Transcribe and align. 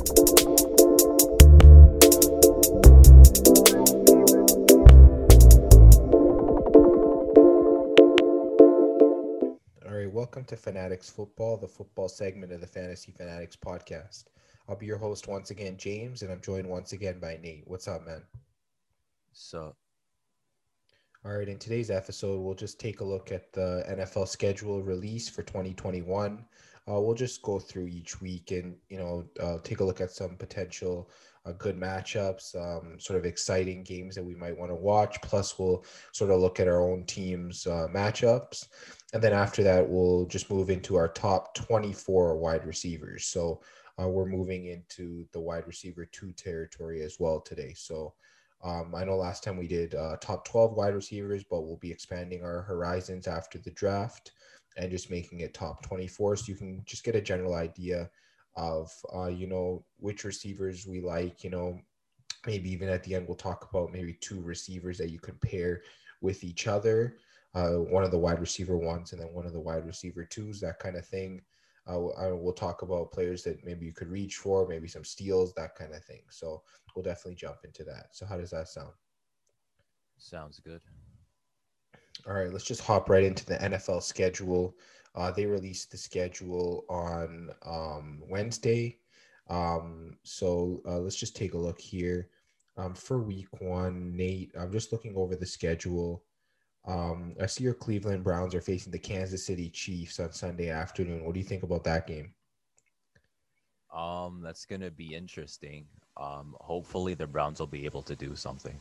All 0.00 0.06
right, 9.92 10.10
welcome 10.10 10.44
to 10.44 10.56
Fanatics 10.56 11.10
Football, 11.10 11.58
the 11.58 11.68
football 11.68 12.08
segment 12.08 12.50
of 12.50 12.62
the 12.62 12.66
Fantasy 12.66 13.12
Fanatics 13.12 13.56
podcast. 13.56 14.24
I'll 14.70 14.76
be 14.76 14.86
your 14.86 14.96
host 14.96 15.28
once 15.28 15.50
again, 15.50 15.76
James, 15.76 16.22
and 16.22 16.32
I'm 16.32 16.40
joined 16.40 16.66
once 16.66 16.92
again 16.92 17.18
by 17.20 17.38
Nate. 17.42 17.64
What's 17.66 17.86
up, 17.86 18.06
man? 18.06 18.22
So 19.32 19.76
All 21.26 21.32
right, 21.36 21.48
in 21.48 21.58
today's 21.58 21.90
episode, 21.90 22.40
we'll 22.40 22.54
just 22.54 22.80
take 22.80 23.00
a 23.00 23.04
look 23.04 23.32
at 23.32 23.52
the 23.52 23.84
NFL 23.86 24.28
schedule 24.28 24.80
release 24.82 25.28
for 25.28 25.42
2021. 25.42 26.42
Uh, 26.90 27.00
we'll 27.00 27.14
just 27.14 27.42
go 27.42 27.58
through 27.58 27.86
each 27.86 28.20
week 28.20 28.50
and 28.50 28.74
you 28.88 28.98
know 28.98 29.24
uh, 29.40 29.58
take 29.62 29.80
a 29.80 29.84
look 29.84 30.00
at 30.00 30.10
some 30.10 30.36
potential 30.36 31.08
uh, 31.46 31.52
good 31.52 31.78
matchups, 31.78 32.54
um, 32.56 32.98
sort 32.98 33.18
of 33.18 33.24
exciting 33.24 33.82
games 33.82 34.14
that 34.14 34.24
we 34.24 34.34
might 34.34 34.56
want 34.56 34.70
to 34.70 34.74
watch. 34.74 35.20
Plus, 35.22 35.58
we'll 35.58 35.84
sort 36.12 36.30
of 36.30 36.40
look 36.40 36.58
at 36.58 36.68
our 36.68 36.82
own 36.82 37.04
teams' 37.04 37.66
uh, 37.66 37.86
matchups, 37.94 38.66
and 39.12 39.22
then 39.22 39.32
after 39.32 39.62
that, 39.62 39.88
we'll 39.88 40.26
just 40.26 40.50
move 40.50 40.68
into 40.70 40.96
our 40.96 41.08
top 41.08 41.54
24 41.54 42.36
wide 42.36 42.66
receivers. 42.66 43.26
So 43.26 43.60
uh, 44.00 44.08
we're 44.08 44.26
moving 44.26 44.66
into 44.66 45.26
the 45.32 45.40
wide 45.40 45.66
receiver 45.66 46.06
two 46.06 46.32
territory 46.32 47.02
as 47.02 47.18
well 47.20 47.40
today. 47.40 47.74
So. 47.74 48.14
Um, 48.62 48.94
I 48.94 49.04
know 49.04 49.16
last 49.16 49.42
time 49.42 49.56
we 49.56 49.66
did 49.66 49.94
uh, 49.94 50.16
top 50.20 50.44
12 50.44 50.74
wide 50.74 50.94
receivers, 50.94 51.42
but 51.42 51.62
we'll 51.62 51.78
be 51.78 51.90
expanding 51.90 52.44
our 52.44 52.60
horizons 52.60 53.26
after 53.26 53.58
the 53.58 53.70
draft 53.70 54.32
and 54.76 54.90
just 54.90 55.10
making 55.10 55.40
it 55.40 55.54
top 55.54 55.82
24 55.82 56.36
so 56.36 56.44
you 56.46 56.54
can 56.54 56.82
just 56.86 57.04
get 57.04 57.16
a 57.16 57.20
general 57.20 57.54
idea 57.54 58.10
of, 58.56 58.90
uh, 59.14 59.26
you 59.26 59.46
know, 59.46 59.84
which 59.98 60.24
receivers 60.24 60.86
we 60.86 61.00
like. 61.00 61.44
You 61.44 61.50
know, 61.50 61.80
maybe 62.46 62.70
even 62.70 62.88
at 62.88 63.02
the 63.04 63.14
end, 63.14 63.26
we'll 63.26 63.36
talk 63.36 63.68
about 63.70 63.92
maybe 63.92 64.14
two 64.14 64.40
receivers 64.40 64.98
that 64.98 65.10
you 65.10 65.18
can 65.18 65.36
pair 65.36 65.82
with 66.20 66.44
each 66.44 66.66
other. 66.66 67.16
Uh, 67.54 67.72
one 67.72 68.04
of 68.04 68.12
the 68.12 68.18
wide 68.18 68.40
receiver 68.40 68.76
ones 68.76 69.12
and 69.12 69.20
then 69.20 69.32
one 69.32 69.46
of 69.46 69.52
the 69.52 69.60
wide 69.60 69.84
receiver 69.84 70.24
twos, 70.24 70.60
that 70.60 70.78
kind 70.78 70.96
of 70.96 71.06
thing. 71.06 71.42
Uh, 71.88 72.08
I, 72.08 72.32
we'll 72.32 72.52
talk 72.52 72.82
about 72.82 73.10
players 73.10 73.42
that 73.42 73.64
maybe 73.64 73.86
you 73.86 73.92
could 73.92 74.08
reach 74.08 74.36
for, 74.36 74.68
maybe 74.68 74.86
some 74.86 75.04
steals, 75.04 75.52
that 75.54 75.74
kind 75.74 75.92
of 75.92 76.04
thing. 76.04 76.22
So 76.30 76.62
we'll 76.94 77.02
definitely 77.02 77.34
jump 77.34 77.56
into 77.64 77.82
that. 77.84 78.08
So 78.12 78.26
how 78.26 78.36
does 78.36 78.50
that 78.50 78.68
sound? 78.68 78.92
sounds 80.18 80.60
good. 80.60 80.82
All 82.26 82.34
right, 82.34 82.52
let's 82.52 82.64
just 82.64 82.82
hop 82.82 83.08
right 83.08 83.24
into 83.24 83.44
the 83.46 83.56
NFL 83.56 84.02
schedule. 84.02 84.76
Uh, 85.14 85.30
they 85.30 85.46
released 85.46 85.90
the 85.90 85.96
schedule 85.96 86.84
on 86.88 87.50
um, 87.66 88.22
Wednesday. 88.28 88.98
Um, 89.48 90.16
so 90.22 90.80
uh, 90.86 90.98
let's 90.98 91.16
just 91.16 91.34
take 91.34 91.54
a 91.54 91.58
look 91.58 91.80
here. 91.80 92.28
Um, 92.76 92.94
for 92.94 93.20
week 93.20 93.48
one, 93.60 94.16
Nate, 94.16 94.52
I'm 94.58 94.70
just 94.70 94.92
looking 94.92 95.14
over 95.16 95.34
the 95.34 95.46
schedule. 95.46 96.22
Um, 96.86 97.34
I 97.40 97.46
see 97.46 97.64
your 97.64 97.74
Cleveland 97.74 98.24
Browns 98.24 98.54
are 98.54 98.60
facing 98.60 98.92
the 98.92 98.98
Kansas 98.98 99.44
City 99.44 99.68
Chiefs 99.68 100.20
on 100.20 100.32
Sunday 100.32 100.70
afternoon. 100.70 101.24
What 101.24 101.34
do 101.34 101.40
you 101.40 101.46
think 101.46 101.62
about 101.62 101.84
that 101.84 102.06
game? 102.06 102.32
Um, 103.94 104.40
that's 104.40 104.64
gonna 104.64 104.90
be 104.90 105.14
interesting. 105.14 105.86
Um, 106.16 106.54
hopefully 106.60 107.14
the 107.14 107.26
Browns 107.26 107.58
will 107.58 107.66
be 107.66 107.84
able 107.84 108.02
to 108.02 108.14
do 108.14 108.36
something. 108.36 108.78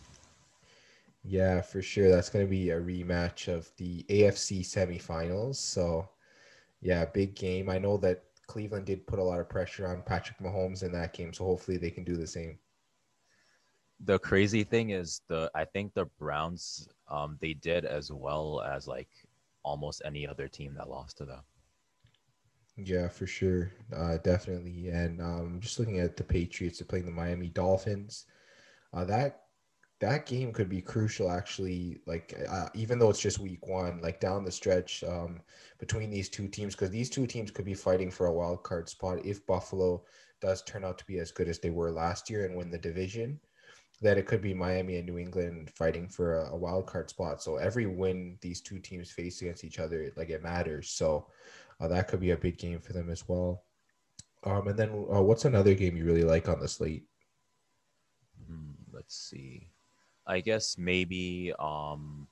Yeah, 1.23 1.62
for 1.62 1.81
sure. 1.81 2.09
That's 2.09 2.30
going 2.30 2.45
to 2.45 2.50
be 2.50 2.70
a 2.72 2.80
rematch 2.80 3.48
of 3.48 3.72
the 3.78 4.03
AFC 4.09 4.62
semifinals. 4.62 5.56
So, 5.56 6.09
yeah, 6.81 7.06
big 7.06 7.36
game. 7.36 7.70
I 7.70 7.78
know 7.78 7.98
that 7.98 8.23
Cleveland 8.48 8.86
did 8.86 9.06
put 9.08 9.20
a 9.20 9.23
lot 9.23 9.40
of 9.40 9.50
pressure 9.50 9.88
on 9.88 10.02
Patrick 10.03 10.40
Mahomes 10.40 10.84
in 10.84 10.92
that 10.94 11.14
game, 11.14 11.34
so 11.34 11.45
hopefully 11.45 11.78
they 11.78 11.92
can 11.92 12.03
do 12.03 12.16
the 12.16 12.28
same. 12.28 12.59
The 14.02 14.20
crazy 14.20 14.64
thing 14.64 14.92
is 14.92 15.22
the 15.28 15.52
I 15.53 15.66
think 15.66 15.94
the 15.94 16.06
Browns 16.06 16.88
um 17.09 17.38
they 17.42 17.53
did 17.53 17.86
as 17.86 18.12
well 18.12 18.62
as 18.62 18.88
like 18.88 19.09
almost 19.63 20.02
any 20.06 20.28
other 20.28 20.47
team 20.47 20.74
that 20.75 20.90
lost 20.90 21.18
to 21.18 21.25
them. 21.25 21.44
Yeah, 22.78 23.09
for 23.09 23.28
sure. 23.28 23.72
Uh, 23.96 24.18
definitely. 24.18 24.90
And 24.90 25.22
um, 25.22 25.59
just 25.59 25.79
looking 25.79 26.00
at 26.00 26.16
the 26.16 26.24
Patriots, 26.24 26.79
they're 26.79 26.88
playing 26.88 27.06
the 27.06 27.12
Miami 27.12 27.50
Dolphins. 27.50 28.25
Uh, 28.94 29.03
that 29.06 29.44
that 29.99 30.25
game 30.25 30.53
could 30.53 30.69
be 30.69 30.81
crucial, 30.81 31.29
actually. 31.29 31.99
Like, 32.05 32.33
uh, 32.49 32.69
even 32.73 32.99
though 32.99 33.09
it's 33.09 33.19
just 33.19 33.39
week 33.39 33.67
one, 33.67 34.01
like 34.01 34.19
down 34.19 34.45
the 34.45 34.51
stretch 34.51 35.03
um, 35.03 35.41
between 35.77 36.09
these 36.09 36.29
two 36.29 36.47
teams, 36.47 36.73
because 36.75 36.89
these 36.89 37.09
two 37.09 37.27
teams 37.27 37.51
could 37.51 37.65
be 37.65 37.73
fighting 37.73 38.09
for 38.09 38.27
a 38.27 38.33
wild 38.33 38.63
card 38.63 38.87
spot 38.87 39.25
if 39.25 39.45
Buffalo 39.45 40.03
does 40.41 40.63
turn 40.63 40.85
out 40.85 40.97
to 40.97 41.05
be 41.05 41.19
as 41.19 41.31
good 41.31 41.49
as 41.49 41.59
they 41.59 41.69
were 41.69 41.91
last 41.91 42.29
year 42.29 42.45
and 42.45 42.55
win 42.55 42.71
the 42.71 42.77
division. 42.77 43.39
That 44.01 44.17
it 44.17 44.27
could 44.27 44.41
be 44.41 44.53
Miami 44.53 44.95
and 44.95 45.05
New 45.05 45.17
England 45.17 45.71
fighting 45.75 46.07
for 46.07 46.39
a, 46.39 46.51
a 46.51 46.55
wild 46.55 46.87
card 46.87 47.09
spot. 47.09 47.43
So 47.43 47.57
every 47.57 47.85
win 47.85 48.37
these 48.39 48.61
two 48.61 48.79
teams 48.79 49.11
face 49.11 49.41
against 49.41 49.66
each 49.66 49.77
other, 49.77 50.09
like 50.16 50.29
it 50.29 50.41
matters. 50.41 50.89
So 50.89 51.27
uh, 51.81 51.89
that 51.89 52.07
could 52.07 52.21
be 52.21 52.31
a 52.31 52.37
big 52.37 52.57
game 52.57 52.79
for 52.79 52.93
them 52.93 53.09
as 53.09 53.27
well. 53.27 53.66
Um, 54.45 54.69
and 54.69 54.79
then 54.79 54.89
uh, 55.13 55.21
what's 55.21 55.43
another 55.43 55.73
game 55.73 55.97
you 55.97 56.05
really 56.05 56.23
like 56.23 56.47
on 56.47 56.61
the 56.61 56.67
slate? 56.69 57.03
Hmm, 58.47 58.71
let's 58.93 59.17
see. 59.17 59.67
I 60.29 60.41
guess 60.41 60.78
maybe 60.78 61.53
um 61.59 62.29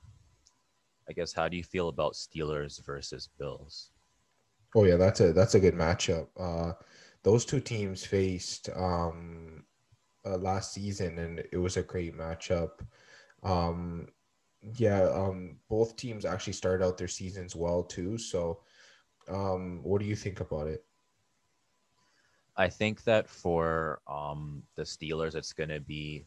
I 1.08 1.12
guess 1.12 1.32
how 1.32 1.48
do 1.48 1.56
you 1.56 1.64
feel 1.64 1.88
about 1.88 2.12
Steelers 2.12 2.80
versus 2.84 3.26
Bills? 3.26 3.90
Oh 4.74 4.84
yeah, 4.84 4.96
that's 4.96 5.20
a 5.20 5.32
that's 5.32 5.54
a 5.54 5.60
good 5.60 5.74
matchup. 5.74 6.28
Uh, 6.36 6.74
those 7.22 7.44
two 7.44 7.60
teams 7.60 8.04
faced 8.04 8.68
um, 8.70 9.64
uh, 10.26 10.38
last 10.38 10.74
season, 10.74 11.18
and 11.18 11.40
it 11.52 11.58
was 11.58 11.76
a 11.76 11.82
great 11.82 12.14
matchup. 12.16 12.86
Um, 13.42 14.08
yeah, 14.62 15.02
um, 15.04 15.60
both 15.68 15.96
teams 15.96 16.24
actually 16.24 16.54
started 16.54 16.84
out 16.84 16.98
their 16.98 17.08
seasons 17.08 17.56
well 17.56 17.84
too. 17.84 18.18
So, 18.18 18.64
um, 19.28 19.82
what 19.84 20.00
do 20.02 20.08
you 20.08 20.16
think 20.16 20.40
about 20.40 20.68
it? 20.68 20.86
I 22.56 22.68
think 22.68 23.04
that 23.04 23.28
for 23.28 24.02
um 24.06 24.64
the 24.74 24.82
Steelers 24.82 25.34
it's 25.34 25.52
gonna 25.52 25.80
be 25.80 26.26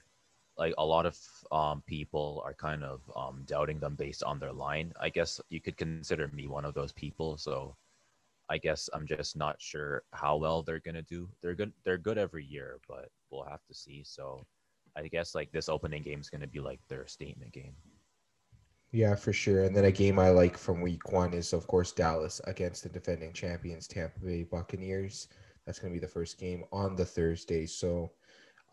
like 0.62 0.76
a 0.78 0.86
lot 0.86 1.08
of 1.08 1.18
um, 1.52 1.82
people 1.88 2.40
are 2.46 2.54
kind 2.54 2.84
of 2.84 3.02
um, 3.16 3.42
doubting 3.48 3.80
them 3.80 3.96
based 3.96 4.24
on 4.24 4.38
their 4.38 4.54
line. 4.54 4.94
I 5.02 5.10
guess 5.10 5.42
you 5.50 5.60
could 5.60 5.76
consider 5.76 6.28
me 6.28 6.46
one 6.46 6.66
of 6.66 6.76
those 6.76 6.92
people. 6.92 7.36
So 7.38 7.76
I 8.48 8.60
guess 8.60 8.88
I'm 8.94 9.08
just 9.08 9.36
not 9.36 9.60
sure 9.60 10.04
how 10.14 10.38
well 10.38 10.62
they're 10.62 10.86
gonna 10.86 11.02
do. 11.02 11.28
They're 11.42 11.56
good. 11.56 11.74
They're 11.84 11.98
good 11.98 12.20
every 12.20 12.46
year, 12.46 12.80
but 12.88 13.10
we'll 13.32 13.44
have 13.46 13.66
to 13.70 13.74
see. 13.74 14.04
So 14.06 14.46
I 14.96 15.08
guess 15.08 15.34
like 15.34 15.52
this 15.52 15.68
opening 15.68 16.04
game 16.04 16.22
is 16.22 16.30
gonna 16.30 16.46
be 16.46 16.60
like 16.60 16.80
their 16.88 17.08
statement 17.08 17.54
game. 17.54 17.74
Yeah, 18.92 19.16
for 19.16 19.34
sure. 19.34 19.64
And 19.64 19.76
then 19.76 19.86
a 19.86 19.92
game 19.92 20.20
I 20.20 20.30
like 20.30 20.58
from 20.58 20.80
week 20.80 21.12
one 21.12 21.34
is, 21.34 21.54
of 21.54 21.66
course, 21.66 21.92
Dallas 21.92 22.40
against 22.44 22.84
the 22.84 22.90
defending 22.90 23.34
champions, 23.34 23.88
Tampa 23.88 24.20
Bay 24.20 24.44
Buccaneers. 24.44 25.30
That's 25.66 25.80
going 25.80 25.94
to 25.94 26.00
be 26.00 26.06
the 26.06 26.12
first 26.12 26.38
game 26.38 26.66
on 26.74 26.98
the 26.98 27.06
Thursday. 27.06 27.66
So, 27.66 28.12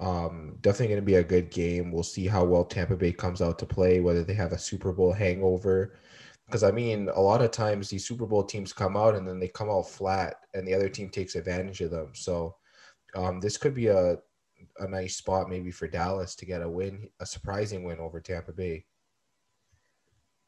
um, 0.01 0.57
definitely 0.61 0.89
going 0.89 1.01
to 1.01 1.07
be 1.07 1.17
a 1.17 1.25
good 1.25 1.51
game. 1.51 1.91
We'll 1.91 2.03
see 2.03 2.27
how 2.27 2.45
well 2.45 2.65
Tampa 2.65 2.97
Bay 2.97 3.13
comes 3.13 3.43
out 3.43 3.59
to 3.59 3.67
play, 3.67 4.01
whether 4.01 4.23
they 4.23 4.35
have 4.35 4.53
a 4.53 4.59
Super 4.59 4.93
Bowl 4.93 5.13
hangover. 5.13 5.95
Because, 6.47 6.63
I 6.63 6.71
mean, 6.71 7.09
a 7.15 7.21
lot 7.21 7.43
of 7.43 7.51
times 7.51 7.91
these 7.91 8.07
Super 8.07 8.27
Bowl 8.27 8.45
teams 8.45 8.73
come 8.73 8.97
out 8.97 9.17
and 9.17 9.27
then 9.27 9.39
they 9.39 9.49
come 9.49 9.69
out 9.69 9.89
flat 9.89 10.37
and 10.55 10.67
the 10.67 10.75
other 10.75 10.89
team 10.89 11.11
takes 11.11 11.35
advantage 11.35 11.81
of 11.81 11.91
them. 11.91 12.11
So, 12.15 12.57
um, 13.15 13.41
this 13.41 13.57
could 13.57 13.75
be 13.75 13.89
a, 13.89 14.19
a 14.79 14.89
nice 14.89 15.17
spot 15.17 15.51
maybe 15.51 15.71
for 15.71 15.89
Dallas 15.89 16.35
to 16.37 16.47
get 16.47 16.63
a 16.63 16.69
win, 16.69 17.09
a 17.21 17.27
surprising 17.27 17.83
win 17.83 17.99
over 17.99 18.21
Tampa 18.21 18.53
Bay. 18.53 18.85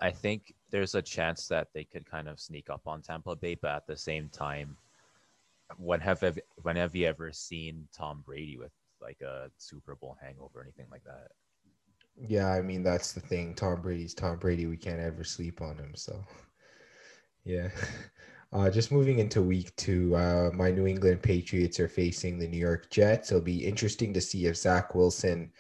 I 0.01 0.11
think 0.11 0.55
there's 0.71 0.95
a 0.95 1.03
chance 1.03 1.47
that 1.49 1.69
they 1.75 1.85
could 1.85 2.09
kind 2.09 2.29
of 2.29 2.41
sneak 2.41 2.71
up 2.71 2.83
on 2.87 3.03
Tampa 3.03 3.37
Bay, 3.37 3.57
but 3.61 3.73
at 3.73 3.87
the 3.87 3.97
same 3.97 4.29
time, 4.31 4.77
when 5.77 6.01
have 6.01 6.39
when 6.63 6.77
have 6.77 6.97
you 6.97 7.07
ever 7.07 7.33
seen 7.33 7.87
Tom 7.93 8.23
Brady 8.27 8.57
with 8.57 8.73
like 9.03 9.21
a 9.21 9.51
Super 9.59 9.95
Bowl 9.95 10.17
hangover 10.21 10.61
or 10.61 10.63
anything 10.63 10.87
like 10.91 11.05
that? 11.05 11.29
Yeah, 12.29 12.49
I 12.49 12.61
mean 12.61 12.83
that's 12.83 13.13
the 13.13 13.21
thing. 13.21 13.55
Tom 13.55 13.81
Brady's 13.81 14.15
Tom 14.15 14.39
Brady. 14.39 14.67
We 14.67 14.77
can't 14.77 15.01
ever 15.01 15.25
sleep 15.25 15.61
on 15.61 15.77
him. 15.77 15.93
So, 15.95 16.25
yeah. 17.45 17.69
Uh, 18.53 18.69
just 18.69 18.91
moving 18.91 19.21
into 19.21 19.41
week 19.41 19.75
two, 19.77 20.15
uh, 20.17 20.51
my 20.53 20.73
New 20.73 20.85
England 20.85 21.23
Patriots 21.23 21.79
are 21.79 21.87
facing 21.87 22.37
the 22.37 22.49
New 22.49 22.59
York 22.59 22.91
Jets. 22.91 23.31
It'll 23.31 23.41
be 23.41 23.65
interesting 23.65 24.13
to 24.13 24.21
see 24.21 24.47
if 24.47 24.57
Zach 24.57 24.93
Wilson. 24.93 25.53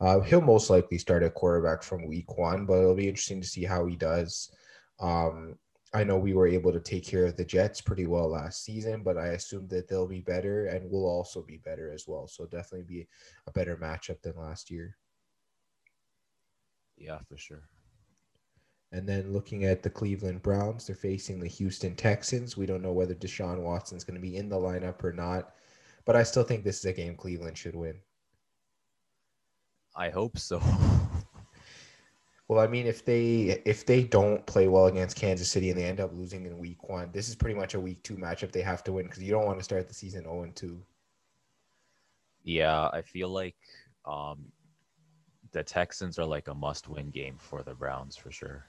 Uh, 0.00 0.20
he'll 0.20 0.40
most 0.40 0.70
likely 0.70 0.98
start 0.98 1.24
at 1.24 1.34
quarterback 1.34 1.82
from 1.82 2.06
week 2.06 2.38
one, 2.38 2.64
but 2.64 2.74
it'll 2.74 2.94
be 2.94 3.08
interesting 3.08 3.40
to 3.40 3.46
see 3.46 3.64
how 3.64 3.86
he 3.86 3.96
does. 3.96 4.52
Um, 5.00 5.56
I 5.94 6.04
know 6.04 6.18
we 6.18 6.34
were 6.34 6.46
able 6.46 6.72
to 6.72 6.80
take 6.80 7.06
care 7.06 7.24
of 7.24 7.36
the 7.36 7.44
Jets 7.44 7.80
pretty 7.80 8.06
well 8.06 8.28
last 8.28 8.62
season, 8.62 9.02
but 9.02 9.16
I 9.16 9.28
assume 9.28 9.68
that 9.68 9.88
they'll 9.88 10.06
be 10.06 10.20
better 10.20 10.66
and 10.66 10.90
we'll 10.90 11.06
also 11.06 11.42
be 11.42 11.58
better 11.58 11.90
as 11.92 12.04
well. 12.06 12.26
So 12.26 12.44
definitely 12.44 12.84
be 12.86 13.08
a 13.46 13.52
better 13.52 13.76
matchup 13.76 14.20
than 14.20 14.36
last 14.36 14.70
year. 14.70 14.96
Yeah, 16.96 17.18
for 17.26 17.38
sure. 17.38 17.62
And 18.92 19.08
then 19.08 19.32
looking 19.32 19.64
at 19.64 19.82
the 19.82 19.90
Cleveland 19.90 20.42
Browns, 20.42 20.86
they're 20.86 20.96
facing 20.96 21.40
the 21.40 21.48
Houston 21.48 21.94
Texans. 21.94 22.56
We 22.56 22.66
don't 22.66 22.82
know 22.82 22.92
whether 22.92 23.14
Deshaun 23.14 23.60
Watson's 23.60 24.04
going 24.04 24.14
to 24.14 24.20
be 24.20 24.36
in 24.36 24.48
the 24.48 24.56
lineup 24.56 25.02
or 25.04 25.12
not, 25.12 25.54
but 26.04 26.16
I 26.16 26.22
still 26.22 26.44
think 26.44 26.64
this 26.64 26.78
is 26.78 26.84
a 26.86 26.92
game 26.92 27.14
Cleveland 27.14 27.56
should 27.56 27.76
win. 27.76 28.00
I 29.96 30.10
hope 30.10 30.38
so. 30.38 30.60
Well, 32.48 32.60
I 32.60 32.66
mean, 32.66 32.86
if 32.86 33.04
they 33.04 33.60
if 33.66 33.84
they 33.84 34.02
don't 34.02 34.44
play 34.46 34.68
well 34.68 34.86
against 34.86 35.16
Kansas 35.16 35.50
City 35.50 35.68
and 35.68 35.78
they 35.78 35.84
end 35.84 36.00
up 36.00 36.14
losing 36.14 36.46
in 36.46 36.58
Week 36.58 36.88
One, 36.88 37.10
this 37.12 37.28
is 37.28 37.36
pretty 37.36 37.58
much 37.58 37.74
a 37.74 37.80
Week 37.80 38.02
Two 38.02 38.16
matchup 38.16 38.52
they 38.52 38.62
have 38.62 38.82
to 38.84 38.92
win 38.92 39.06
because 39.06 39.22
you 39.22 39.30
don't 39.30 39.44
want 39.44 39.58
to 39.58 39.64
start 39.64 39.86
the 39.86 39.94
season 39.94 40.22
zero 40.22 40.42
and 40.42 40.56
two. 40.56 40.82
Yeah, 42.44 42.88
I 42.90 43.02
feel 43.02 43.28
like 43.28 43.56
um, 44.06 44.46
the 45.52 45.62
Texans 45.62 46.18
are 46.18 46.24
like 46.24 46.48
a 46.48 46.54
must-win 46.54 47.10
game 47.10 47.36
for 47.38 47.62
the 47.62 47.74
Browns 47.74 48.16
for 48.16 48.32
sure. 48.32 48.64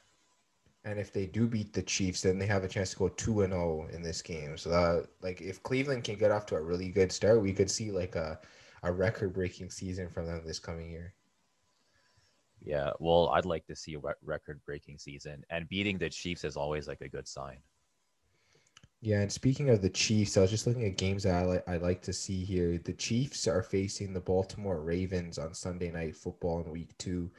And 0.84 1.00
if 1.00 1.14
they 1.14 1.26
do 1.26 1.48
beat 1.48 1.72
the 1.72 1.82
Chiefs, 1.82 2.22
then 2.22 2.38
they 2.38 2.48
have 2.48 2.66
a 2.66 2.68
chance 2.68 2.92
to 2.92 2.98
go 2.98 3.10
two 3.10 3.44
and 3.44 3.54
zero 3.54 3.88
in 3.94 4.02
this 4.02 4.22
game. 4.22 4.58
So 4.58 4.70
that, 4.70 5.08
like, 5.22 5.40
if 5.40 5.64
Cleveland 5.64 6.04
can 6.04 6.18
get 6.18 6.32
off 6.32 6.46
to 6.48 6.56
a 6.56 6.62
really 6.62 6.90
good 6.90 7.14
start, 7.14 7.42
we 7.42 7.54
could 7.54 7.72
see 7.72 7.92
like 7.92 8.16
a 8.16 8.40
a 8.84 8.92
record-breaking 8.92 9.70
season 9.70 10.10
from 10.10 10.26
them 10.26 10.42
this 10.46 10.60
coming 10.60 10.90
year. 10.90 11.14
Yeah, 12.62 12.92
well, 13.00 13.30
I'd 13.30 13.46
like 13.46 13.66
to 13.68 13.76
see 13.76 13.96
a 13.96 14.14
record-breaking 14.22 14.98
season, 14.98 15.44
and 15.50 15.70
beating 15.70 15.98
the 15.98 16.10
Chiefs 16.10 16.44
is 16.44 16.58
always 16.58 16.88
like 16.88 17.02
a 17.02 17.10
good 17.10 17.28
sign. 17.28 17.58
Yeah, 19.02 19.22
and 19.22 19.32
speaking 19.32 19.70
of 19.70 19.82
the 19.82 19.90
Chiefs, 19.90 20.36
I 20.36 20.42
was 20.42 20.50
just 20.50 20.68
looking 20.68 20.84
at 20.84 20.98
games 20.98 21.24
that 21.24 21.36
I 21.36 21.44
like 21.44 21.68
I 21.70 21.78
like 21.78 22.02
to 22.02 22.12
see 22.12 22.44
here. 22.44 22.78
The 22.78 22.94
Chiefs 22.94 23.48
are 23.48 23.64
facing 23.64 24.14
the 24.14 24.20
Baltimore 24.20 24.82
Ravens 24.82 25.38
on 25.38 25.54
Sunday 25.54 25.90
night 25.90 26.18
football 26.18 26.60
in 26.62 26.70
week 26.70 26.98
two. 26.98 27.32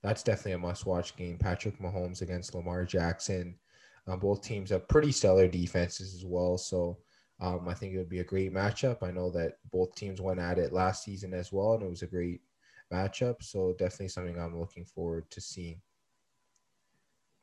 That's 0.00 0.22
definitely 0.22 0.52
a 0.52 0.58
must-watch 0.58 1.16
game. 1.16 1.36
Patrick 1.38 1.80
Mahomes 1.80 2.22
against 2.22 2.54
Lamar 2.54 2.84
Jackson. 2.84 3.56
Um, 4.06 4.20
both 4.20 4.42
teams 4.42 4.70
have 4.70 4.86
pretty 4.86 5.10
stellar 5.10 5.48
defenses 5.48 6.14
as 6.14 6.24
well. 6.24 6.56
So 6.56 6.98
um, 7.40 7.68
I 7.68 7.74
think 7.74 7.94
it 7.94 7.98
would 7.98 8.08
be 8.08 8.20
a 8.20 8.24
great 8.24 8.54
matchup. 8.54 9.02
I 9.02 9.10
know 9.10 9.28
that 9.30 9.58
both 9.72 9.96
teams 9.96 10.20
went 10.20 10.38
at 10.38 10.58
it 10.58 10.72
last 10.72 11.02
season 11.02 11.34
as 11.34 11.52
well, 11.52 11.74
and 11.74 11.82
it 11.82 11.90
was 11.90 12.02
a 12.02 12.06
great 12.06 12.42
matchup. 12.92 13.42
So 13.42 13.74
definitely 13.78 14.08
something 14.08 14.38
I'm 14.38 14.58
looking 14.58 14.84
forward 14.84 15.30
to 15.30 15.40
seeing. 15.40 15.80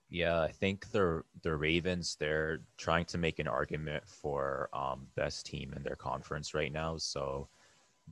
Yeah, 0.09 0.41
I 0.41 0.51
think 0.51 0.91
the 0.91 1.23
the 1.41 1.55
Ravens 1.55 2.15
they're 2.19 2.59
trying 2.77 3.05
to 3.05 3.17
make 3.17 3.39
an 3.39 3.47
argument 3.47 4.07
for 4.07 4.69
um, 4.71 5.07
best 5.15 5.45
team 5.45 5.73
in 5.75 5.83
their 5.83 5.95
conference 5.95 6.53
right 6.53 6.71
now. 6.71 6.97
So 6.97 7.47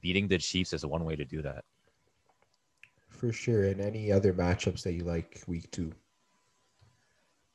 beating 0.02 0.28
the 0.28 0.40
Chiefs 0.40 0.74
is 0.74 0.86
one 0.86 1.06
way 1.06 1.16
to 1.16 1.26
do 1.26 1.42
that. 1.44 1.64
For 3.10 3.32
sure. 3.32 3.64
And 3.66 3.80
any 3.80 4.12
other 4.12 4.34
matchups 4.34 4.84
that 4.84 4.94
you 4.94 5.04
like 5.04 5.44
week 5.48 5.70
two? 5.72 5.94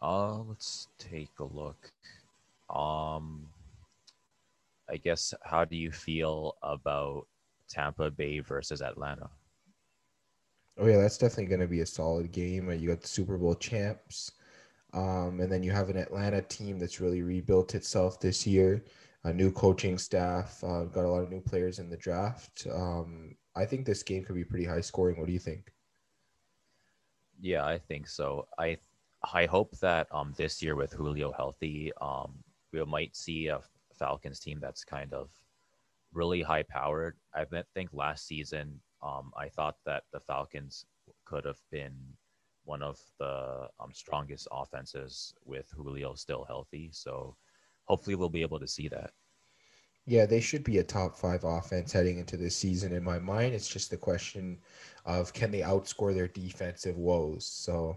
Uh, 0.00 0.38
let's 0.38 0.88
take 0.98 1.32
a 1.40 1.44
look. 1.44 1.90
Um, 2.70 3.48
I 4.88 4.96
guess 4.96 5.34
how 5.42 5.64
do 5.64 5.76
you 5.76 5.90
feel 5.90 6.56
about 6.62 7.26
Tampa 7.68 8.10
Bay 8.10 8.38
versus 8.38 8.80
Atlanta? 8.80 9.28
Oh 10.78 10.86
yeah, 10.86 10.98
that's 10.98 11.18
definitely 11.18 11.46
going 11.46 11.60
to 11.60 11.66
be 11.66 11.80
a 11.80 11.86
solid 11.86 12.30
game. 12.30 12.70
You 12.70 12.88
got 12.88 13.00
the 13.00 13.08
Super 13.08 13.36
Bowl 13.36 13.56
champs, 13.56 14.32
um, 14.94 15.40
and 15.40 15.50
then 15.50 15.62
you 15.62 15.72
have 15.72 15.88
an 15.88 15.96
Atlanta 15.96 16.40
team 16.42 16.78
that's 16.78 17.00
really 17.00 17.22
rebuilt 17.22 17.74
itself 17.74 18.20
this 18.20 18.46
year. 18.46 18.84
A 19.24 19.32
new 19.32 19.50
coaching 19.50 19.98
staff, 19.98 20.62
uh, 20.62 20.84
got 20.84 21.04
a 21.04 21.08
lot 21.08 21.24
of 21.24 21.30
new 21.30 21.40
players 21.40 21.80
in 21.80 21.90
the 21.90 21.96
draft. 21.96 22.66
Um, 22.72 23.34
I 23.56 23.66
think 23.66 23.84
this 23.84 24.04
game 24.04 24.22
could 24.22 24.36
be 24.36 24.44
pretty 24.44 24.64
high 24.64 24.80
scoring. 24.80 25.18
What 25.18 25.26
do 25.26 25.32
you 25.32 25.40
think? 25.40 25.72
Yeah, 27.40 27.66
I 27.66 27.78
think 27.78 28.06
so. 28.06 28.46
I 28.58 28.78
I 29.34 29.46
hope 29.46 29.76
that 29.78 30.06
um, 30.12 30.32
this 30.36 30.62
year 30.62 30.76
with 30.76 30.92
Julio 30.92 31.32
healthy, 31.32 31.90
um, 32.00 32.34
we 32.72 32.84
might 32.84 33.16
see 33.16 33.48
a 33.48 33.60
Falcons 33.98 34.38
team 34.38 34.60
that's 34.60 34.84
kind 34.84 35.12
of 35.12 35.30
really 36.12 36.40
high 36.40 36.62
powered. 36.62 37.16
I 37.34 37.44
think 37.74 37.90
last 37.92 38.28
season 38.28 38.80
um, 39.02 39.32
I 39.36 39.48
thought 39.48 39.76
that 39.86 40.04
the 40.12 40.20
Falcons 40.20 40.84
could 41.24 41.44
have 41.44 41.60
been 41.70 41.94
one 42.64 42.82
of 42.82 42.98
the 43.18 43.68
um, 43.80 43.92
strongest 43.92 44.46
offenses 44.52 45.34
with 45.44 45.66
Julio 45.74 46.14
still 46.14 46.44
healthy. 46.44 46.90
So 46.92 47.36
hopefully 47.84 48.16
we'll 48.16 48.28
be 48.28 48.42
able 48.42 48.60
to 48.60 48.68
see 48.68 48.88
that. 48.88 49.10
Yeah, 50.06 50.24
they 50.24 50.40
should 50.40 50.64
be 50.64 50.78
a 50.78 50.84
top 50.84 51.16
five 51.16 51.44
offense 51.44 51.92
heading 51.92 52.18
into 52.18 52.36
this 52.36 52.56
season. 52.56 52.92
In 52.92 53.04
my 53.04 53.18
mind, 53.18 53.54
it's 53.54 53.68
just 53.68 53.90
the 53.90 53.96
question 53.96 54.58
of 55.04 55.32
can 55.32 55.50
they 55.50 55.60
outscore 55.60 56.14
their 56.14 56.28
defensive 56.28 56.96
woes. 56.96 57.46
So 57.46 57.96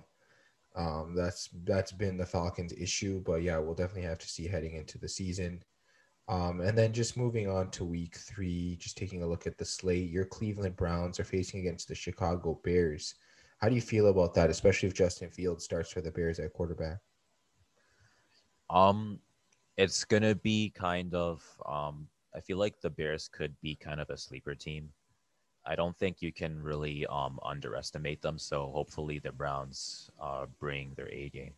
um, 0.75 1.15
that's 1.15 1.49
that's 1.63 1.91
been 1.91 2.17
the 2.17 2.25
Falcons' 2.25 2.73
issue. 2.73 3.21
But 3.25 3.43
yeah, 3.43 3.57
we'll 3.59 3.75
definitely 3.75 4.09
have 4.09 4.19
to 4.19 4.27
see 4.27 4.47
heading 4.47 4.75
into 4.75 4.97
the 4.97 5.07
season. 5.07 5.63
Um, 6.27 6.61
and 6.61 6.77
then 6.77 6.93
just 6.93 7.17
moving 7.17 7.49
on 7.49 7.71
to 7.71 7.83
week 7.83 8.15
three, 8.15 8.77
just 8.79 8.97
taking 8.97 9.23
a 9.23 9.27
look 9.27 9.47
at 9.47 9.57
the 9.57 9.65
slate, 9.65 10.09
your 10.09 10.25
Cleveland 10.25 10.77
Browns 10.77 11.19
are 11.19 11.25
facing 11.25 11.59
against 11.59 11.87
the 11.87 11.95
Chicago 11.95 12.59
Bears. 12.63 13.15
How 13.57 13.69
do 13.69 13.75
you 13.75 13.81
feel 13.81 14.07
about 14.07 14.33
that, 14.35 14.49
especially 14.49 14.87
if 14.87 14.95
Justin 14.95 15.29
Fields 15.29 15.63
starts 15.63 15.91
for 15.91 16.01
the 16.01 16.11
Bears 16.11 16.39
at 16.39 16.53
quarterback? 16.53 16.99
Um, 18.69 19.19
it's 19.77 20.05
gonna 20.05 20.35
be 20.35 20.69
kind 20.69 21.13
of 21.13 21.43
um, 21.65 22.07
I 22.35 22.39
feel 22.39 22.57
like 22.57 22.79
the 22.79 22.89
Bears 22.89 23.27
could 23.27 23.53
be 23.61 23.75
kind 23.75 23.99
of 23.99 24.09
a 24.09 24.17
sleeper 24.17 24.55
team. 24.55 24.89
I 25.65 25.75
don't 25.75 25.97
think 25.97 26.21
you 26.21 26.31
can 26.31 26.61
really 26.61 27.05
um 27.07 27.39
underestimate 27.43 28.21
them. 28.21 28.39
So 28.39 28.71
hopefully 28.73 29.19
the 29.19 29.31
Browns 29.31 30.09
uh 30.19 30.45
bring 30.59 30.93
their 30.95 31.09
A 31.09 31.29
game. 31.29 31.53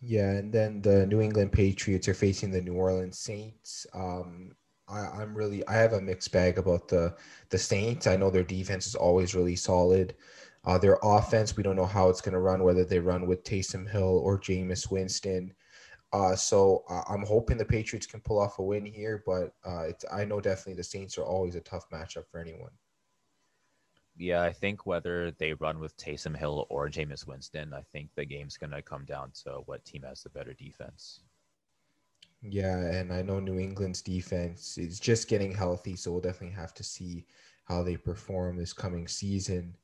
Yeah, 0.00 0.30
and 0.30 0.52
then 0.52 0.80
the 0.80 1.06
New 1.06 1.20
England 1.20 1.52
Patriots 1.52 2.08
are 2.08 2.14
facing 2.14 2.50
the 2.50 2.60
New 2.60 2.74
Orleans 2.74 3.18
Saints. 3.18 3.86
Um, 3.94 4.52
I, 4.88 5.22
am 5.22 5.34
really 5.34 5.66
I 5.66 5.74
have 5.74 5.92
a 5.92 6.00
mixed 6.00 6.32
bag 6.32 6.58
about 6.58 6.88
the 6.88 7.16
the 7.50 7.58
Saints. 7.58 8.06
I 8.06 8.16
know 8.16 8.30
their 8.30 8.44
defense 8.44 8.86
is 8.86 8.94
always 8.94 9.34
really 9.34 9.56
solid. 9.56 10.14
Uh, 10.64 10.78
their 10.78 10.98
offense, 11.02 11.56
we 11.56 11.62
don't 11.62 11.76
know 11.76 11.86
how 11.86 12.08
it's 12.08 12.20
going 12.20 12.34
to 12.34 12.40
run, 12.40 12.62
whether 12.62 12.84
they 12.84 12.98
run 12.98 13.26
with 13.26 13.44
Taysom 13.44 13.88
Hill 13.88 14.18
or 14.24 14.38
Jameis 14.38 14.90
Winston. 14.90 15.54
Uh, 16.12 16.34
so 16.36 16.84
uh, 16.88 17.02
I'm 17.08 17.24
hoping 17.24 17.58
the 17.58 17.64
Patriots 17.64 18.06
can 18.06 18.20
pull 18.20 18.38
off 18.38 18.58
a 18.58 18.62
win 18.62 18.84
here, 18.84 19.22
but 19.26 19.54
uh, 19.64 19.88
I 20.12 20.24
know 20.24 20.40
definitely 20.40 20.74
the 20.74 20.84
Saints 20.84 21.18
are 21.18 21.24
always 21.24 21.54
a 21.54 21.60
tough 21.60 21.88
matchup 21.90 22.24
for 22.30 22.38
anyone. 22.40 22.70
Yeah, 24.18 24.42
I 24.42 24.52
think 24.52 24.84
whether 24.84 25.30
they 25.30 25.52
run 25.54 25.78
with 25.78 25.96
Taysom 25.96 26.36
Hill 26.36 26.66
or 26.70 26.88
Jameis 26.88 27.26
Winston, 27.26 27.72
I 27.72 27.82
think 27.92 28.10
the 28.14 28.24
game's 28.24 28.56
going 28.56 28.72
to 28.72 28.82
come 28.82 29.04
down 29.04 29.30
to 29.44 29.62
what 29.66 29.84
team 29.84 30.02
has 30.02 30.22
the 30.22 30.30
better 30.30 30.52
defense. 30.52 31.20
Yeah, 32.42 32.78
and 32.78 33.12
I 33.12 33.22
know 33.22 33.40
New 33.40 33.58
England's 33.58 34.02
defense 34.02 34.76
is 34.76 34.98
just 34.98 35.28
getting 35.28 35.54
healthy, 35.54 35.96
so 35.96 36.10
we'll 36.10 36.20
definitely 36.20 36.56
have 36.56 36.74
to 36.74 36.84
see 36.84 37.26
how 37.64 37.82
they 37.82 37.96
perform 37.96 38.56
this 38.56 38.72
coming 38.72 39.06
season. 39.06 39.76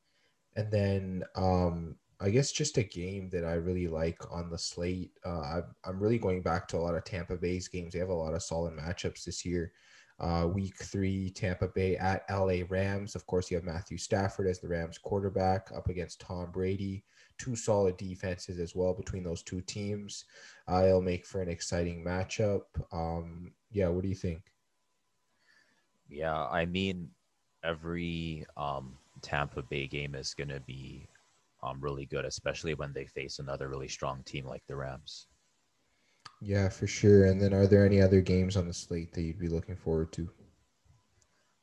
And 0.56 0.70
then 0.70 1.24
um, 1.36 1.96
I 2.20 2.30
guess 2.30 2.52
just 2.52 2.78
a 2.78 2.82
game 2.82 3.28
that 3.30 3.44
I 3.44 3.54
really 3.54 3.88
like 3.88 4.20
on 4.32 4.50
the 4.50 4.58
slate. 4.58 5.12
Uh, 5.24 5.62
I'm 5.84 6.00
really 6.00 6.18
going 6.18 6.42
back 6.42 6.66
to 6.68 6.76
a 6.76 6.78
lot 6.78 6.94
of 6.94 7.04
Tampa 7.04 7.36
Bay's 7.36 7.68
games. 7.68 7.92
They 7.92 7.98
have 7.98 8.08
a 8.08 8.14
lot 8.14 8.34
of 8.34 8.42
solid 8.42 8.74
matchups 8.74 9.24
this 9.24 9.44
year. 9.44 9.72
Uh, 10.21 10.47
week 10.47 10.76
three, 10.80 11.28
Tampa 11.30 11.68
Bay 11.68 11.97
at 11.97 12.25
LA 12.30 12.59
Rams. 12.68 13.16
Of 13.16 13.26
course, 13.26 13.50
you 13.50 13.56
have 13.56 13.64
Matthew 13.64 13.99
Stafford 13.99 14.47
as 14.47 14.61
the 14.61 14.68
Rams 14.68 14.97
quarterback 14.97 15.71
up 15.75 15.88
against 15.88 16.21
Tom 16.21 16.50
Brady. 16.52 17.04
Two 17.37 17.56
solid 17.56 17.97
defenses 17.97 18.61
as 18.61 18.76
well 18.76 18.94
between 18.94 19.25
those 19.25 19.42
two 19.42 19.61
teams. 19.61 20.25
Uh, 20.71 20.85
it'll 20.87 21.02
make 21.02 21.26
for 21.26 21.42
an 21.42 21.49
exciting 21.49 22.04
matchup. 22.04 22.62
Um, 22.92 23.52
yeah, 23.73 23.88
what 23.88 24.02
do 24.02 24.09
you 24.09 24.14
think? 24.14 24.42
Yeah, 26.09 26.47
I 26.47 26.64
mean, 26.64 27.11
every 27.64 28.47
um, 28.56 28.97
Tampa 29.21 29.62
Bay 29.62 29.88
game 29.88 30.14
is 30.14 30.33
going 30.33 30.50
to 30.50 30.61
be 30.61 31.09
um, 31.64 31.80
really 31.80 32.06
good, 32.06 32.25
especially 32.25 32.75
when 32.75 32.92
they 32.92 33.06
face 33.06 33.40
another 33.40 33.68
really 33.68 33.88
strong 33.88 34.23
team 34.25 34.47
like 34.47 34.62
the 34.68 34.76
Rams. 34.76 35.26
Yeah, 36.44 36.68
for 36.68 36.86
sure. 36.86 37.24
And 37.24 37.40
then 37.40 37.54
are 37.54 37.66
there 37.66 37.86
any 37.86 38.02
other 38.02 38.20
games 38.20 38.54
on 38.58 38.68
the 38.68 38.74
slate 38.74 39.14
that 39.14 39.22
you'd 39.22 39.38
be 39.38 39.48
looking 39.48 39.76
forward 39.76 40.12
to? 40.12 40.28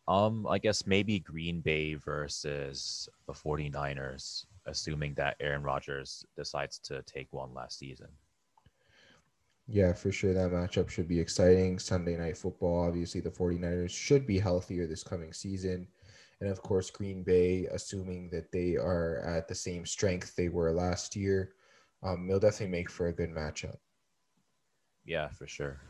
Um, 0.07 0.47
I 0.47 0.57
guess 0.57 0.87
maybe 0.87 1.19
Green 1.19 1.61
Bay 1.61 1.93
versus 1.93 3.07
the 3.27 3.33
49ers, 3.33 4.47
assuming 4.65 5.13
that 5.13 5.35
Aaron 5.39 5.61
Rodgers 5.61 6.25
decides 6.35 6.79
to 6.79 7.03
take 7.03 7.27
one 7.31 7.53
last 7.53 7.77
season. 7.77 8.07
Yeah, 9.67 9.93
for 9.93 10.11
sure. 10.11 10.33
That 10.33 10.49
matchup 10.49 10.89
should 10.89 11.07
be 11.07 11.19
exciting. 11.19 11.77
Sunday 11.77 12.17
night 12.17 12.35
football. 12.35 12.87
Obviously, 12.87 13.21
the 13.21 13.29
49ers 13.29 13.91
should 13.91 14.25
be 14.25 14.39
healthier 14.39 14.87
this 14.87 15.03
coming 15.03 15.31
season. 15.31 15.87
And 16.39 16.49
of 16.49 16.63
course, 16.63 16.89
Green 16.89 17.21
Bay, 17.21 17.67
assuming 17.71 18.31
that 18.31 18.51
they 18.51 18.77
are 18.77 19.19
at 19.19 19.47
the 19.47 19.53
same 19.53 19.85
strength 19.85 20.35
they 20.35 20.49
were 20.49 20.71
last 20.71 21.15
year, 21.15 21.53
um, 22.01 22.27
they'll 22.27 22.39
definitely 22.39 22.75
make 22.75 22.89
for 22.89 23.09
a 23.09 23.13
good 23.13 23.29
matchup. 23.29 23.77
Yeah, 25.05 25.29
for 25.29 25.47
sure. 25.47 25.81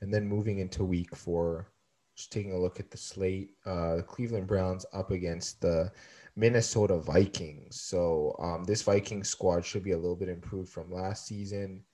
And 0.00 0.12
then 0.12 0.26
moving 0.26 0.58
into 0.58 0.84
week 0.84 1.14
four, 1.14 1.68
just 2.16 2.32
taking 2.32 2.52
a 2.52 2.58
look 2.58 2.80
at 2.80 2.90
the 2.90 2.96
slate, 2.96 3.50
uh, 3.64 3.96
the 3.96 4.02
Cleveland 4.02 4.46
Browns 4.46 4.84
up 4.92 5.10
against 5.10 5.60
the 5.60 5.90
Minnesota 6.36 6.98
Vikings. 6.98 7.80
So 7.80 8.36
um, 8.38 8.64
this 8.64 8.82
Viking 8.82 9.24
squad 9.24 9.64
should 9.64 9.84
be 9.84 9.92
a 9.92 9.98
little 9.98 10.16
bit 10.16 10.28
improved 10.28 10.70
from 10.70 10.90
last 10.90 11.26
season. 11.26 11.84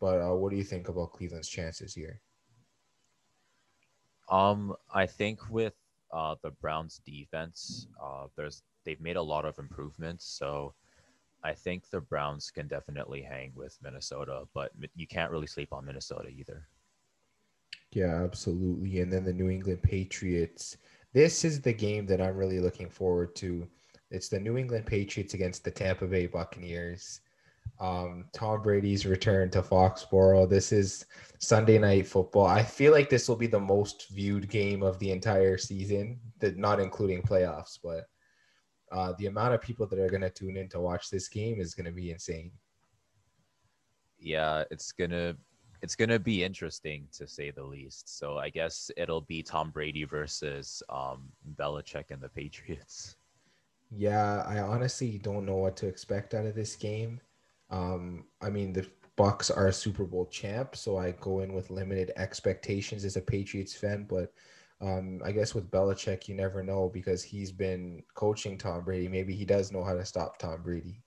But 0.00 0.20
uh, 0.20 0.34
what 0.34 0.50
do 0.50 0.56
you 0.56 0.64
think 0.64 0.88
about 0.88 1.12
Cleveland's 1.12 1.48
chances 1.48 1.94
here? 1.94 2.20
Um, 4.30 4.74
I 4.92 5.06
think 5.06 5.50
with 5.50 5.74
uh, 6.12 6.36
the 6.42 6.50
Browns 6.50 7.00
defense, 7.06 7.88
uh, 8.02 8.26
there's 8.36 8.62
they've 8.84 9.00
made 9.00 9.16
a 9.16 9.22
lot 9.22 9.44
of 9.44 9.58
improvements. 9.58 10.26
So 10.26 10.74
I 11.44 11.52
think 11.52 11.90
the 11.90 12.00
Browns 12.00 12.50
can 12.50 12.66
definitely 12.66 13.20
hang 13.20 13.52
with 13.54 13.78
Minnesota, 13.82 14.44
but 14.54 14.72
you 14.96 15.06
can't 15.06 15.30
really 15.30 15.46
sleep 15.46 15.72
on 15.72 15.84
Minnesota 15.84 16.28
either. 16.28 16.66
Yeah, 17.92 18.24
absolutely. 18.24 19.00
And 19.00 19.12
then 19.12 19.24
the 19.24 19.32
New 19.32 19.50
England 19.50 19.82
Patriots. 19.82 20.78
This 21.12 21.44
is 21.44 21.60
the 21.60 21.72
game 21.72 22.06
that 22.06 22.20
I'm 22.20 22.36
really 22.36 22.60
looking 22.60 22.88
forward 22.88 23.36
to. 23.36 23.68
It's 24.10 24.28
the 24.28 24.40
New 24.40 24.56
England 24.56 24.86
Patriots 24.86 25.34
against 25.34 25.64
the 25.64 25.70
Tampa 25.70 26.06
Bay 26.06 26.26
Buccaneers. 26.26 27.20
Um, 27.80 28.26
Tom 28.32 28.62
Brady's 28.62 29.06
return 29.06 29.50
to 29.50 29.62
Foxborough. 29.62 30.48
This 30.48 30.72
is 30.72 31.06
Sunday 31.38 31.78
night 31.78 32.06
football. 32.06 32.46
I 32.46 32.62
feel 32.62 32.92
like 32.92 33.10
this 33.10 33.28
will 33.28 33.36
be 33.36 33.46
the 33.46 33.60
most 33.60 34.08
viewed 34.10 34.48
game 34.48 34.82
of 34.82 34.98
the 34.98 35.10
entire 35.10 35.58
season, 35.58 36.18
not 36.40 36.80
including 36.80 37.22
playoffs, 37.22 37.78
but 37.82 38.08
uh, 38.94 39.12
the 39.18 39.26
amount 39.26 39.52
of 39.52 39.60
people 39.60 39.86
that 39.86 39.98
are 39.98 40.08
going 40.08 40.22
to 40.22 40.30
tune 40.30 40.56
in 40.56 40.68
to 40.68 40.80
watch 40.80 41.10
this 41.10 41.28
game 41.28 41.60
is 41.60 41.74
going 41.74 41.84
to 41.84 41.92
be 41.92 42.12
insane. 42.12 42.52
Yeah, 44.20 44.64
it's 44.70 44.92
gonna 44.92 45.36
it's 45.82 45.96
gonna 45.96 46.18
be 46.18 46.44
interesting 46.44 47.06
to 47.12 47.26
say 47.26 47.50
the 47.50 47.62
least. 47.62 48.18
So 48.18 48.38
I 48.38 48.48
guess 48.48 48.90
it'll 48.96 49.20
be 49.22 49.42
Tom 49.42 49.70
Brady 49.70 50.04
versus 50.04 50.82
um, 50.88 51.28
Belichick 51.56 52.10
and 52.10 52.22
the 52.22 52.28
Patriots. 52.30 53.16
Yeah, 53.90 54.42
I 54.46 54.60
honestly 54.60 55.18
don't 55.18 55.44
know 55.44 55.56
what 55.56 55.76
to 55.78 55.86
expect 55.86 56.32
out 56.32 56.46
of 56.46 56.54
this 56.54 56.74
game. 56.74 57.20
Um, 57.68 58.24
I 58.40 58.48
mean, 58.48 58.72
the 58.72 58.88
Bucs 59.18 59.54
are 59.54 59.68
a 59.68 59.72
Super 59.72 60.04
Bowl 60.04 60.26
champ, 60.26 60.74
so 60.74 60.96
I 60.96 61.12
go 61.20 61.40
in 61.40 61.52
with 61.52 61.70
limited 61.70 62.12
expectations 62.16 63.04
as 63.04 63.16
a 63.16 63.20
Patriots 63.20 63.74
fan. 63.74 64.06
But 64.08 64.32
um, 64.84 65.22
I 65.24 65.32
guess 65.32 65.54
with 65.54 65.70
Belichick, 65.70 66.28
you 66.28 66.34
never 66.34 66.62
know 66.62 66.90
because 66.92 67.22
he's 67.22 67.50
been 67.50 68.02
coaching 68.14 68.58
Tom 68.58 68.84
Brady. 68.84 69.08
Maybe 69.08 69.34
he 69.34 69.46
does 69.46 69.72
know 69.72 69.82
how 69.82 69.94
to 69.94 70.04
stop 70.04 70.38
Tom 70.38 70.62
Brady. 70.62 71.02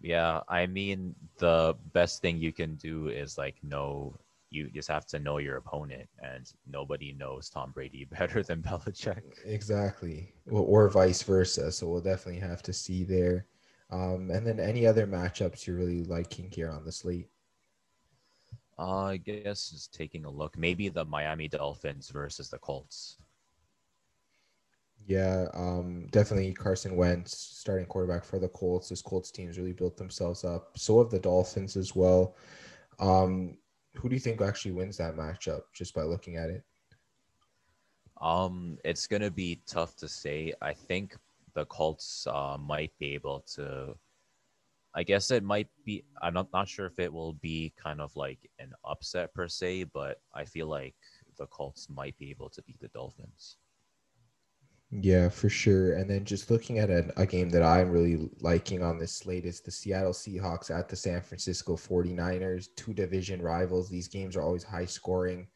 Yeah, 0.00 0.40
I 0.48 0.66
mean, 0.66 1.14
the 1.38 1.76
best 1.92 2.20
thing 2.20 2.38
you 2.38 2.52
can 2.52 2.74
do 2.74 3.08
is 3.08 3.38
like 3.38 3.56
know 3.62 4.16
you 4.50 4.70
just 4.70 4.88
have 4.88 5.06
to 5.06 5.18
know 5.18 5.38
your 5.38 5.56
opponent, 5.56 6.08
and 6.22 6.50
nobody 6.66 7.12
knows 7.12 7.48
Tom 7.48 7.70
Brady 7.70 8.04
better 8.10 8.42
than 8.42 8.62
Belichick. 8.62 9.22
Exactly, 9.44 10.32
well, 10.46 10.64
or 10.64 10.88
vice 10.88 11.22
versa. 11.22 11.70
So 11.70 11.86
we'll 11.86 12.00
definitely 12.00 12.40
have 12.40 12.62
to 12.64 12.72
see 12.72 13.04
there. 13.04 13.46
Um, 13.90 14.30
and 14.30 14.46
then 14.46 14.60
any 14.60 14.86
other 14.86 15.06
matchups 15.06 15.66
you're 15.66 15.76
really 15.76 16.04
liking 16.04 16.50
here 16.50 16.70
on 16.70 16.84
the 16.84 16.92
slate? 16.92 17.28
Uh, 18.78 19.04
I 19.06 19.16
guess 19.16 19.70
just 19.70 19.92
taking 19.92 20.24
a 20.24 20.30
look, 20.30 20.56
maybe 20.56 20.88
the 20.88 21.04
Miami 21.04 21.48
Dolphins 21.48 22.10
versus 22.10 22.48
the 22.48 22.58
Colts. 22.58 23.18
Yeah, 25.06 25.46
um, 25.54 26.06
definitely 26.10 26.52
Carson 26.52 26.94
Wentz, 26.94 27.36
starting 27.36 27.86
quarterback 27.86 28.24
for 28.24 28.38
the 28.38 28.48
Colts. 28.48 28.90
This 28.90 29.02
Colts 29.02 29.30
team's 29.30 29.58
really 29.58 29.72
built 29.72 29.96
themselves 29.96 30.44
up. 30.44 30.78
So 30.78 30.98
have 30.98 31.10
the 31.10 31.18
Dolphins 31.18 31.76
as 31.76 31.96
well. 31.96 32.36
Um, 33.00 33.56
who 33.94 34.08
do 34.08 34.14
you 34.14 34.20
think 34.20 34.40
actually 34.40 34.72
wins 34.72 34.96
that 34.98 35.16
matchup 35.16 35.62
just 35.72 35.94
by 35.94 36.02
looking 36.02 36.36
at 36.36 36.50
it? 36.50 36.62
Um, 38.20 38.78
it's 38.84 39.06
gonna 39.06 39.30
be 39.30 39.62
tough 39.66 39.96
to 39.96 40.08
say. 40.08 40.52
I 40.60 40.72
think 40.74 41.16
the 41.54 41.64
Colts 41.66 42.26
uh, 42.26 42.56
might 42.60 42.92
be 42.98 43.14
able 43.14 43.40
to. 43.54 43.96
I 44.94 45.02
guess 45.02 45.30
it 45.30 45.44
might 45.44 45.68
be. 45.84 46.04
I'm 46.22 46.34
not 46.34 46.48
not 46.52 46.68
sure 46.68 46.86
if 46.86 46.98
it 46.98 47.12
will 47.12 47.34
be 47.34 47.72
kind 47.82 48.00
of 48.00 48.14
like 48.16 48.50
an 48.58 48.72
upset 48.84 49.32
per 49.34 49.48
se, 49.48 49.84
but 49.84 50.20
I 50.34 50.44
feel 50.44 50.66
like 50.66 50.94
the 51.36 51.46
Colts 51.46 51.88
might 51.88 52.16
be 52.18 52.30
able 52.30 52.50
to 52.50 52.62
beat 52.62 52.80
the 52.80 52.88
Dolphins. 52.88 53.56
Yeah, 54.90 55.28
for 55.28 55.50
sure. 55.50 55.94
And 55.94 56.08
then 56.08 56.24
just 56.24 56.50
looking 56.50 56.78
at 56.78 56.88
a, 56.88 57.12
a, 57.20 57.26
game 57.26 57.50
that 57.50 57.62
I'm 57.62 57.90
really 57.90 58.30
liking 58.40 58.82
on 58.82 58.98
this 58.98 59.14
slate 59.14 59.44
is 59.44 59.60
the 59.60 59.70
Seattle 59.70 60.12
Seahawks 60.12 60.70
at 60.70 60.88
the 60.88 60.96
San 60.96 61.20
Francisco 61.20 61.76
49ers, 61.76 62.68
two 62.74 62.94
division 62.94 63.42
rivals. 63.42 63.90
These 63.90 64.08
games 64.08 64.34
are 64.34 64.42
always 64.42 64.64
high 64.64 64.86
scoring 64.86 65.46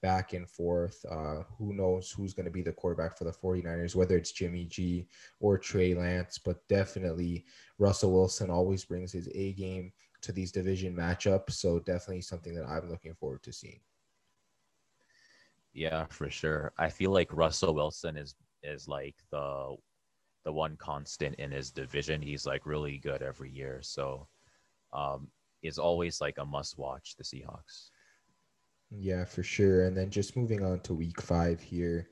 back 0.00 0.32
and 0.32 0.48
forth. 0.48 1.04
Uh, 1.10 1.42
who 1.58 1.72
knows 1.72 2.10
who's 2.10 2.34
going 2.34 2.46
to 2.46 2.52
be 2.52 2.62
the 2.62 2.72
quarterback 2.72 3.16
for 3.16 3.24
the 3.24 3.32
49ers, 3.32 3.94
whether 3.94 4.16
it's 4.16 4.32
Jimmy 4.32 4.64
G 4.64 5.06
or 5.40 5.58
Trey 5.58 5.94
Lance, 5.94 6.38
but 6.38 6.66
definitely 6.68 7.44
Russell 7.78 8.12
Wilson 8.12 8.50
always 8.50 8.84
brings 8.84 9.12
his 9.12 9.28
A 9.34 9.52
game 9.54 9.92
to 10.22 10.32
these 10.32 10.52
division 10.52 10.94
matchups. 10.94 11.52
So 11.52 11.78
definitely 11.80 12.22
something 12.22 12.54
that 12.54 12.66
I'm 12.66 12.90
looking 12.90 13.14
forward 13.14 13.42
to 13.44 13.52
seeing. 13.52 13.80
Yeah, 15.72 16.06
for 16.10 16.30
sure. 16.30 16.72
I 16.78 16.88
feel 16.88 17.10
like 17.10 17.32
Russell 17.32 17.74
Wilson 17.74 18.16
is 18.16 18.34
is 18.62 18.88
like 18.88 19.16
the 19.30 19.76
the 20.44 20.52
one 20.52 20.76
constant 20.76 21.34
in 21.36 21.50
his 21.50 21.70
division. 21.70 22.20
He's 22.22 22.46
like 22.46 22.66
really 22.66 22.98
good 22.98 23.22
every 23.22 23.50
year. 23.50 23.80
So 23.82 24.26
um 24.92 25.28
is 25.62 25.78
always 25.78 26.20
like 26.20 26.38
a 26.38 26.44
must 26.44 26.78
watch 26.78 27.16
the 27.16 27.24
Seahawks. 27.24 27.90
Yeah, 28.90 29.24
for 29.24 29.42
sure. 29.42 29.84
And 29.84 29.96
then 29.96 30.10
just 30.10 30.36
moving 30.36 30.64
on 30.64 30.80
to 30.80 30.94
week 30.94 31.20
five 31.20 31.60
here. 31.60 32.08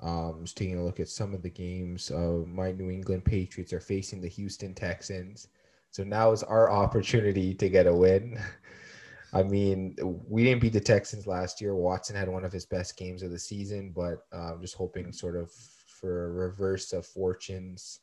Um, 0.00 0.40
just 0.42 0.56
taking 0.56 0.78
a 0.78 0.84
look 0.84 1.00
at 1.00 1.08
some 1.08 1.34
of 1.34 1.42
the 1.42 1.50
games. 1.50 2.10
Uh, 2.10 2.42
my 2.46 2.72
New 2.72 2.90
England 2.90 3.24
Patriots 3.24 3.72
are 3.72 3.80
facing 3.80 4.20
the 4.20 4.28
Houston 4.28 4.74
Texans. 4.74 5.48
So 5.90 6.04
now 6.04 6.32
is 6.32 6.42
our 6.42 6.70
opportunity 6.84 7.54
to 7.54 7.68
get 7.68 7.86
a 7.86 7.94
win. 7.94 8.40
I 9.34 9.42
mean, 9.42 9.96
we 10.28 10.44
didn't 10.44 10.60
beat 10.60 10.74
the 10.74 10.80
Texans 10.80 11.26
last 11.26 11.60
year. 11.60 11.74
Watson 11.74 12.14
had 12.14 12.28
one 12.28 12.44
of 12.44 12.52
his 12.52 12.66
best 12.66 12.98
games 12.98 13.22
of 13.22 13.30
the 13.30 13.38
season, 13.38 13.90
but 13.94 14.26
I'm 14.30 14.58
uh, 14.58 14.60
just 14.60 14.74
hoping 14.74 15.10
sort 15.10 15.36
of 15.36 15.50
for 15.52 16.26
a 16.26 16.30
reverse 16.30 16.92
of 16.92 17.06
fortunes 17.06 18.00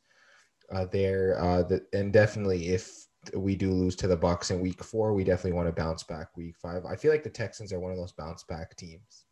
uh, 0.71 0.85
there. 0.85 1.39
Uh, 1.39 1.63
the, 1.63 1.85
and 1.93 2.11
definitely, 2.11 2.69
if 2.69 3.05
we 3.33 3.55
do 3.55 3.71
lose 3.71 3.95
to 3.97 4.07
the 4.07 4.17
Bucs 4.17 4.51
in 4.51 4.59
Week 4.59 4.83
Four, 4.83 5.13
we 5.13 5.23
definitely 5.23 5.53
want 5.53 5.67
to 5.67 5.81
bounce 5.81 6.03
back 6.03 6.35
Week 6.37 6.55
Five. 6.57 6.85
I 6.85 6.95
feel 6.95 7.11
like 7.11 7.23
the 7.23 7.29
Texans 7.29 7.73
are 7.73 7.79
one 7.79 7.91
of 7.91 7.97
those 7.97 8.11
bounce 8.11 8.43
back 8.43 8.75
teams. 8.75 9.25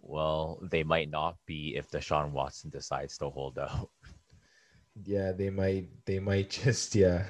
Well, 0.00 0.58
they 0.62 0.82
might 0.82 1.10
not 1.10 1.36
be 1.46 1.76
if 1.76 1.90
Deshaun 1.90 2.32
Watson 2.32 2.70
decides 2.70 3.18
to 3.18 3.30
hold 3.30 3.58
out. 3.58 3.90
Yeah, 5.04 5.32
they 5.32 5.50
might. 5.50 5.88
They 6.06 6.18
might 6.18 6.50
just 6.64 6.94
yeah. 6.94 7.24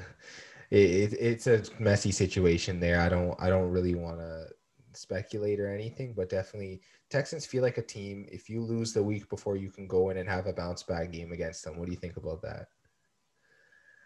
It, 0.71 1.13
it, 1.13 1.13
it's 1.15 1.47
a 1.47 1.63
messy 1.79 2.13
situation 2.13 2.81
there. 2.81 3.01
I 3.01 3.09
don't. 3.09 3.37
I 3.41 3.49
don't 3.49 3.71
really 3.71 3.95
want 3.95 4.19
to 4.19 4.47
speculate 4.95 5.61
or 5.61 5.73
anything, 5.73 6.15
but 6.15 6.29
definitely 6.29 6.81
Texans 7.11 7.47
feel 7.47 7.63
like 7.63 7.79
a 7.79 7.83
team. 7.83 8.27
If 8.31 8.49
you 8.49 8.63
lose 8.63 8.93
the 8.93 9.03
week 9.03 9.29
before, 9.29 9.57
you 9.57 9.71
can 9.71 9.87
go 9.87 10.11
in 10.11 10.19
and 10.19 10.29
have 10.29 10.47
a 10.47 10.53
bounce 10.53 10.83
back 10.83 11.13
game 11.13 11.33
against 11.33 11.65
them. 11.65 11.79
What 11.79 11.87
do 11.87 11.93
you 11.93 11.99
think 11.99 12.17
about 12.17 12.43
that? 12.43 12.69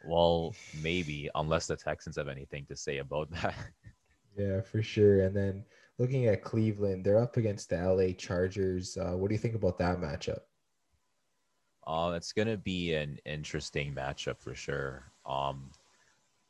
Well, 0.05 0.55
maybe 0.83 1.31
unless 1.35 1.67
the 1.67 1.77
Texans 1.77 2.17
have 2.17 2.29
anything 2.29 2.67
to 2.67 2.77
say 2.77 2.99
about 2.99 3.31
that. 3.43 3.55
Yeah, 4.37 4.61
for 4.61 4.83
sure. 4.83 5.23
And 5.23 5.37
then 5.37 5.65
looking 5.99 6.27
at 6.27 6.43
Cleveland, 6.43 7.05
they're 7.05 7.21
up 7.21 7.37
against 7.37 7.71
the 7.71 7.77
LA 7.77 8.13
Chargers. 8.13 8.97
Uh, 8.97 9.13
what 9.17 9.29
do 9.29 9.35
you 9.35 9.39
think 9.39 9.55
about 9.55 9.79
that 9.79 9.99
matchup? 9.99 10.41
Uh, 11.87 12.13
it's 12.15 12.33
gonna 12.33 12.57
be 12.57 12.95
an 12.95 13.19
interesting 13.25 13.93
matchup 13.95 14.41
for 14.41 14.55
sure. 14.55 15.13
Um, 15.27 15.71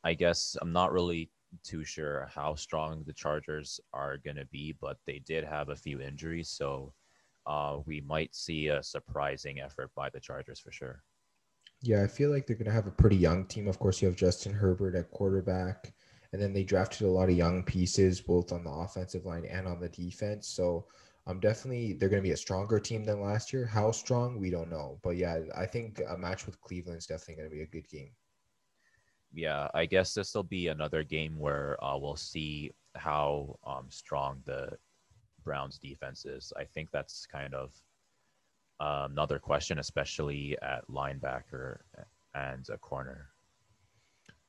I 0.05 0.15
guess 0.15 0.57
I'm 0.61 0.73
not 0.73 0.93
really 0.93 1.31
too 1.63 1.85
sure 1.85 2.29
how 2.35 2.55
strong 2.55 3.05
the 3.05 3.13
Chargers 3.13 3.81
are 3.93 4.17
going 4.17 4.37
to 4.37 4.47
be, 4.47 4.75
but 4.81 4.97
they 5.07 5.21
did 5.21 5.45
have 5.45 5.69
a 5.69 5.77
few 5.77 6.01
injuries. 6.01 6.49
So 6.49 6.93
uh, 7.47 7.79
we 7.85 8.01
might 8.01 8.35
see 8.35 8.69
a 8.69 8.83
surprising 8.83 9.61
effort 9.61 9.91
by 9.95 10.11
the 10.11 10.21
Chargers 10.21 10.61
for 10.61 10.73
sure. 10.73 11.03
Yeah, 11.83 12.03
I 12.03 12.07
feel 12.07 12.31
like 12.31 12.47
they're 12.47 12.57
going 12.57 12.67
to 12.67 12.73
have 12.73 12.87
a 12.87 12.93
pretty 12.93 13.17
young 13.17 13.45
team. 13.47 13.67
Of 13.69 13.79
course, 13.79 14.01
you 14.01 14.09
have 14.09 14.17
Justin 14.17 14.53
Herbert 14.53 14.95
at 14.95 15.11
quarterback, 15.11 15.93
and 16.33 16.41
then 16.41 16.53
they 16.53 16.63
drafted 16.63 17.07
a 17.07 17.11
lot 17.11 17.29
of 17.29 17.37
young 17.37 17.65
pieces, 17.65 18.21
both 18.21 18.53
on 18.53 18.65
the 18.65 18.71
offensive 18.71 19.27
line 19.27 19.45
and 19.47 19.67
on 19.67 19.81
the 19.81 19.89
defense. 19.89 20.49
So 20.49 20.87
um, 21.27 21.41
definitely 21.41 21.95
they're 21.95 22.09
going 22.09 22.23
to 22.23 22.29
be 22.29 22.33
a 22.33 22.37
stronger 22.37 22.79
team 22.79 23.05
than 23.05 23.21
last 23.21 23.53
year. 23.53 23.67
How 23.67 23.91
strong, 23.91 24.39
we 24.39 24.51
don't 24.51 24.71
know. 24.71 25.01
But 25.03 25.17
yeah, 25.17 25.41
I 25.57 25.67
think 25.67 26.01
a 26.09 26.17
match 26.17 26.47
with 26.47 26.61
Cleveland 26.61 26.99
is 26.99 27.07
definitely 27.07 27.37
going 27.37 27.51
to 27.51 27.57
be 27.57 27.63
a 27.63 27.67
good 27.67 27.89
game 27.89 28.13
yeah, 29.33 29.69
I 29.75 29.87
guess 29.87 30.15
this 30.15 30.35
will 30.35 30.43
be 30.43 30.69
another 30.69 31.03
game 31.03 31.39
where 31.39 31.83
uh, 31.83 31.97
we'll 31.97 32.17
see 32.17 32.71
how 32.95 33.59
um, 33.67 33.87
strong 33.89 34.43
the 34.45 34.77
Browns 35.43 35.79
defense 35.79 36.25
is. 36.27 36.53
I 36.57 36.65
think 36.65 36.91
that's 36.93 37.27
kind 37.27 37.55
of 37.55 37.73
another 38.81 39.39
question, 39.39 39.79
especially 39.79 40.57
at 40.63 40.87
linebacker 40.89 41.79
and 42.35 42.67
a 42.73 42.79
corner. 42.79 43.29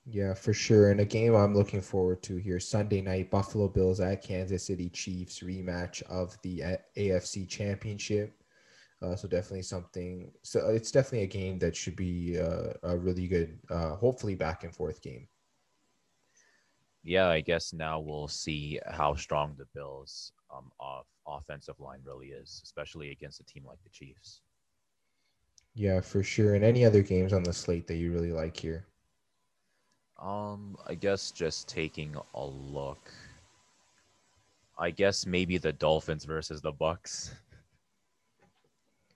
Yeah, 0.06 0.34
for 0.34 0.54
sure. 0.54 0.92
And 0.92 1.00
a 1.00 1.06
game 1.06 1.34
I'm 1.34 1.56
looking 1.56 1.82
forward 1.82 2.22
to 2.24 2.36
here 2.36 2.60
Sunday 2.60 3.02
night 3.02 3.32
Buffalo 3.32 3.70
Bills 3.70 4.02
at 4.02 4.22
Kansas 4.22 4.66
City 4.66 4.90
Chiefs 4.90 5.40
rematch 5.40 6.02
of 6.04 6.38
the 6.42 6.64
AFC 6.98 7.48
Championship. 7.48 8.34
Uh, 9.02 9.16
so 9.16 9.28
definitely 9.28 9.62
something. 9.62 10.32
So 10.44 10.70
it's 10.70 10.92
definitely 10.92 11.24
a 11.24 11.28
game 11.28 11.58
that 11.60 11.76
should 11.76 11.96
be 11.96 12.40
uh, 12.40 12.74
a 12.84 12.98
really 12.98 13.28
good, 13.28 13.60
uh, 13.70 13.96
hopefully 13.96 14.36
back 14.36 14.64
and 14.64 14.74
forth 14.74 15.02
game. 15.02 15.28
Yeah, 17.04 17.28
I 17.28 17.42
guess 17.42 17.74
now 17.74 18.00
we'll 18.00 18.30
see 18.30 18.80
how 18.86 19.16
strong 19.16 19.56
the 19.58 19.66
Bills 19.74 20.32
um, 20.56 20.72
off 20.80 21.06
offensive 21.28 21.80
line 21.80 22.02
really 22.04 22.28
is, 22.28 22.62
especially 22.64 23.12
against 23.12 23.40
a 23.40 23.44
team 23.44 23.66
like 23.66 23.82
the 23.84 23.90
Chiefs. 23.90 24.42
Yeah, 25.76 26.02
for 26.02 26.24
sure. 26.24 26.56
And 26.56 26.64
any 26.66 26.84
other 26.84 27.04
games 27.04 27.32
on 27.32 27.44
the 27.44 27.54
slate 27.54 27.86
that 27.86 27.98
you 27.98 28.12
really 28.12 28.32
like 28.32 28.58
here? 28.58 28.88
Um, 30.20 30.76
I 30.88 30.96
guess 30.96 31.32
just 31.32 31.68
taking 31.68 32.16
a 32.34 32.46
look. 32.46 33.12
I 34.78 34.92
guess 34.92 35.26
maybe 35.26 35.58
the 35.58 35.74
Dolphins 35.74 36.26
versus 36.26 36.62
the 36.62 36.74
Bucs. 36.74 37.32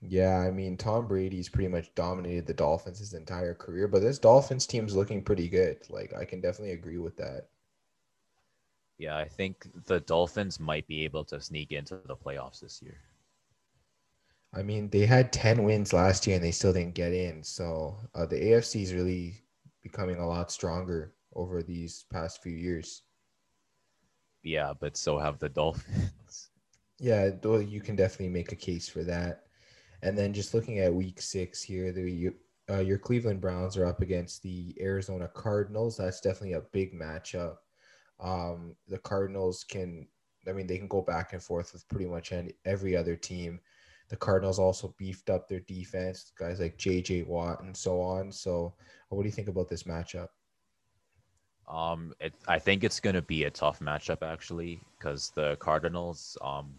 Yeah, 0.00 0.38
I 0.40 0.50
mean 0.50 0.76
Tom 0.76 1.06
Brady's 1.06 1.48
pretty 1.48 1.68
much 1.68 1.94
dominated 1.94 2.46
the 2.46 2.54
Dolphins 2.54 2.98
his 2.98 3.14
entire 3.14 3.54
career, 3.54 3.86
but 3.86 4.00
this 4.00 4.18
Dolphins 4.18 4.66
team's 4.66 4.96
looking 4.96 5.22
pretty 5.22 5.48
good. 5.48 5.88
Like 5.88 6.12
I 6.14 6.24
can 6.24 6.40
definitely 6.40 6.72
agree 6.72 6.98
with 6.98 7.16
that. 7.18 7.48
Yeah, 8.98 9.16
I 9.16 9.28
think 9.28 9.68
the 9.86 10.00
Dolphins 10.00 10.58
might 10.58 10.86
be 10.88 11.04
able 11.04 11.24
to 11.26 11.40
sneak 11.40 11.70
into 11.70 12.00
the 12.06 12.16
playoffs 12.16 12.60
this 12.60 12.82
year. 12.82 12.98
I 14.52 14.62
mean, 14.62 14.90
they 14.90 15.06
had 15.06 15.32
10 15.32 15.62
wins 15.62 15.92
last 15.92 16.26
year 16.26 16.36
and 16.36 16.44
they 16.44 16.50
still 16.50 16.72
didn't 16.72 16.94
get 16.94 17.12
in. 17.12 17.42
So 17.44 17.96
uh, 18.14 18.26
the 18.26 18.36
AFC 18.36 18.82
is 18.82 18.94
really 18.94 19.42
becoming 19.82 20.18
a 20.18 20.26
lot 20.26 20.50
stronger 20.50 21.14
over 21.34 21.62
these 21.62 22.06
past 22.10 22.42
few 22.42 22.56
years. 22.56 23.02
Yeah, 24.42 24.72
but 24.78 24.96
so 24.96 25.18
have 25.18 25.38
the 25.38 25.48
Dolphins. 25.48 26.50
Yeah, 26.98 27.30
though 27.40 27.58
you 27.58 27.80
can 27.80 27.94
definitely 27.94 28.30
make 28.30 28.50
a 28.50 28.56
case 28.56 28.88
for 28.88 29.04
that. 29.04 29.44
And 30.02 30.16
then 30.16 30.32
just 30.32 30.54
looking 30.54 30.78
at 30.78 30.94
week 30.94 31.20
six 31.20 31.62
here, 31.62 31.92
the 31.92 32.30
uh, 32.70 32.80
your 32.80 32.98
Cleveland 32.98 33.40
Browns 33.40 33.76
are 33.76 33.86
up 33.86 34.00
against 34.00 34.42
the 34.42 34.74
Arizona 34.80 35.28
Cardinals. 35.28 35.96
That's 35.96 36.20
definitely 36.20 36.54
a 36.54 36.62
big 36.72 36.92
matchup. 36.92 37.56
Um, 38.20 38.74
the 38.88 38.98
Cardinals 38.98 39.64
can, 39.64 40.06
I 40.48 40.52
mean, 40.52 40.66
they 40.66 40.78
can 40.78 40.88
go 40.88 41.02
back 41.02 41.32
and 41.32 41.42
forth 41.42 41.72
with 41.72 41.88
pretty 41.88 42.06
much 42.06 42.32
any, 42.32 42.52
every 42.64 42.96
other 42.96 43.16
team. 43.16 43.60
The 44.08 44.16
Cardinals 44.16 44.58
also 44.58 44.94
beefed 44.98 45.30
up 45.30 45.48
their 45.48 45.60
defense, 45.60 46.32
guys 46.38 46.60
like 46.60 46.78
J.J. 46.78 47.24
Watt 47.24 47.62
and 47.62 47.76
so 47.76 48.00
on. 48.00 48.32
So, 48.32 48.74
what 49.10 49.22
do 49.22 49.28
you 49.28 49.34
think 49.34 49.48
about 49.48 49.68
this 49.68 49.82
matchup? 49.82 50.28
Um, 51.68 52.14
it, 52.18 52.32
I 52.46 52.58
think 52.58 52.82
it's 52.82 53.00
going 53.00 53.16
to 53.16 53.22
be 53.22 53.44
a 53.44 53.50
tough 53.50 53.80
matchup 53.80 54.22
actually, 54.22 54.80
because 54.98 55.30
the 55.34 55.56
Cardinals, 55.56 56.38
um, 56.40 56.76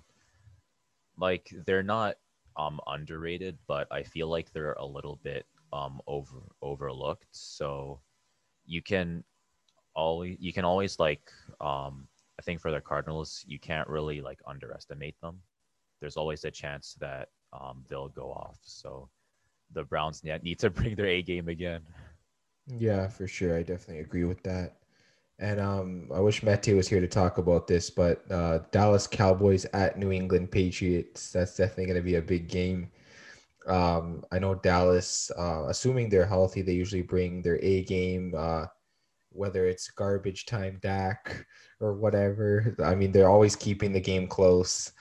like 1.17 1.53
they're 1.65 1.83
not 1.83 2.15
um 2.57 2.79
underrated, 2.87 3.57
but 3.67 3.87
I 3.91 4.03
feel 4.03 4.27
like 4.27 4.51
they're 4.51 4.73
a 4.73 4.85
little 4.85 5.19
bit 5.23 5.45
um 5.71 6.01
over 6.07 6.41
overlooked. 6.61 7.27
So 7.31 7.99
you 8.65 8.81
can 8.81 9.23
always 9.99 10.37
you 10.39 10.53
can 10.53 10.65
always 10.65 10.99
like 10.99 11.31
um 11.61 12.07
I 12.39 12.41
think 12.41 12.61
for 12.61 12.71
the 12.71 12.81
Cardinals 12.81 13.43
you 13.47 13.59
can't 13.59 13.87
really 13.87 14.21
like 14.21 14.39
underestimate 14.47 15.19
them. 15.21 15.39
There's 15.99 16.17
always 16.17 16.45
a 16.45 16.51
chance 16.51 16.95
that 16.99 17.29
um 17.53 17.83
they'll 17.89 18.09
go 18.09 18.31
off. 18.31 18.57
So 18.63 19.09
the 19.73 19.83
Browns 19.83 20.23
need 20.23 20.59
to 20.59 20.69
bring 20.77 20.95
their 20.95 21.07
A 21.07 21.21
game 21.21 21.49
again. 21.49 21.81
Yeah, 22.77 23.07
for 23.07 23.27
sure. 23.27 23.57
I 23.57 23.63
definitely 23.63 23.99
agree 23.99 24.25
with 24.25 24.43
that. 24.43 24.77
And 25.39 25.59
um, 25.59 26.09
I 26.13 26.19
wish 26.19 26.43
Mete 26.43 26.75
was 26.75 26.89
here 26.89 26.99
to 26.99 27.07
talk 27.07 27.37
about 27.37 27.65
this, 27.65 27.89
but 27.89 28.29
uh, 28.29 28.59
Dallas 28.71 29.07
Cowboys 29.07 29.65
at 29.73 29.97
New 29.97 30.11
England 30.11 30.51
Patriots. 30.51 31.31
That's 31.31 31.55
definitely 31.55 31.85
going 31.85 31.95
to 31.95 32.03
be 32.03 32.15
a 32.15 32.21
big 32.21 32.49
game. 32.49 32.91
Um, 33.65 34.23
I 34.31 34.39
know 34.39 34.55
Dallas, 34.55 35.31
uh, 35.37 35.65
assuming 35.69 36.09
they're 36.09 36.25
healthy, 36.25 36.61
they 36.61 36.73
usually 36.73 37.03
bring 37.03 37.41
their 37.41 37.57
A 37.63 37.83
game, 37.85 38.33
uh, 38.35 38.65
whether 39.31 39.67
it's 39.67 39.89
garbage 39.89 40.45
time 40.45 40.79
Dak 40.81 41.45
or 41.79 41.93
whatever. 41.93 42.75
I 42.83 42.95
mean, 42.95 43.11
they're 43.11 43.29
always 43.29 43.55
keeping 43.55 43.93
the 43.93 43.99
game 43.99 44.27
close. 44.27 44.91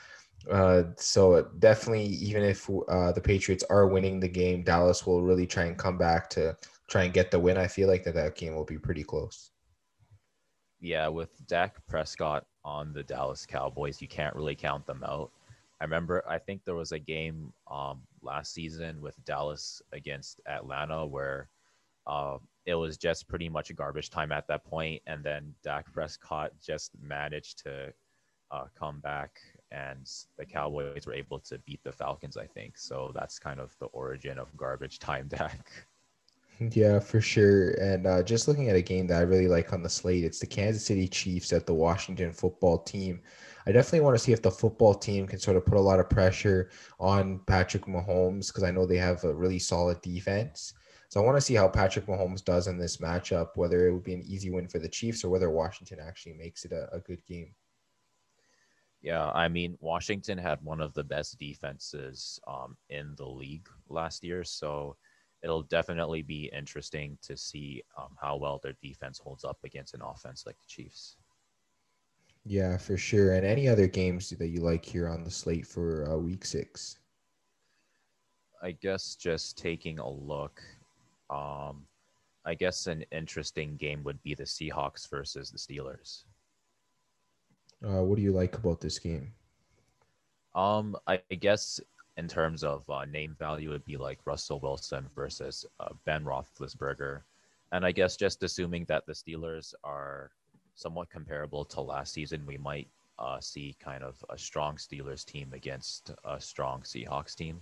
Uh, 0.50 0.84
so 0.96 1.48
definitely, 1.58 2.04
even 2.04 2.42
if 2.42 2.70
uh, 2.88 3.12
the 3.12 3.20
Patriots 3.20 3.64
are 3.70 3.88
winning 3.88 4.20
the 4.20 4.28
game, 4.28 4.62
Dallas 4.62 5.06
will 5.06 5.22
really 5.22 5.46
try 5.46 5.64
and 5.64 5.76
come 5.76 5.98
back 5.98 6.30
to 6.30 6.56
try 6.88 7.04
and 7.04 7.12
get 7.12 7.30
the 7.30 7.38
win. 7.38 7.58
I 7.58 7.66
feel 7.66 7.88
like 7.88 8.04
that 8.04 8.14
that 8.14 8.36
game 8.36 8.54
will 8.54 8.64
be 8.64 8.78
pretty 8.78 9.04
close 9.04 9.50
yeah, 10.80 11.08
with 11.08 11.30
Dak 11.46 11.84
Prescott 11.86 12.46
on 12.64 12.92
the 12.92 13.02
Dallas 13.02 13.46
Cowboys, 13.46 14.00
you 14.00 14.08
can't 14.08 14.34
really 14.34 14.54
count 14.54 14.86
them 14.86 15.02
out. 15.04 15.30
I 15.80 15.84
remember, 15.84 16.22
I 16.28 16.38
think 16.38 16.64
there 16.64 16.74
was 16.74 16.92
a 16.92 16.98
game 16.98 17.52
um, 17.70 18.02
last 18.22 18.52
season 18.52 19.00
with 19.00 19.22
Dallas 19.24 19.80
against 19.92 20.40
Atlanta 20.46 21.06
where 21.06 21.48
uh, 22.06 22.38
it 22.68 22.74
was 22.74 22.98
just 22.98 23.26
pretty 23.28 23.48
much 23.48 23.70
a 23.70 23.72
garbage 23.72 24.10
time 24.10 24.30
at 24.30 24.46
that 24.46 24.62
point, 24.62 25.00
and 25.06 25.24
then 25.24 25.54
Dak 25.64 25.90
Prescott 25.90 26.52
just 26.62 26.90
managed 27.00 27.64
to 27.64 27.90
uh, 28.50 28.64
come 28.78 29.00
back, 29.00 29.40
and 29.72 30.06
the 30.36 30.44
Cowboys 30.44 31.06
were 31.06 31.14
able 31.14 31.40
to 31.40 31.58
beat 31.60 31.82
the 31.82 31.92
Falcons. 31.92 32.36
I 32.36 32.46
think 32.46 32.76
so. 32.76 33.10
That's 33.14 33.38
kind 33.38 33.58
of 33.58 33.74
the 33.80 33.86
origin 33.86 34.38
of 34.38 34.54
garbage 34.54 34.98
time 34.98 35.28
Dak. 35.30 35.66
Yeah, 36.72 36.98
for 36.98 37.22
sure. 37.22 37.70
And 37.80 38.06
uh, 38.06 38.22
just 38.22 38.48
looking 38.48 38.68
at 38.68 38.76
a 38.76 38.82
game 38.82 39.06
that 39.06 39.18
I 39.18 39.22
really 39.22 39.48
like 39.48 39.72
on 39.72 39.82
the 39.82 39.88
slate, 39.88 40.24
it's 40.24 40.40
the 40.40 40.46
Kansas 40.46 40.84
City 40.84 41.08
Chiefs 41.08 41.54
at 41.54 41.64
the 41.64 41.72
Washington 41.74 42.32
football 42.32 42.78
team. 42.78 43.22
I 43.66 43.72
definitely 43.72 44.00
want 44.00 44.16
to 44.16 44.22
see 44.22 44.32
if 44.32 44.42
the 44.42 44.50
football 44.50 44.94
team 44.94 45.26
can 45.26 45.38
sort 45.38 45.56
of 45.56 45.64
put 45.64 45.78
a 45.78 45.80
lot 45.80 46.00
of 46.00 46.10
pressure 46.10 46.70
on 47.00 47.40
Patrick 47.46 47.86
Mahomes 47.86 48.48
because 48.48 48.64
I 48.64 48.72
know 48.72 48.84
they 48.84 48.98
have 48.98 49.24
a 49.24 49.32
really 49.32 49.58
solid 49.58 50.02
defense. 50.02 50.74
So 51.08 51.20
I 51.20 51.24
want 51.24 51.38
to 51.38 51.40
see 51.40 51.54
how 51.54 51.68
Patrick 51.68 52.06
Mahomes 52.06 52.44
does 52.44 52.66
in 52.66 52.76
this 52.76 52.98
matchup, 52.98 53.56
whether 53.56 53.86
it 53.86 53.92
would 53.92 54.04
be 54.04 54.12
an 54.12 54.24
easy 54.26 54.50
win 54.50 54.68
for 54.68 54.78
the 54.78 54.88
Chiefs 54.88 55.24
or 55.24 55.30
whether 55.30 55.50
Washington 55.50 55.98
actually 56.06 56.34
makes 56.34 56.64
it 56.66 56.72
a, 56.72 56.88
a 56.94 57.00
good 57.00 57.24
game. 57.24 57.54
Yeah, 59.00 59.30
I 59.30 59.48
mean, 59.48 59.78
Washington 59.80 60.36
had 60.36 60.60
one 60.62 60.80
of 60.80 60.92
the 60.92 61.04
best 61.04 61.38
defenses 61.38 62.38
um, 62.46 62.76
in 62.90 63.14
the 63.16 63.26
league 63.26 63.68
last 63.88 64.22
year. 64.22 64.44
So 64.44 64.96
it'll 65.42 65.62
definitely 65.62 66.22
be 66.22 66.50
interesting 66.52 67.16
to 67.22 67.36
see 67.36 67.82
um, 67.96 68.16
how 68.20 68.36
well 68.36 68.60
their 68.62 68.74
defense 68.82 69.18
holds 69.18 69.44
up 69.44 69.58
against 69.64 69.94
an 69.94 70.02
offense 70.02 70.44
like 70.44 70.58
the 70.58 70.66
Chiefs. 70.66 71.16
Yeah, 72.44 72.76
for 72.76 72.96
sure. 72.96 73.34
And 73.34 73.46
any 73.46 73.68
other 73.68 73.86
games 73.86 74.30
that 74.30 74.48
you 74.48 74.60
like 74.60 74.84
here 74.84 75.08
on 75.08 75.24
the 75.24 75.30
slate 75.30 75.66
for 75.66 76.10
uh, 76.10 76.16
week 76.16 76.44
six? 76.44 76.98
I 78.62 78.72
guess 78.72 79.14
just 79.14 79.56
taking 79.56 79.98
a 80.00 80.10
look. 80.10 80.60
Um, 81.30 81.86
I 82.44 82.54
guess 82.54 82.86
an 82.86 83.04
interesting 83.12 83.76
game 83.76 84.02
would 84.04 84.22
be 84.22 84.34
the 84.34 84.44
Seahawks 84.44 85.08
versus 85.08 85.50
the 85.50 85.58
Steelers. 85.58 86.24
Uh, 87.84 88.02
what 88.02 88.16
do 88.16 88.22
you 88.22 88.32
like 88.32 88.56
about 88.56 88.80
this 88.80 88.98
game? 88.98 89.32
Um, 90.54 90.96
I, 91.06 91.20
I 91.30 91.34
guess 91.34 91.80
in 92.16 92.26
terms 92.26 92.64
of 92.64 92.88
uh, 92.90 93.04
name 93.04 93.36
value, 93.38 93.70
it'd 93.70 93.84
be 93.84 93.96
like 93.96 94.18
Russell 94.24 94.60
Wilson 94.60 95.06
versus 95.14 95.64
uh, 95.78 95.90
Ben 96.04 96.24
Roethlisberger. 96.24 97.20
And 97.70 97.84
I 97.84 97.92
guess 97.92 98.16
just 98.16 98.42
assuming 98.42 98.86
that 98.86 99.06
the 99.06 99.12
Steelers 99.12 99.74
are 99.84 100.30
somewhat 100.74 101.10
comparable 101.10 101.64
to 101.66 101.80
last 101.80 102.12
season, 102.12 102.44
we 102.46 102.56
might 102.56 102.88
uh, 103.18 103.38
see 103.40 103.76
kind 103.78 104.02
of 104.02 104.16
a 104.30 104.38
strong 104.38 104.76
Steelers 104.76 105.24
team 105.24 105.52
against 105.52 106.12
a 106.24 106.40
strong 106.40 106.82
Seahawks 106.82 107.34
team. 107.34 107.60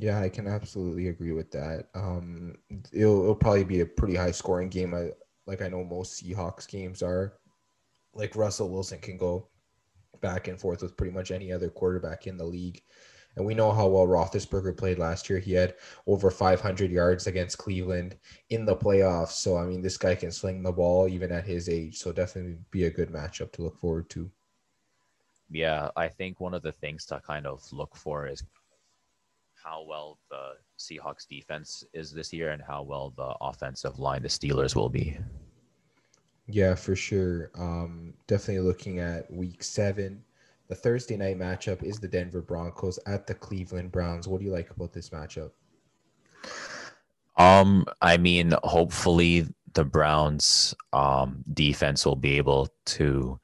Yeah, 0.00 0.18
I 0.18 0.30
can 0.30 0.46
absolutely 0.46 1.08
agree 1.08 1.32
with 1.32 1.50
that. 1.50 1.88
Um, 1.94 2.56
it'll, 2.90 3.22
it'll 3.22 3.34
probably 3.34 3.64
be 3.64 3.80
a 3.80 3.86
pretty 3.86 4.14
high 4.14 4.30
scoring 4.30 4.70
game. 4.70 4.94
I, 4.94 5.10
like 5.46 5.60
I 5.60 5.68
know 5.68 5.84
most 5.84 6.24
Seahawks 6.24 6.66
games 6.66 7.02
are. 7.02 7.34
Like 8.14 8.34
Russell 8.34 8.70
Wilson 8.70 8.98
can 8.98 9.18
go 9.18 9.48
back 10.22 10.48
and 10.48 10.58
forth 10.58 10.80
with 10.80 10.96
pretty 10.96 11.12
much 11.12 11.30
any 11.30 11.52
other 11.52 11.68
quarterback 11.68 12.26
in 12.26 12.38
the 12.38 12.44
league. 12.44 12.80
And 13.36 13.44
we 13.44 13.52
know 13.52 13.70
how 13.72 13.88
well 13.88 14.06
Roethlisberger 14.06 14.76
played 14.76 14.98
last 14.98 15.28
year. 15.28 15.38
He 15.38 15.52
had 15.52 15.74
over 16.06 16.30
500 16.30 16.90
yards 16.90 17.26
against 17.26 17.58
Cleveland 17.58 18.16
in 18.48 18.64
the 18.64 18.74
playoffs. 18.74 19.32
So, 19.32 19.58
I 19.58 19.66
mean, 19.66 19.82
this 19.82 19.98
guy 19.98 20.14
can 20.14 20.32
sling 20.32 20.62
the 20.62 20.72
ball 20.72 21.08
even 21.08 21.30
at 21.30 21.44
his 21.44 21.68
age. 21.68 21.98
So, 21.98 22.10
definitely 22.10 22.56
be 22.70 22.86
a 22.86 22.90
good 22.90 23.10
matchup 23.10 23.52
to 23.52 23.62
look 23.62 23.78
forward 23.78 24.08
to. 24.10 24.30
Yeah, 25.50 25.90
I 25.94 26.08
think 26.08 26.40
one 26.40 26.54
of 26.54 26.62
the 26.62 26.72
things 26.72 27.04
to 27.06 27.20
kind 27.20 27.46
of 27.46 27.62
look 27.70 27.94
for 27.96 28.26
is 28.26 28.42
how 29.62 29.84
well 29.86 30.18
the 30.30 30.52
Seahawks 30.78 31.26
defense 31.28 31.84
is 31.92 32.12
this 32.12 32.32
year 32.32 32.50
and 32.50 32.62
how 32.62 32.82
well 32.82 33.12
the 33.16 33.34
offensive 33.40 33.98
line, 33.98 34.22
the 34.22 34.28
Steelers, 34.28 34.74
will 34.74 34.88
be. 34.88 35.18
Yeah, 36.46 36.74
for 36.74 36.96
sure. 36.96 37.50
Um, 37.54 38.14
definitely 38.26 38.66
looking 38.66 38.98
at 38.98 39.30
week 39.32 39.62
seven. 39.62 40.22
The 40.68 40.74
Thursday 40.74 41.16
night 41.16 41.38
matchup 41.38 41.82
is 41.82 41.98
the 41.98 42.08
Denver 42.08 42.42
Broncos 42.42 42.98
at 43.06 43.26
the 43.26 43.34
Cleveland 43.34 43.92
Browns. 43.92 44.28
What 44.28 44.38
do 44.38 44.46
you 44.46 44.52
like 44.52 44.70
about 44.70 44.92
this 44.92 45.10
matchup? 45.10 45.50
Um, 47.36 47.86
I 48.02 48.16
mean, 48.16 48.54
hopefully 48.64 49.46
the 49.74 49.84
Browns 49.84 50.74
um, 50.92 51.44
defense 51.52 52.04
will 52.04 52.16
be 52.16 52.36
able 52.36 52.68
to 52.86 53.38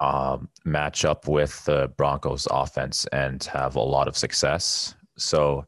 um, 0.00 0.48
match 0.64 1.04
up 1.04 1.28
with 1.28 1.64
the 1.64 1.92
Broncos 1.96 2.46
offense 2.50 3.06
and 3.12 3.42
have 3.44 3.76
a 3.76 3.80
lot 3.80 4.08
of 4.08 4.16
success. 4.16 4.94
So 5.16 5.66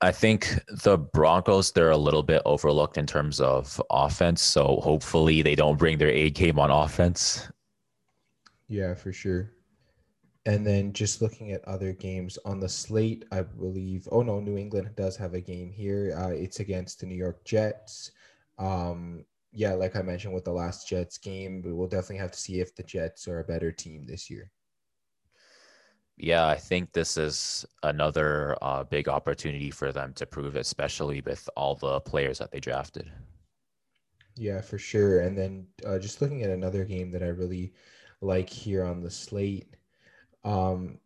I 0.00 0.12
think 0.12 0.54
the 0.68 0.98
Broncos, 0.98 1.72
they're 1.72 1.90
a 1.90 1.96
little 1.96 2.22
bit 2.22 2.42
overlooked 2.44 2.98
in 2.98 3.06
terms 3.06 3.40
of 3.40 3.80
offense. 3.90 4.42
So 4.42 4.80
hopefully 4.82 5.42
they 5.42 5.54
don't 5.54 5.78
bring 5.78 5.98
their 5.98 6.10
A 6.10 6.30
game 6.30 6.58
on 6.58 6.70
offense. 6.70 7.48
Yeah, 8.68 8.94
for 8.94 9.12
sure. 9.12 9.52
And 10.46 10.66
then 10.66 10.92
just 10.92 11.20
looking 11.20 11.52
at 11.52 11.64
other 11.64 11.92
games 11.92 12.38
on 12.44 12.60
the 12.60 12.68
slate, 12.68 13.24
I 13.32 13.42
believe. 13.42 14.08
Oh 14.10 14.22
no, 14.22 14.40
New 14.40 14.56
England 14.56 14.90
does 14.96 15.16
have 15.16 15.34
a 15.34 15.40
game 15.40 15.70
here. 15.70 16.16
Uh, 16.16 16.30
it's 16.30 16.60
against 16.60 17.00
the 17.00 17.06
New 17.06 17.16
York 17.16 17.44
Jets. 17.44 18.12
Um, 18.58 19.24
yeah, 19.52 19.72
like 19.72 19.96
I 19.96 20.02
mentioned 20.02 20.34
with 20.34 20.44
the 20.44 20.52
last 20.52 20.88
Jets 20.88 21.18
game, 21.18 21.62
we'll 21.64 21.88
definitely 21.88 22.18
have 22.18 22.32
to 22.32 22.38
see 22.38 22.60
if 22.60 22.74
the 22.74 22.82
Jets 22.82 23.26
are 23.28 23.40
a 23.40 23.44
better 23.44 23.72
team 23.72 24.04
this 24.06 24.28
year. 24.28 24.50
Yeah, 26.16 26.48
I 26.48 26.56
think 26.56 26.92
this 26.92 27.16
is 27.16 27.64
another 27.84 28.56
uh, 28.60 28.82
big 28.82 29.08
opportunity 29.08 29.70
for 29.70 29.92
them 29.92 30.12
to 30.14 30.26
prove, 30.26 30.56
especially 30.56 31.20
with 31.20 31.48
all 31.56 31.76
the 31.76 32.00
players 32.00 32.38
that 32.38 32.50
they 32.50 32.58
drafted. 32.58 33.10
Yeah, 34.36 34.60
for 34.60 34.78
sure. 34.78 35.20
And 35.20 35.36
then 35.36 35.66
uh, 35.86 35.98
just 35.98 36.20
looking 36.20 36.42
at 36.42 36.50
another 36.50 36.84
game 36.84 37.10
that 37.12 37.22
I 37.22 37.28
really 37.28 37.72
like 38.20 38.48
here 38.48 38.84
on 38.84 39.00
the 39.00 39.10
slate, 39.10 39.76
um, 40.44 40.98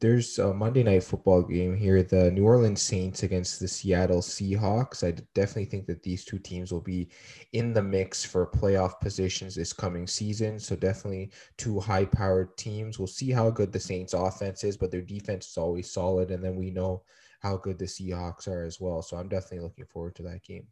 there's 0.00 0.38
a 0.38 0.52
Monday 0.52 0.82
night 0.82 1.02
football 1.02 1.42
game 1.42 1.76
here. 1.76 2.02
The 2.02 2.30
New 2.30 2.44
Orleans 2.44 2.82
Saints 2.82 3.22
against 3.22 3.60
the 3.60 3.68
Seattle 3.68 4.20
Seahawks. 4.20 5.06
I 5.06 5.12
definitely 5.34 5.66
think 5.66 5.86
that 5.86 6.02
these 6.02 6.24
two 6.24 6.38
teams 6.38 6.72
will 6.72 6.80
be 6.80 7.08
in 7.52 7.72
the 7.72 7.82
mix 7.82 8.24
for 8.24 8.46
playoff 8.46 9.00
positions 9.00 9.54
this 9.54 9.72
coming 9.72 10.06
season. 10.06 10.58
So 10.58 10.76
definitely 10.76 11.32
two 11.56 11.80
high-powered 11.80 12.56
teams. 12.56 12.98
We'll 12.98 13.06
see 13.06 13.30
how 13.30 13.50
good 13.50 13.72
the 13.72 13.80
Saints 13.80 14.14
offense 14.14 14.64
is, 14.64 14.76
but 14.76 14.90
their 14.90 15.00
defense 15.00 15.48
is 15.48 15.56
always 15.56 15.90
solid. 15.90 16.30
And 16.30 16.44
then 16.44 16.56
we 16.56 16.70
know 16.70 17.02
how 17.40 17.56
good 17.56 17.78
the 17.78 17.86
Seahawks 17.86 18.48
are 18.48 18.64
as 18.64 18.80
well. 18.80 19.00
So 19.00 19.16
I'm 19.16 19.28
definitely 19.28 19.60
looking 19.60 19.86
forward 19.86 20.16
to 20.16 20.22
that 20.24 20.42
game. 20.42 20.66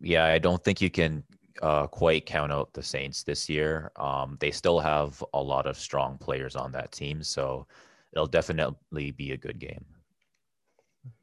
Yeah, 0.00 0.26
I 0.26 0.38
don't 0.38 0.62
think 0.62 0.80
you 0.80 0.90
can 0.90 1.24
uh, 1.62 1.86
quite 1.86 2.26
count 2.26 2.52
out 2.52 2.72
the 2.72 2.82
Saints 2.82 3.22
this 3.22 3.48
year. 3.48 3.90
Um, 3.96 4.36
they 4.40 4.50
still 4.50 4.78
have 4.80 5.22
a 5.34 5.42
lot 5.42 5.66
of 5.66 5.76
strong 5.76 6.18
players 6.18 6.56
on 6.56 6.72
that 6.72 6.92
team, 6.92 7.22
so 7.22 7.66
it'll 8.12 8.26
definitely 8.26 9.10
be 9.10 9.32
a 9.32 9.36
good 9.36 9.58
game. 9.58 9.84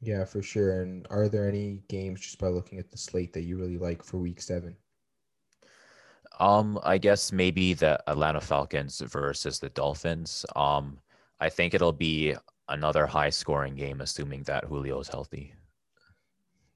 Yeah, 0.00 0.24
for 0.24 0.42
sure. 0.42 0.82
And 0.82 1.06
are 1.10 1.28
there 1.28 1.48
any 1.48 1.82
games 1.88 2.20
just 2.20 2.38
by 2.38 2.48
looking 2.48 2.78
at 2.78 2.90
the 2.90 2.98
slate 2.98 3.32
that 3.34 3.42
you 3.42 3.56
really 3.56 3.78
like 3.78 4.02
for 4.02 4.18
Week 4.18 4.40
Seven? 4.40 4.76
Um, 6.38 6.78
I 6.82 6.98
guess 6.98 7.32
maybe 7.32 7.72
the 7.72 8.02
Atlanta 8.10 8.40
Falcons 8.40 9.00
versus 9.00 9.58
the 9.58 9.70
Dolphins. 9.70 10.44
Um, 10.54 10.98
I 11.40 11.48
think 11.48 11.72
it'll 11.72 11.92
be 11.92 12.34
another 12.68 13.06
high 13.06 13.30
scoring 13.30 13.74
game, 13.74 14.00
assuming 14.00 14.42
that 14.44 14.64
Julio 14.64 15.00
is 15.00 15.08
healthy. 15.08 15.54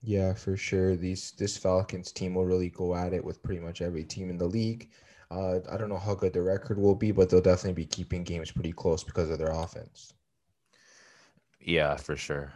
Yeah, 0.02 0.32
for 0.34 0.56
sure. 0.56 0.96
These 0.96 1.32
this 1.32 1.56
Falcons 1.56 2.12
team 2.12 2.34
will 2.34 2.46
really 2.46 2.70
go 2.70 2.94
at 2.94 3.12
it 3.12 3.24
with 3.24 3.42
pretty 3.42 3.60
much 3.60 3.82
every 3.82 4.04
team 4.04 4.30
in 4.30 4.38
the 4.38 4.46
league. 4.46 4.90
Uh, 5.30 5.60
I 5.70 5.76
don't 5.76 5.90
know 5.90 5.98
how 5.98 6.14
good 6.14 6.32
the 6.32 6.42
record 6.42 6.78
will 6.78 6.94
be, 6.94 7.12
but 7.12 7.28
they'll 7.28 7.40
definitely 7.40 7.82
be 7.84 7.86
keeping 7.86 8.24
games 8.24 8.50
pretty 8.50 8.72
close 8.72 9.04
because 9.04 9.30
of 9.30 9.38
their 9.38 9.52
offense. 9.52 10.14
Yeah, 11.60 11.96
for 11.96 12.16
sure. 12.16 12.52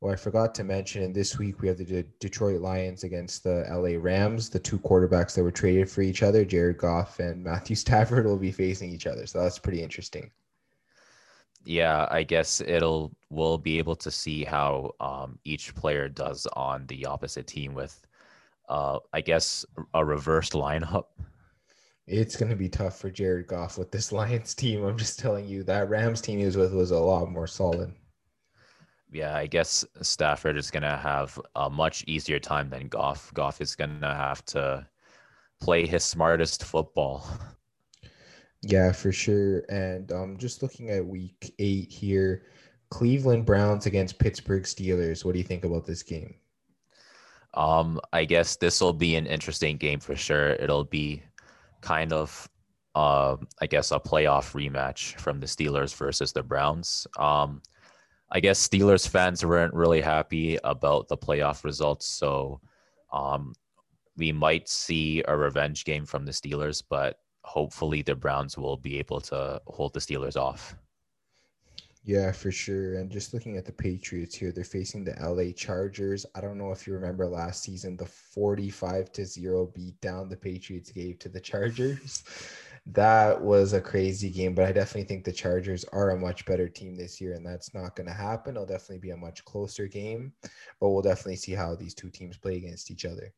Well, 0.00 0.12
I 0.12 0.16
forgot 0.16 0.54
to 0.56 0.64
mention 0.64 1.12
this 1.12 1.38
week 1.38 1.60
we 1.60 1.68
have 1.68 1.78
the 1.78 1.84
De- 1.84 2.02
Detroit 2.20 2.60
Lions 2.60 3.02
against 3.02 3.42
the 3.42 3.66
LA 3.68 3.98
Rams. 4.00 4.48
The 4.48 4.58
two 4.58 4.78
quarterbacks 4.78 5.34
that 5.34 5.42
were 5.42 5.50
traded 5.50 5.90
for 5.90 6.02
each 6.02 6.22
other, 6.22 6.44
Jared 6.44 6.78
Goff 6.78 7.18
and 7.18 7.42
Matthew 7.42 7.76
Stafford, 7.84 8.24
will 8.24 8.36
be 8.38 8.52
facing 8.52 8.90
each 8.90 9.06
other. 9.06 9.26
So 9.26 9.42
that's 9.42 9.58
pretty 9.58 9.82
interesting 9.82 10.30
yeah, 11.66 12.06
I 12.10 12.22
guess 12.22 12.60
it'll 12.60 13.12
we'll 13.28 13.58
be 13.58 13.78
able 13.78 13.96
to 13.96 14.10
see 14.10 14.44
how 14.44 14.92
um, 15.00 15.38
each 15.44 15.74
player 15.74 16.08
does 16.08 16.46
on 16.52 16.86
the 16.86 17.04
opposite 17.06 17.46
team 17.48 17.74
with, 17.74 18.06
uh, 18.68 19.00
I 19.12 19.20
guess, 19.20 19.66
a 19.92 20.04
reversed 20.04 20.52
lineup. 20.52 21.06
It's 22.06 22.36
going 22.36 22.50
to 22.50 22.56
be 22.56 22.68
tough 22.68 22.98
for 22.98 23.10
Jared 23.10 23.48
Goff 23.48 23.78
with 23.78 23.90
this 23.90 24.12
Lions 24.12 24.54
team. 24.54 24.84
I'm 24.84 24.96
just 24.96 25.18
telling 25.18 25.46
you 25.46 25.64
that 25.64 25.88
Rams 25.88 26.20
team 26.20 26.38
he 26.38 26.44
was 26.44 26.56
with 26.56 26.72
was 26.72 26.92
a 26.92 26.98
lot 26.98 27.30
more 27.30 27.48
solid. 27.48 27.92
Yeah, 29.10 29.36
I 29.36 29.46
guess 29.46 29.84
Stafford 30.02 30.56
is 30.56 30.70
going 30.70 30.82
to 30.82 30.96
have 30.96 31.40
a 31.56 31.68
much 31.68 32.04
easier 32.06 32.38
time 32.38 32.70
than 32.70 32.88
Goff. 32.88 33.32
Goff 33.34 33.60
is 33.60 33.74
going 33.74 34.00
to 34.00 34.14
have 34.14 34.44
to 34.46 34.86
play 35.60 35.86
his 35.86 36.04
smartest 36.04 36.64
football. 36.64 37.28
Yeah, 38.68 38.90
for 38.90 39.12
sure. 39.12 39.60
And 39.68 40.10
um, 40.10 40.36
just 40.38 40.60
looking 40.60 40.90
at 40.90 41.06
week 41.06 41.54
eight 41.60 41.90
here, 41.90 42.42
Cleveland 42.90 43.46
Browns 43.46 43.86
against 43.86 44.18
Pittsburgh 44.18 44.64
Steelers. 44.64 45.24
What 45.24 45.32
do 45.32 45.38
you 45.38 45.44
think 45.44 45.64
about 45.64 45.86
this 45.86 46.02
game? 46.02 46.34
Um, 47.54 48.00
I 48.12 48.24
guess 48.24 48.56
this 48.56 48.80
will 48.80 48.92
be 48.92 49.14
an 49.14 49.26
interesting 49.26 49.76
game 49.76 50.00
for 50.00 50.16
sure. 50.16 50.50
It'll 50.54 50.84
be 50.84 51.22
kind 51.80 52.12
of, 52.12 52.48
uh, 52.96 53.36
I 53.60 53.66
guess, 53.66 53.92
a 53.92 54.00
playoff 54.00 54.52
rematch 54.52 55.18
from 55.20 55.38
the 55.38 55.46
Steelers 55.46 55.94
versus 55.94 56.32
the 56.32 56.42
Browns. 56.42 57.06
Um, 57.18 57.62
I 58.32 58.40
guess 58.40 58.66
Steelers 58.66 59.08
fans 59.08 59.44
weren't 59.44 59.74
really 59.74 60.00
happy 60.00 60.58
about 60.64 61.06
the 61.06 61.16
playoff 61.16 61.62
results, 61.62 62.06
so 62.06 62.60
um, 63.12 63.54
we 64.16 64.32
might 64.32 64.68
see 64.68 65.22
a 65.28 65.36
revenge 65.36 65.84
game 65.84 66.04
from 66.04 66.24
the 66.24 66.32
Steelers, 66.32 66.82
but 66.88 67.20
hopefully 67.46 68.02
the 68.02 68.14
Browns 68.14 68.58
will 68.58 68.76
be 68.76 68.98
able 68.98 69.20
to 69.20 69.60
hold 69.68 69.94
the 69.94 70.00
Steelers 70.00 70.36
off. 70.36 70.76
Yeah, 72.02 72.30
for 72.30 72.52
sure. 72.52 72.98
And 72.98 73.10
just 73.10 73.34
looking 73.34 73.56
at 73.56 73.64
the 73.64 73.72
Patriots 73.72 74.36
here, 74.36 74.52
they're 74.52 74.64
facing 74.64 75.04
the 75.04 75.16
LA 75.20 75.52
Chargers. 75.52 76.26
I 76.34 76.40
don't 76.40 76.58
know 76.58 76.70
if 76.70 76.86
you 76.86 76.92
remember 76.92 77.26
last 77.26 77.62
season, 77.62 77.96
the 77.96 78.06
45 78.06 79.12
to 79.12 79.24
0 79.24 79.72
beat 79.74 80.00
down 80.00 80.28
the 80.28 80.36
Patriots 80.36 80.92
gave 80.92 81.18
to 81.20 81.28
the 81.28 81.40
Chargers. 81.40 82.22
that 82.86 83.40
was 83.40 83.72
a 83.72 83.80
crazy 83.80 84.30
game, 84.30 84.54
but 84.54 84.66
I 84.66 84.72
definitely 84.72 85.08
think 85.08 85.24
the 85.24 85.32
Chargers 85.32 85.84
are 85.92 86.10
a 86.10 86.18
much 86.18 86.46
better 86.46 86.68
team 86.68 86.96
this 86.96 87.20
year, 87.20 87.32
and 87.32 87.44
that's 87.44 87.74
not 87.74 87.96
going 87.96 88.06
to 88.06 88.12
happen. 88.12 88.54
It'll 88.54 88.66
definitely 88.66 88.98
be 88.98 89.10
a 89.10 89.16
much 89.16 89.44
closer 89.44 89.88
game, 89.88 90.32
but 90.80 90.90
we'll 90.90 91.02
definitely 91.02 91.36
see 91.36 91.52
how 91.52 91.74
these 91.74 91.94
two 91.94 92.10
teams 92.10 92.36
play 92.36 92.56
against 92.56 92.90
each 92.90 93.04
other. 93.04 93.32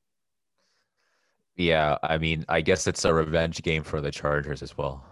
Yeah, 1.59 1.99
I 2.05 2.19
mean, 2.19 2.45
I 2.49 2.61
guess 2.61 2.87
it's 2.87 3.05
a 3.05 3.13
revenge 3.13 3.63
game 3.63 3.83
for 3.83 4.01
the 4.01 4.13
Chargers 4.13 4.63
as 4.63 4.79
well. 4.79 5.05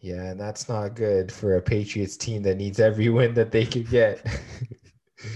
Yeah, 0.00 0.26
and 0.26 0.38
that's 0.38 0.68
not 0.68 0.94
good 0.94 1.32
for 1.32 1.56
a 1.56 1.62
Patriots 1.62 2.18
team 2.18 2.42
that 2.42 2.58
needs 2.58 2.78
every 2.78 3.08
win 3.10 3.32
that 3.34 3.50
they 3.50 3.64
could 3.64 3.88
get. 3.88 4.24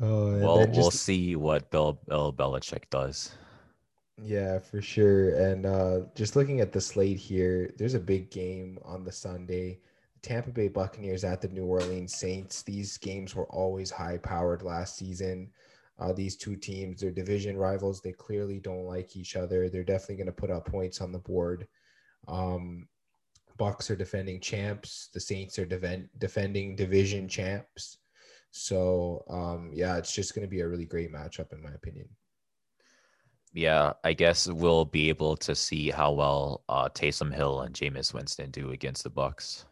oh, 0.00 0.38
well, 0.38 0.66
just, 0.66 0.78
we'll 0.78 0.90
see 0.90 1.36
what 1.36 1.70
Bill 1.70 1.98
Bill 2.06 2.34
Belichick 2.34 2.90
does. 2.90 3.32
Yeah, 4.22 4.58
for 4.58 4.82
sure. 4.82 5.34
And 5.36 5.64
uh, 5.64 6.00
just 6.14 6.36
looking 6.36 6.60
at 6.60 6.70
the 6.70 6.82
slate 6.82 7.18
here, 7.18 7.72
there's 7.78 7.94
a 7.94 8.00
big 8.00 8.30
game 8.30 8.78
on 8.84 9.04
the 9.04 9.12
Sunday. 9.12 9.80
Tampa 10.20 10.50
Bay 10.50 10.68
Buccaneers 10.68 11.24
at 11.24 11.40
the 11.40 11.48
New 11.48 11.64
Orleans 11.64 12.14
Saints. 12.14 12.62
These 12.62 12.98
games 12.98 13.34
were 13.34 13.46
always 13.46 13.90
high 13.90 14.18
powered 14.18 14.62
last 14.62 14.96
season. 14.96 15.50
Uh, 15.98 16.12
these 16.12 16.36
two 16.36 16.56
teams, 16.56 17.00
they're 17.00 17.10
division 17.10 17.56
rivals. 17.56 18.00
They 18.00 18.12
clearly 18.12 18.58
don't 18.58 18.84
like 18.84 19.16
each 19.16 19.36
other. 19.36 19.68
They're 19.68 19.84
definitely 19.84 20.16
going 20.16 20.26
to 20.26 20.32
put 20.32 20.50
up 20.50 20.66
points 20.66 21.00
on 21.00 21.12
the 21.12 21.18
board. 21.18 21.68
Um, 22.26 22.88
Bucs 23.58 23.90
are 23.90 23.96
defending 23.96 24.40
champs. 24.40 25.08
The 25.14 25.20
Saints 25.20 25.58
are 25.58 25.66
defend, 25.66 26.08
defending 26.18 26.74
division 26.74 27.28
champs. 27.28 27.98
So 28.50 29.24
um, 29.28 29.70
yeah, 29.72 29.96
it's 29.96 30.12
just 30.12 30.34
going 30.34 30.46
to 30.46 30.50
be 30.50 30.60
a 30.60 30.68
really 30.68 30.84
great 30.84 31.12
matchup 31.12 31.52
in 31.52 31.62
my 31.62 31.70
opinion. 31.70 32.08
Yeah, 33.52 33.92
I 34.02 34.12
guess 34.12 34.48
we'll 34.48 34.84
be 34.84 35.08
able 35.08 35.36
to 35.36 35.54
see 35.54 35.90
how 35.90 36.12
well 36.12 36.62
uh, 36.68 36.88
Taysom 36.88 37.32
Hill 37.32 37.62
and 37.62 37.74
Jameis 37.74 38.12
Winston 38.12 38.50
do 38.50 38.70
against 38.70 39.04
the 39.04 39.10
Bucs. 39.10 39.64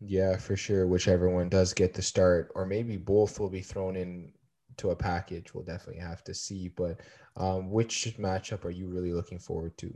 Yeah, 0.00 0.36
for 0.36 0.56
sure. 0.56 0.86
Whichever 0.86 1.28
one 1.28 1.48
does 1.48 1.72
get 1.72 1.94
the 1.94 2.02
start, 2.02 2.50
or 2.54 2.66
maybe 2.66 2.96
both 2.96 3.38
will 3.38 3.48
be 3.48 3.62
thrown 3.62 3.96
in 3.96 4.32
to 4.78 4.90
a 4.90 4.96
package. 4.96 5.54
We'll 5.54 5.64
definitely 5.64 6.02
have 6.02 6.24
to 6.24 6.34
see. 6.34 6.68
But 6.68 7.00
um, 7.36 7.70
which 7.70 8.16
matchup 8.18 8.64
are 8.64 8.70
you 8.70 8.88
really 8.88 9.12
looking 9.12 9.38
forward 9.38 9.76
to? 9.78 9.94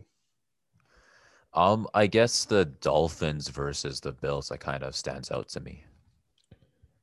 Um, 1.52 1.88
I 1.94 2.06
guess 2.06 2.44
the 2.44 2.64
Dolphins 2.64 3.48
versus 3.48 4.00
the 4.00 4.12
Bills 4.12 4.48
that 4.48 4.60
kind 4.60 4.82
of 4.84 4.94
stands 4.94 5.30
out 5.30 5.48
to 5.50 5.60
me. 5.60 5.84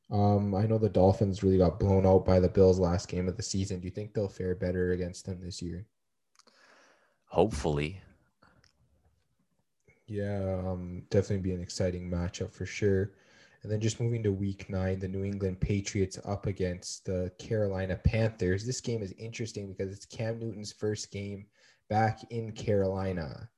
Um, 0.10 0.56
I 0.56 0.66
know 0.66 0.78
the 0.78 0.88
Dolphins 0.88 1.44
really 1.44 1.58
got 1.58 1.80
blown 1.80 2.06
out 2.06 2.26
by 2.26 2.40
the 2.40 2.48
Bills 2.48 2.80
last 2.80 3.10
game 3.10 3.28
of 3.28 3.36
the 3.36 3.44
season. 3.44 3.80
Do 3.80 3.86
you 3.86 3.92
think 3.92 4.14
they'll 4.14 4.30
fare 4.30 4.56
better 4.56 4.94
against 4.94 5.26
them 5.26 5.42
this 5.42 5.62
year? 5.62 5.86
Hopefully. 7.26 8.02
Yeah, 10.08 10.62
um, 10.66 11.04
definitely 11.10 11.44
be 11.44 11.54
an 11.54 11.62
exciting 11.62 12.10
matchup 12.10 12.54
for 12.54 12.66
sure. 12.66 13.12
And 13.64 13.72
then 13.72 13.82
just 13.82 14.00
moving 14.00 14.24
to 14.24 14.32
week 14.32 14.70
nine, 14.70 15.00
the 15.00 15.08
New 15.08 15.24
England 15.24 15.60
Patriots 15.60 16.20
up 16.26 16.46
against 16.46 17.06
the 17.06 17.32
Carolina 17.40 17.96
Panthers. 17.96 18.66
This 18.66 18.82
game 18.82 19.02
is 19.02 19.14
interesting 19.18 19.68
because 19.68 19.92
it's 19.92 20.06
Cam 20.06 20.40
Newton's 20.40 20.72
first 20.72 21.12
game 21.12 21.46
back 21.90 22.20
in 22.30 22.52
Carolina. 22.52 23.50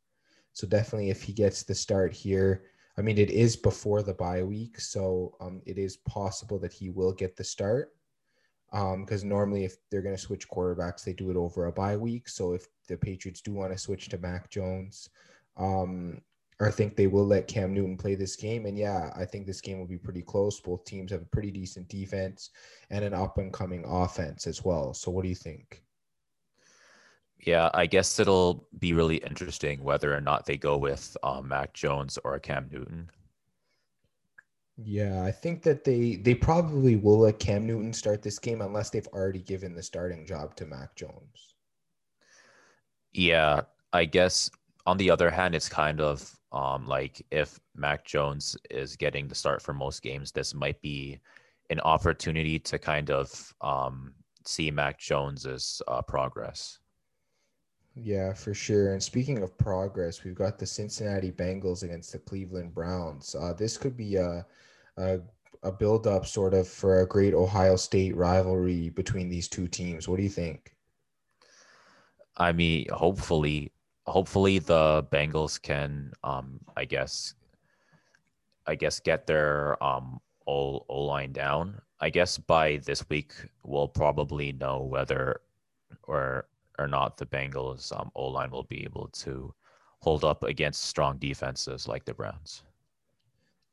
So 0.54 0.68
definitely 0.68 1.10
if 1.10 1.22
he 1.22 1.34
gets 1.34 1.64
the 1.64 1.76
start 1.76 2.14
here, 2.14 2.64
I 2.98 3.02
mean, 3.02 3.18
it 3.18 3.30
is 3.30 3.56
before 3.56 4.02
the 4.02 4.14
bye 4.14 4.44
week. 4.44 4.80
So 4.80 5.36
um, 5.40 5.62
it 5.66 5.78
is 5.78 5.98
possible 5.98 6.60
that 6.60 6.74
he 6.74 6.90
will 6.90 7.14
get 7.14 7.36
the 7.36 7.44
start. 7.44 7.94
Because 8.72 9.24
um, 9.24 9.30
normally, 9.30 9.66
if 9.66 9.78
they're 9.90 10.04
going 10.04 10.16
to 10.16 10.22
switch 10.22 10.48
quarterbacks, 10.48 11.04
they 11.04 11.14
do 11.14 11.32
it 11.32 11.38
over 11.38 11.66
a 11.66 11.72
bye 11.72 11.98
week. 11.98 12.30
So 12.30 12.54
if 12.54 12.68
the 12.88 12.98
Patriots 12.98 13.42
do 13.42 13.54
want 13.54 13.72
to 13.72 13.78
switch 13.80 14.10
to 14.10 14.18
Mac 14.20 14.52
Jones, 14.52 15.10
um, 15.58 16.22
I 16.62 16.72
think 16.72 16.96
they 16.96 17.08
will 17.08 17.26
let 17.26 17.48
Cam 17.48 17.74
Newton 17.74 17.96
play 17.96 18.16
this 18.16 18.36
game. 18.36 18.66
And 18.66 18.78
yeah, 18.78 19.12
I 19.16 19.24
think 19.24 19.46
this 19.46 19.62
game 19.62 19.80
will 19.80 19.88
be 19.88 19.98
pretty 19.98 20.22
close. 20.22 20.60
Both 20.60 20.84
teams 20.84 21.12
have 21.12 21.22
a 21.22 21.26
pretty 21.26 21.52
decent 21.52 21.88
defense 21.88 22.50
and 22.90 23.06
an 23.06 23.14
up 23.14 23.38
and 23.38 23.54
coming 23.54 23.86
offense 23.86 24.46
as 24.46 24.64
well. 24.64 24.94
So, 24.94 25.10
what 25.10 25.24
do 25.24 25.30
you 25.30 25.36
think? 25.36 25.82
Yeah, 27.40 27.70
I 27.74 27.86
guess 27.86 28.20
it'll 28.20 28.68
be 28.80 28.92
really 28.92 29.18
interesting 29.18 29.82
whether 29.82 30.14
or 30.14 30.20
not 30.20 30.46
they 30.46 30.58
go 30.58 30.78
with 30.78 31.16
um, 31.24 31.48
Mac 31.48 31.74
Jones 31.74 32.20
or 32.26 32.36
a 32.36 32.40
Cam 32.40 32.68
Newton. 32.70 33.10
Yeah, 34.76 35.24
I 35.24 35.32
think 35.32 35.64
that 35.64 35.86
they 35.86 36.18
they 36.18 36.36
probably 36.36 36.98
will 36.98 37.20
let 37.20 37.40
Cam 37.40 37.66
Newton 37.66 37.94
start 37.94 38.22
this 38.22 38.40
game 38.40 38.62
unless 38.62 38.90
they've 38.90 39.08
already 39.08 39.42
given 39.42 39.76
the 39.76 39.84
starting 39.84 40.26
job 40.26 40.56
to 40.58 40.66
Mac 40.66 40.96
Jones. 40.96 41.56
Yeah, 43.14 43.62
I 43.94 44.06
guess 44.06 44.50
on 44.86 44.98
the 44.98 45.10
other 45.10 45.30
hand, 45.30 45.56
it's 45.56 45.70
kind 45.70 46.02
of 46.02 46.39
um, 46.52 46.88
like 46.88 47.26
if 47.32 47.60
Mac 47.76 48.06
Jones 48.06 48.58
is 48.70 48.96
getting 48.96 49.28
the 49.28 49.36
start 49.36 49.62
for 49.62 49.74
most 49.74 50.02
games, 50.02 50.32
this 50.32 50.54
might 50.54 50.82
be 50.82 51.20
an 51.70 51.80
opportunity 51.82 52.58
to 52.60 52.80
kind 52.80 53.12
of 53.12 53.54
um, 53.62 54.14
see 54.46 54.72
Mac 54.72 55.00
Jones's 55.00 55.82
uh, 55.88 56.02
progress. 56.02 56.80
Yeah, 57.96 58.34
for 58.34 58.54
sure. 58.54 58.94
And 58.94 59.04
speaking 59.04 59.44
of 59.44 59.58
progress, 59.58 60.24
we've 60.24 60.36
got 60.36 60.58
the 60.58 60.66
Cincinnati 60.66 61.32
Bengals 61.32 61.84
against 61.84 62.12
the 62.12 62.20
Cleveland 62.20 62.74
Browns. 62.74 63.36
Uh, 63.36 63.54
this 63.54 63.78
could 63.78 63.98
be 63.98 64.16
a, 64.16 64.46
a 64.98 65.20
a 65.64 65.72
build 65.72 66.08
up 66.08 66.26
sort 66.26 66.54
of 66.54 66.68
for 66.68 67.02
a 67.02 67.08
great 67.08 67.34
Ohio 67.34 67.76
State 67.76 68.16
rivalry 68.16 68.90
between 68.90 69.30
these 69.30 69.48
two 69.48 69.68
teams. 69.68 70.08
What 70.08 70.18
do 70.18 70.24
you 70.24 70.30
think? 70.30 70.76
I 72.38 72.54
mean, 72.54 72.88
hopefully 72.92 73.74
hopefully 74.10 74.60
the 74.60 75.06
Bengals 75.12 75.62
can, 75.62 76.14
um, 76.24 76.60
I 76.76 76.86
guess, 76.86 77.36
I 78.66 78.76
guess 78.76 79.00
get 79.00 79.28
their 79.28 79.82
um, 79.84 80.20
O 80.48 80.84
line 80.90 81.32
down. 81.32 81.82
I 82.02 82.10
guess 82.10 82.38
by 82.38 82.78
this 82.78 83.08
week 83.10 83.34
we'll 83.64 83.88
probably 83.88 84.52
know 84.54 84.82
whether 84.82 85.42
or 86.04 86.48
or 86.78 86.88
not 86.88 87.18
the 87.18 87.26
Bengals 87.26 87.98
um, 87.98 88.10
O 88.16 88.28
line 88.28 88.52
will 88.52 88.64
be 88.64 88.84
able 88.84 89.10
to 89.10 89.54
hold 90.00 90.24
up 90.24 90.44
against 90.44 90.84
strong 90.86 91.18
defenses 91.18 91.88
like 91.88 92.06
the 92.06 92.14
Browns. 92.14 92.64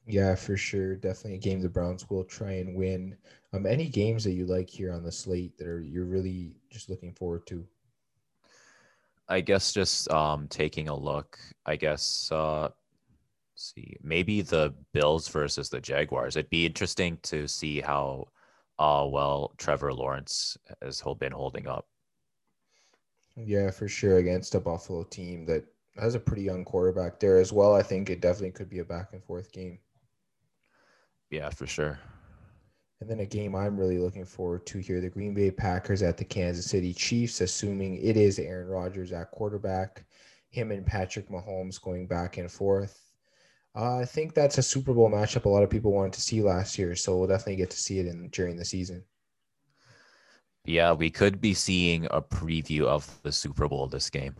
Yeah, 0.07 0.35
for 0.35 0.57
sure. 0.57 0.97
Definitely 0.97 1.35
a 1.35 1.39
game 1.39 1.61
the 1.61 1.69
Browns 1.69 2.09
will 2.11 2.25
try 2.25 2.53
and 2.53 2.77
win. 2.77 3.17
Um, 3.53 3.67
any 3.67 3.89
games 3.89 4.23
that 4.25 4.33
you 4.33 4.47
like 4.47 4.69
here 4.69 4.93
on 4.93 5.03
the 5.03 5.13
slate 5.13 5.57
that 5.59 5.67
are 5.67 5.81
you're 5.81 6.05
really 6.05 6.57
just 6.71 6.91
looking 6.91 7.13
forward 7.13 7.47
to? 7.49 7.67
I 9.29 9.41
guess 9.41 9.73
just 9.73 10.11
um, 10.11 10.47
taking 10.49 10.89
a 10.89 10.97
look, 10.97 11.39
I 11.65 11.77
guess, 11.77 12.31
uh, 12.31 12.69
see, 13.57 13.97
maybe 14.03 14.43
the 14.43 14.75
Bills 14.93 15.29
versus 15.29 15.69
the 15.69 15.81
Jaguars. 15.81 16.37
It'd 16.37 16.51
be 16.51 16.67
interesting 16.67 17.19
to 17.25 17.49
see 17.49 17.81
how 17.81 18.29
uh, 18.79 19.07
well 19.09 19.53
Trevor 19.57 19.93
Lawrence 19.93 20.57
has 20.83 21.03
been 21.19 21.33
holding 21.33 21.67
up. 21.67 21.87
Yeah, 23.37 23.71
for 23.71 23.89
sure. 23.89 24.19
Against 24.19 24.55
a 24.55 24.61
Buffalo 24.61 25.03
team 25.03 25.45
that 25.47 25.65
has 25.99 26.15
a 26.15 26.21
pretty 26.21 26.43
young 26.43 26.65
quarterback 26.65 27.19
there 27.21 27.39
as 27.39 27.53
well. 27.53 27.75
I 27.75 27.83
think 27.83 28.11
it 28.11 28.21
definitely 28.21 28.53
could 28.53 28.71
be 28.71 28.79
a 28.79 28.85
back 28.85 29.13
and 29.13 29.23
forth 29.25 29.53
game. 29.53 29.79
Yeah, 31.31 31.51
for 31.51 31.67
sure. 31.67 31.99
And 33.01 33.11
then 33.11 33.21
a 33.21 33.27
game 33.27 33.55
I'm 33.55 33.79
really 33.79 33.99
looking 33.99 34.25
forward 34.25 34.65
to 34.67 34.79
here 34.79 35.01
the 35.01 35.11
Green 35.11 35.35
Bay 35.35 35.51
Packers 35.51 36.03
at 36.03 36.17
the 36.17 36.25
Kansas 36.25 36.67
City 36.67 36.95
Chiefs, 36.95 37.43
assuming 37.43 37.97
it 37.97 38.17
is 38.17 38.39
Aaron 38.39 38.69
Rodgers 38.69 39.13
at 39.13 39.31
quarterback, 39.31 40.05
him 40.49 40.71
and 40.73 40.87
Patrick 40.87 41.29
Mahomes 41.29 41.81
going 41.81 42.07
back 42.07 42.39
and 42.39 42.51
forth. 42.51 43.03
Uh, 43.77 43.99
I 43.99 44.07
think 44.07 44.33
that's 44.33 44.57
a 44.57 44.63
Super 44.63 44.95
Bowl 44.95 45.11
matchup 45.11 45.45
a 45.45 45.49
lot 45.51 45.63
of 45.63 45.69
people 45.69 45.93
wanted 45.93 46.15
to 46.15 46.23
see 46.23 46.41
last 46.41 46.79
year, 46.79 46.97
so 46.97 47.19
we'll 47.19 47.29
definitely 47.29 47.57
get 47.57 47.71
to 47.71 47.77
see 47.77 47.99
it 47.99 48.07
in 48.07 48.29
during 48.31 48.57
the 48.57 48.65
season. 48.65 49.05
Yeah, 50.65 50.93
we 50.93 51.11
could 51.11 51.41
be 51.41 51.53
seeing 51.53 52.07
a 52.11 52.23
preview 52.23 52.85
of 52.85 53.21
the 53.23 53.31
Super 53.31 53.69
Bowl 53.69 53.87
this 53.87 54.09
game. 54.09 54.35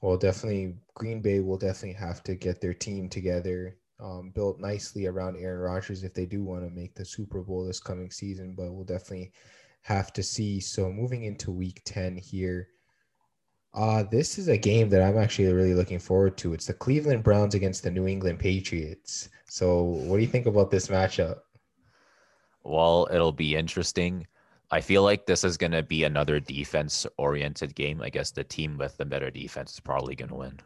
Well, 0.00 0.16
definitely, 0.16 0.74
Green 0.94 1.20
Bay 1.20 1.40
will 1.40 1.58
definitely 1.58 1.92
have 1.92 2.22
to 2.24 2.34
get 2.34 2.62
their 2.62 2.72
team 2.72 3.10
together 3.10 3.76
um, 4.02 4.32
built 4.34 4.60
nicely 4.60 5.06
around 5.06 5.36
Aaron 5.36 5.60
Rodgers 5.60 6.04
if 6.04 6.14
they 6.14 6.26
do 6.26 6.42
want 6.42 6.64
to 6.64 6.70
make 6.70 6.94
the 6.94 7.04
Super 7.04 7.42
Bowl 7.42 7.64
this 7.64 7.80
coming 7.80 8.10
season, 8.10 8.54
but 8.56 8.72
we'll 8.72 8.84
definitely 8.84 9.32
have 9.82 10.12
to 10.14 10.22
see. 10.22 10.60
So 10.60 10.90
moving 10.90 11.24
into 11.24 11.50
week 11.50 11.82
10 11.84 12.16
here. 12.16 12.68
Uh, 13.72 14.02
this 14.10 14.36
is 14.38 14.48
a 14.48 14.56
game 14.56 14.88
that 14.88 15.02
I'm 15.02 15.16
actually 15.16 15.52
really 15.52 15.74
looking 15.74 16.00
forward 16.00 16.36
to. 16.38 16.54
It's 16.54 16.66
the 16.66 16.74
Cleveland 16.74 17.22
Browns 17.22 17.54
against 17.54 17.82
the 17.84 17.90
New 17.90 18.08
England 18.08 18.40
Patriots. 18.40 19.28
So 19.48 19.82
what 19.82 20.16
do 20.16 20.22
you 20.22 20.28
think 20.28 20.46
about 20.46 20.70
this 20.70 20.88
matchup? 20.88 21.38
Well, 22.64 23.08
it'll 23.12 23.32
be 23.32 23.54
interesting. 23.56 24.26
I 24.72 24.80
feel 24.80 25.02
like 25.02 25.26
this 25.26 25.44
is 25.44 25.56
going 25.56 25.72
to 25.72 25.82
be 25.82 26.04
another 26.04 26.40
defense 26.40 27.06
oriented 27.16 27.74
game. 27.74 28.02
I 28.02 28.10
guess 28.10 28.30
the 28.30 28.44
team 28.44 28.76
with 28.76 28.96
the 28.96 29.04
better 29.04 29.30
defense 29.30 29.74
is 29.74 29.80
probably 29.80 30.14
going 30.14 30.28
to 30.28 30.36
win. 30.36 30.60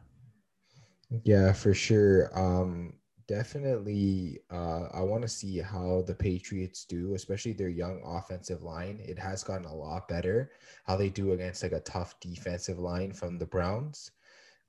Yeah, 1.23 1.53
for 1.53 1.75
sure. 1.75 2.31
Um, 2.39 2.95
definitely 3.27 4.41
uh, 4.51 4.89
i 4.93 5.01
want 5.01 5.23
to 5.23 5.29
see 5.29 5.59
how 5.59 6.03
the 6.07 6.15
patriots 6.15 6.85
do 6.85 7.15
especially 7.15 7.53
their 7.53 7.69
young 7.69 8.01
offensive 8.05 8.63
line. 8.63 9.01
It 9.03 9.19
has 9.19 9.43
gotten 9.43 9.67
a 9.67 9.75
lot 9.75 10.09
better 10.09 10.51
how 10.87 10.97
they 10.97 11.09
do 11.09 11.33
against 11.33 11.63
like 11.63 11.73
a 11.73 11.81
tough 11.81 12.19
defensive 12.21 12.79
line 12.79 13.13
from 13.13 13.39
the 13.39 13.47
browns. 13.47 14.11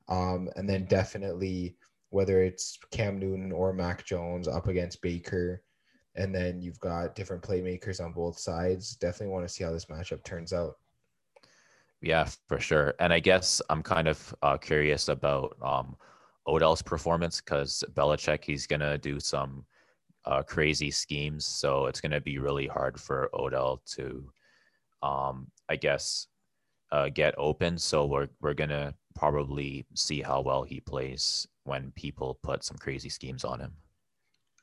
Um, 0.07 0.49
and 0.55 0.69
then 0.69 0.85
definitely 0.85 1.77
whether 2.09 2.41
it's 2.43 2.77
cam 2.91 3.19
newton 3.19 3.51
or 3.51 3.73
mac 3.73 4.05
jones 4.05 4.47
up 4.47 4.67
against 4.67 5.01
baker 5.01 5.63
and 6.15 6.33
then 6.33 6.61
you've 6.61 6.79
got 6.79 7.15
different 7.15 7.43
playmakers 7.43 8.03
on 8.03 8.13
both 8.13 8.37
sides 8.37 8.95
definitely 8.95 9.33
want 9.33 9.45
to 9.47 9.53
see 9.53 9.63
how 9.63 9.71
this 9.71 9.85
matchup 9.85 10.23
turns 10.23 10.53
out. 10.53 10.75
Yeah 12.01 12.29
for 12.47 12.59
sure. 12.59 12.93
And 12.99 13.11
i 13.11 13.19
guess 13.19 13.61
i'm 13.69 13.81
kind 13.81 14.07
of 14.07 14.35
uh, 14.43 14.57
curious 14.57 15.09
about 15.09 15.57
um, 15.61 15.97
Odell's 16.47 16.81
performance 16.81 17.41
because 17.41 17.83
Belichick, 17.93 18.43
he's 18.43 18.67
going 18.67 18.81
to 18.81 18.97
do 18.97 19.19
some 19.19 19.65
uh, 20.25 20.43
crazy 20.43 20.91
schemes. 20.91 21.45
So 21.45 21.85
it's 21.87 22.01
going 22.01 22.11
to 22.11 22.21
be 22.21 22.37
really 22.37 22.67
hard 22.67 22.99
for 22.99 23.29
Odell 23.33 23.81
to, 23.95 24.29
um, 25.01 25.47
I 25.69 25.75
guess, 25.75 26.27
uh, 26.91 27.09
get 27.09 27.35
open. 27.37 27.77
So 27.77 28.05
we're, 28.05 28.29
we're 28.41 28.53
going 28.53 28.69
to 28.69 28.93
probably 29.15 29.85
see 29.93 30.21
how 30.21 30.41
well 30.41 30.63
he 30.63 30.79
plays 30.79 31.47
when 31.63 31.91
people 31.95 32.39
put 32.43 32.63
some 32.63 32.77
crazy 32.77 33.09
schemes 33.09 33.43
on 33.43 33.59
him. 33.59 33.73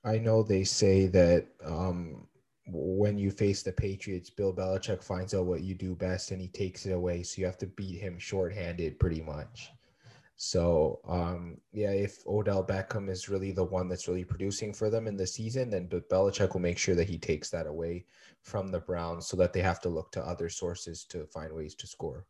I 0.05 0.19
know 0.19 0.43
they 0.43 0.65
say 0.65 1.07
that 1.09 1.47
um, 1.65 2.27
when 2.67 3.19
you 3.19 3.31
face 3.31 3.63
the 3.63 3.73
Patriots, 3.73 4.31
Bill 4.31 4.53
Belichick 4.53 5.03
finds 5.03 5.35
out 5.35 5.47
what 5.47 5.63
you 5.63 5.75
do 5.75 5.95
best 5.95 6.31
and 6.31 6.41
he 6.41 6.49
takes 6.49 6.87
it 6.87 6.93
away. 6.93 7.23
So 7.23 7.41
you 7.41 7.47
have 7.47 7.59
to 7.59 7.67
beat 7.67 8.01
him 8.01 8.19
shorthanded 8.19 8.99
pretty 8.99 9.21
much. 9.21 9.71
So 10.37 11.01
um, 11.09 11.59
yeah, 11.73 11.91
if 11.91 12.27
Odell 12.27 12.65
Beckham 12.65 13.09
is 13.09 13.29
really 13.29 13.53
the 13.53 13.65
one 13.65 13.89
that's 13.89 14.09
really 14.09 14.25
producing 14.25 14.73
for 14.73 14.91
them 14.91 15.07
in 15.07 15.17
the 15.17 15.27
season, 15.27 15.71
then 15.71 15.89
Belichick 15.89 16.53
will 16.53 16.61
make 16.61 16.79
sure 16.79 16.95
that 16.95 17.09
he 17.09 17.19
takes 17.19 17.51
that 17.51 17.67
away 17.67 18.05
from 18.43 18.69
the 18.69 18.81
Browns 18.81 19.27
so 19.27 19.37
that 19.37 19.53
they 19.53 19.61
have 19.61 19.81
to 19.83 19.89
look 19.89 20.11
to 20.13 20.27
other 20.27 20.49
sources 20.49 21.05
to 21.11 21.27
find 21.27 21.53
ways 21.53 21.75
to 21.77 21.87
score. 21.87 22.27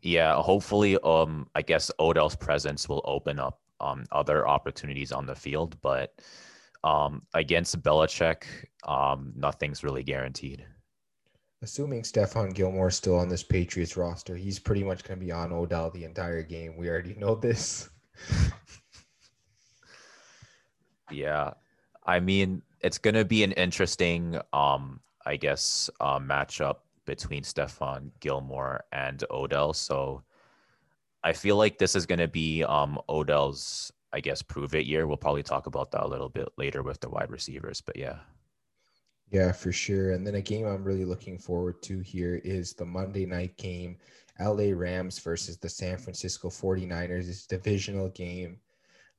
Yeah, 0.00 0.34
hopefully, 0.34 0.98
um, 1.04 1.48
I 1.54 1.62
guess 1.62 1.90
Odell's 2.00 2.34
presence 2.34 2.88
will 2.88 3.02
open 3.04 3.38
up 3.38 3.60
um, 3.80 4.04
other 4.10 4.48
opportunities 4.48 5.12
on 5.12 5.26
the 5.26 5.34
field, 5.34 5.76
but 5.82 6.20
um, 6.82 7.22
against 7.34 7.80
Belichick, 7.82 8.44
um, 8.84 9.32
nothing's 9.36 9.84
really 9.84 10.02
guaranteed 10.02 10.64
assuming 11.62 12.02
Stephon 12.02 12.52
Gilmore 12.52 12.88
is 12.88 12.96
still 12.96 13.16
on 13.16 13.28
this 13.28 13.42
Patriots 13.42 13.96
roster, 13.96 14.36
he's 14.36 14.58
pretty 14.58 14.82
much 14.82 15.04
going 15.04 15.18
to 15.18 15.24
be 15.24 15.32
on 15.32 15.52
Odell 15.52 15.90
the 15.90 16.04
entire 16.04 16.42
game. 16.42 16.76
We 16.76 16.88
already 16.88 17.14
know 17.14 17.36
this. 17.36 17.88
yeah. 21.10 21.52
I 22.04 22.18
mean, 22.18 22.62
it's 22.80 22.98
going 22.98 23.14
to 23.14 23.24
be 23.24 23.44
an 23.44 23.52
interesting, 23.52 24.38
um, 24.52 25.00
I 25.24 25.36
guess, 25.36 25.88
uh, 26.00 26.18
matchup 26.18 26.78
between 27.06 27.44
Stephon 27.44 28.10
Gilmore 28.18 28.84
and 28.92 29.22
Odell. 29.30 29.72
So 29.72 30.24
I 31.22 31.32
feel 31.32 31.56
like 31.56 31.78
this 31.78 31.94
is 31.94 32.06
going 32.06 32.18
to 32.18 32.28
be 32.28 32.64
um, 32.64 32.98
Odell's, 33.08 33.92
I 34.12 34.20
guess, 34.20 34.42
prove 34.42 34.74
it 34.74 34.86
year. 34.86 35.06
We'll 35.06 35.16
probably 35.16 35.44
talk 35.44 35.66
about 35.66 35.92
that 35.92 36.04
a 36.04 36.08
little 36.08 36.28
bit 36.28 36.48
later 36.58 36.82
with 36.82 37.00
the 37.00 37.08
wide 37.08 37.30
receivers. 37.30 37.80
But 37.80 37.96
yeah. 37.96 38.16
Yeah, 39.32 39.52
for 39.52 39.72
sure. 39.72 40.12
And 40.12 40.26
then 40.26 40.34
a 40.34 40.42
game 40.42 40.66
I'm 40.66 40.84
really 40.84 41.04
looking 41.06 41.38
forward 41.38 41.82
to 41.84 42.00
here 42.00 42.40
is 42.44 42.74
the 42.74 42.84
Monday 42.84 43.24
night 43.26 43.56
game, 43.56 43.96
LA 44.38 44.72
Rams 44.74 45.18
versus 45.18 45.56
the 45.58 45.68
San 45.70 45.96
Francisco 45.98 46.50
49ers. 46.50 47.28
It's 47.28 47.46
a 47.46 47.48
divisional 47.56 48.10
game. 48.10 48.58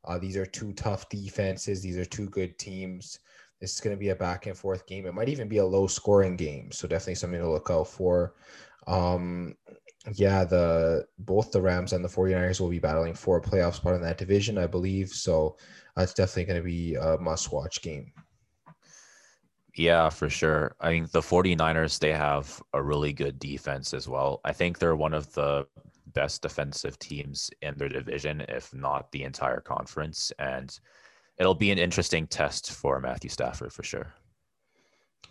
Uh, 0.06 0.20
these 0.20 0.38
are 0.38 0.46
two 0.46 0.74
tough 0.74 1.10
defenses. 1.10 1.82
These 1.82 1.98
are 1.98 2.06
two 2.06 2.30
good 2.30 2.60
teams. 2.60 3.20
This 3.60 3.74
is 3.74 3.82
going 3.82 3.96
to 3.96 4.00
be 4.00 4.10
a 4.10 4.16
back 4.16 4.46
and 4.46 4.58
forth 4.58 4.86
game. 4.86 5.08
It 5.08 5.14
might 5.16 5.30
even 5.30 5.48
be 5.50 5.58
a 5.58 5.66
low 5.66 5.88
scoring 5.88 6.36
game. 6.36 6.72
So 6.72 6.88
definitely 6.88 7.16
something 7.16 7.40
to 7.42 7.50
look 7.50 7.70
out 7.72 7.88
for. 7.88 8.36
Um, 8.88 9.56
yeah, 10.14 10.44
the 10.44 11.08
both 11.20 11.52
the 11.52 11.62
Rams 11.62 11.94
and 11.94 12.04
the 12.06 12.10
49ers 12.10 12.60
will 12.60 12.70
be 12.70 12.80
battling 12.80 13.16
for 13.16 13.38
a 13.38 13.42
playoff 13.42 13.76
spot 13.76 13.96
in 13.96 14.02
that 14.04 14.18
division, 14.18 14.58
I 14.58 14.68
believe. 14.68 15.10
So 15.10 15.58
that's 15.96 16.14
definitely 16.14 16.46
going 16.46 16.62
to 16.62 16.66
be 16.66 16.96
a 16.96 17.18
must 17.20 17.54
watch 17.54 17.82
game. 17.82 18.12
Yeah, 19.76 20.10
for 20.10 20.30
sure. 20.30 20.76
I 20.80 20.90
think 20.90 21.12
the 21.12 21.22
49ers, 21.22 22.00
they 22.00 22.14
have 22.14 22.62
a 22.74 22.82
really 22.82 23.12
good 23.12 23.40
defense 23.40 23.94
as 23.94 24.08
well. 24.08 24.40
I 24.46 24.54
think 24.54 24.78
they're 24.78 24.96
one 24.96 25.14
of 25.14 25.34
the 25.34 25.66
best 26.14 26.44
defensive 26.44 27.00
teams 27.00 27.50
in 27.62 27.76
their 27.78 27.90
division, 27.90 28.42
if 28.50 28.74
not 28.74 29.12
the 29.12 29.24
entire 29.24 29.62
conference. 29.62 30.32
And 30.38 30.78
it'll 31.40 31.56
be 31.56 31.72
an 31.72 31.80
interesting 31.80 32.28
test 32.28 32.72
for 32.72 33.00
Matthew 33.00 33.32
Stafford 33.32 33.74
for 33.74 33.84
sure. 33.84 34.14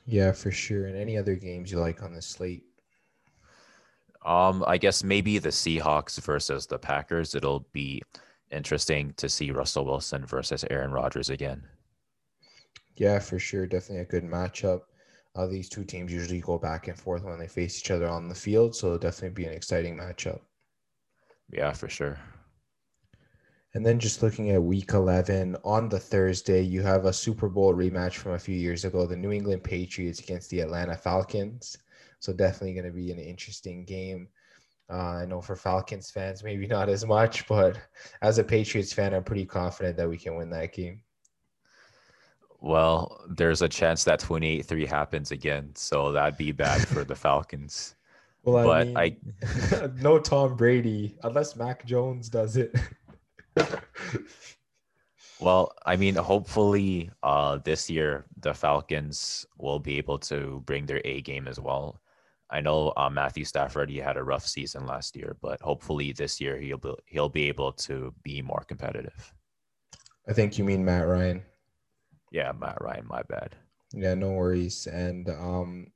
Yeah, 0.07 0.33
for 0.33 0.51
sure. 0.51 0.87
And 0.87 0.97
any 0.97 1.17
other 1.17 1.37
games 1.37 1.71
you 1.71 1.79
like 1.79 2.03
on 2.03 2.13
the 2.13 2.23
slate? 2.23 2.65
Um, 4.25 4.65
I 4.67 4.79
guess 4.79 5.05
maybe 5.05 5.39
the 5.39 5.51
Seahawks 5.51 6.21
versus 6.21 6.67
the 6.67 6.79
Packers. 6.79 7.37
It'll 7.37 7.67
be 7.73 8.03
interesting 8.51 9.15
to 9.17 9.29
see 9.29 9.51
Russell 9.53 9.85
Wilson 9.85 10.27
versus 10.27 10.65
Aaron 10.71 10.93
Rodgers 10.93 11.31
again. 11.31 11.63
Yeah, 12.97 13.19
for 13.19 13.39
sure. 13.39 13.67
Definitely 13.67 14.03
a 14.03 14.05
good 14.07 14.25
matchup. 14.25 14.83
Uh, 15.35 15.47
these 15.47 15.69
two 15.69 15.85
teams 15.85 16.13
usually 16.13 16.41
go 16.41 16.59
back 16.59 16.89
and 16.89 16.99
forth 16.99 17.25
when 17.25 17.39
they 17.39 17.47
face 17.47 17.79
each 17.79 17.91
other 17.91 18.07
on 18.07 18.29
the 18.29 18.35
field, 18.35 18.77
so 18.77 18.89
it'll 18.89 18.99
definitely 18.99 19.43
be 19.43 19.47
an 19.47 19.55
exciting 19.55 19.97
matchup. 19.97 20.41
Yeah, 21.51 21.73
for 21.73 21.89
sure. 21.89 22.19
And 23.75 23.87
then 23.87 23.99
just 23.99 24.23
looking 24.23 24.51
at 24.51 24.63
week 24.63 24.93
11, 24.93 25.57
on 25.65 25.89
the 25.89 25.99
Thursday, 25.99 26.61
you 26.61 26.83
have 26.83 27.07
a 27.07 27.13
Super 27.13 27.49
Bowl 27.49 27.73
rematch 27.73 28.15
from 28.15 28.33
a 28.33 28.39
few 28.39 28.55
years 28.55 28.85
ago 28.85 29.07
the 29.07 29.17
New 29.17 29.33
England 29.33 29.65
Patriots 29.65 30.21
against 30.21 30.51
the 30.51 30.61
Atlanta 30.61 30.95
Falcons. 30.95 31.79
So 32.21 32.35
definitely 32.35 32.75
going 32.75 32.85
to 32.85 32.93
be 32.93 33.11
an 33.11 33.19
interesting 33.19 33.87
game. 33.87 34.29
Uh, 34.91 35.23
I 35.23 35.25
know 35.25 35.41
for 35.41 35.57
Falcons 35.57 36.11
fans, 36.11 36.45
maybe 36.45 36.67
not 36.67 36.91
as 36.91 37.07
much, 37.07 37.47
but 37.49 37.79
as 38.21 38.37
a 38.37 38.45
Patriots 38.45 38.93
fan, 38.93 39.15
I'm 39.15 39.25
pretty 39.25 39.47
confident 39.47 39.97
that 39.97 40.09
we 40.09 40.19
can 40.19 40.37
win 40.37 40.51
that 40.51 40.75
game. 40.75 41.01
Well, 42.63 43.21
there's 43.29 43.61
a 43.61 43.69
chance 43.69 44.05
that 44.05 44.21
28 44.21 44.65
3 44.65 44.87
happens 44.87 45.33
again. 45.33 45.73
So 45.75 46.13
that'd 46.13 46.39
be 46.39 46.53
bad 46.53 46.87
for 46.87 47.03
the 47.03 47.15
Falcons. 47.27 47.97
Well, 48.45 48.57
I 48.57 48.65
but 48.65 48.87
mean, 48.87 48.97
I 48.97 49.89
no 50.01 50.19
Tom 50.21 50.57
Brady 50.57 51.17
unless 51.25 51.57
Mac 51.57 51.85
Jones 51.85 52.29
does 52.29 52.57
it. 52.57 52.75
well, 55.41 55.73
I 55.87 55.97
mean, 55.97 56.15
hopefully, 56.15 57.11
uh, 57.25 57.59
this 57.65 57.91
year 57.91 58.27
the 58.41 58.55
Falcons 58.55 59.45
will 59.59 59.81
be 59.81 59.99
able 59.99 60.19
to 60.21 60.63
bring 60.65 60.87
their 60.87 61.03
A 61.05 61.21
game 61.21 61.49
as 61.49 61.59
well. 61.59 62.01
I 62.49 62.61
know 62.61 62.93
uh, 62.97 63.11
Matthew 63.11 63.45
Stafford 63.45 63.91
he 63.91 63.99
had 63.99 64.17
a 64.17 64.23
rough 64.23 64.47
season 64.47 64.87
last 64.87 65.17
year, 65.17 65.37
but 65.41 65.61
hopefully 65.61 66.13
this 66.13 66.41
year 66.41 66.61
he'll 66.61 66.79
be, 66.79 66.95
he'll 67.07 67.29
be 67.29 67.49
able 67.49 67.73
to 67.73 68.15
be 68.23 68.41
more 68.41 68.63
competitive. 68.69 69.33
I 70.29 70.33
think 70.33 70.59
you 70.59 70.65
mean 70.65 70.85
Matt 70.85 71.09
Ryan. 71.09 71.43
Yeah, 72.33 72.53
Matt 72.59 72.79
Ryan. 72.81 73.07
My 73.07 73.23
bad. 73.29 73.55
Yeah, 73.93 74.15
no 74.15 74.33
worries. 74.33 74.87
And 74.87 75.29
um, 75.29 75.87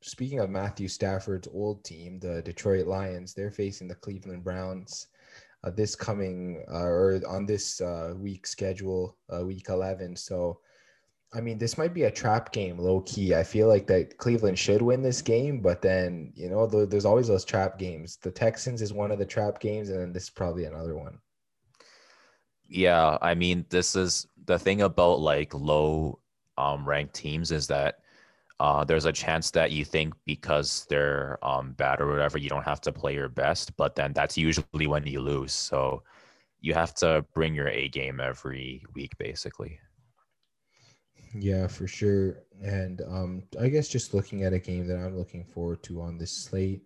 speaking 0.00 0.38
of 0.38 0.48
Matthew 0.48 0.88
Stafford's 0.88 1.48
old 1.52 1.84
team, 1.84 2.20
the 2.20 2.40
Detroit 2.42 2.86
Lions, 2.86 3.34
they're 3.34 3.50
facing 3.50 3.88
the 3.88 3.96
Cleveland 3.96 4.44
Browns 4.44 5.08
uh, 5.64 5.70
this 5.70 5.94
coming 5.94 6.64
uh, 6.72 6.84
or 6.84 7.20
on 7.28 7.44
this 7.44 7.80
uh, 7.80 8.14
week 8.16 8.46
schedule, 8.46 9.16
uh, 9.34 9.44
week 9.44 9.68
11. 9.68 10.16
So 10.16 10.60
I 11.32 11.40
mean, 11.40 11.58
this 11.58 11.78
might 11.78 11.94
be 11.94 12.04
a 12.04 12.10
trap 12.10 12.50
game, 12.52 12.76
low 12.76 13.02
key. 13.02 13.34
I 13.36 13.44
feel 13.44 13.68
like 13.68 13.86
that 13.86 14.18
Cleveland 14.18 14.58
should 14.58 14.82
win 14.82 15.00
this 15.00 15.22
game, 15.22 15.60
but 15.60 15.80
then 15.80 16.32
you 16.34 16.48
know, 16.48 16.66
there's 16.66 17.04
always 17.04 17.28
those 17.28 17.44
trap 17.44 17.78
games. 17.78 18.16
The 18.16 18.32
Texans 18.32 18.82
is 18.82 18.92
one 18.92 19.12
of 19.12 19.18
the 19.18 19.26
trap 19.26 19.60
games, 19.60 19.90
and 19.90 20.00
then 20.00 20.12
this 20.12 20.24
is 20.24 20.30
probably 20.30 20.64
another 20.64 20.96
one. 20.96 21.18
Yeah, 22.70 23.18
I 23.20 23.34
mean, 23.34 23.66
this 23.68 23.96
is 23.96 24.28
the 24.46 24.58
thing 24.58 24.82
about 24.82 25.18
like 25.18 25.52
low 25.52 26.20
um, 26.56 26.88
ranked 26.88 27.14
teams 27.14 27.50
is 27.50 27.66
that 27.66 27.98
uh, 28.60 28.84
there's 28.84 29.06
a 29.06 29.12
chance 29.12 29.50
that 29.50 29.72
you 29.72 29.84
think 29.84 30.14
because 30.24 30.86
they're 30.88 31.38
um, 31.42 31.72
bad 31.72 32.00
or 32.00 32.08
whatever, 32.08 32.38
you 32.38 32.48
don't 32.48 32.64
have 32.64 32.80
to 32.82 32.92
play 32.92 33.14
your 33.14 33.28
best, 33.28 33.76
but 33.76 33.96
then 33.96 34.12
that's 34.12 34.38
usually 34.38 34.86
when 34.86 35.04
you 35.04 35.20
lose. 35.20 35.52
So 35.52 36.04
you 36.60 36.72
have 36.74 36.94
to 36.96 37.24
bring 37.34 37.54
your 37.54 37.68
A 37.68 37.88
game 37.88 38.20
every 38.20 38.84
week, 38.94 39.18
basically. 39.18 39.80
Yeah, 41.34 41.66
for 41.66 41.88
sure. 41.88 42.42
And 42.62 43.00
um, 43.08 43.42
I 43.60 43.68
guess 43.68 43.88
just 43.88 44.14
looking 44.14 44.44
at 44.44 44.52
a 44.52 44.58
game 44.58 44.86
that 44.88 44.98
I'm 44.98 45.16
looking 45.16 45.44
forward 45.44 45.82
to 45.84 46.02
on 46.02 46.18
this 46.18 46.32
slate, 46.32 46.82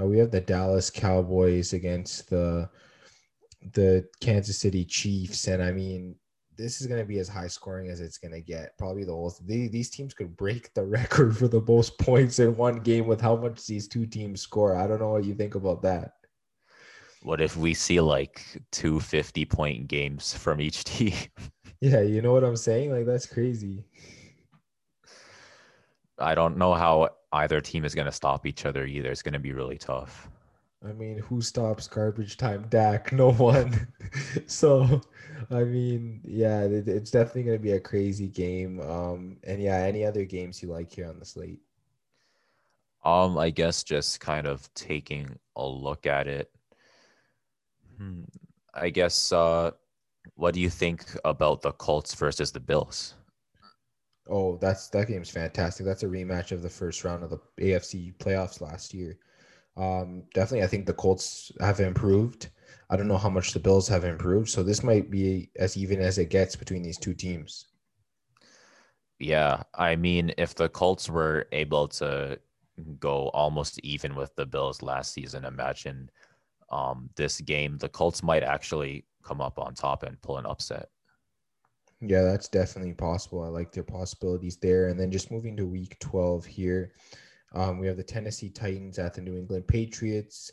uh, 0.00 0.06
we 0.06 0.18
have 0.18 0.30
the 0.30 0.40
Dallas 0.40 0.88
Cowboys 0.88 1.72
against 1.72 2.30
the 2.30 2.70
the 3.72 4.06
Kansas 4.20 4.58
City 4.58 4.84
Chiefs, 4.84 5.46
and 5.46 5.62
I 5.62 5.72
mean 5.72 6.16
this 6.58 6.80
is 6.80 6.88
going 6.88 7.00
to 7.00 7.06
be 7.06 7.20
as 7.20 7.28
high 7.28 7.46
scoring 7.46 7.88
as 7.88 8.00
it's 8.00 8.18
going 8.18 8.32
to 8.32 8.40
get. 8.40 8.76
Probably 8.76 9.04
the 9.04 9.12
most. 9.12 9.46
They, 9.46 9.68
these 9.68 9.88
teams 9.88 10.12
could 10.12 10.36
break 10.36 10.74
the 10.74 10.84
record 10.98 11.38
for 11.38 11.48
the 11.48 11.62
most 11.62 11.96
points 11.98 12.40
in 12.40 12.56
one 12.56 12.80
game 12.80 13.06
with 13.06 13.20
how 13.20 13.36
much 13.36 13.64
these 13.66 13.88
two 13.88 14.04
teams 14.04 14.42
score. 14.42 14.76
I 14.76 14.86
don't 14.86 14.98
know 14.98 15.10
what 15.10 15.24
you 15.24 15.34
think 15.34 15.54
about 15.54 15.80
that. 15.82 16.14
What 17.22 17.40
if 17.40 17.56
we 17.56 17.74
see 17.74 18.00
like 18.00 18.42
two 18.70 19.00
50 19.00 19.44
point 19.44 19.88
games 19.88 20.34
from 20.34 20.60
each 20.60 20.84
team? 20.84 21.14
Yeah, 21.80 22.00
you 22.00 22.20
know 22.22 22.32
what 22.32 22.44
I'm 22.44 22.56
saying? 22.56 22.90
Like 22.90 23.06
that's 23.06 23.26
crazy. 23.26 23.84
I 26.18 26.34
don't 26.34 26.56
know 26.56 26.74
how 26.74 27.10
either 27.32 27.60
team 27.60 27.84
is 27.84 27.94
going 27.94 28.06
to 28.06 28.12
stop 28.12 28.46
each 28.46 28.66
other 28.66 28.84
either. 28.84 29.10
It's 29.10 29.22
going 29.22 29.34
to 29.34 29.38
be 29.38 29.52
really 29.52 29.78
tough. 29.78 30.28
I 30.84 30.92
mean, 30.92 31.18
who 31.18 31.40
stops 31.42 31.88
garbage 31.88 32.36
time 32.36 32.66
Dak? 32.68 33.12
No 33.12 33.32
one. 33.32 33.88
so, 34.46 35.00
I 35.50 35.64
mean, 35.64 36.20
yeah, 36.24 36.62
it, 36.62 36.88
it's 36.88 37.10
definitely 37.10 37.44
going 37.44 37.58
to 37.58 37.62
be 37.62 37.72
a 37.72 37.80
crazy 37.80 38.28
game. 38.28 38.80
Um, 38.80 39.38
and 39.44 39.60
yeah, 39.60 39.78
any 39.78 40.04
other 40.04 40.24
games 40.24 40.62
you 40.62 40.68
like 40.68 40.92
here 40.92 41.08
on 41.08 41.18
the 41.18 41.24
slate? 41.24 41.60
Um, 43.04 43.38
I 43.38 43.50
guess 43.50 43.82
just 43.82 44.20
kind 44.20 44.46
of 44.46 44.72
taking 44.74 45.38
a 45.56 45.66
look 45.66 46.06
at 46.06 46.26
it. 46.26 46.50
Hmm. 47.96 48.22
I 48.74 48.90
guess 48.90 49.32
uh 49.32 49.72
what 50.34 50.54
do 50.54 50.60
you 50.60 50.70
think 50.70 51.04
about 51.24 51.62
the 51.62 51.72
Colts 51.72 52.14
versus 52.14 52.52
the 52.52 52.60
Bills? 52.60 53.14
Oh, 54.28 54.56
that's 54.58 54.88
that 54.90 55.08
game's 55.08 55.30
fantastic. 55.30 55.86
That's 55.86 56.02
a 56.02 56.06
rematch 56.06 56.52
of 56.52 56.62
the 56.62 56.68
first 56.68 57.02
round 57.04 57.24
of 57.24 57.30
the 57.30 57.40
AFC 57.60 58.14
playoffs 58.18 58.60
last 58.60 58.92
year. 58.94 59.18
Um, 59.78 60.24
definitely, 60.34 60.64
I 60.64 60.66
think 60.66 60.86
the 60.86 60.92
Colts 60.92 61.52
have 61.60 61.80
improved. 61.80 62.48
I 62.90 62.96
don't 62.96 63.08
know 63.08 63.18
how 63.18 63.30
much 63.30 63.52
the 63.52 63.60
Bills 63.60 63.86
have 63.88 64.04
improved, 64.04 64.48
so 64.48 64.62
this 64.62 64.82
might 64.82 65.10
be 65.10 65.50
as 65.56 65.76
even 65.76 66.00
as 66.00 66.18
it 66.18 66.30
gets 66.30 66.56
between 66.56 66.82
these 66.82 66.98
two 66.98 67.14
teams. 67.14 67.66
Yeah, 69.20 69.62
I 69.74 69.96
mean, 69.96 70.32
if 70.36 70.54
the 70.54 70.68
Colts 70.68 71.08
were 71.08 71.46
able 71.52 71.88
to 71.88 72.38
go 72.98 73.28
almost 73.28 73.78
even 73.82 74.14
with 74.14 74.34
the 74.36 74.46
Bills 74.46 74.82
last 74.82 75.12
season, 75.12 75.44
imagine 75.44 76.10
um, 76.70 77.10
this 77.16 77.40
game. 77.40 77.78
The 77.78 77.88
Colts 77.88 78.22
might 78.22 78.42
actually 78.42 79.04
come 79.22 79.40
up 79.40 79.58
on 79.58 79.74
top 79.74 80.02
and 80.02 80.20
pull 80.22 80.38
an 80.38 80.46
upset. 80.46 80.88
Yeah, 82.00 82.22
that's 82.22 82.48
definitely 82.48 82.94
possible. 82.94 83.42
I 83.42 83.48
like 83.48 83.72
their 83.72 83.82
possibilities 83.82 84.56
there. 84.56 84.88
And 84.88 84.98
then 84.98 85.10
just 85.10 85.32
moving 85.32 85.56
to 85.56 85.66
week 85.66 85.98
12 85.98 86.46
here, 86.46 86.92
um, 87.52 87.78
we 87.78 87.86
have 87.86 87.96
the 87.96 88.02
Tennessee 88.02 88.50
Titans 88.50 88.98
at 88.98 89.14
the 89.14 89.20
New 89.20 89.36
England 89.36 89.66
Patriots. 89.66 90.50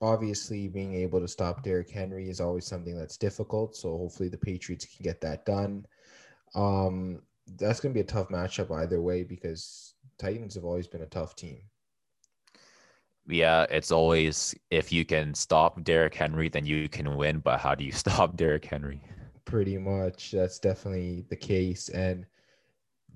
Obviously, 0.00 0.68
being 0.68 0.94
able 0.94 1.20
to 1.20 1.28
stop 1.28 1.62
Derrick 1.62 1.90
Henry 1.90 2.28
is 2.28 2.40
always 2.40 2.66
something 2.66 2.96
that's 2.96 3.16
difficult. 3.16 3.76
So 3.76 3.96
hopefully 3.96 4.28
the 4.28 4.38
Patriots 4.38 4.86
can 4.86 5.04
get 5.04 5.20
that 5.20 5.44
done. 5.44 5.86
Um, 6.54 7.22
that's 7.58 7.80
going 7.80 7.92
to 7.92 7.94
be 7.94 8.00
a 8.00 8.04
tough 8.04 8.28
matchup 8.28 8.70
either 8.70 9.00
way 9.00 9.22
because 9.22 9.94
Titans 10.18 10.54
have 10.54 10.64
always 10.64 10.86
been 10.86 11.02
a 11.02 11.06
tough 11.06 11.36
team. 11.36 11.60
Yeah, 13.26 13.66
it's 13.70 13.92
always 13.92 14.54
if 14.70 14.92
you 14.92 15.04
can 15.04 15.34
stop 15.34 15.82
Derrick 15.84 16.14
Henry, 16.14 16.48
then 16.48 16.66
you 16.66 16.88
can 16.88 17.16
win. 17.16 17.38
But 17.38 17.60
how 17.60 17.74
do 17.74 17.84
you 17.84 17.92
stop 18.04 18.36
Derrick 18.36 18.64
Henry? 18.64 19.02
Pretty 19.44 19.78
much. 19.78 20.32
That's 20.32 20.58
definitely 20.58 21.24
the 21.28 21.36
case. 21.36 21.88
And 21.90 22.26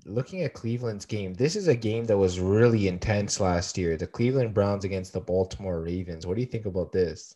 looking 0.05 0.43
at 0.43 0.53
Cleveland's 0.53 1.05
game, 1.05 1.33
this 1.33 1.55
is 1.55 1.67
a 1.67 1.75
game 1.75 2.05
that 2.05 2.17
was 2.17 2.39
really 2.39 2.87
intense 2.87 3.39
last 3.39 3.77
year. 3.77 3.97
The 3.97 4.07
Cleveland 4.07 4.53
Browns 4.53 4.85
against 4.85 5.13
the 5.13 5.19
Baltimore 5.19 5.81
Ravens. 5.81 6.25
What 6.25 6.35
do 6.35 6.41
you 6.41 6.47
think 6.47 6.65
about 6.65 6.91
this? 6.91 7.35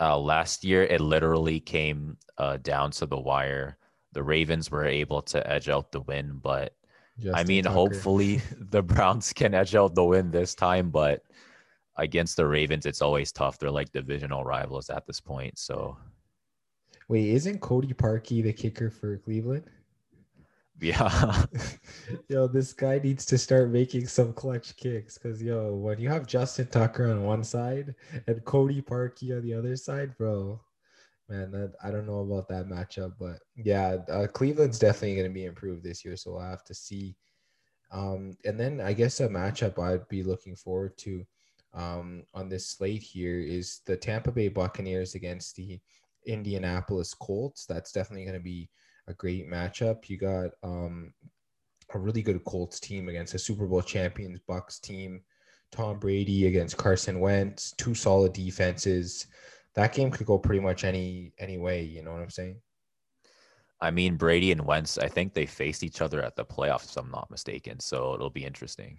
Uh, 0.00 0.18
last 0.18 0.64
year, 0.64 0.84
it 0.84 1.00
literally 1.00 1.60
came 1.60 2.16
uh, 2.38 2.56
down 2.58 2.90
to 2.92 3.06
the 3.06 3.18
wire. 3.18 3.76
The 4.12 4.22
Ravens 4.22 4.70
were 4.70 4.86
able 4.86 5.22
to 5.22 5.46
edge 5.50 5.68
out 5.68 5.92
the 5.92 6.00
win, 6.00 6.38
but 6.42 6.74
Justin 7.18 7.34
I 7.34 7.44
mean, 7.44 7.64
Tucker. 7.64 7.74
hopefully 7.74 8.40
the 8.58 8.82
Browns 8.82 9.32
can 9.32 9.54
edge 9.54 9.74
out 9.74 9.94
the 9.94 10.04
win 10.04 10.30
this 10.30 10.54
time, 10.54 10.90
but 10.90 11.22
against 11.96 12.36
the 12.36 12.46
Ravens, 12.46 12.86
it's 12.86 13.02
always 13.02 13.32
tough. 13.32 13.58
They're 13.58 13.70
like 13.70 13.92
divisional 13.92 14.44
rivals 14.44 14.88
at 14.88 15.06
this 15.06 15.20
point. 15.20 15.58
So, 15.58 15.96
wait, 17.08 17.28
isn't 17.30 17.60
Cody 17.60 17.92
Parkey 17.92 18.42
the 18.42 18.52
kicker 18.52 18.90
for 18.90 19.18
Cleveland? 19.18 19.64
Yeah. 20.80 21.44
yo, 22.28 22.46
this 22.46 22.72
guy 22.72 22.98
needs 22.98 23.24
to 23.26 23.38
start 23.38 23.70
making 23.70 24.06
some 24.06 24.32
clutch 24.32 24.76
kicks 24.76 25.18
because 25.18 25.42
yo, 25.42 25.74
when 25.74 25.98
you 25.98 26.08
have 26.08 26.26
Justin 26.26 26.68
Tucker 26.68 27.10
on 27.10 27.24
one 27.24 27.44
side 27.44 27.94
and 28.26 28.44
Cody 28.44 28.82
Parkey 28.82 29.36
on 29.36 29.42
the 29.42 29.54
other 29.54 29.76
side, 29.76 30.16
bro, 30.16 30.60
man, 31.28 31.50
that 31.50 31.74
I 31.82 31.90
don't 31.90 32.06
know 32.06 32.20
about 32.20 32.48
that 32.48 32.68
matchup, 32.68 33.14
but 33.18 33.38
yeah, 33.56 33.96
uh, 34.10 34.26
Cleveland's 34.26 34.78
definitely 34.78 35.16
going 35.16 35.28
to 35.28 35.34
be 35.34 35.44
improved 35.44 35.82
this 35.82 36.04
year, 36.04 36.16
so 36.16 36.32
we'll 36.32 36.40
have 36.40 36.64
to 36.64 36.74
see. 36.74 37.16
Um, 37.90 38.36
and 38.44 38.58
then 38.58 38.80
I 38.80 38.92
guess 38.92 39.20
a 39.20 39.28
matchup 39.28 39.78
I'd 39.78 40.08
be 40.08 40.22
looking 40.22 40.54
forward 40.56 40.96
to 40.98 41.24
um, 41.74 42.24
on 42.34 42.48
this 42.48 42.66
slate 42.66 43.02
here 43.02 43.40
is 43.40 43.80
the 43.86 43.96
Tampa 43.96 44.30
Bay 44.30 44.48
Buccaneers 44.48 45.14
against 45.14 45.56
the 45.56 45.80
Indianapolis 46.26 47.14
Colts. 47.14 47.66
That's 47.66 47.92
definitely 47.92 48.24
going 48.24 48.38
to 48.38 48.42
be 48.42 48.68
a 49.08 49.14
great 49.14 49.48
matchup. 49.48 50.08
You 50.08 50.18
got 50.18 50.50
um, 50.62 51.12
a 51.94 51.98
really 51.98 52.22
good 52.22 52.44
Colts 52.44 52.78
team 52.78 53.08
against 53.08 53.34
a 53.34 53.38
Super 53.38 53.66
Bowl 53.66 53.82
champions 53.82 54.40
Bucs 54.48 54.80
team. 54.80 55.22
Tom 55.70 55.98
Brady 55.98 56.46
against 56.46 56.76
Carson 56.76 57.20
Wentz, 57.20 57.72
two 57.72 57.94
solid 57.94 58.32
defenses. 58.32 59.26
That 59.74 59.92
game 59.92 60.10
could 60.10 60.26
go 60.26 60.38
pretty 60.38 60.60
much 60.60 60.84
any 60.84 61.32
any 61.38 61.58
way. 61.58 61.82
You 61.82 62.02
know 62.02 62.12
what 62.12 62.22
I'm 62.22 62.30
saying? 62.30 62.60
I 63.80 63.90
mean, 63.90 64.16
Brady 64.16 64.50
and 64.50 64.64
Wentz, 64.64 64.98
I 64.98 65.08
think 65.08 65.34
they 65.34 65.46
faced 65.46 65.84
each 65.84 66.00
other 66.00 66.22
at 66.22 66.36
the 66.36 66.44
playoffs, 66.44 66.90
if 66.90 66.96
I'm 66.96 67.10
not 67.10 67.30
mistaken. 67.30 67.78
So 67.78 68.14
it'll 68.14 68.30
be 68.30 68.44
interesting. 68.44 68.98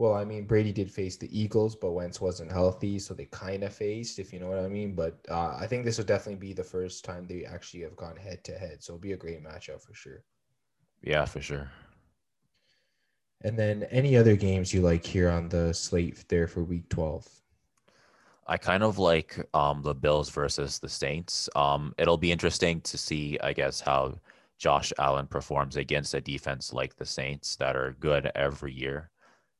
Well, 0.00 0.14
I 0.14 0.24
mean, 0.24 0.46
Brady 0.46 0.72
did 0.72 0.90
face 0.90 1.18
the 1.18 1.28
Eagles, 1.38 1.76
but 1.76 1.92
Wentz 1.92 2.22
wasn't 2.22 2.50
healthy, 2.50 2.98
so 2.98 3.12
they 3.12 3.26
kind 3.26 3.62
of 3.62 3.74
faced, 3.74 4.18
if 4.18 4.32
you 4.32 4.40
know 4.40 4.48
what 4.48 4.60
I 4.60 4.66
mean. 4.66 4.94
But 4.94 5.18
uh, 5.28 5.54
I 5.60 5.66
think 5.66 5.84
this 5.84 5.98
will 5.98 6.06
definitely 6.06 6.40
be 6.40 6.54
the 6.54 6.64
first 6.64 7.04
time 7.04 7.26
they 7.26 7.44
actually 7.44 7.82
have 7.82 7.96
gone 7.96 8.16
head 8.16 8.42
to 8.44 8.52
head, 8.52 8.82
so 8.82 8.94
it'll 8.94 9.02
be 9.02 9.12
a 9.12 9.18
great 9.18 9.44
matchup 9.44 9.82
for 9.82 9.92
sure. 9.92 10.24
Yeah, 11.02 11.26
for 11.26 11.42
sure. 11.42 11.70
And 13.42 13.58
then 13.58 13.82
any 13.90 14.16
other 14.16 14.36
games 14.36 14.72
you 14.72 14.80
like 14.80 15.04
here 15.04 15.28
on 15.28 15.50
the 15.50 15.74
slate 15.74 16.24
there 16.28 16.48
for 16.48 16.64
Week 16.64 16.88
12? 16.88 17.28
I 18.46 18.56
kind 18.56 18.82
of 18.82 18.98
like 18.98 19.46
um, 19.52 19.82
the 19.82 19.94
Bills 19.94 20.30
versus 20.30 20.78
the 20.78 20.88
Saints. 20.88 21.46
Um, 21.54 21.94
it'll 21.98 22.16
be 22.16 22.32
interesting 22.32 22.80
to 22.80 22.96
see, 22.96 23.38
I 23.42 23.52
guess, 23.52 23.82
how 23.82 24.14
Josh 24.56 24.94
Allen 24.98 25.26
performs 25.26 25.76
against 25.76 26.14
a 26.14 26.22
defense 26.22 26.72
like 26.72 26.96
the 26.96 27.04
Saints 27.04 27.56
that 27.56 27.76
are 27.76 27.94
good 28.00 28.32
every 28.34 28.72
year 28.72 29.10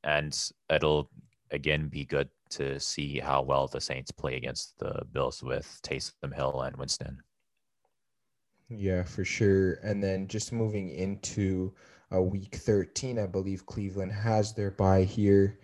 and 0.05 0.36
it'll 0.68 1.11
again 1.51 1.88
be 1.88 2.05
good 2.05 2.28
to 2.51 2.78
see 2.80 3.18
how 3.18 3.42
well 3.42 3.66
the 3.66 3.80
Saints 3.80 4.11
play 4.11 4.36
against 4.36 4.78
the 4.78 5.05
Bills 5.12 5.42
with 5.42 5.80
Taysom 5.82 6.34
Hill 6.34 6.62
and 6.62 6.76
Winston. 6.76 7.22
Yeah, 8.68 9.03
for 9.03 9.24
sure. 9.24 9.74
And 9.82 10.03
then 10.03 10.28
just 10.28 10.53
moving 10.53 10.90
into 10.90 11.72
a 12.11 12.22
week 12.22 12.57
13, 12.57 13.18
I 13.18 13.26
believe 13.26 13.66
Cleveland 13.66 14.12
has 14.12 14.53
their 14.53 14.70
bye 14.70 15.05
here. 15.05 15.59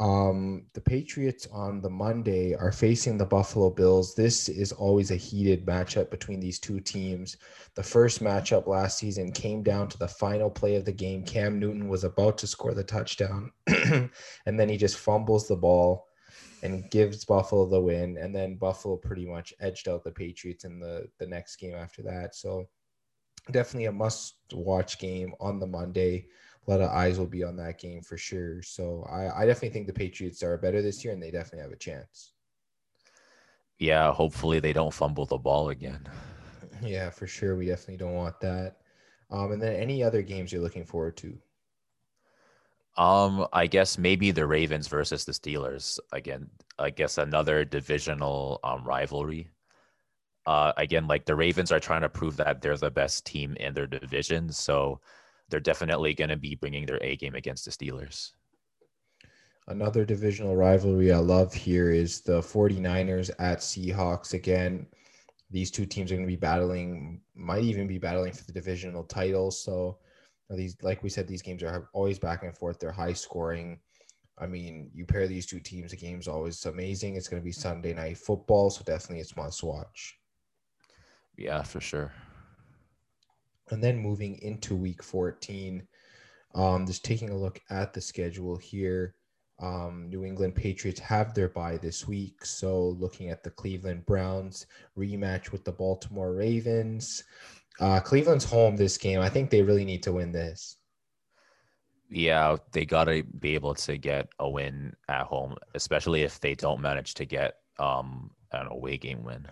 Um, 0.00 0.66
the 0.72 0.80
Patriots 0.80 1.46
on 1.52 1.80
the 1.80 1.90
Monday 1.90 2.54
are 2.54 2.72
facing 2.72 3.16
the 3.16 3.24
Buffalo 3.24 3.70
Bills. 3.70 4.14
This 4.14 4.48
is 4.48 4.72
always 4.72 5.12
a 5.12 5.16
heated 5.16 5.64
matchup 5.64 6.10
between 6.10 6.40
these 6.40 6.58
two 6.58 6.80
teams. 6.80 7.36
The 7.76 7.82
first 7.82 8.22
matchup 8.22 8.66
last 8.66 8.98
season 8.98 9.30
came 9.30 9.62
down 9.62 9.88
to 9.88 9.98
the 9.98 10.08
final 10.08 10.50
play 10.50 10.74
of 10.74 10.84
the 10.84 10.92
game. 10.92 11.22
Cam 11.22 11.60
Newton 11.60 11.88
was 11.88 12.02
about 12.02 12.38
to 12.38 12.48
score 12.48 12.74
the 12.74 12.82
touchdown, 12.82 13.52
and 13.66 14.10
then 14.46 14.68
he 14.68 14.76
just 14.76 14.98
fumbles 14.98 15.46
the 15.46 15.56
ball 15.56 16.06
and 16.64 16.90
gives 16.90 17.24
Buffalo 17.24 17.66
the 17.66 17.80
win. 17.80 18.16
And 18.18 18.34
then 18.34 18.56
Buffalo 18.56 18.96
pretty 18.96 19.26
much 19.26 19.54
edged 19.60 19.86
out 19.86 20.02
the 20.02 20.10
Patriots 20.10 20.64
in 20.64 20.80
the, 20.80 21.06
the 21.18 21.26
next 21.26 21.56
game 21.56 21.74
after 21.74 22.02
that. 22.02 22.34
So 22.34 22.68
definitely 23.52 23.86
a 23.86 23.92
must 23.92 24.36
watch 24.52 24.98
game 24.98 25.34
on 25.38 25.60
the 25.60 25.66
Monday 25.66 26.26
a 26.66 26.70
lot 26.70 26.80
of 26.80 26.90
eyes 26.90 27.18
will 27.18 27.26
be 27.26 27.44
on 27.44 27.56
that 27.56 27.78
game 27.78 28.02
for 28.02 28.16
sure. 28.16 28.62
So 28.62 29.06
I, 29.10 29.42
I 29.42 29.46
definitely 29.46 29.70
think 29.70 29.86
the 29.86 29.92
Patriots 29.92 30.42
are 30.42 30.56
better 30.56 30.80
this 30.80 31.04
year 31.04 31.12
and 31.12 31.22
they 31.22 31.30
definitely 31.30 31.62
have 31.62 31.72
a 31.72 31.76
chance. 31.76 32.32
Yeah, 33.78 34.12
hopefully 34.12 34.60
they 34.60 34.72
don't 34.72 34.94
fumble 34.94 35.26
the 35.26 35.38
ball 35.38 35.70
again. 35.70 36.08
Yeah, 36.82 37.08
for 37.08 37.26
sure. 37.28 37.56
We 37.56 37.66
definitely 37.66 37.98
don't 37.98 38.14
want 38.14 38.40
that. 38.40 38.78
Um, 39.30 39.52
and 39.52 39.62
then 39.62 39.74
any 39.74 40.02
other 40.02 40.22
games 40.22 40.52
you're 40.52 40.60
looking 40.60 40.84
forward 40.84 41.16
to? 41.18 41.38
Um, 42.96 43.46
I 43.52 43.66
guess 43.66 43.96
maybe 43.96 44.32
the 44.32 44.46
Ravens 44.46 44.88
versus 44.88 45.24
the 45.24 45.32
Steelers 45.32 45.98
again. 46.12 46.50
I 46.78 46.90
guess 46.90 47.16
another 47.16 47.64
divisional 47.64 48.60
um, 48.64 48.84
rivalry. 48.84 49.50
Uh, 50.46 50.72
again, 50.76 51.06
like 51.06 51.24
the 51.24 51.34
Ravens 51.34 51.72
are 51.72 51.80
trying 51.80 52.02
to 52.02 52.08
prove 52.08 52.36
that 52.36 52.60
they're 52.60 52.76
the 52.76 52.90
best 52.90 53.24
team 53.24 53.56
in 53.58 53.72
their 53.72 53.86
division, 53.86 54.52
so 54.52 55.00
they're 55.48 55.60
definitely 55.60 56.14
going 56.14 56.30
to 56.30 56.36
be 56.36 56.54
bringing 56.54 56.86
their 56.86 57.02
A 57.02 57.16
game 57.16 57.34
against 57.34 57.64
the 57.64 57.70
Steelers. 57.70 58.32
Another 59.68 60.04
divisional 60.04 60.56
rivalry 60.56 61.12
I 61.12 61.18
love 61.18 61.54
here 61.54 61.90
is 61.90 62.20
the 62.20 62.40
49ers 62.40 63.30
at 63.38 63.58
Seahawks. 63.58 64.34
Again, 64.34 64.86
these 65.50 65.70
two 65.70 65.86
teams 65.86 66.10
are 66.10 66.16
going 66.16 66.26
to 66.26 66.32
be 66.32 66.36
battling, 66.36 67.22
might 67.34 67.62
even 67.62 67.86
be 67.86 67.98
battling 67.98 68.32
for 68.32 68.44
the 68.44 68.52
divisional 68.52 69.04
title. 69.04 69.50
So, 69.50 69.98
these, 70.50 70.76
like 70.82 71.02
we 71.02 71.08
said, 71.08 71.26
these 71.26 71.42
games 71.42 71.62
are 71.62 71.88
always 71.94 72.18
back 72.18 72.42
and 72.42 72.56
forth. 72.56 72.78
They're 72.78 72.92
high 72.92 73.14
scoring. 73.14 73.80
I 74.36 74.46
mean, 74.46 74.90
you 74.92 75.06
pair 75.06 75.26
these 75.26 75.46
two 75.46 75.60
teams, 75.60 75.92
the 75.92 75.96
game's 75.96 76.28
always 76.28 76.64
amazing. 76.66 77.16
It's 77.16 77.28
going 77.28 77.40
to 77.40 77.44
be 77.44 77.52
Sunday 77.52 77.94
night 77.94 78.18
football, 78.18 78.68
so 78.68 78.82
definitely 78.84 79.20
it's 79.20 79.36
must 79.36 79.62
watch. 79.62 80.18
Yeah, 81.36 81.62
for 81.62 81.80
sure. 81.80 82.12
And 83.70 83.82
then 83.82 83.98
moving 83.98 84.38
into 84.42 84.76
week 84.76 85.02
14, 85.02 85.86
um, 86.54 86.86
just 86.86 87.04
taking 87.04 87.30
a 87.30 87.36
look 87.36 87.60
at 87.70 87.92
the 87.92 88.00
schedule 88.00 88.56
here. 88.56 89.14
Um, 89.60 90.08
New 90.08 90.24
England 90.24 90.54
Patriots 90.54 91.00
have 91.00 91.32
their 91.32 91.48
bye 91.48 91.78
this 91.78 92.06
week. 92.06 92.44
So 92.44 92.88
looking 93.00 93.30
at 93.30 93.42
the 93.42 93.50
Cleveland 93.50 94.04
Browns 94.06 94.66
rematch 94.98 95.52
with 95.52 95.64
the 95.64 95.72
Baltimore 95.72 96.34
Ravens. 96.34 97.24
Uh, 97.80 98.00
Cleveland's 98.00 98.44
home 98.44 98.76
this 98.76 98.98
game. 98.98 99.20
I 99.20 99.28
think 99.28 99.50
they 99.50 99.62
really 99.62 99.84
need 99.84 100.02
to 100.04 100.12
win 100.12 100.32
this. 100.32 100.76
Yeah, 102.10 102.56
they 102.72 102.84
got 102.84 103.04
to 103.04 103.22
be 103.22 103.54
able 103.54 103.74
to 103.74 103.96
get 103.96 104.28
a 104.38 104.48
win 104.48 104.94
at 105.08 105.22
home, 105.22 105.56
especially 105.74 106.22
if 106.22 106.38
they 106.38 106.54
don't 106.54 106.80
manage 106.80 107.14
to 107.14 107.24
get 107.24 107.54
um, 107.78 108.30
an 108.52 108.68
away 108.68 108.98
game 108.98 109.24
win. 109.24 109.46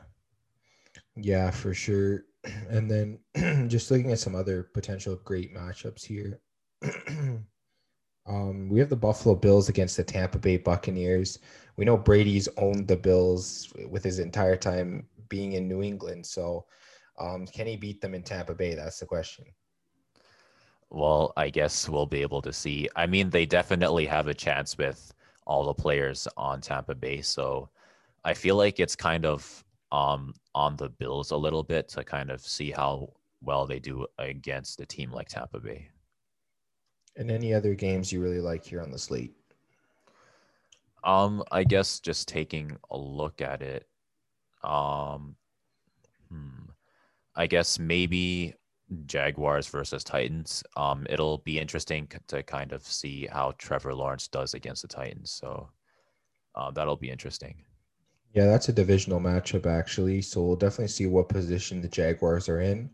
Yeah, 1.17 1.51
for 1.51 1.75
sure. 1.75 2.25
And 2.69 2.91
then 2.91 3.69
just 3.69 3.91
looking 3.91 4.13
at 4.13 4.19
some 4.19 4.35
other 4.35 4.65
potential 4.75 5.17
great 5.25 5.55
matchups 5.55 6.05
here. 6.05 6.41
um, 8.27 8.69
we 8.69 8.81
have 8.81 8.89
the 8.89 8.97
Buffalo 8.97 9.35
Bills 9.35 9.69
against 9.69 9.97
the 9.97 10.05
Tampa 10.05 10.39
Bay 10.39 10.57
Buccaneers. 10.57 11.39
We 11.77 11.85
know 11.85 11.97
Brady's 11.97 12.49
owned 12.57 12.89
the 12.89 12.97
Bills 12.97 13.73
with 13.89 14.03
his 14.03 14.19
entire 14.19 14.57
time 14.57 15.07
being 15.29 15.53
in 15.53 15.69
New 15.69 15.83
England. 15.83 16.27
So, 16.27 16.67
um, 17.19 17.47
can 17.47 17.67
he 17.67 17.77
beat 17.77 18.01
them 18.01 18.15
in 18.15 18.23
Tampa 18.23 18.55
Bay? 18.55 18.75
That's 18.75 18.99
the 18.99 19.07
question. 19.07 19.45
Well, 20.91 21.33
I 21.37 21.49
guess 21.49 21.89
we'll 21.89 22.07
be 22.07 22.21
able 22.21 22.43
to 22.43 22.53
see. 22.53 22.89
I 22.97 23.07
mean, 23.07 23.31
they 23.31 23.47
definitely 23.47 24.05
have 24.07 24.27
a 24.27 24.35
chance 24.35 24.77
with 24.77 25.15
all 25.47 25.65
the 25.65 25.75
players 25.75 26.29
on 26.37 26.61
Tampa 26.61 26.95
Bay. 26.95 27.23
So 27.23 27.71
I 28.25 28.35
feel 28.35 28.57
like 28.57 28.79
it's 28.79 28.97
kind 28.97 29.25
of 29.25 29.65
um, 29.93 30.35
on 30.55 30.75
the 30.77 30.89
Bills 30.89 31.31
a 31.31 31.37
little 31.37 31.63
bit 31.63 31.89
to 31.91 32.03
kind 32.03 32.31
of 32.31 32.41
see 32.41 32.71
how 32.71 33.13
well 33.43 33.67
they 33.67 33.79
do 33.79 34.07
against 34.19 34.81
a 34.81 34.87
team 34.87 35.13
like 35.13 35.29
Tampa 35.29 35.61
Bay. 35.61 35.89
And 37.17 37.31
any 37.31 37.53
other 37.53 37.75
games 37.75 38.11
you 38.11 38.23
really 38.23 38.41
like 38.41 38.65
here 38.65 38.81
on 38.81 38.91
the 38.91 38.99
slate? 38.99 39.35
Um, 41.05 41.45
I 41.53 41.65
guess 41.65 42.01
just 42.01 42.27
taking 42.27 42.77
a 42.91 42.97
look 42.97 43.43
at 43.43 43.61
it. 43.61 43.87
Um, 44.65 45.37
hmm, 46.31 46.71
I 47.37 47.47
guess 47.47 47.79
maybe 47.79 48.55
Jaguars 49.05 49.67
versus 49.67 50.05
Titans. 50.05 50.63
Um, 50.77 51.07
it'll 51.11 51.39
be 51.39 51.59
interesting 51.59 52.09
to 52.29 52.43
kind 52.43 52.73
of 52.73 52.87
see 52.87 53.27
how 53.31 53.53
Trevor 53.59 53.95
Lawrence 53.95 54.29
does 54.29 54.55
against 54.55 54.83
the 54.83 54.89
Titans. 54.89 55.33
So, 55.33 55.69
uh, 56.55 56.71
that'll 56.71 56.97
be 56.97 57.11
interesting. 57.11 57.65
Yeah, 58.35 58.47
that's 58.47 58.69
a 58.69 58.73
divisional 58.73 59.21
matchup 59.21 59.67
actually. 59.67 60.23
So 60.23 60.43
we'll 60.43 60.57
definitely 60.57 60.89
see 60.89 61.07
what 61.07 61.29
position 61.29 61.83
the 61.83 61.89
Jaguars 61.89 62.49
are 62.49 62.61
in. 62.61 62.91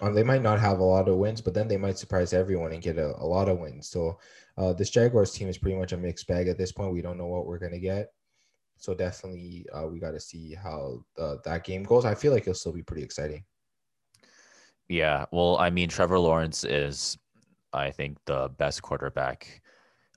Um, 0.00 0.14
they 0.14 0.24
might 0.24 0.42
not 0.42 0.58
have 0.58 0.78
a 0.78 0.84
lot 0.84 1.08
of 1.08 1.18
wins, 1.18 1.40
but 1.40 1.54
then 1.54 1.68
they 1.68 1.76
might 1.76 1.98
surprise 1.98 2.32
everyone 2.32 2.72
and 2.72 2.82
get 2.82 2.98
a, 2.98 3.14
a 3.18 3.26
lot 3.26 3.48
of 3.48 3.58
wins. 3.58 3.88
So 3.88 4.18
uh, 4.56 4.72
this 4.72 4.90
Jaguars 4.90 5.32
team 5.32 5.48
is 5.48 5.58
pretty 5.58 5.78
much 5.78 5.92
a 5.92 5.96
mixed 5.96 6.26
bag 6.26 6.48
at 6.48 6.58
this 6.58 6.72
point. 6.72 6.92
We 6.92 7.02
don't 7.02 7.18
know 7.18 7.26
what 7.26 7.46
we're 7.46 7.58
gonna 7.58 7.78
get. 7.78 8.12
So 8.82 8.94
definitely, 8.94 9.64
uh, 9.72 9.86
we 9.86 10.00
got 10.00 10.10
to 10.10 10.18
see 10.18 10.54
how 10.54 11.04
the, 11.14 11.38
that 11.44 11.62
game 11.62 11.84
goes. 11.84 12.04
I 12.04 12.16
feel 12.16 12.32
like 12.32 12.42
it'll 12.42 12.54
still 12.54 12.72
be 12.72 12.82
pretty 12.82 13.04
exciting. 13.04 13.44
Yeah, 14.88 15.26
well, 15.30 15.56
I 15.58 15.70
mean, 15.70 15.88
Trevor 15.88 16.18
Lawrence 16.18 16.64
is, 16.64 17.16
I 17.72 17.92
think, 17.92 18.18
the 18.24 18.50
best 18.58 18.82
quarterback 18.82 19.62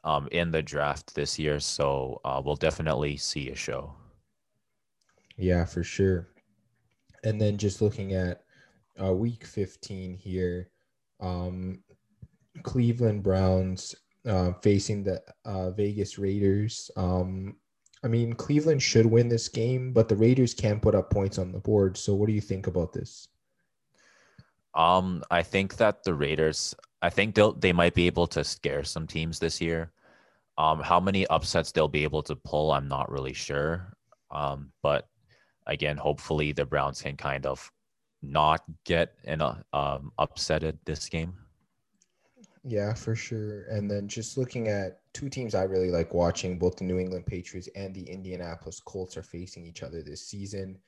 um, 0.03 0.28
in 0.32 0.49
the 0.49 0.63
draft 0.63 1.13
this 1.13 1.38
year. 1.38 1.59
So 1.59 2.20
uh, 2.26 2.41
we'll 2.43 2.55
definitely 2.55 3.18
see 3.18 3.51
a 3.51 3.55
show. 3.55 3.93
Yeah, 5.38 5.66
for 5.66 5.84
sure. 5.84 6.30
And 7.24 7.40
then 7.42 7.58
just 7.58 7.82
looking 7.82 8.14
at 8.14 8.44
uh, 9.02 9.14
week 9.14 9.46
15 9.46 10.16
here, 10.16 10.70
Um, 11.20 11.84
Cleveland 12.64 13.24
Browns 13.24 13.96
uh, 14.26 14.54
facing 14.62 15.04
the 15.04 15.22
uh, 15.46 15.72
Vegas 15.72 16.18
Raiders. 16.18 16.90
Um, 16.98 17.56
I 18.04 18.08
mean, 18.08 18.34
Cleveland 18.34 18.82
should 18.84 19.06
win 19.06 19.30
this 19.30 19.48
game, 19.50 19.94
but 19.94 20.08
the 20.10 20.16
Raiders 20.16 20.54
can't 20.54 20.82
put 20.82 20.96
up 20.96 21.10
points 21.10 21.38
on 21.38 21.52
the 21.52 21.60
board. 21.60 21.98
So, 21.98 22.14
what 22.16 22.28
do 22.28 22.34
you 22.34 22.42
think 22.42 22.68
about 22.68 22.94
this? 22.94 23.28
Um, 24.74 25.24
I 25.32 25.42
think 25.44 25.78
that 25.78 26.04
the 26.04 26.14
Raiders, 26.14 26.76
I 27.02 27.10
think 27.10 27.36
they'll 27.36 27.54
they 27.54 27.74
might 27.74 27.94
be 27.94 28.08
able 28.08 28.28
to 28.28 28.44
scare 28.44 28.84
some 28.84 29.08
teams 29.08 29.40
this 29.40 29.62
year. 29.62 29.92
Um, 30.58 30.82
how 30.82 31.00
many 31.00 31.26
upsets 31.28 31.72
they'll 31.72 31.88
be 31.88 32.04
able 32.04 32.24
to 32.24 32.36
pull, 32.36 32.72
I'm 32.72 32.88
not 32.88 33.12
really 33.12 33.34
sure. 33.34 33.94
Um, 34.32 34.72
but 34.82 35.08
again, 35.68 35.97
hopefully 35.97 36.51
the 36.51 36.66
Browns 36.66 37.01
can 37.01 37.18
kind 37.18 37.45
of 37.45 37.72
not 38.22 38.63
get 38.86 39.13
an 39.26 39.41
um, 39.41 40.11
upsetted 40.20 40.78
this 40.86 41.07
game. 41.09 41.34
Yeah, 42.63 42.93
for 42.93 43.16
sure. 43.16 43.66
And 43.70 43.89
then 43.89 44.07
just 44.07 44.38
looking 44.38 44.70
at 44.70 45.01
two 45.13 45.30
teams 45.30 45.53
I 45.53 45.63
really 45.63 45.91
like 45.91 46.13
watching, 46.16 46.57
both 46.57 46.78
the 46.78 46.84
New 46.84 46.97
England 46.97 47.28
Patriots 47.28 47.70
and 47.76 47.93
the 47.93 48.09
Indianapolis 48.09 48.80
Colts 48.80 49.16
are 49.18 49.24
facing 49.24 49.66
each 49.66 49.84
other 49.84 50.01
this 50.01 50.28
season. 50.28 50.80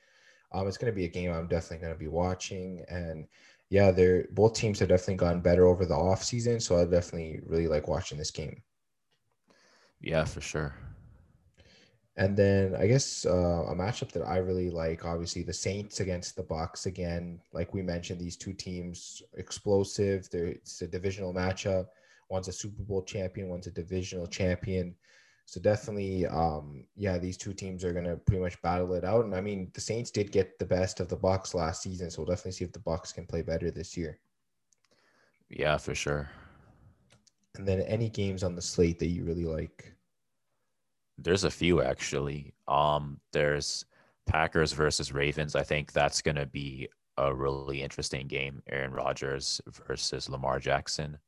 Um, 0.50 0.66
it's 0.66 0.76
going 0.76 0.92
to 0.92 0.96
be 0.96 1.04
a 1.04 1.08
game 1.08 1.32
I'm 1.32 1.46
definitely 1.46 1.84
going 1.84 1.92
to 1.92 1.98
be 1.98 2.08
watching. 2.08 2.84
And 2.88 3.28
yeah, 3.70 3.92
they're 3.92 4.26
both 4.32 4.54
teams 4.54 4.80
have 4.80 4.88
definitely 4.88 5.16
gotten 5.16 5.40
better 5.40 5.66
over 5.66 5.86
the 5.86 5.94
offseason. 5.94 6.60
So 6.60 6.80
I 6.80 6.84
definitely 6.84 7.40
really 7.46 7.68
like 7.68 7.86
watching 7.86 8.18
this 8.18 8.32
game. 8.32 8.62
Yeah, 10.00 10.24
for 10.24 10.40
sure. 10.40 10.74
And 12.18 12.36
then 12.36 12.74
I 12.74 12.88
guess 12.88 13.24
uh, 13.24 13.64
a 13.68 13.74
matchup 13.76 14.10
that 14.10 14.24
I 14.24 14.38
really 14.38 14.70
like, 14.70 15.04
obviously, 15.04 15.44
the 15.44 15.52
Saints 15.52 16.00
against 16.00 16.34
the 16.34 16.42
Bucs. 16.42 16.86
Again, 16.86 17.40
like 17.52 17.72
we 17.72 17.80
mentioned, 17.80 18.20
these 18.20 18.36
two 18.36 18.52
teams 18.52 19.22
explosive. 19.34 20.28
They're, 20.28 20.46
it's 20.48 20.82
a 20.82 20.88
divisional 20.88 21.32
matchup. 21.32 21.86
One's 22.28 22.48
a 22.48 22.52
Super 22.52 22.82
Bowl 22.82 23.02
champion, 23.02 23.48
one's 23.48 23.68
a 23.68 23.70
divisional 23.70 24.26
champion. 24.26 24.96
So 25.46 25.60
definitely, 25.60 26.26
um, 26.26 26.84
yeah, 26.96 27.18
these 27.18 27.38
two 27.38 27.54
teams 27.54 27.84
are 27.84 27.92
gonna 27.92 28.16
pretty 28.16 28.42
much 28.42 28.60
battle 28.62 28.92
it 28.94 29.04
out. 29.04 29.24
And 29.24 29.34
I 29.34 29.40
mean, 29.40 29.70
the 29.72 29.80
Saints 29.80 30.10
did 30.10 30.32
get 30.32 30.58
the 30.58 30.66
best 30.66 30.98
of 30.98 31.08
the 31.08 31.16
Bucs 31.16 31.54
last 31.54 31.82
season, 31.82 32.10
so 32.10 32.20
we'll 32.20 32.34
definitely 32.34 32.52
see 32.52 32.64
if 32.64 32.72
the 32.72 32.80
Bucs 32.80 33.14
can 33.14 33.26
play 33.26 33.42
better 33.42 33.70
this 33.70 33.96
year. 33.96 34.18
Yeah, 35.48 35.78
for 35.78 35.94
sure. 35.94 36.28
And 37.56 37.66
then 37.66 37.80
any 37.82 38.10
games 38.10 38.42
on 38.42 38.56
the 38.56 38.62
slate 38.62 38.98
that 38.98 39.06
you 39.06 39.24
really 39.24 39.46
like? 39.46 39.94
There's 41.18 41.44
a 41.44 41.50
few 41.50 41.82
actually. 41.82 42.54
Um, 42.66 43.20
there's 43.32 43.84
Packers 44.26 44.72
versus 44.72 45.12
Ravens. 45.12 45.56
I 45.56 45.62
think 45.62 45.92
that's 45.92 46.22
going 46.22 46.36
to 46.36 46.46
be 46.46 46.88
a 47.16 47.34
really 47.34 47.82
interesting 47.82 48.28
game. 48.28 48.62
Aaron 48.70 48.92
Rodgers 48.92 49.60
versus 49.86 50.28
Lamar 50.28 50.60
Jackson. 50.60 51.18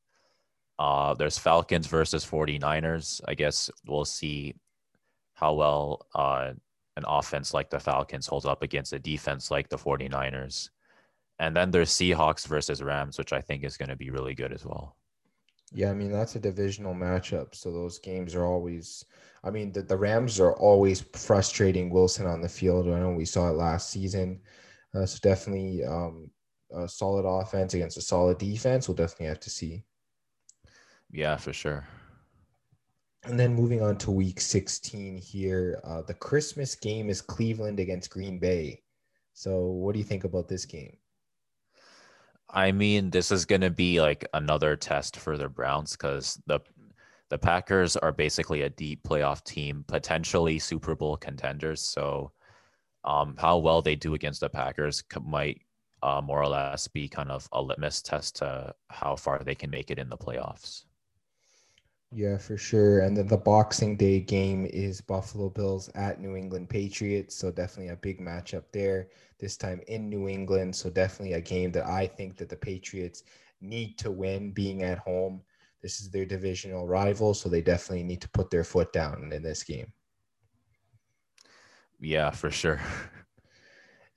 Uh, 0.78 1.14
there's 1.14 1.38
Falcons 1.38 1.86
versus 1.86 2.24
49ers. 2.24 3.20
I 3.26 3.34
guess 3.34 3.70
we'll 3.86 4.04
see 4.04 4.54
how 5.34 5.54
well 5.54 6.06
uh, 6.14 6.52
an 6.96 7.04
offense 7.06 7.52
like 7.52 7.70
the 7.70 7.80
Falcons 7.80 8.26
holds 8.26 8.46
up 8.46 8.62
against 8.62 8.92
a 8.92 8.98
defense 8.98 9.50
like 9.50 9.68
the 9.68 9.76
49ers. 9.76 10.70
And 11.38 11.56
then 11.56 11.70
there's 11.70 11.90
Seahawks 11.90 12.46
versus 12.46 12.82
Rams, 12.82 13.18
which 13.18 13.32
I 13.32 13.40
think 13.40 13.64
is 13.64 13.76
going 13.76 13.88
to 13.88 13.96
be 13.96 14.10
really 14.10 14.34
good 14.34 14.52
as 14.52 14.64
well. 14.64 14.96
Yeah, 15.72 15.90
I 15.90 15.94
mean 15.94 16.10
that's 16.10 16.34
a 16.36 16.40
divisional 16.40 16.94
matchup, 16.94 17.54
so 17.54 17.70
those 17.70 17.98
games 17.98 18.34
are 18.34 18.44
always. 18.44 19.04
I 19.42 19.50
mean 19.50 19.72
the, 19.72 19.82
the 19.82 19.96
Rams 19.96 20.40
are 20.40 20.54
always 20.54 21.00
frustrating 21.00 21.90
Wilson 21.90 22.26
on 22.26 22.40
the 22.40 22.48
field. 22.48 22.88
I 22.88 22.98
know 22.98 23.12
we 23.12 23.24
saw 23.24 23.48
it 23.48 23.56
last 23.56 23.90
season, 23.90 24.40
uh, 24.94 25.06
so 25.06 25.18
definitely 25.22 25.84
um, 25.84 26.30
a 26.72 26.88
solid 26.88 27.24
offense 27.24 27.74
against 27.74 27.96
a 27.96 28.02
solid 28.02 28.38
defense. 28.38 28.88
We'll 28.88 28.96
definitely 28.96 29.26
have 29.26 29.40
to 29.40 29.50
see. 29.50 29.84
Yeah, 31.10 31.36
for 31.36 31.52
sure. 31.52 31.86
And 33.24 33.38
then 33.38 33.54
moving 33.54 33.82
on 33.82 33.98
to 33.98 34.10
Week 34.10 34.40
16 34.40 35.18
here, 35.18 35.80
uh, 35.84 36.02
the 36.02 36.14
Christmas 36.14 36.74
game 36.74 37.10
is 37.10 37.20
Cleveland 37.20 37.78
against 37.78 38.10
Green 38.10 38.38
Bay. 38.38 38.82
So, 39.34 39.60
what 39.66 39.92
do 39.92 39.98
you 39.98 40.04
think 40.04 40.24
about 40.24 40.48
this 40.48 40.64
game? 40.64 40.96
I 42.52 42.72
mean, 42.72 43.10
this 43.10 43.30
is 43.30 43.44
going 43.44 43.60
to 43.60 43.70
be 43.70 44.00
like 44.00 44.26
another 44.34 44.76
test 44.76 45.16
for 45.16 45.36
the 45.36 45.48
Browns 45.48 45.92
because 45.92 46.40
the 46.46 46.60
the 47.28 47.38
Packers 47.38 47.96
are 47.96 48.10
basically 48.12 48.62
a 48.62 48.70
deep 48.70 49.04
playoff 49.04 49.44
team, 49.44 49.84
potentially 49.86 50.58
Super 50.58 50.96
Bowl 50.96 51.16
contenders. 51.16 51.80
So, 51.80 52.32
um, 53.04 53.36
how 53.38 53.58
well 53.58 53.82
they 53.82 53.94
do 53.94 54.14
against 54.14 54.40
the 54.40 54.48
Packers 54.48 55.04
might 55.24 55.62
uh, 56.02 56.20
more 56.20 56.42
or 56.42 56.48
less 56.48 56.88
be 56.88 57.08
kind 57.08 57.30
of 57.30 57.48
a 57.52 57.62
litmus 57.62 58.02
test 58.02 58.36
to 58.36 58.74
how 58.88 59.16
far 59.16 59.42
they 59.44 59.54
can 59.54 59.70
make 59.70 59.90
it 59.90 59.98
in 59.98 60.08
the 60.08 60.16
playoffs. 60.16 60.84
Yeah, 62.12 62.38
for 62.38 62.56
sure. 62.56 63.00
And 63.00 63.16
then 63.16 63.28
the 63.28 63.36
Boxing 63.36 63.96
Day 63.96 64.20
game 64.20 64.66
is 64.66 65.00
Buffalo 65.00 65.48
Bills 65.48 65.88
at 65.94 66.20
New 66.20 66.34
England 66.36 66.68
Patriots. 66.68 67.36
So 67.36 67.50
definitely 67.52 67.92
a 67.92 67.96
big 67.96 68.20
matchup 68.20 68.64
there. 68.72 69.08
This 69.38 69.56
time 69.56 69.80
in 69.86 70.08
New 70.08 70.28
England. 70.28 70.74
So 70.74 70.90
definitely 70.90 71.34
a 71.34 71.40
game 71.40 71.70
that 71.72 71.86
I 71.86 72.06
think 72.08 72.36
that 72.38 72.48
the 72.48 72.56
Patriots 72.56 73.22
need 73.60 73.96
to 73.98 74.10
win 74.10 74.50
being 74.52 74.82
at 74.82 74.98
home. 74.98 75.42
This 75.82 76.00
is 76.00 76.10
their 76.10 76.26
divisional 76.26 76.86
rival, 76.86 77.32
so 77.32 77.48
they 77.48 77.62
definitely 77.62 78.02
need 78.04 78.20
to 78.22 78.28
put 78.30 78.50
their 78.50 78.64
foot 78.64 78.92
down 78.92 79.32
in 79.32 79.42
this 79.42 79.62
game. 79.62 79.92
Yeah, 82.00 82.30
for 82.30 82.50
sure. 82.50 82.80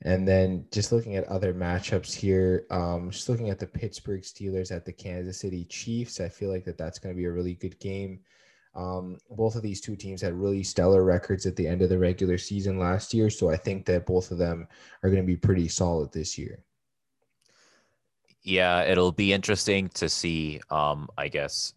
And 0.05 0.27
then 0.27 0.65
just 0.71 0.91
looking 0.91 1.15
at 1.15 1.23
other 1.25 1.53
matchups 1.53 2.13
here, 2.13 2.65
um, 2.69 3.09
just 3.09 3.29
looking 3.29 3.49
at 3.49 3.57
the 3.57 3.67
Pittsburgh 3.67 4.21
Steelers 4.21 4.71
at 4.71 4.85
the 4.85 4.91
Kansas 4.91 5.39
City 5.39 5.63
Chiefs, 5.65 6.19
I 6.19 6.27
feel 6.27 6.49
like 6.49 6.65
that 6.65 6.77
that's 6.77 6.99
going 6.99 7.15
to 7.15 7.17
be 7.17 7.25
a 7.25 7.31
really 7.31 7.53
good 7.55 7.79
game. 7.79 8.19
Um, 8.75 9.17
both 9.29 9.55
of 9.55 9.61
these 9.61 9.79
two 9.79 9.95
teams 9.95 10.21
had 10.21 10.33
really 10.33 10.63
stellar 10.63 11.03
records 11.03 11.45
at 11.45 11.55
the 11.55 11.67
end 11.67 11.81
of 11.81 11.89
the 11.89 11.97
regular 11.97 12.37
season 12.37 12.79
last 12.79 13.13
year, 13.13 13.29
so 13.29 13.49
I 13.49 13.55
think 13.55 13.85
that 13.85 14.05
both 14.05 14.31
of 14.31 14.37
them 14.37 14.67
are 15.03 15.09
going 15.09 15.21
to 15.21 15.27
be 15.27 15.37
pretty 15.37 15.67
solid 15.67 16.11
this 16.11 16.37
year. 16.37 16.63
Yeah, 18.41 18.81
it'll 18.81 19.13
be 19.13 19.31
interesting 19.31 19.87
to 19.89 20.09
see. 20.09 20.59
Um, 20.69 21.07
I 21.17 21.29
guess 21.29 21.73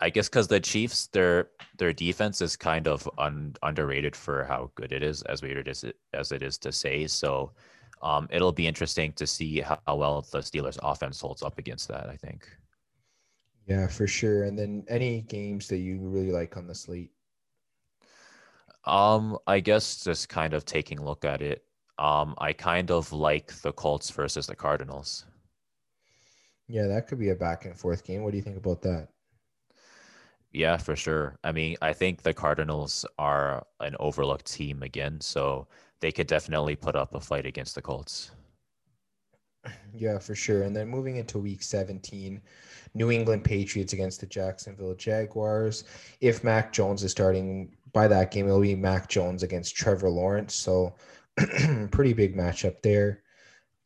I 0.00 0.10
guess 0.10 0.28
because 0.28 0.48
the 0.48 0.60
Chiefs, 0.60 1.08
their 1.08 1.50
their 1.78 1.92
defense 1.92 2.40
is 2.40 2.56
kind 2.56 2.88
of 2.88 3.08
un, 3.18 3.54
underrated 3.62 4.16
for 4.16 4.44
how 4.44 4.70
good 4.74 4.92
it 4.92 5.02
is, 5.02 5.22
as 5.22 5.42
weird 5.42 5.68
as 5.68 5.84
it 5.84 5.96
as 6.14 6.32
it 6.32 6.42
is 6.42 6.58
to 6.58 6.72
say. 6.72 7.06
So, 7.06 7.52
um, 8.02 8.28
it'll 8.30 8.52
be 8.52 8.66
interesting 8.66 9.12
to 9.14 9.26
see 9.26 9.60
how, 9.60 9.78
how 9.86 9.96
well 9.96 10.22
the 10.22 10.38
Steelers' 10.38 10.78
offense 10.82 11.20
holds 11.20 11.42
up 11.42 11.58
against 11.58 11.88
that. 11.88 12.08
I 12.08 12.16
think. 12.16 12.48
Yeah, 13.66 13.86
for 13.86 14.06
sure. 14.06 14.44
And 14.44 14.58
then 14.58 14.84
any 14.88 15.22
games 15.22 15.68
that 15.68 15.78
you 15.78 16.00
really 16.00 16.32
like 16.32 16.56
on 16.56 16.66
the 16.66 16.74
slate? 16.74 17.12
Um, 18.84 19.38
I 19.46 19.60
guess 19.60 20.02
just 20.02 20.28
kind 20.28 20.54
of 20.54 20.64
taking 20.64 20.98
a 20.98 21.04
look 21.04 21.24
at 21.24 21.42
it. 21.42 21.64
Um, 21.98 22.34
I 22.38 22.52
kind 22.54 22.90
of 22.90 23.12
like 23.12 23.52
the 23.60 23.72
Colts 23.72 24.10
versus 24.10 24.46
the 24.46 24.56
Cardinals. 24.56 25.26
Yeah, 26.66 26.86
that 26.86 27.06
could 27.06 27.18
be 27.18 27.28
a 27.28 27.34
back 27.34 27.66
and 27.66 27.78
forth 27.78 28.04
game. 28.04 28.22
What 28.22 28.30
do 28.30 28.38
you 28.38 28.42
think 28.42 28.56
about 28.56 28.80
that? 28.82 29.08
Yeah, 30.52 30.76
for 30.78 30.96
sure. 30.96 31.38
I 31.44 31.52
mean, 31.52 31.76
I 31.80 31.92
think 31.92 32.22
the 32.22 32.34
Cardinals 32.34 33.06
are 33.18 33.64
an 33.78 33.94
overlooked 34.00 34.50
team 34.50 34.82
again, 34.82 35.20
so 35.20 35.68
they 36.00 36.10
could 36.10 36.26
definitely 36.26 36.76
put 36.76 36.96
up 36.96 37.14
a 37.14 37.20
fight 37.20 37.46
against 37.46 37.74
the 37.76 37.82
Colts. 37.82 38.32
Yeah, 39.94 40.18
for 40.18 40.34
sure. 40.34 40.62
And 40.62 40.74
then 40.74 40.88
moving 40.88 41.16
into 41.16 41.38
week 41.38 41.62
17, 41.62 42.40
New 42.94 43.10
England 43.10 43.44
Patriots 43.44 43.92
against 43.92 44.20
the 44.20 44.26
Jacksonville 44.26 44.94
Jaguars. 44.94 45.84
If 46.20 46.42
Mac 46.42 46.72
Jones 46.72 47.04
is 47.04 47.10
starting 47.10 47.76
by 47.92 48.08
that 48.08 48.30
game, 48.30 48.46
it'll 48.46 48.60
be 48.60 48.74
Mac 48.74 49.08
Jones 49.08 49.42
against 49.42 49.76
Trevor 49.76 50.10
Lawrence. 50.10 50.54
So, 50.54 50.96
pretty 51.90 52.12
big 52.12 52.36
matchup 52.36 52.82
there. 52.82 53.22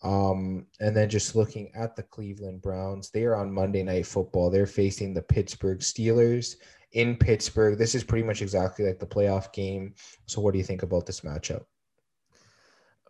Um, 0.04 0.66
and 0.80 0.94
then 0.94 1.08
just 1.08 1.34
looking 1.34 1.72
at 1.74 1.96
the 1.96 2.02
Cleveland 2.02 2.60
Browns, 2.60 3.10
they 3.10 3.24
are 3.24 3.36
on 3.36 3.50
Monday 3.50 3.82
Night 3.82 4.06
Football. 4.06 4.50
They're 4.50 4.66
facing 4.66 5.14
the 5.14 5.22
Pittsburgh 5.22 5.78
Steelers 5.78 6.56
in 6.92 7.16
Pittsburgh. 7.16 7.78
This 7.78 7.94
is 7.94 8.04
pretty 8.04 8.24
much 8.24 8.42
exactly 8.42 8.84
like 8.84 8.98
the 8.98 9.06
playoff 9.06 9.50
game. 9.54 9.94
So, 10.26 10.42
what 10.42 10.52
do 10.52 10.58
you 10.58 10.64
think 10.64 10.82
about 10.82 11.06
this 11.06 11.22
matchup? 11.22 11.64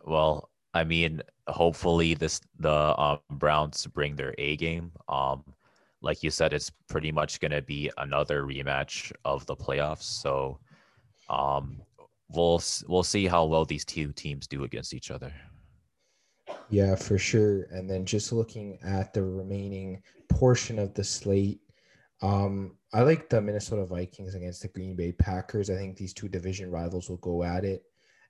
Well, 0.05 0.49
I 0.73 0.85
mean, 0.85 1.21
hopefully 1.47 2.13
this 2.13 2.39
the 2.59 2.97
um, 2.97 3.19
Browns 3.29 3.85
bring 3.87 4.15
their 4.15 4.33
A 4.37 4.55
game. 4.55 4.93
Um, 5.09 5.43
like 6.01 6.23
you 6.23 6.29
said, 6.29 6.53
it's 6.53 6.71
pretty 6.87 7.11
much 7.11 7.41
going 7.41 7.51
to 7.51 7.61
be 7.61 7.91
another 7.97 8.43
rematch 8.43 9.11
of 9.25 9.45
the 9.47 9.55
playoffs. 9.55 10.03
So, 10.03 10.59
um, 11.29 11.81
we'll 12.29 12.63
we'll 12.87 13.03
see 13.03 13.25
how 13.27 13.43
well 13.43 13.65
these 13.65 13.83
two 13.83 14.13
teams 14.13 14.47
do 14.47 14.63
against 14.63 14.93
each 14.93 15.11
other. 15.11 15.33
Yeah, 16.69 16.95
for 16.95 17.17
sure. 17.17 17.63
And 17.71 17.89
then 17.89 18.05
just 18.05 18.31
looking 18.31 18.79
at 18.83 19.13
the 19.13 19.23
remaining 19.23 20.01
portion 20.29 20.79
of 20.79 20.93
the 20.93 21.03
slate, 21.03 21.61
um, 22.21 22.77
I 22.93 23.01
like 23.01 23.29
the 23.29 23.41
Minnesota 23.41 23.85
Vikings 23.85 24.35
against 24.35 24.61
the 24.61 24.69
Green 24.69 24.95
Bay 24.95 25.11
Packers. 25.11 25.69
I 25.69 25.75
think 25.75 25.97
these 25.97 26.13
two 26.13 26.27
division 26.27 26.71
rivals 26.71 27.09
will 27.09 27.17
go 27.17 27.43
at 27.43 27.65
it. 27.65 27.83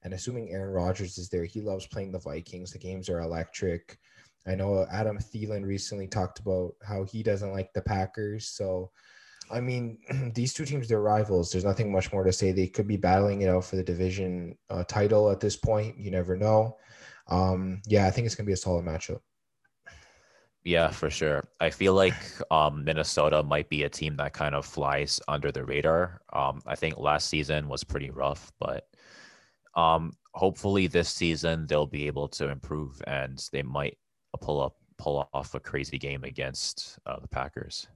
And 0.03 0.13
assuming 0.13 0.51
Aaron 0.51 0.73
Rodgers 0.73 1.17
is 1.17 1.29
there, 1.29 1.45
he 1.45 1.61
loves 1.61 1.87
playing 1.87 2.11
the 2.11 2.19
Vikings. 2.19 2.71
The 2.71 2.79
games 2.79 3.09
are 3.09 3.21
electric. 3.21 3.97
I 4.47 4.55
know 4.55 4.85
Adam 4.91 5.17
Thielen 5.17 5.65
recently 5.65 6.07
talked 6.07 6.39
about 6.39 6.73
how 6.83 7.03
he 7.03 7.23
doesn't 7.23 7.53
like 7.53 7.73
the 7.73 7.81
Packers. 7.81 8.47
So, 8.47 8.91
I 9.49 9.61
mean, 9.61 9.97
these 10.35 10.53
two 10.53 10.65
teams, 10.65 10.87
they're 10.87 11.01
rivals. 11.01 11.51
There's 11.51 11.65
nothing 11.65 11.91
much 11.91 12.11
more 12.11 12.23
to 12.23 12.33
say. 12.33 12.51
They 12.51 12.67
could 12.67 12.87
be 12.87 12.97
battling 12.97 13.41
it 13.41 13.49
out 13.49 13.65
for 13.65 13.77
the 13.77 13.83
division 13.83 14.57
uh, 14.69 14.83
title 14.83 15.31
at 15.31 15.39
this 15.39 15.55
point. 15.55 15.97
You 15.97 16.11
never 16.11 16.35
know. 16.35 16.77
Um, 17.27 17.81
yeah, 17.85 18.05
I 18.07 18.11
think 18.11 18.25
it's 18.25 18.35
going 18.35 18.45
to 18.45 18.49
be 18.49 18.53
a 18.53 18.57
solid 18.57 18.85
matchup. 18.85 19.19
Yeah, 20.63 20.89
for 20.89 21.11
sure. 21.11 21.47
I 21.59 21.69
feel 21.69 21.93
like 21.93 22.15
um, 22.49 22.83
Minnesota 22.83 23.43
might 23.43 23.69
be 23.69 23.83
a 23.83 23.89
team 23.89 24.15
that 24.17 24.33
kind 24.33 24.55
of 24.55 24.65
flies 24.65 25.21
under 25.27 25.51
the 25.51 25.63
radar. 25.63 26.21
Um, 26.33 26.61
I 26.65 26.75
think 26.75 26.97
last 26.97 27.29
season 27.29 27.67
was 27.67 27.83
pretty 27.83 28.09
rough, 28.09 28.51
but 28.59 28.87
um, 29.75 30.13
hopefully 30.33 30.87
this 30.87 31.09
season 31.09 31.67
they'll 31.67 31.85
be 31.85 32.07
able 32.07 32.27
to 32.29 32.49
improve 32.49 32.99
and 33.05 33.47
they 33.51 33.61
might 33.61 33.97
pull 34.41 34.59
up 34.61 34.75
pull 34.97 35.29
off 35.33 35.53
a 35.53 35.59
crazy 35.59 35.97
game 35.97 36.23
against 36.23 36.97
uh, 37.05 37.19
the 37.19 37.27
Packers. 37.27 37.87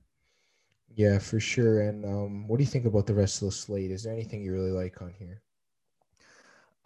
Yeah, 0.96 1.18
for 1.18 1.40
sure. 1.40 1.82
And 1.82 2.06
um, 2.06 2.48
what 2.48 2.58
do 2.58 2.64
you 2.64 2.70
think 2.70 2.86
about 2.86 3.08
the 3.08 3.14
rest 3.14 3.42
of 3.42 3.48
the 3.48 3.52
slate? 3.52 3.92
Is 3.92 4.04
there 4.04 4.14
anything 4.14 4.44
you 4.44 4.54
really 4.54 4.72
like 4.72 5.02
on 5.02 5.14
here? 5.18 5.42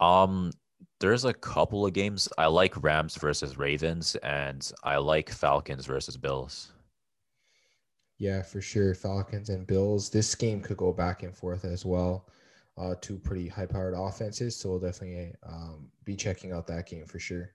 Um, 0.00 0.52
there's 1.00 1.24
a 1.24 1.34
couple 1.34 1.84
of 1.86 1.92
games 1.92 2.28
I 2.38 2.46
like 2.46 2.82
Rams 2.82 3.16
versus 3.16 3.58
Ravens, 3.58 4.16
and 4.16 4.70
I 4.82 4.96
like 4.96 5.30
Falcons 5.30 5.86
versus 5.86 6.16
Bills. 6.16 6.72
Yeah, 8.18 8.42
for 8.42 8.60
sure. 8.60 8.94
Falcons 8.94 9.48
and 9.48 9.66
Bills. 9.66 10.08
This 10.08 10.34
game 10.34 10.60
could 10.60 10.76
go 10.76 10.92
back 10.92 11.22
and 11.22 11.36
forth 11.36 11.64
as 11.64 11.84
well. 11.84 12.28
Uh, 12.76 12.94
two 13.00 13.18
pretty 13.18 13.48
high 13.48 13.66
powered 13.66 13.94
offenses. 13.94 14.56
So 14.56 14.70
we'll 14.70 14.80
definitely 14.80 15.34
um, 15.42 15.90
be 16.04 16.16
checking 16.16 16.52
out 16.52 16.66
that 16.68 16.86
game 16.86 17.06
for 17.06 17.18
sure. 17.18 17.54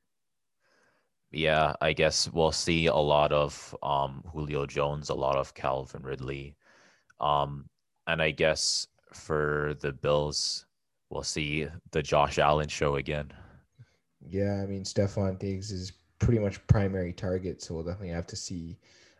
Yeah, 1.31 1.73
I 1.81 1.93
guess 1.93 2.31
we'll 2.31 2.51
see 2.51 2.87
a 2.87 2.95
lot 2.95 3.31
of 3.31 3.75
um, 3.83 4.23
Julio 4.33 4.65
Jones, 4.65 5.09
a 5.09 5.13
lot 5.13 5.37
of 5.37 5.53
Calvin 5.53 6.01
Ridley. 6.01 6.55
Um, 7.19 7.69
and 8.07 8.21
I 8.21 8.31
guess 8.31 8.87
for 9.13 9.75
the 9.81 9.91
Bills, 9.91 10.65
we'll 11.09 11.23
see 11.23 11.67
the 11.91 12.03
Josh 12.03 12.37
Allen 12.39 12.67
show 12.67 12.95
again. 12.95 13.31
Yeah, 14.27 14.61
I 14.61 14.65
mean 14.65 14.83
Stefon 14.83 15.39
Diggs 15.39 15.71
is 15.71 15.91
pretty 16.19 16.39
much 16.39 16.65
primary 16.67 17.13
target, 17.13 17.61
so 17.61 17.75
we'll 17.75 17.83
definitely 17.83 18.09
have 18.09 18.27
to 18.27 18.35
see 18.35 18.77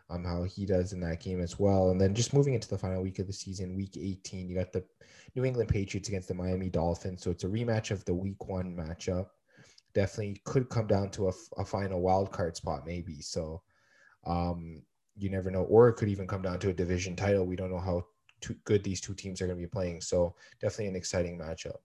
um 0.10 0.24
how 0.24 0.44
he 0.44 0.66
does 0.66 0.94
in 0.94 1.00
that 1.02 1.22
game 1.22 1.42
as 1.42 1.60
well. 1.60 1.92
And 1.92 2.00
then 2.02 2.16
just 2.16 2.34
moving 2.34 2.54
into 2.54 2.70
the 2.70 2.78
final 2.78 3.02
week 3.02 3.20
of 3.20 3.28
the 3.28 3.34
season, 3.34 3.76
week 3.76 3.98
18, 3.98 4.50
you 4.50 4.56
got 4.56 4.74
the 4.74 4.84
New 5.36 5.46
England 5.46 5.70
Patriots 5.70 6.10
against 6.10 6.28
the 6.28 6.34
Miami 6.34 6.70
Dolphins. 6.70 7.22
So 7.24 7.32
it's 7.32 7.44
a 7.44 7.48
rematch 7.48 7.92
of 7.92 8.04
the 8.06 8.14
week 8.14 8.48
one 8.48 8.76
matchup. 8.76 9.28
Definitely 9.94 10.42
could 10.46 10.70
come 10.70 10.88
down 10.88 11.10
to 11.12 11.30
a, 11.30 11.34
a 11.58 11.66
final 11.66 12.02
wild 12.02 12.32
card 12.32 12.56
spot, 12.56 12.86
maybe. 12.86 13.22
So 13.22 13.62
um 14.26 14.84
you 15.18 15.30
never 15.30 15.52
know, 15.52 15.64
or 15.64 15.90
it 15.90 15.96
could 15.96 16.10
even 16.10 16.28
come 16.28 16.42
down 16.42 16.60
to 16.60 16.70
a 16.70 16.74
division 16.74 17.16
title. 17.16 17.46
We 17.46 17.56
don't 17.58 17.72
know 17.72 17.80
how 17.80 18.06
too 18.42 18.56
good 18.64 18.84
these 18.84 19.02
two 19.02 19.14
teams 19.14 19.42
are 19.42 19.48
going 19.48 19.58
to 19.58 19.62
be 19.62 19.70
playing. 19.70 20.02
So 20.02 20.36
definitely 20.62 20.88
an 20.88 20.96
exciting 20.96 21.38
matchup. 21.38 21.78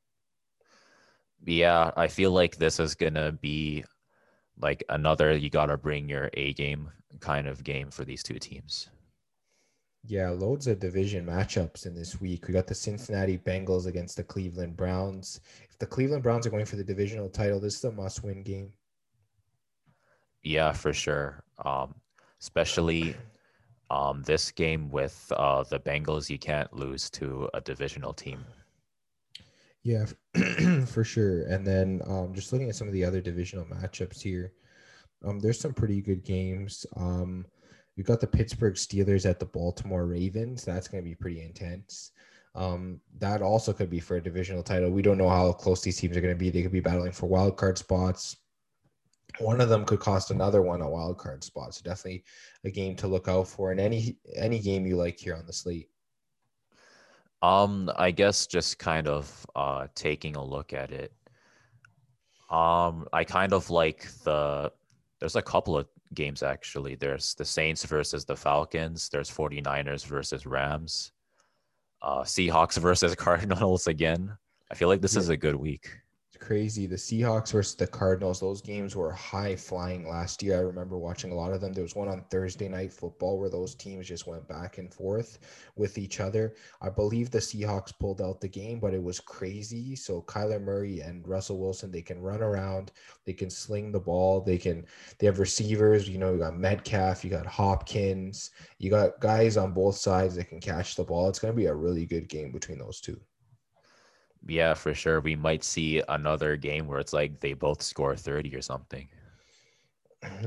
Yeah, 1.44 1.90
I 1.96 2.08
feel 2.08 2.30
like 2.30 2.56
this 2.56 2.80
is 2.80 2.94
going 2.94 3.14
to 3.14 3.32
be 3.32 3.84
like 4.58 4.84
another 4.88 5.34
you 5.36 5.50
got 5.50 5.66
to 5.66 5.76
bring 5.76 6.08
your 6.08 6.30
A 6.34 6.52
game 6.54 6.90
kind 7.20 7.46
of 7.46 7.64
game 7.64 7.90
for 7.90 8.04
these 8.04 8.22
two 8.22 8.38
teams. 8.38 8.88
Yeah, 10.06 10.30
loads 10.30 10.66
of 10.66 10.80
division 10.80 11.24
matchups 11.24 11.86
in 11.86 11.94
this 11.94 12.20
week. 12.20 12.46
We 12.46 12.52
got 12.52 12.66
the 12.66 12.74
Cincinnati 12.74 13.38
Bengals 13.38 13.86
against 13.86 14.18
the 14.18 14.22
Cleveland 14.22 14.76
Browns. 14.76 15.40
If 15.70 15.78
the 15.78 15.86
Cleveland 15.86 16.22
Browns 16.22 16.46
are 16.46 16.50
going 16.50 16.66
for 16.66 16.76
the 16.76 16.84
divisional 16.84 17.30
title, 17.30 17.58
this 17.58 17.76
is 17.76 17.84
a 17.84 17.92
must 17.92 18.22
win 18.22 18.42
game. 18.42 18.72
Yeah, 20.42 20.72
for 20.72 20.92
sure. 20.92 21.42
Um, 21.64 21.94
especially 22.40 23.16
um, 23.90 24.22
this 24.22 24.50
game 24.50 24.90
with 24.90 25.32
uh, 25.36 25.64
the 25.64 25.78
Bengals, 25.78 26.30
you 26.30 26.38
can't 26.38 26.72
lose 26.72 27.10
to 27.10 27.48
a 27.54 27.60
divisional 27.60 28.12
team. 28.12 28.44
Yeah, 29.82 30.06
for 30.86 31.04
sure. 31.04 31.46
And 31.46 31.66
then 31.66 32.00
um, 32.06 32.34
just 32.34 32.52
looking 32.52 32.68
at 32.68 32.74
some 32.74 32.88
of 32.88 32.94
the 32.94 33.04
other 33.04 33.20
divisional 33.20 33.66
matchups 33.66 34.20
here, 34.20 34.52
um, 35.24 35.38
there's 35.38 35.60
some 35.60 35.74
pretty 35.74 36.00
good 36.00 36.24
games. 36.24 36.86
Um, 36.96 37.46
you've 37.96 38.06
got 38.06 38.20
the 38.20 38.26
Pittsburgh 38.26 38.74
Steelers 38.74 39.28
at 39.28 39.38
the 39.38 39.46
Baltimore 39.46 40.06
Ravens. 40.06 40.64
That's 40.64 40.88
going 40.88 41.04
to 41.04 41.08
be 41.08 41.14
pretty 41.14 41.42
intense. 41.42 42.12
Um, 42.54 43.00
that 43.18 43.42
also 43.42 43.72
could 43.72 43.90
be 43.90 44.00
for 44.00 44.16
a 44.16 44.22
divisional 44.22 44.62
title. 44.62 44.90
We 44.90 45.02
don't 45.02 45.18
know 45.18 45.28
how 45.28 45.52
close 45.52 45.82
these 45.82 45.98
teams 45.98 46.16
are 46.16 46.20
going 46.20 46.34
to 46.34 46.38
be. 46.38 46.50
They 46.50 46.62
could 46.62 46.72
be 46.72 46.80
battling 46.80 47.12
for 47.12 47.26
wild 47.26 47.56
card 47.56 47.76
spots 47.76 48.36
one 49.38 49.60
of 49.60 49.68
them 49.68 49.84
could 49.84 50.00
cost 50.00 50.30
another 50.30 50.62
one 50.62 50.80
a 50.80 50.88
wild 50.88 51.18
card 51.18 51.42
spot. 51.42 51.74
So 51.74 51.82
definitely 51.84 52.24
a 52.64 52.70
game 52.70 52.96
to 52.96 53.08
look 53.08 53.28
out 53.28 53.48
for. 53.48 53.70
And 53.70 53.80
any 53.80 54.16
any 54.36 54.58
game 54.58 54.86
you 54.86 54.96
like 54.96 55.18
here 55.18 55.34
on 55.34 55.46
the 55.46 55.52
slate. 55.52 55.88
Um, 57.42 57.90
I 57.96 58.10
guess 58.10 58.46
just 58.46 58.78
kind 58.78 59.08
of 59.08 59.46
uh 59.54 59.88
taking 59.94 60.36
a 60.36 60.44
look 60.44 60.72
at 60.72 60.90
it. 60.90 61.12
Um, 62.50 63.06
I 63.12 63.24
kind 63.24 63.52
of 63.52 63.70
like 63.70 64.06
the 64.24 64.72
there's 65.20 65.36
a 65.36 65.42
couple 65.42 65.76
of 65.76 65.88
games 66.14 66.42
actually. 66.42 66.94
There's 66.94 67.34
the 67.34 67.44
Saints 67.44 67.84
versus 67.84 68.24
the 68.24 68.36
Falcons, 68.36 69.08
there's 69.08 69.30
49ers 69.30 70.06
versus 70.06 70.46
Rams, 70.46 71.12
uh 72.02 72.22
Seahawks 72.22 72.78
versus 72.78 73.14
Cardinals 73.14 73.88
again. 73.88 74.36
I 74.70 74.74
feel 74.74 74.88
like 74.88 75.00
this 75.00 75.14
yeah. 75.14 75.20
is 75.20 75.28
a 75.28 75.36
good 75.36 75.56
week 75.56 75.90
crazy. 76.44 76.86
The 76.86 76.96
Seahawks 76.96 77.52
versus 77.52 77.74
the 77.74 77.86
Cardinals, 77.86 78.38
those 78.38 78.60
games 78.60 78.94
were 78.94 79.10
high 79.10 79.56
flying 79.56 80.06
last 80.06 80.42
year. 80.42 80.58
I 80.58 80.60
remember 80.60 80.98
watching 80.98 81.32
a 81.32 81.34
lot 81.34 81.54
of 81.54 81.62
them. 81.62 81.72
There 81.72 81.82
was 81.82 81.96
one 81.96 82.08
on 82.08 82.24
Thursday 82.30 82.68
night 82.68 82.92
football 82.92 83.38
where 83.38 83.48
those 83.48 83.74
teams 83.74 84.06
just 84.06 84.26
went 84.26 84.46
back 84.46 84.76
and 84.76 84.92
forth 84.92 85.38
with 85.74 85.96
each 85.96 86.20
other. 86.20 86.54
I 86.82 86.90
believe 86.90 87.30
the 87.30 87.38
Seahawks 87.38 87.98
pulled 87.98 88.20
out 88.20 88.42
the 88.42 88.48
game, 88.48 88.78
but 88.78 88.92
it 88.92 89.02
was 89.02 89.20
crazy. 89.20 89.96
So 89.96 90.20
Kyler 90.22 90.62
Murray 90.62 91.00
and 91.00 91.26
Russell 91.26 91.58
Wilson, 91.58 91.90
they 91.90 92.02
can 92.02 92.20
run 92.20 92.42
around, 92.42 92.92
they 93.24 93.32
can 93.32 93.48
sling 93.48 93.90
the 93.90 94.00
ball, 94.00 94.42
they 94.42 94.58
can 94.58 94.84
they 95.18 95.26
have 95.26 95.38
receivers, 95.38 96.08
you 96.10 96.18
know, 96.18 96.34
you 96.34 96.40
got 96.40 96.58
Metcalf, 96.58 97.24
you 97.24 97.30
got 97.30 97.46
Hopkins, 97.46 98.50
you 98.78 98.90
got 98.90 99.18
guys 99.18 99.56
on 99.56 99.72
both 99.72 99.96
sides 99.96 100.36
that 100.36 100.50
can 100.50 100.60
catch 100.60 100.94
the 100.94 101.04
ball. 101.04 101.30
It's 101.30 101.38
gonna 101.38 101.54
be 101.54 101.66
a 101.66 101.74
really 101.74 102.04
good 102.04 102.28
game 102.28 102.52
between 102.52 102.78
those 102.78 103.00
two 103.00 103.18
yeah, 104.46 104.74
for 104.74 104.94
sure. 104.94 105.20
We 105.20 105.36
might 105.36 105.64
see 105.64 106.02
another 106.08 106.56
game 106.56 106.86
where 106.86 107.00
it's 107.00 107.12
like 107.12 107.40
they 107.40 107.54
both 107.54 107.82
score 107.82 108.16
30 108.16 108.54
or 108.54 108.62
something. 108.62 109.08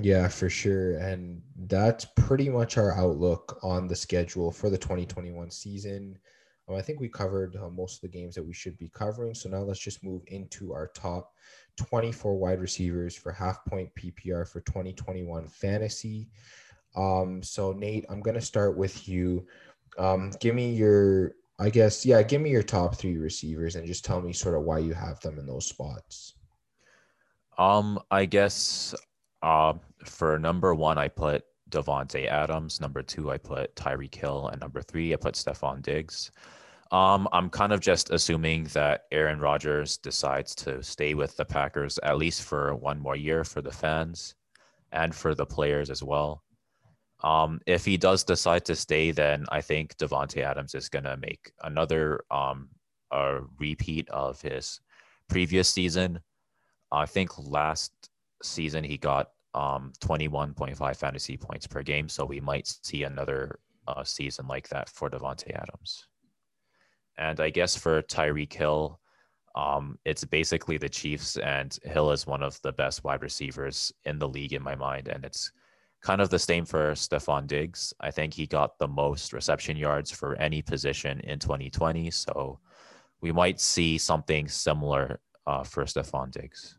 Yeah, 0.02 0.28
for 0.28 0.50
sure. 0.50 0.98
And 0.98 1.42
that's 1.68 2.06
pretty 2.06 2.50
much 2.50 2.78
our 2.78 2.94
outlook 2.94 3.60
on 3.64 3.88
the 3.88 3.96
schedule 3.96 4.52
for 4.52 4.70
the 4.70 4.78
2021 4.78 5.52
season. 5.52 6.18
Um, 6.68 6.76
I 6.76 6.82
think 6.82 7.00
we 7.00 7.10
covered 7.10 7.56
uh, 7.56 7.70
most 7.70 7.96
of 7.96 8.02
the 8.02 8.18
games 8.18 8.36
that 8.36 8.46
we 8.46 8.54
should 8.54 8.78
be 8.78 8.90
covering. 8.90 9.34
So 9.34 9.50
now 9.50 9.60
let's 9.60 9.80
just 9.80 10.04
move 10.04 10.24
into 10.28 10.74
our 10.74 10.88
top 10.88 11.34
24 11.78 12.36
wide 12.38 12.60
receivers 12.60 13.16
for 13.16 13.32
half 13.32 13.64
point 13.66 13.90
PPR 13.96 14.48
for 14.48 14.62
2021 14.62 15.48
fantasy. 15.48 16.28
Um, 16.96 17.44
so, 17.44 17.74
Nate, 17.74 18.06
I'm 18.10 18.22
going 18.22 18.36
to 18.36 18.42
start 18.42 18.76
with 18.78 19.08
you. 19.08 19.46
Um, 19.98 20.32
give 20.40 20.56
me 20.56 20.74
your 20.74 21.34
I 21.60 21.70
guess, 21.70 22.06
yeah, 22.06 22.22
give 22.22 22.42
me 22.42 22.52
your 22.52 22.64
top 22.64 22.96
three 22.96 23.18
receivers 23.18 23.76
and 23.76 23.88
just 23.88 24.06
tell 24.06 24.22
me 24.22 24.32
sort 24.32 24.56
of 24.56 24.64
why 24.64 24.80
you 24.80 24.94
have 24.94 25.20
them 25.22 25.40
in 25.40 25.48
those 25.48 25.66
spots. 25.66 26.36
Um, 27.58 28.00
I 28.12 28.26
guess 28.26 28.94
uh, 29.42 29.74
for 30.06 30.38
number 30.38 30.76
one, 30.76 30.98
I 30.98 31.08
put 31.08 31.44
Davante 31.70 32.28
Adams. 32.28 32.80
Number 32.80 33.02
two, 33.02 33.32
I 33.32 33.38
put 33.38 33.76
Tyreek 33.76 34.14
Hill. 34.14 34.50
And 34.50 34.62
number 34.62 34.82
three, 34.82 35.14
I 35.14 35.16
put 35.16 35.36
Stefon 35.36 35.82
Diggs. 35.82 36.32
Um, 36.92 37.28
I'm 37.34 37.50
kind 37.50 37.74
of 37.74 37.82
just 37.82 38.12
assuming 38.12 38.66
that 38.74 39.06
Aaron 39.12 39.40
Rodgers 39.40 39.98
decides 39.98 40.56
to 40.56 40.82
stay 40.82 41.16
with 41.16 41.36
the 41.36 41.44
Packers 41.44 42.00
at 42.04 42.18
least 42.18 42.44
for 42.44 42.76
one 42.76 43.00
more 43.00 43.16
year 43.16 43.44
for 43.44 43.62
the 43.62 43.72
fans 43.72 44.36
and 44.94 45.14
for 45.14 45.36
the 45.36 45.46
players 45.46 45.90
as 45.90 46.02
well. 46.02 46.44
Um, 47.24 47.60
if 47.66 47.84
he 47.84 47.98
does 47.98 48.24
decide 48.24 48.66
to 48.66 48.76
stay, 48.76 49.12
then 49.12 49.46
I 49.50 49.62
think 49.62 49.98
Davante 49.98 50.44
Adams 50.44 50.76
is 50.76 50.90
gonna 50.90 51.18
make 51.18 51.52
another 51.64 52.22
um, 52.30 52.70
a 53.12 53.40
repeat 53.60 54.10
of 54.10 54.42
his 54.42 54.80
previous 55.28 55.70
season. 55.70 56.20
I 56.92 57.06
think 57.06 57.38
last 57.38 57.92
season 58.44 58.84
he 58.84 58.98
got 58.98 59.32
um, 59.54 59.92
21.5 60.02 60.96
fantasy 60.96 61.38
points 61.38 61.68
per 61.68 61.82
game, 61.82 62.10
so 62.10 62.26
we 62.26 62.40
might 62.40 62.68
see 62.84 63.04
another 63.04 63.60
uh, 63.88 64.04
season 64.04 64.48
like 64.48 64.70
that 64.70 64.90
for 64.90 65.10
Davante 65.10 65.52
Adams. 65.56 66.06
And 67.18 67.40
I 67.40 67.50
guess 67.50 67.76
for 67.76 68.02
Tyreek 68.04 68.54
Hill, 68.54 69.00
um, 69.56 69.98
it's 70.06 70.24
basically 70.24 70.78
the 70.78 70.90
Chiefs, 70.90 71.38
and 71.38 71.78
Hill 71.84 72.12
is 72.12 72.28
one 72.28 72.44
of 72.44 72.62
the 72.62 72.72
best 72.72 73.04
wide 73.04 73.24
receivers 73.24 73.92
in 74.06 74.20
the 74.20 74.30
league 74.30 74.54
in 74.54 74.62
my 74.62 74.76
mind, 74.76 75.08
and 75.08 75.26
it's 75.26 75.52
Kind 76.02 76.22
of 76.22 76.30
the 76.30 76.40
same 76.40 76.66
for 76.66 76.92
Stefon 76.92 77.48
Diggs. 77.48 77.94
I 78.00 78.12
think 78.12 78.34
he 78.34 78.46
got 78.46 78.78
the 78.78 78.88
most 78.88 79.34
reception 79.34 79.76
yards 79.78 80.12
for 80.12 80.36
any 80.36 80.62
position 80.62 81.20
in 81.22 81.40
2020. 81.40 82.12
So 82.12 82.60
we 83.22 83.32
might 83.32 83.60
see 83.60 83.98
something 83.98 84.48
similar 84.48 85.20
uh, 85.46 85.64
for 85.64 85.86
Stefon 85.86 86.32
Diggs. 86.32 86.78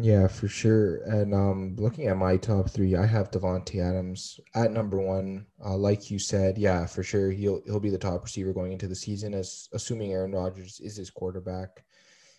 Yeah, 0.00 0.28
for 0.28 0.46
sure. 0.46 1.02
And 1.06 1.34
um, 1.34 1.74
looking 1.76 2.06
at 2.06 2.16
my 2.16 2.36
top 2.36 2.70
three, 2.70 2.94
I 2.94 3.04
have 3.04 3.32
Davante 3.32 3.82
Adams 3.82 4.38
at 4.54 4.70
number 4.70 4.98
one. 4.98 5.46
Uh, 5.64 5.76
like 5.76 6.08
you 6.08 6.20
said, 6.20 6.56
yeah, 6.56 6.86
for 6.86 7.02
sure, 7.02 7.32
he'll 7.32 7.60
he'll 7.66 7.80
be 7.80 7.90
the 7.90 7.98
top 7.98 8.22
receiver 8.22 8.52
going 8.52 8.70
into 8.70 8.86
the 8.86 8.94
season, 8.94 9.34
as 9.34 9.68
assuming 9.72 10.12
Aaron 10.12 10.32
Rodgers 10.32 10.78
is 10.78 10.96
his 10.96 11.10
quarterback. 11.10 11.84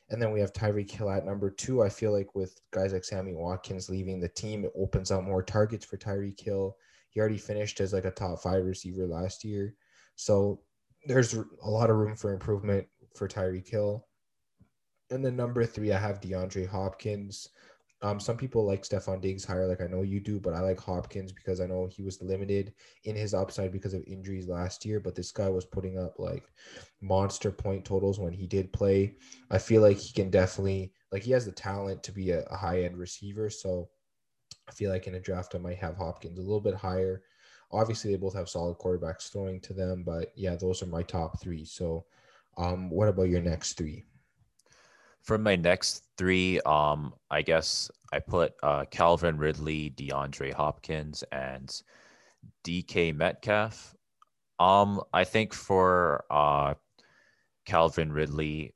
And 0.10 0.22
then 0.22 0.32
we 0.32 0.40
have 0.40 0.54
Tyreek 0.54 0.90
Hill 0.90 1.10
at 1.10 1.26
number 1.26 1.52
two. 1.52 1.84
I 1.84 1.90
feel 1.90 2.12
like 2.12 2.34
with 2.36 2.60
guys 2.72 2.94
like 2.94 3.04
Sammy 3.04 3.34
Watkins 3.34 3.90
leaving 3.90 4.20
the 4.20 4.30
team, 4.30 4.66
it 4.66 4.72
opens 4.76 5.12
up 5.12 5.24
more 5.24 5.44
targets 5.44 5.86
for 5.86 5.98
Tyreek 5.98 6.40
Hill. 6.40 6.76
He 7.12 7.20
already 7.20 7.38
finished 7.38 7.80
as 7.80 7.94
like 7.94 8.06
a 8.06 8.12
top 8.12 8.42
five 8.42 8.64
receiver 8.64 9.06
last 9.06 9.44
year, 9.44 9.76
so 10.16 10.62
there's 11.06 11.34
a 11.34 11.70
lot 11.70 11.90
of 11.90 11.96
room 11.98 12.16
for 12.16 12.34
improvement 12.34 12.88
for 13.16 13.28
Tyreek 13.28 13.68
Hill. 13.68 14.06
And 15.12 15.26
then 15.26 15.36
number 15.36 15.66
three, 15.66 15.92
I 15.92 15.98
have 15.98 16.22
DeAndre 16.22 16.68
Hopkins. 16.68 17.50
Um, 18.02 18.20
some 18.20 18.38
people 18.38 18.66
like 18.66 18.84
Stefon 18.84 19.20
Diggs 19.20 19.44
higher, 19.44 19.68
like 19.68 19.82
I 19.82 19.88
know 19.88 20.04
you 20.04 20.22
do, 20.22 20.40
but 20.40 20.54
I 20.54 20.62
like 20.62 20.80
Hopkins 20.80 21.34
because 21.34 21.60
I 21.60 21.66
know 21.66 21.88
he 21.88 22.02
was 22.02 22.22
limited 22.22 22.74
in 23.04 23.16
his 23.16 23.34
upside 23.34 23.74
because 23.74 23.94
of 23.94 24.04
injuries 24.08 24.48
last 24.48 24.86
year. 24.86 25.02
But 25.02 25.16
this 25.16 25.32
guy 25.32 25.50
was 25.50 25.66
putting 25.66 25.98
up 26.00 26.18
like 26.18 26.46
monster 27.02 27.52
point 27.52 27.84
totals 27.84 28.18
when 28.20 28.32
he 28.32 28.48
did 28.48 28.72
play. 28.72 29.16
I 29.52 29.58
feel 29.58 29.82
like 29.82 29.98
he 29.98 30.14
can 30.14 30.30
definitely 30.30 30.94
like 31.12 31.24
he 31.24 31.32
has 31.32 31.46
the 31.46 31.52
talent 31.52 32.02
to 32.04 32.14
be 32.14 32.32
a, 32.32 32.44
a 32.44 32.56
high 32.56 32.84
end 32.84 32.98
receiver. 32.98 33.50
So 33.50 33.90
I 34.68 34.72
feel 34.72 34.92
like 34.92 35.08
in 35.08 35.16
a 35.16 35.20
draft 35.20 35.56
I 35.56 35.58
might 35.58 35.78
have 35.80 35.98
Hopkins 35.98 36.38
a 36.40 36.42
little 36.42 36.62
bit 36.62 36.76
higher. 36.76 37.24
Obviously, 37.72 38.12
they 38.12 38.18
both 38.18 38.36
have 38.36 38.50
solid 38.50 38.78
quarterbacks 38.78 39.32
throwing 39.32 39.60
to 39.62 39.74
them, 39.74 40.04
but 40.04 40.32
yeah, 40.36 40.56
those 40.56 40.82
are 40.82 40.88
my 40.88 41.04
top 41.04 41.40
three. 41.42 41.66
So, 41.66 42.06
um, 42.58 42.90
what 42.90 43.08
about 43.08 43.30
your 43.30 43.42
next 43.42 43.74
three? 43.78 44.06
For 45.22 45.38
my 45.38 45.56
next 45.56 46.04
three, 46.18 46.60
um, 46.62 47.14
I 47.30 47.42
guess 47.42 47.92
I 48.12 48.20
put 48.20 48.54
uh, 48.64 48.86
Calvin 48.86 49.38
Ridley, 49.38 49.94
DeAndre 49.96 50.54
Hopkins, 50.54 51.24
and 51.32 51.70
DK 52.64 53.16
Metcalf. 53.16 53.96
Um, 54.60 55.02
I 55.14 55.24
think 55.24 55.54
for 55.54 56.26
uh, 56.32 56.74
Calvin 57.66 58.12
Ridley, 58.12 58.74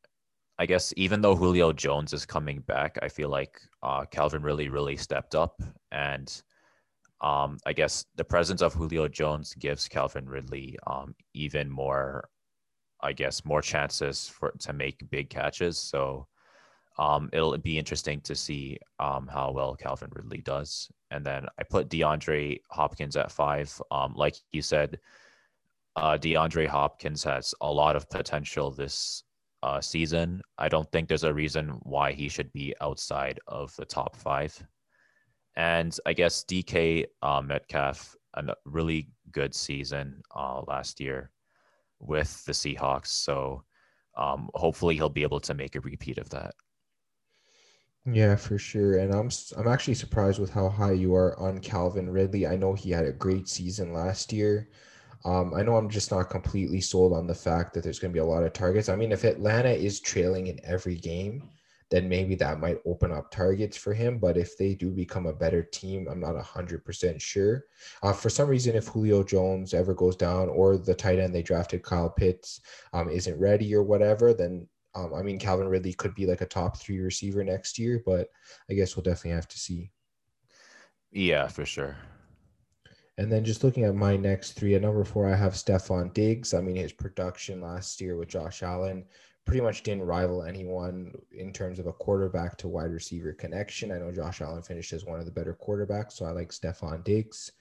I 0.59 0.65
guess 0.65 0.93
even 0.95 1.21
though 1.21 1.35
Julio 1.35 1.73
Jones 1.73 2.13
is 2.13 2.25
coming 2.25 2.59
back, 2.61 2.97
I 3.01 3.09
feel 3.09 3.29
like 3.29 3.59
uh, 3.81 4.05
Calvin 4.05 4.43
Ridley 4.43 4.69
really 4.69 4.95
stepped 4.95 5.35
up, 5.35 5.61
and 5.91 6.31
um, 7.21 7.57
I 7.65 7.73
guess 7.73 8.05
the 8.15 8.23
presence 8.23 8.61
of 8.61 8.73
Julio 8.73 9.07
Jones 9.07 9.53
gives 9.55 9.87
Calvin 9.87 10.27
Ridley 10.27 10.77
um, 10.85 11.15
even 11.33 11.69
more, 11.69 12.29
I 13.01 13.13
guess, 13.13 13.45
more 13.45 13.61
chances 13.61 14.27
for 14.27 14.53
to 14.59 14.73
make 14.73 15.09
big 15.09 15.29
catches. 15.29 15.77
So 15.77 16.27
um, 16.97 17.29
it'll 17.33 17.57
be 17.57 17.77
interesting 17.77 18.21
to 18.21 18.35
see 18.35 18.77
um, 18.99 19.27
how 19.27 19.51
well 19.51 19.75
Calvin 19.75 20.11
Ridley 20.13 20.41
does. 20.41 20.91
And 21.11 21.25
then 21.25 21.47
I 21.57 21.63
put 21.63 21.89
DeAndre 21.89 22.59
Hopkins 22.69 23.15
at 23.15 23.31
five. 23.31 23.81
Um, 23.91 24.13
like 24.15 24.35
you 24.51 24.61
said, 24.61 24.99
uh, 25.95 26.17
DeAndre 26.17 26.67
Hopkins 26.67 27.23
has 27.23 27.53
a 27.61 27.71
lot 27.71 27.95
of 27.95 28.09
potential 28.09 28.71
this 28.71 29.23
uh, 29.63 29.81
season. 29.81 30.41
I 30.57 30.69
don't 30.69 30.91
think 30.91 31.07
there's 31.07 31.23
a 31.23 31.33
reason 31.33 31.69
why 31.83 32.11
he 32.11 32.29
should 32.29 32.51
be 32.51 32.75
outside 32.81 33.39
of 33.47 33.75
the 33.75 33.85
top 33.85 34.15
five. 34.15 34.61
And 35.55 35.95
I 36.05 36.13
guess 36.13 36.43
DK 36.43 37.05
uh, 37.21 37.41
Metcalf, 37.41 38.15
a 38.35 38.55
really 38.65 39.09
good 39.31 39.53
season 39.53 40.21
uh, 40.35 40.61
last 40.67 40.99
year 40.99 41.31
with 41.99 42.43
the 42.45 42.51
Seahawks. 42.51 43.07
So 43.07 43.63
um, 44.15 44.49
hopefully 44.53 44.95
he'll 44.95 45.09
be 45.09 45.23
able 45.23 45.39
to 45.41 45.53
make 45.53 45.75
a 45.75 45.81
repeat 45.81 46.17
of 46.17 46.29
that. 46.31 46.53
Yeah, 48.05 48.35
for 48.35 48.57
sure. 48.57 48.97
And 48.97 49.13
I'm 49.13 49.29
I'm 49.57 49.67
actually 49.67 49.93
surprised 49.93 50.39
with 50.39 50.49
how 50.51 50.67
high 50.69 50.91
you 50.91 51.15
are 51.15 51.37
on 51.39 51.59
Calvin 51.59 52.09
Ridley. 52.09 52.45
I 52.45 52.57
know 52.57 52.73
he 52.73 52.91
had 52.91 53.05
a 53.05 53.13
great 53.13 53.47
season 53.47 53.93
last 53.93 54.33
year. 54.33 54.69
Um, 55.25 55.53
I 55.53 55.61
know 55.63 55.77
I'm 55.77 55.89
just 55.89 56.11
not 56.11 56.29
completely 56.29 56.81
sold 56.81 57.13
on 57.13 57.27
the 57.27 57.35
fact 57.35 57.73
that 57.73 57.83
there's 57.83 57.99
going 57.99 58.11
to 58.11 58.13
be 58.13 58.19
a 58.19 58.25
lot 58.25 58.43
of 58.43 58.51
targets. 58.51 58.89
I 58.89 58.97
mean, 58.97 59.13
if 59.13 59.23
Atlanta 59.23 59.69
is 59.71 60.01
trailing 60.01 60.47
in 60.47 60.59
every 60.65 60.95
game, 60.95 61.49
then 61.89 62.09
maybe 62.09 62.35
that 62.35 62.59
might 62.59 62.79
open 62.85 63.11
up 63.13 63.31
targets 63.31 63.77
for 63.77 63.93
him. 63.93 64.17
But 64.19 64.35
if 64.35 64.57
they 64.57 64.73
do 64.75 64.91
become 64.91 65.25
a 65.25 65.33
better 65.33 65.63
team, 65.63 66.07
I'm 66.09 66.19
not 66.19 66.35
100% 66.35 67.21
sure. 67.21 67.63
Uh, 68.01 68.11
for 68.11 68.29
some 68.29 68.49
reason, 68.49 68.75
if 68.75 68.87
Julio 68.87 69.23
Jones 69.23 69.73
ever 69.73 69.93
goes 69.93 70.17
down 70.17 70.49
or 70.49 70.77
the 70.77 70.93
tight 70.95 71.19
end 71.19 71.33
they 71.33 71.43
drafted, 71.43 71.83
Kyle 71.83 72.09
Pitts, 72.09 72.59
um, 72.91 73.09
isn't 73.09 73.39
ready 73.39 73.73
or 73.73 73.83
whatever, 73.83 74.33
then 74.33 74.67
um, 74.95 75.13
I 75.13 75.21
mean, 75.23 75.39
Calvin 75.39 75.67
Ridley 75.67 75.93
could 75.93 76.13
be 76.15 76.25
like 76.25 76.41
a 76.41 76.45
top 76.45 76.77
three 76.77 76.99
receiver 76.99 77.43
next 77.43 77.79
year, 77.79 78.01
but 78.05 78.29
I 78.69 78.73
guess 78.73 78.95
we'll 78.95 79.03
definitely 79.03 79.31
have 79.31 79.47
to 79.47 79.59
see. 79.59 79.91
Yeah, 81.11 81.47
for 81.47 81.65
sure. 81.65 81.95
And 83.17 83.31
then 83.31 83.45
just 83.45 83.63
looking 83.63 83.83
at 83.83 83.95
my 83.95 84.17
next 84.17 84.53
three, 84.53 84.73
at 84.75 84.81
number 84.81 85.03
four, 85.03 85.31
I 85.31 85.35
have 85.35 85.53
Stefon 85.53 86.13
Diggs. 86.13 86.53
I 86.53 86.61
mean, 86.61 86.75
his 86.75 86.91
production 86.91 87.61
last 87.61 88.01
year 88.01 88.17
with 88.17 88.29
Josh 88.29 88.63
Allen 88.63 89.05
pretty 89.45 89.61
much 89.61 89.83
didn't 89.83 90.05
rival 90.05 90.43
anyone 90.43 91.13
in 91.31 91.51
terms 91.51 91.77
of 91.77 91.85
a 91.85 91.93
quarterback 91.93 92.57
to 92.57 92.67
wide 92.67 92.91
receiver 92.91 93.33
connection. 93.33 93.91
I 93.91 93.99
know 93.99 94.11
Josh 94.11 94.41
Allen 94.41 94.63
finished 94.63 94.93
as 94.93 95.05
one 95.05 95.19
of 95.19 95.25
the 95.25 95.31
better 95.31 95.55
quarterbacks, 95.61 96.13
so 96.13 96.25
I 96.25 96.31
like 96.31 96.49
Stefon 96.49 97.03
Diggs. 97.03 97.51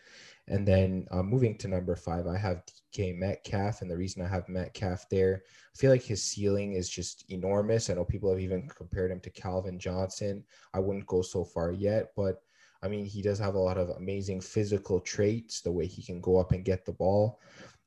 And 0.48 0.66
then 0.66 1.06
uh, 1.10 1.22
moving 1.22 1.56
to 1.58 1.68
number 1.68 1.94
five, 1.94 2.26
I 2.26 2.36
have 2.36 2.64
DK 2.94 3.16
Metcalf. 3.16 3.80
And 3.80 3.90
the 3.90 3.96
reason 3.96 4.22
I 4.22 4.28
have 4.28 4.48
Metcalf 4.48 5.08
there, 5.08 5.42
I 5.46 5.78
feel 5.78 5.90
like 5.90 6.02
his 6.02 6.22
ceiling 6.22 6.74
is 6.74 6.88
just 6.88 7.24
enormous. 7.30 7.88
I 7.88 7.94
know 7.94 8.04
people 8.04 8.30
have 8.30 8.40
even 8.40 8.68
compared 8.68 9.10
him 9.10 9.20
to 9.20 9.30
Calvin 9.30 9.78
Johnson. 9.78 10.44
I 10.74 10.80
wouldn't 10.80 11.06
go 11.06 11.22
so 11.22 11.44
far 11.44 11.70
yet, 11.70 12.12
but 12.16 12.42
I 12.82 12.88
mean, 12.88 13.04
he 13.04 13.22
does 13.22 13.38
have 13.38 13.54
a 13.54 13.60
lot 13.60 13.78
of 13.78 13.90
amazing 13.90 14.40
physical 14.40 14.98
traits, 15.00 15.60
the 15.60 15.70
way 15.70 15.86
he 15.86 16.02
can 16.02 16.20
go 16.20 16.38
up 16.38 16.50
and 16.52 16.64
get 16.64 16.84
the 16.84 16.92
ball. 16.92 17.40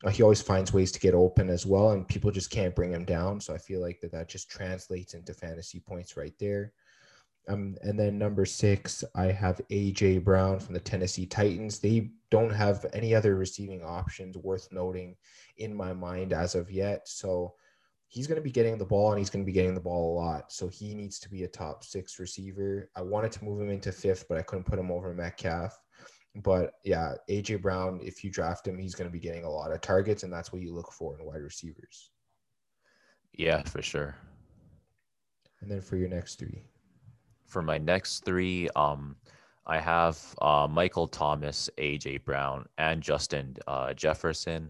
Uh, 0.04 0.10
he 0.10 0.24
always 0.24 0.42
finds 0.42 0.72
ways 0.72 0.92
to 0.94 1.00
get 1.00 1.14
open 1.14 1.50
as 1.50 1.66
well, 1.66 1.92
and 1.92 2.08
people 2.08 2.32
just 2.32 2.50
can't 2.50 2.76
bring 2.76 2.94
him 2.94 3.04
down. 3.04 3.42
So 3.42 3.54
I 3.54 3.58
feel 3.58 3.82
like 3.82 4.00
that 4.02 4.12
that 4.14 4.30
just 4.30 4.50
translates 4.50 5.14
into 5.14 5.34
fantasy 5.34 5.82
points 5.82 6.16
right 6.16 6.34
there. 6.40 6.72
Um, 7.48 7.76
and 7.82 8.00
then 8.00 8.18
number 8.18 8.46
six, 8.46 9.04
I 9.14 9.26
have 9.26 9.62
AJ 9.70 10.24
Brown 10.24 10.60
from 10.60 10.74
the 10.74 10.80
Tennessee 10.80 11.26
Titans. 11.26 11.80
They 11.80 12.10
don't 12.32 12.54
have 12.54 12.86
any 12.94 13.14
other 13.14 13.36
receiving 13.36 13.84
options 13.84 14.38
worth 14.38 14.68
noting 14.72 15.16
in 15.58 15.76
my 15.76 15.94
mind 15.94 16.34
as 16.34 16.56
of 16.56 16.72
yet. 16.72 17.08
So 17.08 17.54
he's 18.08 18.28
going 18.28 18.38
to 18.38 18.44
be 18.44 18.52
getting 18.52 18.78
the 18.78 18.86
ball 18.86 19.12
and 19.12 19.20
he's 19.20 19.30
going 19.30 19.44
to 19.44 19.46
be 19.46 19.54
getting 19.54 19.76
the 19.76 19.82
ball 19.82 20.14
a 20.14 20.18
lot. 20.20 20.52
So 20.52 20.68
he 20.68 20.96
needs 20.96 21.20
to 21.20 21.30
be 21.30 21.44
a 21.44 21.48
top 21.48 21.84
six 21.84 22.20
receiver. 22.20 22.90
I 22.96 23.02
wanted 23.02 23.32
to 23.34 23.44
move 23.44 23.62
him 23.62 23.70
into 23.70 23.92
fifth, 23.92 24.26
but 24.28 24.38
I 24.38 24.42
couldn't 24.42 24.66
put 24.66 24.80
him 24.80 24.92
over 24.92 25.14
Metcalf. 25.14 25.78
But 26.44 26.74
yeah, 26.84 27.14
AJ 27.30 27.62
Brown, 27.62 28.00
if 28.04 28.24
you 28.24 28.32
draft 28.32 28.68
him, 28.68 28.78
he's 28.78 28.96
going 28.96 29.10
to 29.10 29.14
be 29.14 29.20
getting 29.20 29.46
a 29.46 29.50
lot 29.50 29.72
of 29.72 29.80
targets, 29.80 30.24
and 30.24 30.34
that's 30.34 30.52
what 30.52 30.62
you 30.62 30.74
look 30.74 30.92
for 30.92 31.18
in 31.18 31.26
wide 31.26 31.42
receivers. 31.42 32.12
Yeah, 33.34 33.64
for 33.64 33.82
sure. 33.82 34.18
And 35.62 35.72
then 35.72 35.80
for 35.80 35.96
your 35.96 36.10
next 36.10 36.36
three 36.36 36.66
for 37.46 37.62
my 37.62 37.78
next 37.78 38.26
three, 38.26 38.70
um, 38.76 39.16
I 39.66 39.80
have 39.80 40.20
uh, 40.42 40.68
Michael 40.70 41.08
Thomas, 41.08 41.70
AJ 41.78 42.24
Brown, 42.24 42.66
and 42.78 43.02
Justin 43.02 43.56
uh, 43.68 43.94
Jefferson. 43.94 44.70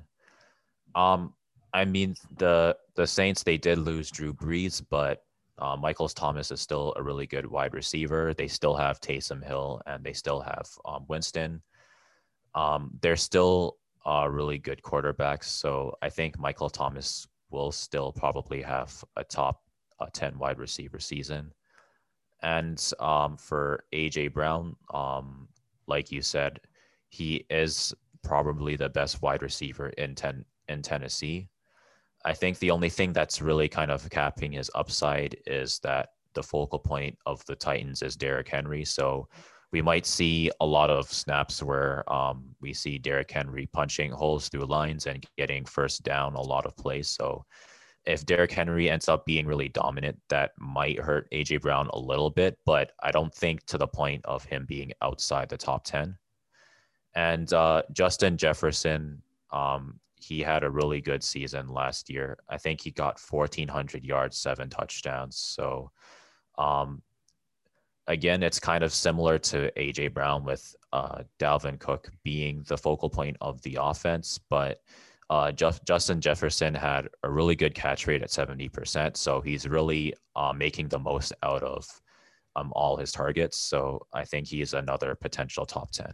Um, 0.96 1.34
I 1.74 1.84
mean 1.84 2.16
the 2.38 2.78
the 2.96 3.06
Saints 3.06 3.44
they 3.44 3.58
did 3.58 3.78
lose 3.78 4.10
Drew 4.10 4.34
Brees, 4.34 4.82
but 4.90 5.24
uh, 5.58 5.76
Michael 5.76 6.08
Thomas 6.08 6.52
is 6.52 6.62
still 6.62 6.94
a 6.96 7.04
really 7.04 7.28
good 7.28 7.46
wide 7.46 7.74
receiver. 7.74 8.34
They 8.34 8.48
still 8.48 8.76
have 8.76 9.02
Taysom 9.02 9.44
Hill 9.44 9.82
and 9.86 10.04
they 10.04 10.14
still 10.14 10.40
have 10.40 10.70
um, 10.86 11.06
Winston. 11.10 11.62
Um, 12.54 12.92
they're 13.02 13.18
still 13.18 13.78
uh, 14.06 14.28
really 14.30 14.58
good 14.58 14.82
quarterbacks, 14.82 15.46
so 15.46 15.98
I 16.02 16.10
think 16.10 16.40
Michael 16.40 16.70
Thomas 16.70 17.28
will 17.50 17.72
still 17.74 18.14
probably 18.14 18.62
have 18.62 19.04
a 19.18 19.24
top 19.26 19.62
uh, 20.00 20.08
ten 20.14 20.38
wide 20.40 20.60
receiver 20.60 21.00
season. 21.00 21.52
And 22.46 22.80
um, 23.00 23.38
for 23.38 23.84
AJ 23.92 24.34
Brown, 24.34 24.76
um, 24.94 25.48
like 25.88 26.12
you 26.12 26.22
said, 26.22 26.62
he 27.10 27.44
is 27.50 27.92
probably 28.24 28.76
the 28.76 28.88
best 28.88 29.24
wide 29.24 29.42
receiver 29.42 29.90
in 29.90 30.14
ten 30.14 30.46
in 30.70 30.84
Tennessee. 30.84 31.50
I 32.24 32.34
think 32.34 32.60
the 32.60 32.70
only 32.70 32.90
thing 32.90 33.14
that's 33.14 33.42
really 33.42 33.68
kind 33.68 33.90
of 33.90 34.08
capping 34.12 34.52
his 34.52 34.70
upside 34.76 35.36
is 35.48 35.80
that 35.80 36.10
the 36.36 36.44
focal 36.44 36.78
point 36.78 37.18
of 37.26 37.44
the 37.46 37.56
Titans 37.56 38.04
is 38.04 38.16
Derrick 38.16 38.50
Henry. 38.50 38.86
So 38.86 39.28
we 39.72 39.82
might 39.82 40.06
see 40.06 40.52
a 40.62 40.66
lot 40.66 40.92
of 40.92 41.12
snaps 41.12 41.64
where 41.64 42.12
um, 42.14 42.56
we 42.62 42.74
see 42.74 43.00
Derrick 43.00 43.32
Henry 43.32 43.68
punching 43.74 44.12
holes 44.12 44.50
through 44.50 44.66
lines 44.66 45.08
and 45.08 45.26
getting 45.36 45.66
first 45.66 46.04
down 46.04 46.36
a 46.36 46.42
lot 46.42 46.68
of 46.68 46.78
plays. 46.78 47.10
So 47.10 47.44
if 48.06 48.26
Derrick 48.26 48.52
Henry 48.52 48.90
ends 48.90 49.10
up 49.10 49.26
being 49.26 49.48
really 49.48 49.70
dominant, 49.70 50.20
that 50.30 50.52
might 50.60 51.00
hurt 51.00 51.30
AJ 51.32 51.62
Brown 51.62 51.90
a 51.94 52.00
little 52.00 52.30
bit, 52.30 52.58
but 52.66 52.92
I 53.02 53.12
don't 53.12 53.34
think 53.34 53.66
to 53.68 53.78
the 53.78 53.88
point 53.88 54.24
of 54.26 54.44
him 54.44 54.66
being 54.68 54.92
outside 55.02 55.50
the 55.50 55.58
top 55.58 55.84
10. 55.86 56.18
And 57.16 57.52
uh, 57.54 57.84
Justin 57.94 58.38
Jefferson, 58.38 59.22
um, 59.52 60.00
he 60.16 60.42
had 60.42 60.64
a 60.64 60.70
really 60.70 61.02
good 61.02 61.24
season 61.24 61.68
last 61.68 62.10
year. 62.10 62.38
I 62.50 62.58
think 62.58 62.82
he 62.82 62.92
got 62.92 63.20
1,400 63.20 64.04
yards, 64.04 64.38
seven 64.38 64.70
touchdowns. 64.70 65.38
So 65.38 65.92
um, 66.58 67.02
again, 68.08 68.44
it's 68.44 68.60
kind 68.60 68.84
of 68.84 68.94
similar 68.94 69.38
to 69.40 69.72
AJ 69.78 70.14
Brown 70.14 70.44
with 70.44 70.76
uh, 70.94 71.24
Dalvin 71.40 71.80
Cook 71.80 72.10
being 72.24 72.64
the 72.68 72.78
focal 72.78 73.10
point 73.10 73.38
of 73.42 73.62
the 73.64 73.78
offense, 73.82 74.40
but 74.50 74.82
uh, 75.30 75.52
Justin 75.52 76.22
Jefferson 76.22 76.74
had 76.74 77.10
a 77.24 77.30
really 77.30 77.56
good 77.56 77.74
catch 77.74 78.06
rate 78.08 78.22
at 78.22 78.30
70%. 78.30 79.18
So 79.18 79.42
he's 79.42 79.68
really 79.68 80.14
uh, 80.36 80.54
making 80.56 80.90
the 80.90 81.00
most 81.00 81.34
out 81.42 81.64
of 81.64 81.88
um, 82.56 82.72
all 82.76 82.96
his 82.96 83.12
targets. 83.12 83.58
So 83.58 84.06
I 84.14 84.24
think 84.24 84.48
he's 84.48 84.74
another 84.74 85.16
potential 85.16 85.66
top 85.66 85.92
10. 85.92 86.14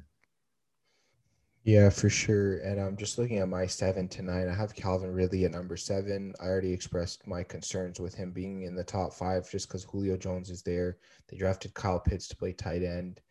Yeah, 1.63 1.89
for 1.89 2.09
sure. 2.09 2.57
And 2.59 2.81
I'm 2.81 2.97
just 2.97 3.19
looking 3.19 3.37
at 3.37 3.47
my 3.47 3.67
seven 3.67 4.07
to 4.09 4.23
nine. 4.23 4.49
I 4.49 4.55
have 4.55 4.73
Calvin 4.73 5.11
Ridley 5.11 5.45
at 5.45 5.51
number 5.51 5.77
seven. 5.77 6.33
I 6.41 6.45
already 6.45 6.73
expressed 6.73 7.27
my 7.27 7.43
concerns 7.43 7.99
with 7.99 8.15
him 8.15 8.31
being 8.31 8.63
in 8.63 8.75
the 8.75 8.83
top 8.83 9.13
five 9.13 9.49
just 9.49 9.67
because 9.67 9.83
Julio 9.83 10.17
Jones 10.17 10.49
is 10.49 10.63
there. 10.63 10.97
They 11.29 11.37
drafted 11.37 11.75
Kyle 11.75 11.99
Pitts 11.99 12.27
to 12.29 12.35
play 12.35 12.53
tight 12.53 12.81
end. 12.81 13.21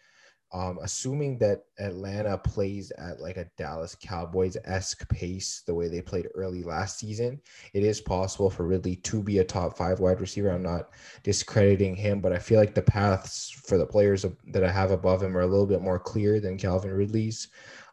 Um, 0.52 0.78
assuming 0.82 1.38
that 1.38 1.64
Atlanta 1.78 2.36
plays 2.36 2.90
at 2.98 3.20
like 3.20 3.36
a 3.36 3.48
Dallas 3.56 3.96
Cowboys 4.00 4.56
esque 4.64 5.08
pace, 5.08 5.62
the 5.64 5.74
way 5.74 5.88
they 5.88 6.02
played 6.02 6.26
early 6.34 6.64
last 6.64 6.98
season, 6.98 7.40
it 7.72 7.84
is 7.84 8.00
possible 8.00 8.50
for 8.50 8.66
Ridley 8.66 8.96
to 8.96 9.22
be 9.22 9.38
a 9.38 9.44
top 9.44 9.76
five 9.76 10.00
wide 10.00 10.20
receiver. 10.20 10.50
I'm 10.50 10.62
not 10.62 10.90
discrediting 11.22 11.94
him, 11.94 12.20
but 12.20 12.32
I 12.32 12.38
feel 12.38 12.58
like 12.58 12.74
the 12.74 12.82
paths 12.82 13.50
for 13.64 13.78
the 13.78 13.86
players 13.86 14.26
that 14.48 14.64
I 14.64 14.72
have 14.72 14.90
above 14.90 15.22
him 15.22 15.36
are 15.36 15.42
a 15.42 15.46
little 15.46 15.66
bit 15.66 15.82
more 15.82 16.00
clear 16.00 16.40
than 16.40 16.58
Calvin 16.58 16.90
Ridley's. 16.90 17.48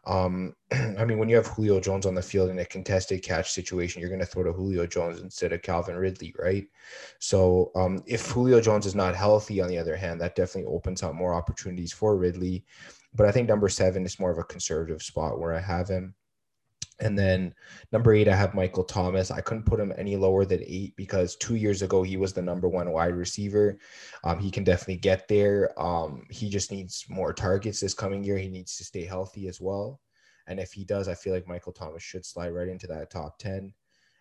Um, 0.06 0.54
I 0.72 1.04
mean, 1.04 1.18
when 1.18 1.28
you 1.28 1.36
have 1.36 1.46
Julio 1.46 1.80
Jones 1.80 2.06
on 2.06 2.14
the 2.14 2.22
field 2.22 2.50
in 2.50 2.58
a 2.58 2.64
contested 2.64 3.22
catch 3.22 3.52
situation, 3.52 4.00
you're 4.00 4.10
going 4.10 4.20
to 4.20 4.26
throw 4.26 4.42
to 4.44 4.52
Julio 4.52 4.86
Jones 4.86 5.20
instead 5.20 5.52
of 5.52 5.62
Calvin 5.62 5.96
Ridley, 5.96 6.34
right? 6.38 6.66
So 7.18 7.70
um, 7.74 8.02
if 8.06 8.30
Julio 8.30 8.60
Jones 8.60 8.86
is 8.86 8.94
not 8.94 9.14
healthy, 9.14 9.60
on 9.60 9.68
the 9.68 9.78
other 9.78 9.96
hand, 9.96 10.20
that 10.20 10.36
definitely 10.36 10.72
opens 10.72 11.02
up 11.02 11.14
more 11.14 11.34
opportunities 11.34 11.92
for 11.92 12.16
Ridley. 12.16 12.64
But 13.14 13.26
I 13.26 13.32
think 13.32 13.48
number 13.48 13.68
seven 13.68 14.04
is 14.04 14.20
more 14.20 14.30
of 14.30 14.38
a 14.38 14.44
conservative 14.44 15.02
spot 15.02 15.38
where 15.38 15.54
I 15.54 15.60
have 15.60 15.88
him. 15.88 16.14
And 17.00 17.16
then 17.16 17.54
number 17.92 18.12
eight, 18.12 18.28
I 18.28 18.34
have 18.34 18.54
Michael 18.54 18.82
Thomas. 18.82 19.30
I 19.30 19.40
couldn't 19.40 19.66
put 19.66 19.78
him 19.78 19.92
any 19.96 20.16
lower 20.16 20.44
than 20.44 20.62
eight 20.66 20.96
because 20.96 21.36
two 21.36 21.54
years 21.54 21.82
ago 21.82 22.02
he 22.02 22.16
was 22.16 22.32
the 22.32 22.42
number 22.42 22.68
one 22.68 22.90
wide 22.90 23.14
receiver. 23.14 23.78
Um, 24.24 24.38
he 24.40 24.50
can 24.50 24.64
definitely 24.64 24.96
get 24.96 25.28
there. 25.28 25.70
Um, 25.80 26.26
he 26.28 26.48
just 26.48 26.72
needs 26.72 27.04
more 27.08 27.32
targets 27.32 27.80
this 27.80 27.94
coming 27.94 28.24
year. 28.24 28.38
He 28.38 28.48
needs 28.48 28.76
to 28.76 28.84
stay 28.84 29.04
healthy 29.04 29.46
as 29.46 29.60
well. 29.60 30.00
And 30.48 30.58
if 30.58 30.72
he 30.72 30.84
does, 30.84 31.08
I 31.08 31.14
feel 31.14 31.34
like 31.34 31.46
Michael 31.46 31.72
Thomas 31.72 32.02
should 32.02 32.24
slide 32.24 32.50
right 32.50 32.68
into 32.68 32.86
that 32.88 33.10
top 33.10 33.38
10. 33.38 33.72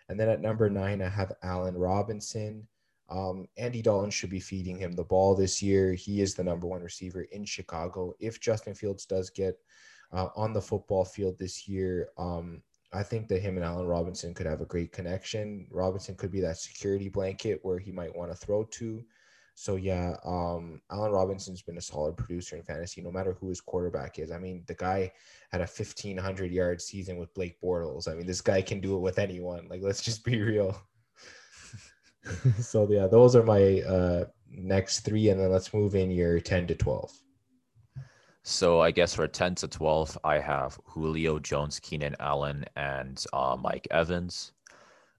And 0.10 0.20
then 0.20 0.30
at 0.30 0.42
number 0.42 0.70
nine, 0.70 1.02
I 1.02 1.10
have 1.10 1.34
Allen 1.42 1.76
Robinson. 1.76 2.68
Um, 3.10 3.48
Andy 3.58 3.82
Dalton 3.82 4.12
should 4.12 4.30
be 4.30 4.40
feeding 4.40 4.78
him 4.78 4.92
the 4.92 5.04
ball 5.04 5.34
this 5.34 5.64
year. 5.64 5.94
He 5.94 6.22
is 6.22 6.36
the 6.36 6.44
number 6.44 6.68
one 6.68 6.82
receiver 6.82 7.24
in 7.32 7.46
Chicago. 7.46 8.14
If 8.20 8.40
Justin 8.40 8.76
Fields 8.76 9.06
does 9.06 9.30
get 9.30 9.58
uh, 10.12 10.30
on 10.36 10.54
the 10.54 10.62
football 10.62 11.06
field 11.06 11.38
this 11.38 11.68
year, 11.68 12.10
um, 12.18 12.62
I 12.94 13.04
think 13.04 13.28
that 13.28 13.42
him 13.42 13.58
and 13.58 13.66
Allen 13.66 13.88
Robinson 13.88 14.34
could 14.34 14.46
have 14.46 14.62
a 14.62 14.66
great 14.66 14.92
connection. 14.92 15.68
Robinson 15.72 16.16
could 16.16 16.32
be 16.32 16.42
that 16.42 16.58
security 16.58 17.10
blanket 17.10 17.60
where 17.64 17.80
he 17.80 17.92
might 17.92 18.16
want 18.16 18.32
to 18.32 18.38
throw 18.38 18.64
to. 18.64 19.04
So 19.56 19.76
yeah, 19.76 20.16
um, 20.24 20.82
Allen 20.92 21.12
Robinson's 21.12 21.64
been 21.64 21.80
a 21.80 21.82
solid 21.82 22.16
producer 22.16 22.56
in 22.56 22.64
fantasy, 22.64 23.02
no 23.02 23.12
matter 23.12 23.34
who 23.34 23.50
his 23.50 23.60
quarterback 23.60 24.20
is. 24.20 24.32
I 24.32 24.38
mean, 24.38 24.64
the 24.68 24.76
guy 24.76 25.12
had 25.52 25.62
a 25.62 25.68
fifteen 25.68 26.16
hundred 26.16 26.52
yard 26.52 26.80
season 26.80 27.18
with 27.18 27.34
Blake 27.34 27.60
Bortles. 27.60 28.08
I 28.08 28.14
mean, 28.14 28.28
this 28.28 28.40
guy 28.40 28.62
can 28.62 28.80
do 28.80 28.96
it 28.96 29.00
with 29.00 29.18
anyone. 29.18 29.68
Like, 29.68 29.82
let's 29.82 30.04
just 30.04 30.24
be 30.24 30.40
real. 30.40 30.80
so 32.60 32.88
yeah, 32.88 33.08
those 33.08 33.36
are 33.36 33.42
my 33.42 33.82
uh, 33.82 34.26
next 34.48 35.00
three, 35.00 35.30
and 35.30 35.40
then 35.40 35.52
let's 35.52 35.74
move 35.74 35.96
in 35.96 36.12
your 36.12 36.40
ten 36.40 36.68
to 36.68 36.76
twelve. 36.76 37.12
So 38.50 38.80
I 38.80 38.92
guess 38.92 39.14
for 39.14 39.28
10 39.28 39.56
to 39.56 39.68
12, 39.68 40.20
I 40.24 40.40
have 40.40 40.80
Julio 40.86 41.38
Jones, 41.38 41.82
Keenan 41.82 42.16
Allen, 42.22 42.64
and 42.78 43.22
uh, 43.34 43.58
Mike 43.60 43.86
Evans. 43.92 44.54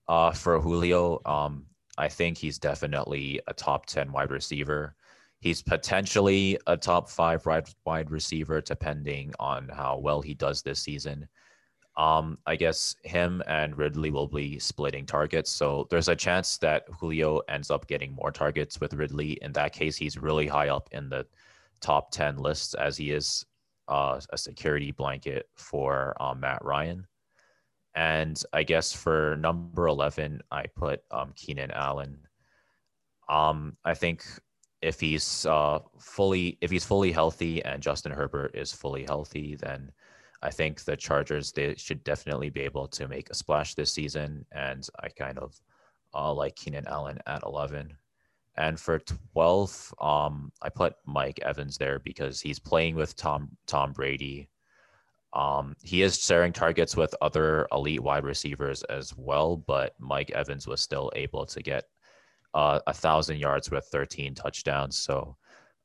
Uh, 0.08 0.32
for 0.32 0.58
Julio, 0.58 1.20
um, 1.26 1.66
I 1.98 2.08
think 2.08 2.38
he's 2.38 2.58
definitely 2.58 3.38
a 3.46 3.52
top 3.52 3.84
10 3.84 4.12
wide 4.12 4.30
receiver. 4.30 4.94
He's 5.40 5.60
potentially 5.60 6.58
a 6.66 6.74
top 6.78 7.10
five 7.10 7.44
wide, 7.84 8.10
receiver, 8.10 8.62
depending 8.62 9.34
on 9.38 9.68
how 9.68 9.98
well 9.98 10.22
he 10.22 10.32
does 10.32 10.62
this 10.62 10.80
season. 10.80 11.28
Um, 11.98 12.38
I 12.46 12.56
guess 12.56 12.96
him 13.04 13.42
and 13.46 13.76
Ridley 13.76 14.10
will 14.10 14.28
be 14.28 14.58
splitting 14.58 15.04
targets. 15.04 15.50
So 15.50 15.86
there's 15.90 16.08
a 16.08 16.16
chance 16.16 16.56
that 16.58 16.86
Julio 16.98 17.40
ends 17.50 17.70
up 17.70 17.88
getting 17.88 18.14
more 18.14 18.32
targets 18.32 18.80
with 18.80 18.94
Ridley. 18.94 19.32
In 19.42 19.52
that 19.52 19.74
case, 19.74 19.96
he's 19.96 20.16
really 20.16 20.46
high 20.46 20.70
up 20.70 20.88
in 20.92 21.10
the 21.10 21.26
top 21.80 22.10
10 22.10 22.36
lists 22.36 22.74
as 22.74 22.96
he 22.96 23.10
is 23.10 23.44
uh, 23.88 24.20
a 24.32 24.38
security 24.38 24.92
blanket 24.92 25.46
for 25.56 26.14
um, 26.20 26.40
Matt 26.40 26.64
Ryan. 26.64 27.06
And 27.94 28.40
I 28.52 28.62
guess 28.62 28.92
for 28.92 29.36
number 29.40 29.88
11, 29.88 30.40
I 30.50 30.66
put 30.76 31.00
um, 31.10 31.32
Keenan 31.34 31.70
Allen. 31.70 32.18
Um, 33.28 33.76
I 33.84 33.94
think 33.94 34.24
if 34.80 35.00
he's 35.00 35.44
uh, 35.46 35.80
fully 35.98 36.56
if 36.60 36.70
he's 36.70 36.84
fully 36.84 37.10
healthy 37.10 37.62
and 37.64 37.82
Justin 37.82 38.12
Herbert 38.12 38.52
is 38.54 38.72
fully 38.72 39.04
healthy, 39.04 39.56
then 39.56 39.90
I 40.42 40.50
think 40.50 40.84
the 40.84 40.96
Chargers 40.96 41.50
they 41.50 41.74
should 41.76 42.04
definitely 42.04 42.50
be 42.50 42.60
able 42.60 42.86
to 42.88 43.08
make 43.08 43.30
a 43.30 43.34
splash 43.34 43.74
this 43.74 43.92
season. 43.92 44.44
And 44.52 44.86
I 45.02 45.08
kind 45.08 45.38
of 45.38 45.60
uh, 46.14 46.32
like 46.32 46.54
Keenan 46.56 46.86
Allen 46.86 47.18
at 47.26 47.42
11. 47.44 47.92
And 48.58 48.78
for 48.78 48.98
12, 48.98 49.94
um, 50.00 50.52
I 50.60 50.68
put 50.68 50.94
Mike 51.06 51.38
Evans 51.42 51.78
there 51.78 52.00
because 52.00 52.40
he's 52.40 52.58
playing 52.58 52.96
with 52.96 53.14
Tom 53.14 53.48
Tom 53.66 53.92
Brady. 53.92 54.50
Um, 55.32 55.76
he 55.82 56.02
is 56.02 56.18
sharing 56.18 56.52
targets 56.52 56.96
with 56.96 57.14
other 57.22 57.68
elite 57.70 58.02
wide 58.02 58.24
receivers 58.24 58.82
as 58.84 59.16
well, 59.16 59.56
but 59.56 59.94
Mike 60.00 60.32
Evans 60.32 60.66
was 60.66 60.80
still 60.80 61.12
able 61.14 61.46
to 61.46 61.62
get 61.62 61.84
uh, 62.52 62.80
a 62.88 62.94
thousand 62.94 63.38
yards 63.38 63.70
with 63.70 63.84
13 63.92 64.34
touchdowns. 64.34 64.98
So 64.98 65.36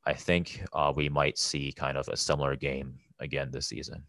I 0.06 0.14
think 0.14 0.66
uh, 0.74 0.92
we 0.96 1.10
might 1.10 1.38
see 1.38 1.74
kind 1.74 1.98
of 1.98 2.08
a 2.08 2.18
similar 2.18 2.56
game 2.56 2.98
again 3.20 3.52
this 3.52 3.68
season. 3.68 4.04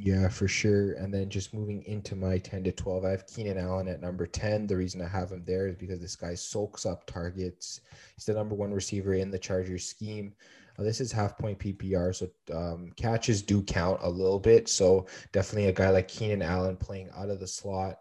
Yeah, 0.00 0.28
for 0.28 0.46
sure. 0.46 0.92
And 0.92 1.12
then 1.12 1.28
just 1.28 1.52
moving 1.52 1.82
into 1.82 2.14
my 2.14 2.38
10 2.38 2.62
to 2.64 2.72
12, 2.72 3.04
I 3.04 3.10
have 3.10 3.26
Keenan 3.26 3.58
Allen 3.58 3.88
at 3.88 4.00
number 4.00 4.26
10. 4.26 4.68
The 4.68 4.76
reason 4.76 5.02
I 5.02 5.08
have 5.08 5.32
him 5.32 5.42
there 5.44 5.66
is 5.66 5.74
because 5.74 5.98
this 5.98 6.14
guy 6.14 6.34
soaks 6.36 6.86
up 6.86 7.04
targets. 7.06 7.80
He's 8.14 8.24
the 8.24 8.34
number 8.34 8.54
one 8.54 8.72
receiver 8.72 9.14
in 9.14 9.32
the 9.32 9.40
Chargers 9.40 9.84
scheme. 9.84 10.34
Uh, 10.78 10.84
this 10.84 11.00
is 11.00 11.10
half 11.10 11.36
point 11.36 11.58
PPR, 11.58 12.14
so 12.14 12.28
um, 12.56 12.92
catches 12.96 13.42
do 13.42 13.60
count 13.60 13.98
a 14.02 14.08
little 14.08 14.38
bit. 14.38 14.68
So 14.68 15.06
definitely 15.32 15.68
a 15.68 15.72
guy 15.72 15.90
like 15.90 16.06
Keenan 16.06 16.42
Allen 16.42 16.76
playing 16.76 17.10
out 17.16 17.30
of 17.30 17.40
the 17.40 17.48
slot. 17.48 17.96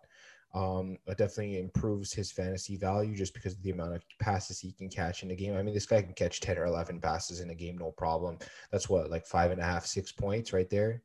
Um, 0.54 1.00
it 1.08 1.18
definitely 1.18 1.60
improves 1.60 2.14
his 2.14 2.32
fantasy 2.32 2.78
value 2.78 3.16
just 3.16 3.34
because 3.34 3.54
of 3.54 3.64
the 3.64 3.72
amount 3.72 3.96
of 3.96 4.04
passes 4.20 4.60
he 4.60 4.72
can 4.72 4.90
catch 4.90 5.24
in 5.24 5.32
a 5.32 5.36
game. 5.36 5.56
I 5.56 5.64
mean, 5.64 5.74
this 5.74 5.88
guy 5.88 6.04
can 6.04 6.14
catch 6.14 6.42
10 6.42 6.60
or 6.60 6.66
11 6.66 7.02
passes 7.02 7.40
in 7.40 7.50
a 7.50 7.56
game, 7.56 7.76
no 7.80 7.92
problem. 7.92 8.38
That's 8.72 8.88
what, 8.88 9.10
like 9.10 9.26
five 9.26 9.50
and 9.50 9.60
a 9.60 9.66
half, 9.66 9.88
six 9.88 10.12
points 10.12 10.54
right 10.54 10.70
there 10.70 11.02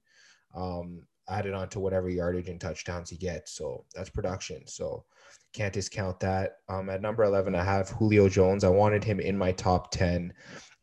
um, 0.55 1.03
added 1.29 1.55
on 1.55 1.69
to 1.71 1.81
whatever 1.81 2.09
yardage 2.09 2.49
and 2.49 2.61
touchdowns 2.61 3.11
he 3.11 3.17
gets. 3.17 3.53
So 3.53 3.85
that's 3.95 4.11
production. 4.11 4.67
So 4.67 5.05
can't 5.53 5.73
discount 5.73 6.19
that. 6.21 6.57
Um, 6.69 6.89
at 6.89 7.03
number 7.03 7.25
11, 7.25 7.55
I 7.55 7.65
have 7.65 7.91
Julio 7.91 8.29
Jones. 8.29 8.65
I 8.65 8.69
wanted 8.69 9.05
him 9.05 9.21
in 9.21 9.37
my 9.37 9.53
top 9.53 9.91
10, 9.91 10.33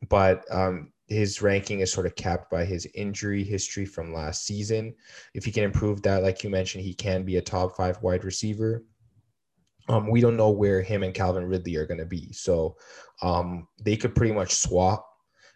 but 0.09 0.43
um, 0.51 0.91
his 1.07 1.41
ranking 1.41 1.79
is 1.79 1.91
sort 1.91 2.05
of 2.05 2.15
capped 2.15 2.49
by 2.51 2.65
his 2.65 2.87
injury 2.93 3.43
history 3.43 3.85
from 3.85 4.13
last 4.13 4.45
season. 4.45 4.93
If 5.33 5.45
he 5.45 5.51
can 5.51 5.63
improve 5.63 6.01
that, 6.03 6.23
like 6.23 6.43
you 6.43 6.49
mentioned, 6.49 6.83
he 6.83 6.93
can 6.93 7.23
be 7.23 7.37
a 7.37 7.41
top 7.41 7.75
five 7.75 8.01
wide 8.01 8.23
receiver. 8.23 8.83
Um, 9.87 10.07
we 10.07 10.21
don't 10.21 10.37
know 10.37 10.51
where 10.51 10.83
him 10.83 11.01
and 11.01 11.15
Calvin 11.15 11.45
Ridley 11.45 11.75
are 11.75 11.87
going 11.87 11.99
to 11.99 12.05
be. 12.05 12.31
So 12.31 12.77
um, 13.23 13.67
they 13.83 13.97
could 13.97 14.13
pretty 14.13 14.33
much 14.33 14.53
swap. 14.53 15.05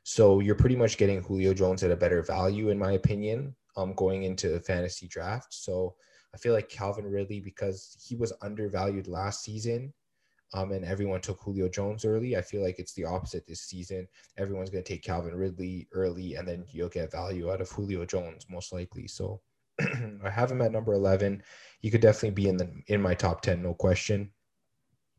So 0.01 0.39
you're 0.39 0.55
pretty 0.55 0.75
much 0.75 0.97
getting 0.97 1.21
Julio 1.21 1.53
Jones 1.53 1.83
at 1.83 1.91
a 1.91 1.95
better 1.95 2.23
value, 2.23 2.69
in 2.69 2.79
my 2.79 2.93
opinion 2.93 3.55
um, 3.75 3.93
going 3.93 4.23
into 4.23 4.59
fantasy 4.61 5.07
draft. 5.07 5.53
So 5.53 5.95
I 6.33 6.37
feel 6.37 6.53
like 6.53 6.69
Calvin 6.69 7.05
Ridley, 7.05 7.39
because 7.39 7.95
he 8.03 8.15
was 8.15 8.33
undervalued 8.41 9.07
last 9.07 9.43
season, 9.43 9.93
um, 10.53 10.71
and 10.71 10.85
everyone 10.85 11.21
took 11.21 11.39
Julio 11.41 11.67
Jones 11.67 12.05
early. 12.05 12.37
I 12.37 12.41
feel 12.41 12.61
like 12.61 12.77
it's 12.77 12.93
the 12.93 13.05
opposite 13.05 13.45
this 13.47 13.61
season. 13.61 14.07
Everyone's 14.37 14.69
going 14.69 14.83
to 14.83 14.93
take 14.93 15.03
Calvin 15.03 15.35
Ridley 15.35 15.87
early, 15.93 16.35
and 16.35 16.47
then 16.47 16.65
you'll 16.71 16.89
get 16.89 17.11
value 17.11 17.51
out 17.51 17.61
of 17.61 17.69
Julio 17.69 18.05
Jones 18.05 18.45
most 18.49 18.71
likely. 18.71 19.07
So 19.07 19.41
I 19.81 20.29
have 20.29 20.51
him 20.51 20.61
at 20.61 20.71
number 20.71 20.93
eleven. 20.93 21.41
He 21.79 21.89
could 21.89 22.01
definitely 22.01 22.31
be 22.31 22.47
in 22.47 22.57
the 22.57 22.69
in 22.87 23.01
my 23.01 23.15
top 23.15 23.41
ten, 23.41 23.63
no 23.63 23.73
question. 23.73 24.31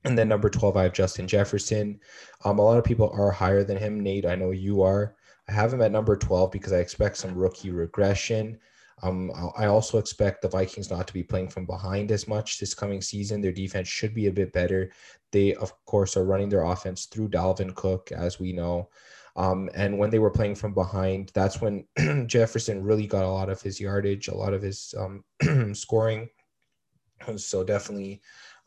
And 0.04 0.16
then 0.16 0.28
number 0.28 0.48
twelve, 0.48 0.76
I 0.76 0.84
have 0.84 0.92
Justin 0.92 1.26
Jefferson. 1.26 1.98
Um, 2.44 2.58
a 2.58 2.62
lot 2.62 2.78
of 2.78 2.84
people 2.84 3.10
are 3.12 3.32
higher 3.32 3.64
than 3.64 3.76
him. 3.76 4.00
Nate, 4.00 4.26
I 4.26 4.36
know 4.36 4.52
you 4.52 4.82
are. 4.82 5.16
I 5.48 5.52
have 5.52 5.72
him 5.72 5.82
at 5.82 5.92
number 5.92 6.16
12 6.16 6.50
because 6.50 6.72
I 6.72 6.78
expect 6.78 7.16
some 7.16 7.34
rookie 7.34 7.70
regression. 7.70 8.58
Um, 9.02 9.30
I 9.56 9.66
also 9.66 9.98
expect 9.98 10.40
the 10.40 10.48
Vikings 10.48 10.90
not 10.90 11.06
to 11.06 11.12
be 11.12 11.22
playing 11.22 11.48
from 11.48 11.66
behind 11.66 12.10
as 12.10 12.28
much 12.28 12.58
this 12.58 12.74
coming 12.74 13.02
season. 13.02 13.40
Their 13.40 13.52
defense 13.52 13.88
should 13.88 14.14
be 14.14 14.28
a 14.28 14.32
bit 14.32 14.52
better. 14.52 14.92
They, 15.32 15.54
of 15.54 15.72
course, 15.84 16.16
are 16.16 16.24
running 16.24 16.48
their 16.48 16.62
offense 16.62 17.06
through 17.06 17.30
Dalvin 17.30 17.74
Cook, 17.74 18.12
as 18.12 18.38
we 18.38 18.52
know. 18.52 18.88
Um, 19.36 19.68
and 19.74 19.98
when 19.98 20.10
they 20.10 20.20
were 20.20 20.30
playing 20.30 20.54
from 20.54 20.74
behind, 20.74 21.32
that's 21.34 21.60
when 21.60 21.86
Jefferson 22.26 22.84
really 22.84 23.06
got 23.06 23.24
a 23.24 23.28
lot 23.28 23.50
of 23.50 23.60
his 23.60 23.80
yardage, 23.80 24.28
a 24.28 24.34
lot 24.34 24.54
of 24.54 24.62
his 24.62 24.94
um, 24.96 25.24
scoring. 25.74 26.28
So 27.36 27.64
definitely, 27.64 28.20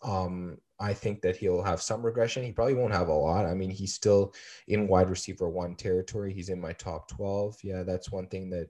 um, 0.04 0.58
I 0.80 0.94
think 0.94 1.22
that 1.22 1.36
he'll 1.36 1.64
have 1.64 1.82
some 1.82 2.06
regression. 2.06 2.44
He 2.44 2.52
probably 2.52 2.76
won't 2.76 2.94
have 2.94 3.08
a 3.08 3.14
lot. 3.14 3.46
I 3.46 3.54
mean, 3.54 3.72
he's 3.72 3.94
still 3.94 4.34
in 4.68 4.88
wide 4.88 5.10
receiver 5.10 5.50
one 5.50 5.76
territory. 5.76 6.34
He's 6.34 6.50
in 6.50 6.62
my 6.62 6.74
top 6.74 7.08
12. 7.10 7.58
Yeah, 7.64 7.84
that's 7.84 8.12
one 8.12 8.28
thing 8.28 8.50
that 8.52 8.70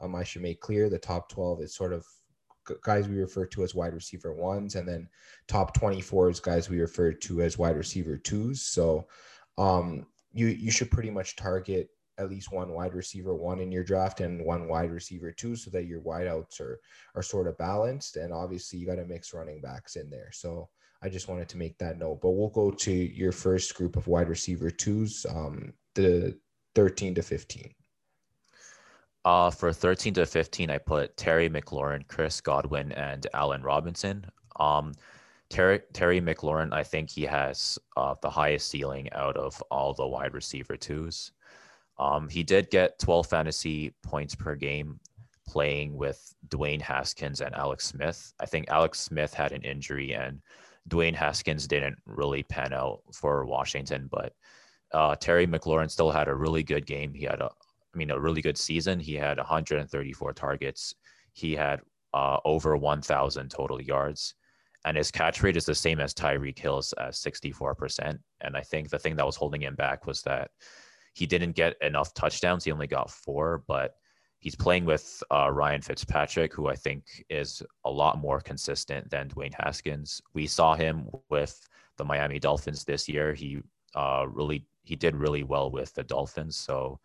um, 0.00 0.14
I 0.14 0.22
should 0.22 0.42
make 0.42 0.60
clear. 0.60 0.90
The 0.90 0.98
top 0.98 1.30
12 1.30 1.62
is 1.62 1.74
sort 1.74 1.92
of 1.92 2.04
guys 2.82 3.08
we 3.08 3.18
refer 3.18 3.46
to 3.46 3.62
as 3.62 3.74
wide 3.74 3.94
receiver 3.94 4.34
ones, 4.34 4.74
and 4.74 4.86
then 4.86 5.08
top 5.48 5.72
24 5.74 6.30
is 6.30 6.40
guys 6.40 6.68
we 6.68 6.80
refer 6.80 7.12
to 7.12 7.42
as 7.42 7.56
wide 7.56 7.76
receiver 7.76 8.18
twos. 8.18 8.62
So 8.62 9.06
um, 9.56 10.06
you 10.32 10.48
you 10.48 10.70
should 10.70 10.90
pretty 10.90 11.10
much 11.10 11.36
target 11.36 11.88
at 12.18 12.30
least 12.30 12.52
one 12.52 12.70
wide 12.70 12.94
receiver 12.94 13.34
one 13.34 13.60
in 13.60 13.70
your 13.70 13.84
draft 13.84 14.20
and 14.20 14.44
one 14.44 14.68
wide 14.68 14.90
receiver 14.90 15.30
two 15.30 15.54
so 15.54 15.70
that 15.70 15.86
your 15.86 16.00
wideouts 16.00 16.60
are 16.60 16.80
are 17.14 17.22
sort 17.22 17.46
of 17.46 17.58
balanced 17.58 18.16
and 18.16 18.32
obviously 18.32 18.78
you 18.78 18.86
got 18.86 18.94
to 18.94 19.04
mix 19.04 19.34
running 19.34 19.60
backs 19.60 19.96
in 19.96 20.08
there 20.08 20.30
so 20.32 20.68
i 21.02 21.08
just 21.08 21.28
wanted 21.28 21.48
to 21.48 21.56
make 21.56 21.76
that 21.78 21.98
note 21.98 22.20
but 22.20 22.30
we'll 22.30 22.48
go 22.48 22.70
to 22.70 22.92
your 22.92 23.32
first 23.32 23.74
group 23.74 23.96
of 23.96 24.06
wide 24.06 24.28
receiver 24.28 24.70
twos 24.70 25.24
um 25.28 25.72
the 25.94 26.36
13 26.74 27.14
to 27.14 27.22
15 27.22 27.74
uh, 29.24 29.50
for 29.50 29.72
13 29.72 30.14
to 30.14 30.24
15, 30.24 30.70
I 30.70 30.78
put 30.78 31.16
Terry 31.16 31.50
McLaurin, 31.50 32.06
Chris 32.06 32.40
Godwin, 32.40 32.92
and 32.92 33.26
Allen 33.34 33.60
Robinson. 33.60 34.24
Um, 34.60 34.92
Terry, 35.50 35.80
Terry 35.92 36.20
McLaurin, 36.20 36.72
I 36.72 36.84
think 36.84 37.10
he 37.10 37.22
has 37.22 37.76
uh, 37.96 38.14
the 38.22 38.30
highest 38.30 38.68
ceiling 38.68 39.08
out 39.12 39.36
of 39.36 39.60
all 39.68 39.94
the 39.94 40.06
wide 40.06 40.32
receiver 40.32 40.76
twos. 40.76 41.32
Um, 41.98 42.28
he 42.28 42.44
did 42.44 42.70
get 42.70 43.00
12 43.00 43.26
fantasy 43.26 43.94
points 44.02 44.36
per 44.36 44.54
game 44.54 45.00
playing 45.46 45.96
with 45.96 46.34
Dwayne 46.48 46.80
Haskins 46.80 47.40
and 47.40 47.54
Alex 47.54 47.86
Smith. 47.86 48.32
I 48.38 48.46
think 48.46 48.68
Alex 48.68 49.00
Smith 49.00 49.34
had 49.34 49.50
an 49.50 49.62
injury 49.62 50.14
and 50.14 50.40
Dwayne 50.88 51.14
Haskins 51.14 51.66
didn't 51.66 51.98
really 52.06 52.42
pan 52.42 52.72
out 52.72 53.00
for 53.12 53.44
Washington, 53.44 54.08
but 54.10 54.32
uh, 54.92 55.16
Terry 55.16 55.46
McLaurin 55.46 55.90
still 55.90 56.10
had 56.10 56.28
a 56.28 56.34
really 56.34 56.62
good 56.62 56.86
game. 56.86 57.12
He 57.12 57.24
had 57.24 57.40
a, 57.40 57.46
I 57.46 57.98
mean, 57.98 58.10
a 58.10 58.20
really 58.20 58.42
good 58.42 58.58
season. 58.58 59.00
He 59.00 59.14
had 59.14 59.38
134 59.38 60.32
targets. 60.32 60.94
He 61.32 61.54
had 61.54 61.80
uh, 62.14 62.38
over 62.44 62.76
1,000 62.76 63.50
total 63.50 63.80
yards 63.82 64.34
and 64.86 64.96
his 64.96 65.10
catch 65.10 65.42
rate 65.42 65.56
is 65.56 65.64
the 65.64 65.74
same 65.74 65.98
as 65.98 66.14
Tyreek 66.14 66.58
Hill's 66.58 66.94
at 66.96 67.12
64%. 67.12 68.18
And 68.40 68.56
I 68.56 68.60
think 68.60 68.88
the 68.88 68.98
thing 68.98 69.16
that 69.16 69.26
was 69.26 69.34
holding 69.34 69.62
him 69.62 69.74
back 69.74 70.06
was 70.06 70.22
that 70.22 70.52
he 71.12 71.26
didn't 71.26 71.56
get 71.56 71.74
enough 71.82 72.14
touchdowns. 72.14 72.64
He 72.64 72.70
only 72.70 72.86
got 72.86 73.10
four, 73.10 73.64
but 73.66 73.96
he's 74.46 74.54
playing 74.54 74.84
with 74.84 75.24
uh, 75.32 75.50
Ryan 75.50 75.82
Fitzpatrick, 75.82 76.54
who 76.54 76.68
I 76.68 76.76
think 76.76 77.24
is 77.28 77.64
a 77.84 77.90
lot 77.90 78.16
more 78.18 78.40
consistent 78.40 79.10
than 79.10 79.28
Dwayne 79.28 79.52
Haskins. 79.52 80.22
We 80.34 80.46
saw 80.46 80.76
him 80.76 81.08
with 81.30 81.68
the 81.96 82.04
Miami 82.04 82.38
Dolphins 82.38 82.84
this 82.84 83.08
year. 83.08 83.34
He 83.34 83.58
uh, 83.96 84.24
really 84.28 84.64
he 84.84 84.94
did 84.94 85.16
really 85.16 85.42
well 85.42 85.68
with 85.72 85.92
the 85.94 86.04
Dolphins. 86.04 86.56
So 86.56 87.00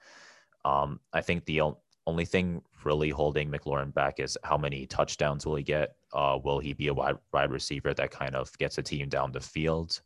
um, 0.66 1.00
I 1.14 1.22
think 1.22 1.44
the 1.46 1.64
only 2.06 2.26
thing 2.26 2.62
really 2.84 3.10
holding 3.10 3.50
McLaurin 3.50 3.92
back 3.92 4.20
is 4.20 4.38
how 4.44 4.56
many 4.56 4.86
touchdowns 4.86 5.44
will 5.44 5.56
he 5.56 5.64
get? 5.64 5.96
Uh, 6.14 6.38
will 6.44 6.60
he 6.60 6.74
be 6.74 6.90
a 6.90 6.94
wide, 6.94 7.18
wide 7.34 7.50
receiver 7.50 7.92
that 7.96 8.12
kind 8.12 8.36
of 8.36 8.56
gets 8.60 8.78
a 8.78 8.84
team 8.84 9.10
down 9.10 9.32
the 9.32 9.40
field? 9.40 10.00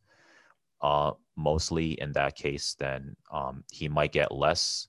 Uh, 0.80 1.12
mostly 1.36 2.00
in 2.00 2.14
that 2.14 2.38
case, 2.38 2.78
then 2.80 3.14
um, 3.30 3.66
he 3.74 3.90
might 3.90 4.14
get 4.14 4.32
less 4.32 4.88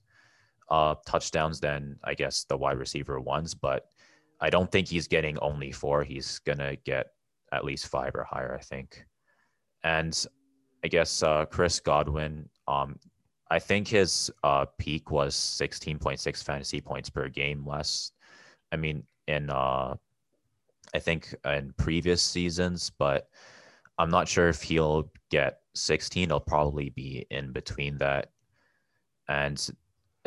uh, 0.69 0.95
touchdowns 1.05 1.59
than 1.59 1.97
I 2.03 2.13
guess 2.13 2.45
the 2.45 2.57
wide 2.57 2.77
receiver 2.77 3.19
ones, 3.19 3.53
but 3.53 3.85
I 4.39 4.49
don't 4.49 4.71
think 4.71 4.87
he's 4.87 5.07
getting 5.07 5.37
only 5.39 5.71
four. 5.71 6.03
He's 6.03 6.39
gonna 6.39 6.75
get 6.85 7.07
at 7.51 7.65
least 7.65 7.87
five 7.87 8.15
or 8.15 8.23
higher, 8.23 8.55
I 8.59 8.63
think. 8.63 9.05
And 9.83 10.25
I 10.83 10.87
guess 10.87 11.23
uh, 11.23 11.45
Chris 11.45 11.79
Godwin, 11.79 12.49
um, 12.67 12.99
I 13.49 13.59
think 13.59 13.87
his 13.87 14.29
uh, 14.43 14.65
peak 14.77 15.09
was 15.11 15.35
16.6 15.35 16.43
fantasy 16.43 16.81
points 16.81 17.09
per 17.09 17.29
game 17.29 17.65
less. 17.65 18.11
I 18.71 18.75
mean, 18.75 19.03
in 19.27 19.49
uh, 19.49 19.95
I 20.93 20.99
think 20.99 21.33
in 21.45 21.73
previous 21.77 22.21
seasons, 22.21 22.91
but 22.97 23.27
I'm 23.97 24.09
not 24.09 24.27
sure 24.27 24.49
if 24.49 24.61
he'll 24.61 25.09
get 25.31 25.59
16. 25.75 26.29
He'll 26.29 26.39
probably 26.39 26.89
be 26.89 27.25
in 27.29 27.51
between 27.51 27.97
that, 27.99 28.29
and 29.27 29.69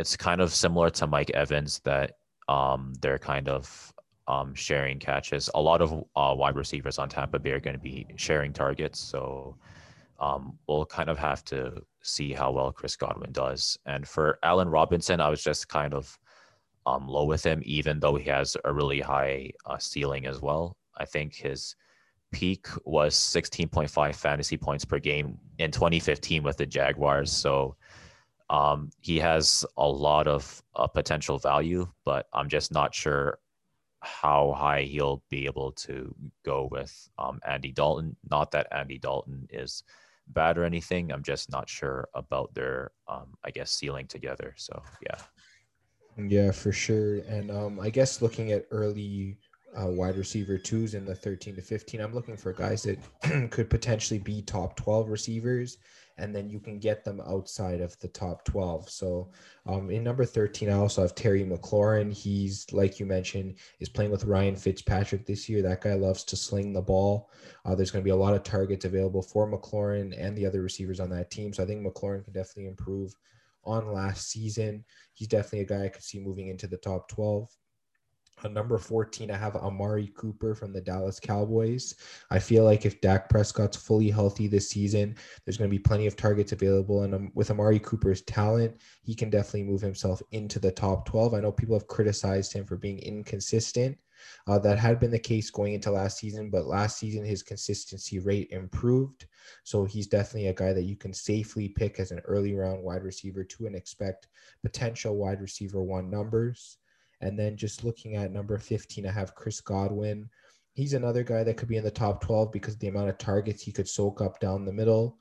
it's 0.00 0.16
kind 0.16 0.40
of 0.40 0.52
similar 0.52 0.88
to 0.88 1.06
Mike 1.06 1.30
Evans 1.30 1.80
that 1.80 2.16
um, 2.48 2.94
they're 3.00 3.18
kind 3.18 3.48
of 3.48 3.94
um, 4.26 4.54
sharing 4.54 4.98
catches. 4.98 5.50
A 5.54 5.60
lot 5.60 5.82
of 5.82 5.92
uh, 6.16 6.34
wide 6.36 6.56
receivers 6.56 6.98
on 6.98 7.08
Tampa 7.08 7.38
Bay 7.38 7.52
are 7.52 7.60
going 7.60 7.76
to 7.76 7.82
be 7.82 8.06
sharing 8.16 8.52
targets, 8.52 8.98
so 8.98 9.56
um, 10.18 10.58
we'll 10.66 10.86
kind 10.86 11.10
of 11.10 11.18
have 11.18 11.44
to 11.46 11.82
see 12.02 12.32
how 12.32 12.50
well 12.50 12.72
Chris 12.72 12.96
Godwin 12.96 13.32
does. 13.32 13.78
And 13.84 14.08
for 14.08 14.38
Allen 14.42 14.68
Robinson, 14.68 15.20
I 15.20 15.28
was 15.28 15.44
just 15.44 15.68
kind 15.68 15.92
of 15.92 16.18
um, 16.86 17.06
low 17.06 17.24
with 17.24 17.44
him, 17.44 17.62
even 17.64 18.00
though 18.00 18.16
he 18.16 18.28
has 18.30 18.56
a 18.64 18.72
really 18.72 19.00
high 19.00 19.50
uh, 19.66 19.78
ceiling 19.78 20.26
as 20.26 20.40
well. 20.40 20.76
I 20.96 21.04
think 21.04 21.34
his 21.34 21.76
peak 22.32 22.68
was 22.84 23.14
16.5 23.14 24.14
fantasy 24.14 24.56
points 24.56 24.84
per 24.84 24.98
game 24.98 25.38
in 25.58 25.70
2015 25.70 26.42
with 26.42 26.56
the 26.56 26.66
Jaguars. 26.66 27.30
So 27.30 27.76
um, 28.50 28.90
he 29.00 29.18
has 29.20 29.64
a 29.76 29.88
lot 29.88 30.26
of 30.26 30.62
uh, 30.74 30.88
potential 30.88 31.38
value, 31.38 31.88
but 32.04 32.26
I'm 32.32 32.48
just 32.48 32.72
not 32.72 32.92
sure 32.92 33.38
how 34.00 34.52
high 34.56 34.82
he'll 34.82 35.22
be 35.30 35.46
able 35.46 35.70
to 35.72 36.12
go 36.44 36.68
with 36.70 37.08
um, 37.16 37.38
Andy 37.46 37.70
Dalton. 37.70 38.16
Not 38.28 38.50
that 38.50 38.66
Andy 38.72 38.98
Dalton 38.98 39.46
is 39.50 39.84
bad 40.26 40.58
or 40.58 40.64
anything. 40.64 41.12
I'm 41.12 41.22
just 41.22 41.52
not 41.52 41.68
sure 41.68 42.08
about 42.12 42.52
their, 42.52 42.90
um, 43.06 43.34
I 43.44 43.50
guess, 43.50 43.70
ceiling 43.70 44.08
together. 44.08 44.54
So 44.56 44.82
yeah. 45.00 45.18
Yeah, 46.28 46.50
for 46.50 46.72
sure. 46.72 47.18
And 47.28 47.52
um, 47.52 47.78
I 47.78 47.88
guess 47.88 48.20
looking 48.20 48.50
at 48.50 48.66
early 48.72 49.38
uh, 49.80 49.86
wide 49.86 50.16
receiver 50.16 50.58
twos 50.58 50.94
in 50.94 51.04
the 51.04 51.14
13 51.14 51.54
to 51.54 51.62
15, 51.62 52.00
I'm 52.00 52.12
looking 52.12 52.36
for 52.36 52.52
guys 52.52 52.82
that 52.82 52.98
could 53.52 53.70
potentially 53.70 54.18
be 54.18 54.42
top 54.42 54.74
12 54.74 55.08
receivers 55.08 55.78
and 56.20 56.34
then 56.34 56.50
you 56.50 56.60
can 56.60 56.78
get 56.78 57.04
them 57.04 57.20
outside 57.26 57.80
of 57.80 57.98
the 58.00 58.08
top 58.08 58.44
12. 58.44 58.90
So 58.90 59.30
um, 59.66 59.90
in 59.90 60.04
number 60.04 60.24
13, 60.24 60.68
I 60.68 60.74
also 60.74 61.02
have 61.02 61.14
Terry 61.14 61.44
McLaurin. 61.44 62.12
He's, 62.12 62.70
like 62.72 63.00
you 63.00 63.06
mentioned, 63.06 63.56
is 63.80 63.88
playing 63.88 64.10
with 64.10 64.24
Ryan 64.24 64.54
Fitzpatrick 64.54 65.26
this 65.26 65.48
year. 65.48 65.62
That 65.62 65.80
guy 65.80 65.94
loves 65.94 66.22
to 66.24 66.36
sling 66.36 66.72
the 66.72 66.82
ball. 66.82 67.30
Uh, 67.64 67.74
there's 67.74 67.90
going 67.90 68.02
to 68.02 68.08
be 68.08 68.10
a 68.10 68.16
lot 68.16 68.34
of 68.34 68.42
targets 68.42 68.84
available 68.84 69.22
for 69.22 69.50
McLaurin 69.50 70.14
and 70.18 70.36
the 70.36 70.46
other 70.46 70.62
receivers 70.62 71.00
on 71.00 71.10
that 71.10 71.30
team. 71.30 71.52
So 71.52 71.62
I 71.62 71.66
think 71.66 71.84
McLaurin 71.84 72.24
can 72.24 72.34
definitely 72.34 72.66
improve 72.66 73.14
on 73.64 73.92
last 73.92 74.30
season. 74.30 74.84
He's 75.14 75.28
definitely 75.28 75.60
a 75.60 75.64
guy 75.78 75.84
I 75.84 75.88
could 75.88 76.02
see 76.02 76.20
moving 76.20 76.48
into 76.48 76.66
the 76.66 76.76
top 76.76 77.08
12. 77.08 77.48
Number 78.48 78.78
14, 78.78 79.30
I 79.30 79.36
have 79.36 79.56
Amari 79.56 80.12
Cooper 80.16 80.54
from 80.54 80.72
the 80.72 80.80
Dallas 80.80 81.20
Cowboys. 81.20 81.94
I 82.30 82.38
feel 82.38 82.64
like 82.64 82.86
if 82.86 83.00
Dak 83.00 83.28
Prescott's 83.28 83.76
fully 83.76 84.10
healthy 84.10 84.46
this 84.46 84.70
season, 84.70 85.16
there's 85.44 85.58
going 85.58 85.68
to 85.68 85.76
be 85.76 85.82
plenty 85.82 86.06
of 86.06 86.16
targets 86.16 86.52
available. 86.52 87.02
And 87.02 87.14
um, 87.14 87.32
with 87.34 87.50
Amari 87.50 87.78
Cooper's 87.80 88.22
talent, 88.22 88.80
he 89.02 89.14
can 89.14 89.30
definitely 89.30 89.64
move 89.64 89.80
himself 89.80 90.22
into 90.32 90.58
the 90.58 90.72
top 90.72 91.06
12. 91.06 91.34
I 91.34 91.40
know 91.40 91.52
people 91.52 91.76
have 91.76 91.88
criticized 91.88 92.52
him 92.52 92.64
for 92.64 92.76
being 92.76 92.98
inconsistent. 92.98 93.98
Uh, 94.46 94.58
that 94.58 94.78
had 94.78 95.00
been 95.00 95.10
the 95.10 95.18
case 95.18 95.50
going 95.50 95.72
into 95.72 95.90
last 95.90 96.18
season, 96.18 96.50
but 96.50 96.66
last 96.66 96.98
season 96.98 97.24
his 97.24 97.42
consistency 97.42 98.18
rate 98.18 98.48
improved. 98.50 99.26
So 99.64 99.84
he's 99.84 100.06
definitely 100.06 100.48
a 100.48 100.54
guy 100.54 100.74
that 100.74 100.84
you 100.84 100.96
can 100.96 101.14
safely 101.14 101.68
pick 101.68 101.98
as 101.98 102.10
an 102.10 102.20
early 102.26 102.54
round 102.54 102.82
wide 102.82 103.02
receiver 103.02 103.44
two 103.44 103.66
and 103.66 103.74
expect 103.74 104.28
potential 104.62 105.16
wide 105.16 105.40
receiver 105.40 105.82
one 105.82 106.10
numbers. 106.10 106.76
And 107.20 107.38
then 107.38 107.56
just 107.56 107.84
looking 107.84 108.16
at 108.16 108.32
number 108.32 108.58
15, 108.58 109.06
I 109.06 109.12
have 109.12 109.34
Chris 109.34 109.60
Godwin. 109.60 110.28
He's 110.72 110.94
another 110.94 111.22
guy 111.22 111.44
that 111.44 111.56
could 111.56 111.68
be 111.68 111.76
in 111.76 111.84
the 111.84 111.90
top 111.90 112.22
12 112.22 112.52
because 112.52 112.78
the 112.78 112.88
amount 112.88 113.10
of 113.10 113.18
targets 113.18 113.62
he 113.62 113.72
could 113.72 113.88
soak 113.88 114.20
up 114.20 114.40
down 114.40 114.64
the 114.64 114.72
middle. 114.72 115.18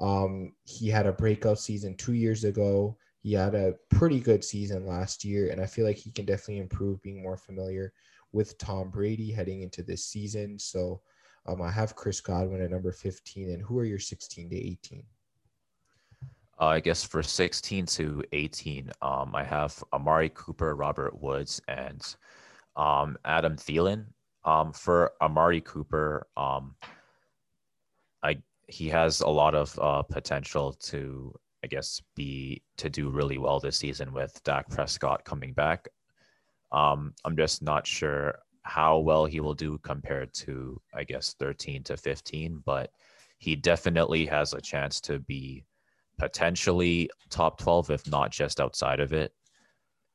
Um, 0.00 0.52
he 0.64 0.88
had 0.88 1.06
a 1.06 1.12
breakout 1.12 1.58
season 1.58 1.96
two 1.96 2.12
years 2.12 2.44
ago. 2.44 2.96
He 3.22 3.32
had 3.32 3.54
a 3.54 3.74
pretty 3.90 4.20
good 4.20 4.44
season 4.44 4.86
last 4.86 5.24
year, 5.24 5.50
and 5.50 5.60
I 5.60 5.66
feel 5.66 5.84
like 5.84 5.96
he 5.96 6.10
can 6.10 6.24
definitely 6.24 6.58
improve 6.58 7.02
being 7.02 7.22
more 7.22 7.36
familiar 7.36 7.92
with 8.32 8.58
Tom 8.58 8.90
Brady 8.90 9.32
heading 9.32 9.62
into 9.62 9.82
this 9.82 10.06
season. 10.06 10.58
So 10.58 11.00
um, 11.46 11.62
I 11.62 11.70
have 11.70 11.96
Chris 11.96 12.20
Godwin 12.20 12.62
at 12.62 12.70
number 12.70 12.92
15. 12.92 13.50
And 13.50 13.62
who 13.62 13.78
are 13.78 13.84
your 13.84 13.98
16 13.98 14.50
to 14.50 14.56
18? 14.56 15.02
Uh, 16.60 16.66
I 16.66 16.80
guess 16.80 17.04
for 17.04 17.22
16 17.22 17.86
to 17.86 18.24
18, 18.32 18.90
um, 19.00 19.34
I 19.34 19.44
have 19.44 19.82
Amari 19.92 20.30
Cooper, 20.34 20.74
Robert 20.74 21.20
Woods, 21.20 21.60
and 21.68 22.04
um, 22.76 23.16
Adam 23.24 23.56
Thielen. 23.56 24.06
Um, 24.44 24.72
for 24.72 25.12
Amari 25.20 25.60
Cooper, 25.60 26.26
um, 26.36 26.74
I 28.22 28.38
he 28.66 28.88
has 28.88 29.20
a 29.20 29.28
lot 29.28 29.54
of 29.54 29.78
uh, 29.78 30.02
potential 30.02 30.72
to, 30.74 31.34
I 31.64 31.68
guess, 31.68 32.02
be 32.16 32.62
to 32.76 32.90
do 32.90 33.08
really 33.08 33.38
well 33.38 33.60
this 33.60 33.76
season 33.76 34.12
with 34.12 34.40
Dak 34.44 34.68
Prescott 34.68 35.24
coming 35.24 35.52
back. 35.52 35.88
Um, 36.72 37.14
I'm 37.24 37.36
just 37.36 37.62
not 37.62 37.86
sure 37.86 38.38
how 38.62 38.98
well 38.98 39.24
he 39.24 39.40
will 39.40 39.54
do 39.54 39.78
compared 39.78 40.32
to, 40.34 40.80
I 40.94 41.04
guess, 41.04 41.34
13 41.38 41.82
to 41.84 41.96
15, 41.96 42.62
but 42.64 42.90
he 43.38 43.56
definitely 43.56 44.26
has 44.26 44.52
a 44.52 44.60
chance 44.60 45.00
to 45.02 45.18
be 45.20 45.64
potentially 46.18 47.08
top 47.30 47.58
12, 47.58 47.90
if 47.90 48.06
not 48.08 48.30
just 48.30 48.60
outside 48.60 49.00
of 49.00 49.12
it. 49.12 49.32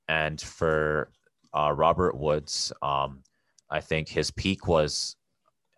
And 0.07 0.39
for 0.39 1.11
uh, 1.53 1.73
Robert 1.75 2.17
Woods, 2.17 2.73
um, 2.81 3.23
I 3.69 3.79
think 3.79 4.07
his 4.07 4.29
peak 4.31 4.67
was 4.67 5.15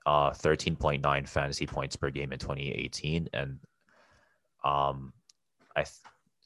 uh, 0.05 0.32
13.9 0.32 1.28
fantasy 1.28 1.65
points 1.65 1.95
per 1.95 2.09
game 2.09 2.34
in 2.34 2.39
2018, 2.39 3.30
and 3.34 3.59
um, 4.63 5.13
I 5.76 5.84
th- 5.84 5.91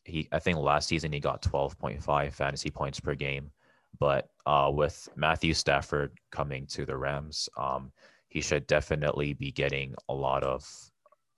he 0.05 0.27
I 0.31 0.39
think 0.39 0.57
last 0.57 0.87
season 0.87 1.11
he 1.11 1.19
got 1.19 1.41
12.5 1.41 2.33
fantasy 2.33 2.69
points 2.69 2.99
per 2.99 3.15
game. 3.15 3.51
But 3.99 4.29
uh, 4.45 4.71
with 4.73 5.09
Matthew 5.15 5.53
Stafford 5.53 6.17
coming 6.31 6.65
to 6.67 6.85
the 6.85 6.95
Rams, 6.95 7.49
um, 7.57 7.91
he 8.29 8.39
should 8.41 8.65
definitely 8.67 9.33
be 9.33 9.51
getting 9.51 9.95
a 10.07 10.13
lot 10.13 10.43
of. 10.43 10.65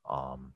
Um, 0.10 0.54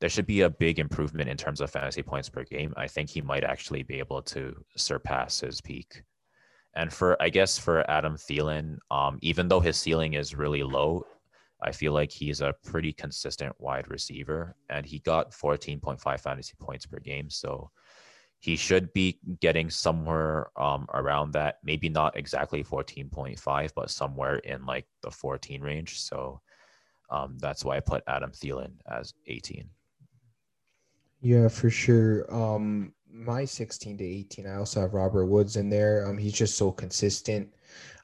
there 0.00 0.10
should 0.10 0.26
be 0.26 0.40
a 0.40 0.50
big 0.50 0.78
improvement 0.78 1.28
in 1.28 1.36
terms 1.36 1.60
of 1.60 1.70
fantasy 1.70 2.02
points 2.02 2.28
per 2.28 2.44
game. 2.44 2.72
I 2.76 2.86
think 2.86 3.10
he 3.10 3.20
might 3.20 3.44
actually 3.44 3.82
be 3.82 3.98
able 3.98 4.22
to 4.22 4.54
surpass 4.76 5.40
his 5.40 5.60
peak. 5.60 6.02
And 6.74 6.92
for 6.92 7.20
I 7.20 7.28
guess 7.28 7.58
for 7.58 7.88
Adam 7.90 8.16
Thielen, 8.16 8.78
um, 8.90 9.18
even 9.22 9.48
though 9.48 9.60
his 9.60 9.76
ceiling 9.76 10.14
is 10.14 10.34
really 10.34 10.62
low, 10.62 11.04
I 11.62 11.72
feel 11.72 11.92
like 11.92 12.10
he's 12.10 12.40
a 12.40 12.54
pretty 12.64 12.92
consistent 12.92 13.54
wide 13.58 13.90
receiver, 13.90 14.56
and 14.70 14.86
he 14.86 15.00
got 15.00 15.32
14.5 15.32 16.20
fantasy 16.20 16.54
points 16.58 16.86
per 16.86 16.98
game. 17.00 17.28
So 17.28 17.70
he 18.38 18.56
should 18.56 18.90
be 18.94 19.18
getting 19.40 19.68
somewhere 19.68 20.48
um, 20.56 20.86
around 20.94 21.32
that. 21.32 21.56
Maybe 21.62 21.90
not 21.90 22.16
exactly 22.16 22.64
14.5, 22.64 23.70
but 23.76 23.90
somewhere 23.90 24.36
in 24.36 24.64
like 24.64 24.86
the 25.02 25.10
14 25.10 25.60
range. 25.60 26.00
So 26.00 26.40
um, 27.10 27.36
that's 27.38 27.64
why 27.64 27.76
I 27.76 27.80
put 27.80 28.04
Adam 28.06 28.30
Thielen 28.30 28.72
as 28.90 29.12
18. 29.26 29.68
Yeah, 31.20 31.48
for 31.48 31.70
sure. 31.70 32.32
Um, 32.34 32.92
my 33.12 33.44
16 33.44 33.98
to 33.98 34.04
18, 34.04 34.46
I 34.46 34.56
also 34.56 34.80
have 34.80 34.94
Robert 34.94 35.26
Woods 35.26 35.56
in 35.56 35.68
there. 35.68 36.06
Um, 36.06 36.16
he's 36.16 36.32
just 36.32 36.56
so 36.56 36.70
consistent. 36.70 37.48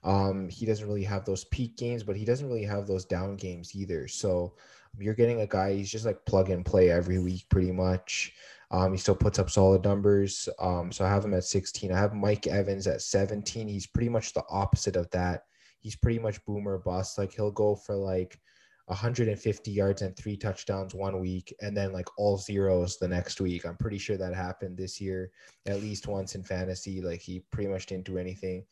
Um, 0.05 0.49
he 0.49 0.67
doesn't 0.67 0.87
really 0.87 1.05
have 1.05 1.25
those 1.25 1.45
peak 1.45 1.77
games, 1.77 2.03
but 2.03 2.17
he 2.17 2.25
doesn't 2.25 2.47
really 2.47 2.65
have 2.65 2.87
those 2.87 3.05
down 3.05 3.37
games 3.37 3.75
either. 3.75 4.07
So 4.09 4.55
you're 4.99 5.15
getting 5.15 5.41
a 5.41 5.47
guy, 5.47 5.75
he's 5.75 5.91
just 5.91 6.07
like 6.07 6.25
plug 6.27 6.51
and 6.51 6.65
play 6.65 6.91
every 6.91 7.19
week 7.19 7.47
pretty 7.49 7.73
much. 7.73 8.33
Um, 8.71 8.93
he 8.93 8.99
still 8.99 9.15
puts 9.15 9.39
up 9.39 9.51
solid 9.51 9.85
numbers. 9.85 10.49
Um, 10.59 10.91
so 10.93 11.05
I 11.05 11.09
have 11.09 11.25
him 11.25 11.35
at 11.35 11.45
16. 11.45 11.93
I 11.93 11.99
have 11.99 12.15
Mike 12.15 12.47
Evans 12.47 12.87
at 12.87 13.03
17. 13.03 13.69
He's 13.69 13.87
pretty 13.87 14.09
much 14.09 14.33
the 14.33 14.45
opposite 14.51 14.97
of 14.97 15.11
that. 15.11 15.45
He's 15.81 15.97
pretty 15.97 16.19
much 16.19 16.45
boomer 16.45 16.79
bust. 16.79 17.17
Like 17.19 17.33
he'll 17.33 17.53
go 17.53 17.77
for 17.77 17.95
like 17.95 18.41
150 18.87 19.71
yards 19.71 20.03
and 20.03 20.17
three 20.17 20.37
touchdowns 20.37 20.95
one 20.95 21.19
week 21.19 21.53
and 21.61 21.77
then 21.77 21.93
like 21.93 22.07
all 22.19 22.39
zeros 22.39 22.99
the 22.99 23.09
next 23.09 23.41
week. 23.41 23.65
I'm 23.67 23.77
pretty 23.77 23.99
sure 23.99 24.17
that 24.17 24.35
happened 24.35 24.77
this 24.77 25.01
year 25.01 25.31
at 25.67 25.81
least 25.81 26.07
once 26.07 26.35
in 26.35 26.45
fantasy. 26.45 27.01
Like 27.01 27.21
he 27.21 27.41
pretty 27.51 27.69
much 27.69 27.87
didn't 27.87 28.07
do 28.07 28.19
anything 28.19 28.65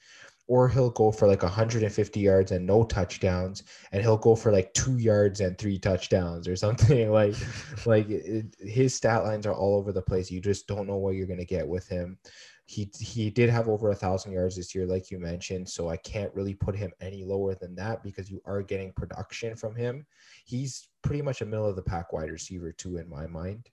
or 0.47 0.69
he'll 0.69 0.91
go 0.91 1.11
for 1.11 1.27
like 1.27 1.43
150 1.43 2.21
yards 2.21 2.53
and 2.53 2.67
no 2.67 2.85
touchdowns 2.85 3.63
and 3.93 4.03
he'll 4.03 4.17
go 4.17 4.37
for 4.37 4.53
like 4.53 4.73
two 4.75 4.99
yards 4.99 5.41
and 5.41 5.57
three 5.59 5.79
touchdowns 5.79 6.47
or 6.47 6.57
something 6.65 7.11
like 7.11 7.35
like 7.87 8.09
it, 8.09 8.55
his 8.61 8.95
stat 8.95 9.25
lines 9.25 9.47
are 9.47 9.55
all 9.55 9.77
over 9.77 9.93
the 9.93 10.03
place 10.03 10.31
you 10.31 10.41
just 10.41 10.67
don't 10.67 10.87
know 10.87 10.97
what 10.97 11.15
you're 11.15 11.27
going 11.27 11.39
to 11.39 11.45
get 11.45 11.67
with 11.67 11.89
him 11.89 12.19
he 12.67 12.91
he 12.99 13.29
did 13.31 13.51
have 13.51 13.69
over 13.69 13.91
a 13.91 13.95
thousand 13.95 14.33
yards 14.33 14.57
this 14.57 14.75
year 14.75 14.87
like 14.87 15.11
you 15.11 15.19
mentioned 15.19 15.69
so 15.69 15.91
i 15.91 15.97
can't 15.99 16.35
really 16.35 16.55
put 16.55 16.75
him 16.75 16.91
any 17.01 17.23
lower 17.23 17.55
than 17.55 17.75
that 17.75 18.03
because 18.03 18.31
you 18.31 18.41
are 18.47 18.63
getting 18.63 18.93
production 18.93 19.55
from 19.55 19.75
him 19.75 20.07
he's 20.47 20.89
pretty 21.03 21.21
much 21.21 21.43
a 21.43 21.47
middle 21.47 21.69
of 21.69 21.77
the 21.77 21.83
pack 21.83 22.13
wide 22.13 22.31
receiver 22.31 22.73
too 22.73 22.97
in 22.97 23.09
my 23.09 23.27
mind 23.27 23.69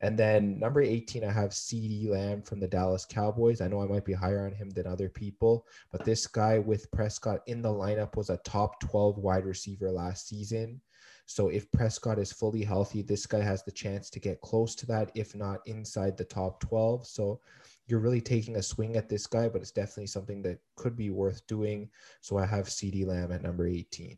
and 0.00 0.16
then 0.16 0.58
number 0.60 0.80
18, 0.80 1.24
I 1.24 1.32
have 1.32 1.50
CeeDee 1.50 2.08
Lamb 2.08 2.42
from 2.42 2.60
the 2.60 2.68
Dallas 2.68 3.04
Cowboys. 3.04 3.60
I 3.60 3.66
know 3.66 3.82
I 3.82 3.86
might 3.86 4.04
be 4.04 4.12
higher 4.12 4.46
on 4.46 4.52
him 4.52 4.70
than 4.70 4.86
other 4.86 5.08
people, 5.08 5.66
but 5.90 6.04
this 6.04 6.26
guy 6.26 6.60
with 6.60 6.90
Prescott 6.92 7.40
in 7.46 7.62
the 7.62 7.68
lineup 7.68 8.16
was 8.16 8.30
a 8.30 8.36
top 8.38 8.78
12 8.80 9.18
wide 9.18 9.44
receiver 9.44 9.90
last 9.90 10.28
season. 10.28 10.80
So 11.26 11.48
if 11.48 11.70
Prescott 11.72 12.18
is 12.18 12.32
fully 12.32 12.62
healthy, 12.62 13.02
this 13.02 13.26
guy 13.26 13.40
has 13.40 13.64
the 13.64 13.72
chance 13.72 14.08
to 14.10 14.20
get 14.20 14.40
close 14.40 14.74
to 14.76 14.86
that, 14.86 15.10
if 15.14 15.34
not 15.34 15.60
inside 15.66 16.16
the 16.16 16.24
top 16.24 16.60
12. 16.60 17.06
So 17.06 17.40
you're 17.88 18.00
really 18.00 18.20
taking 18.20 18.56
a 18.56 18.62
swing 18.62 18.96
at 18.96 19.08
this 19.08 19.26
guy, 19.26 19.48
but 19.48 19.62
it's 19.62 19.70
definitely 19.70 20.06
something 20.06 20.42
that 20.42 20.58
could 20.76 20.94
be 20.94 21.10
worth 21.10 21.46
doing. 21.46 21.88
So 22.20 22.38
I 22.38 22.46
have 22.46 22.66
CeeDee 22.66 23.06
Lamb 23.06 23.32
at 23.32 23.42
number 23.42 23.66
18. 23.66 24.16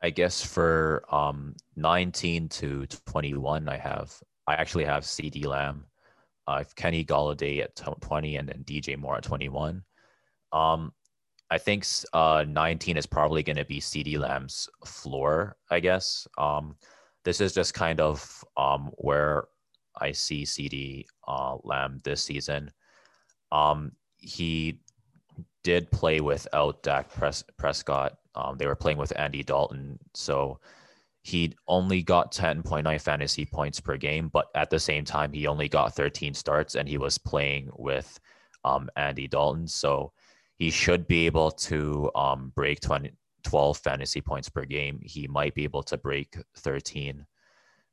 I 0.00 0.10
guess 0.10 0.44
for 0.44 1.04
um, 1.10 1.56
19 1.76 2.48
to 2.50 2.86
21, 2.86 3.68
I 3.68 3.76
have 3.76 4.14
I 4.46 4.54
actually 4.54 4.84
have 4.84 5.02
CeeDee 5.02 5.44
Lamb, 5.44 5.84
I 6.46 6.58
have 6.58 6.74
Kenny 6.76 7.04
Golladay 7.04 7.62
at 7.62 7.76
20, 7.76 8.36
and 8.36 8.48
then 8.48 8.64
DJ 8.64 8.96
Moore 8.96 9.16
at 9.16 9.24
21. 9.24 9.82
Um, 10.52 10.92
I 11.50 11.58
think 11.58 11.84
uh, 12.12 12.44
19 12.48 12.96
is 12.96 13.06
probably 13.06 13.42
going 13.42 13.56
to 13.56 13.64
be 13.64 13.80
CeeDee 13.80 14.18
Lamb's 14.18 14.68
floor, 14.86 15.56
I 15.70 15.80
guess. 15.80 16.26
Um, 16.38 16.76
this 17.24 17.40
is 17.40 17.52
just 17.52 17.74
kind 17.74 18.00
of 18.00 18.44
um, 18.56 18.90
where 18.96 19.44
I 19.98 20.12
see 20.12 20.44
CeeDee 20.44 21.06
uh, 21.26 21.56
Lamb 21.64 22.00
this 22.04 22.22
season. 22.22 22.70
Um, 23.52 23.92
he 24.16 24.80
did 25.64 25.90
play 25.90 26.20
without 26.20 26.82
Dak 26.82 27.12
Pres- 27.12 27.44
Prescott 27.56 28.18
um, 28.38 28.56
they 28.56 28.66
were 28.66 28.76
playing 28.76 28.98
with 28.98 29.12
Andy 29.18 29.42
Dalton, 29.42 29.98
so 30.14 30.60
he 31.22 31.54
only 31.66 32.02
got 32.02 32.32
10.9 32.32 33.00
fantasy 33.00 33.44
points 33.44 33.80
per 33.80 33.96
game, 33.96 34.28
but 34.28 34.46
at 34.54 34.70
the 34.70 34.78
same 34.78 35.04
time, 35.04 35.32
he 35.32 35.48
only 35.48 35.68
got 35.68 35.94
13 35.94 36.32
starts 36.34 36.76
and 36.76 36.88
he 36.88 36.98
was 36.98 37.18
playing 37.18 37.68
with 37.76 38.18
um, 38.64 38.88
Andy 38.96 39.26
Dalton. 39.26 39.66
So 39.66 40.12
he 40.56 40.70
should 40.70 41.08
be 41.08 41.26
able 41.26 41.50
to 41.50 42.10
um, 42.14 42.52
break 42.54 42.80
20, 42.80 43.10
12 43.42 43.78
fantasy 43.78 44.20
points 44.20 44.48
per 44.48 44.64
game. 44.64 45.00
He 45.02 45.26
might 45.26 45.54
be 45.54 45.64
able 45.64 45.82
to 45.82 45.98
break 45.98 46.36
13. 46.58 47.26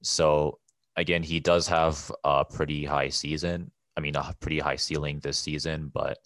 So 0.03 0.59
again, 0.97 1.23
he 1.23 1.39
does 1.39 1.67
have 1.67 2.11
a 2.23 2.45
pretty 2.45 2.85
high 2.85 3.09
season. 3.09 3.71
I 3.97 4.01
mean, 4.01 4.15
a 4.15 4.35
pretty 4.39 4.59
high 4.59 4.75
ceiling 4.75 5.19
this 5.19 5.37
season, 5.37 5.91
but 5.93 6.19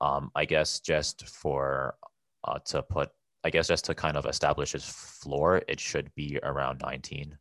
um, 0.00 0.30
I 0.34 0.44
guess 0.44 0.80
just 0.80 1.26
for 1.26 1.96
uh, 2.44 2.58
to 2.66 2.82
put 2.82 3.10
I 3.44 3.50
guess 3.50 3.68
just 3.68 3.84
to 3.86 3.94
kind 3.94 4.16
of 4.16 4.26
establish 4.26 4.72
his 4.72 4.84
floor, 4.84 5.62
it 5.68 5.78
should 5.78 6.12
be 6.14 6.38
around 6.42 6.80
19. 6.82 7.38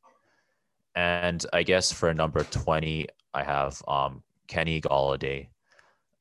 And 0.96 1.46
I 1.54 1.64
guess 1.64 1.92
for 1.92 2.14
number 2.14 2.44
20, 2.44 3.08
I 3.34 3.44
have 3.44 3.82
um, 3.88 4.24
Kenny 4.48 4.80
Golladay. 4.80 5.48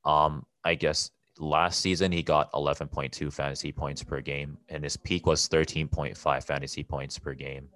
Um, 0.05 0.47
I 0.65 0.75
guess 0.75 1.11
last 1.39 1.81
season 1.81 2.11
he 2.11 2.23
got 2.23 2.51
11.2 2.53 3.33
fantasy 3.33 3.71
points 3.71 4.03
per 4.03 4.21
game, 4.21 4.57
and 4.69 4.83
his 4.83 4.97
peak 4.97 5.27
was 5.27 5.49
13.5 5.49 6.45
fantasy 6.45 6.83
points 6.83 7.19
per 7.19 7.35
game. 7.35 7.69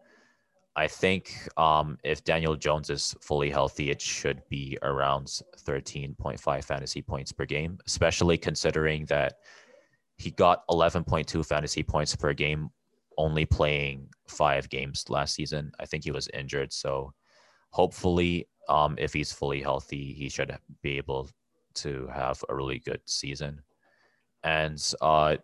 I 0.81 0.89
think 0.89 1.47
um, 1.59 1.99
if 2.05 2.25
Daniel 2.25 2.57
Jones 2.57 2.89
is 2.89 3.15
fully 3.21 3.51
healthy, 3.51 3.91
it 3.91 4.01
should 4.01 4.41
be 4.49 4.79
around 4.81 5.27
13.5 5.59 6.65
fantasy 6.65 7.03
points 7.03 7.33
per 7.33 7.45
game, 7.45 7.79
especially 7.87 8.39
considering 8.39 9.05
that 9.05 9.35
he 10.17 10.31
got 10.31 10.67
11.2 10.69 11.45
fantasy 11.45 11.83
points 11.83 12.17
per 12.17 12.33
game 12.33 12.71
only 13.19 13.45
playing 13.45 14.09
five 14.27 14.71
games 14.71 15.05
last 15.11 15.35
season. 15.35 15.71
I 15.79 15.85
think 15.85 16.03
he 16.03 16.13
was 16.13 16.29
injured. 16.33 16.73
So 16.73 17.13
hopefully, 17.73 18.49
um, 18.71 18.95
if 18.97 19.13
he's 19.13 19.35
fully 19.35 19.61
healthy, 19.61 20.15
he 20.15 20.31
should 20.31 20.57
be 20.81 20.97
able 20.97 21.29
to 21.75 22.09
have 22.11 22.43
a 22.49 22.55
really 22.55 22.79
good 22.79 23.03
season. 23.05 23.61
And 24.45 24.83
uh, 25.03 25.37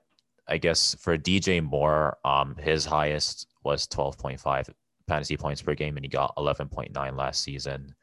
I 0.48 0.56
guess 0.56 0.96
for 0.98 1.18
DJ 1.18 1.62
Moore, 1.62 2.16
um, 2.24 2.56
his 2.58 2.86
highest 2.86 3.48
was 3.64 3.86
12.5 3.88 4.70
fantasy 5.06 5.36
points 5.36 5.62
per 5.62 5.74
game, 5.74 5.96
and 5.96 6.04
he 6.04 6.08
got 6.08 6.36
11.9 6.36 7.16
last 7.16 7.42
season. 7.42 7.94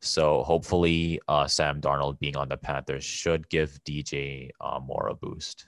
So 0.00 0.42
hopefully, 0.42 1.20
uh, 1.28 1.46
Sam 1.46 1.80
Darnold 1.80 2.18
being 2.18 2.36
on 2.36 2.48
the 2.48 2.56
Panthers 2.56 3.04
should 3.04 3.48
give 3.48 3.78
DJ 3.84 4.50
uh, 4.60 4.78
Moore 4.80 5.08
a 5.08 5.14
boost. 5.14 5.66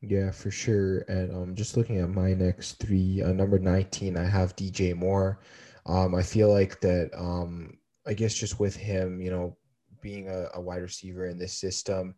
Yeah, 0.00 0.32
for 0.32 0.50
sure. 0.50 1.00
And 1.08 1.34
um, 1.34 1.54
just 1.54 1.76
looking 1.76 1.98
at 1.98 2.10
my 2.10 2.34
next 2.34 2.80
three, 2.80 3.22
uh, 3.22 3.32
number 3.32 3.58
19, 3.58 4.16
I 4.16 4.24
have 4.24 4.56
DJ 4.56 4.96
Moore. 4.96 5.38
Um, 5.86 6.14
I 6.14 6.22
feel 6.22 6.52
like 6.52 6.80
that, 6.80 7.10
um, 7.16 7.78
I 8.06 8.14
guess 8.14 8.34
just 8.34 8.58
with 8.58 8.74
him, 8.74 9.20
you 9.20 9.30
know, 9.30 9.56
being 10.00 10.28
a, 10.28 10.48
a 10.54 10.60
wide 10.60 10.82
receiver 10.82 11.26
in 11.26 11.38
this 11.38 11.56
system, 11.56 12.16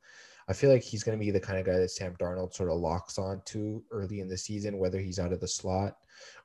I 0.49 0.53
feel 0.53 0.71
like 0.71 0.83
he's 0.83 1.03
going 1.03 1.19
to 1.19 1.25
be 1.25 1.31
the 1.31 1.41
kind 1.41 1.59
of 1.59 1.67
guy 1.67 1.79
that 1.79 1.91
Sam 1.91 2.15
Darnold 2.17 2.55
sort 2.55 2.71
of 2.71 2.79
locks 2.79 3.19
on 3.19 3.41
to 3.47 3.83
early 3.91 4.21
in 4.21 4.29
the 4.29 4.37
season, 4.37 4.79
whether 4.79 4.99
he's 4.99 5.19
out 5.19 5.33
of 5.33 5.41
the 5.41 5.49
slot 5.49 5.97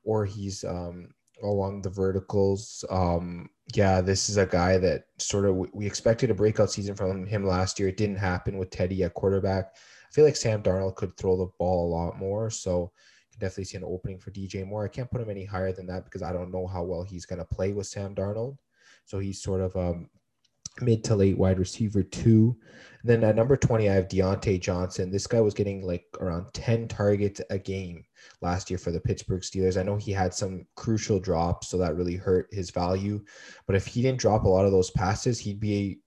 or 0.03 0.25
he's 0.25 0.63
um, 0.63 1.09
along 1.43 1.81
the 1.81 1.89
verticals. 1.89 2.85
Um, 2.89 3.49
yeah, 3.73 4.01
this 4.01 4.29
is 4.29 4.37
a 4.37 4.45
guy 4.45 4.77
that 4.77 5.05
sort 5.17 5.45
of 5.45 5.55
we 5.73 5.85
expected 5.85 6.31
a 6.31 6.35
breakout 6.35 6.71
season 6.71 6.95
from 6.95 7.25
him 7.25 7.45
last 7.45 7.79
year. 7.79 7.89
It 7.89 7.97
didn't 7.97 8.17
happen 8.17 8.57
with 8.57 8.69
Teddy 8.69 9.03
at 9.03 9.13
quarterback. 9.13 9.75
I 9.75 10.11
feel 10.11 10.25
like 10.25 10.35
Sam 10.35 10.63
Darnold 10.63 10.95
could 10.95 11.15
throw 11.17 11.37
the 11.37 11.51
ball 11.59 11.87
a 11.87 11.93
lot 11.93 12.17
more. 12.17 12.49
So 12.49 12.91
you 13.29 13.37
can 13.37 13.39
definitely 13.39 13.65
see 13.65 13.77
an 13.77 13.83
opening 13.83 14.19
for 14.19 14.31
DJ 14.31 14.65
Moore. 14.65 14.85
I 14.85 14.87
can't 14.87 15.11
put 15.11 15.21
him 15.21 15.29
any 15.29 15.45
higher 15.45 15.71
than 15.71 15.87
that 15.87 16.05
because 16.05 16.23
I 16.23 16.33
don't 16.33 16.51
know 16.51 16.67
how 16.67 16.83
well 16.83 17.03
he's 17.03 17.25
going 17.25 17.39
to 17.39 17.45
play 17.45 17.73
with 17.73 17.87
Sam 17.87 18.15
Darnold. 18.15 18.57
So 19.05 19.19
he's 19.19 19.41
sort 19.41 19.61
of 19.61 19.75
um, 19.75 20.09
mid 20.81 21.03
to 21.05 21.15
late 21.15 21.37
wide 21.37 21.59
receiver 21.59 22.03
two. 22.03 22.57
And 23.01 23.09
then 23.09 23.23
at 23.23 23.35
number 23.35 23.55
20, 23.55 23.89
I 23.89 23.93
have 23.93 24.07
Diontae 24.07 24.59
Johnson. 24.59 25.09
This 25.09 25.27
guy 25.27 25.39
was 25.39 25.53
getting 25.53 25.85
like 25.85 26.05
around 26.19 26.53
10 26.53 26.87
targets 26.87 27.41
a 27.49 27.57
game 27.57 28.03
last 28.41 28.69
year 28.69 28.77
for 28.77 28.91
the 28.91 28.99
Pittsburgh 28.99 29.41
Steelers. 29.41 29.79
I 29.79 29.83
know 29.83 29.95
he 29.95 30.11
had 30.11 30.33
some 30.33 30.65
crucial 30.75 31.19
drops, 31.19 31.69
so 31.69 31.77
that 31.77 31.95
really 31.95 32.15
hurt 32.15 32.47
his 32.51 32.71
value. 32.71 33.23
But 33.67 33.75
if 33.75 33.87
he 33.87 34.01
didn't 34.01 34.19
drop 34.19 34.43
a 34.43 34.49
lot 34.49 34.65
of 34.65 34.71
those 34.71 34.91
passes, 34.91 35.39
he'd 35.39 35.59
be 35.59 35.99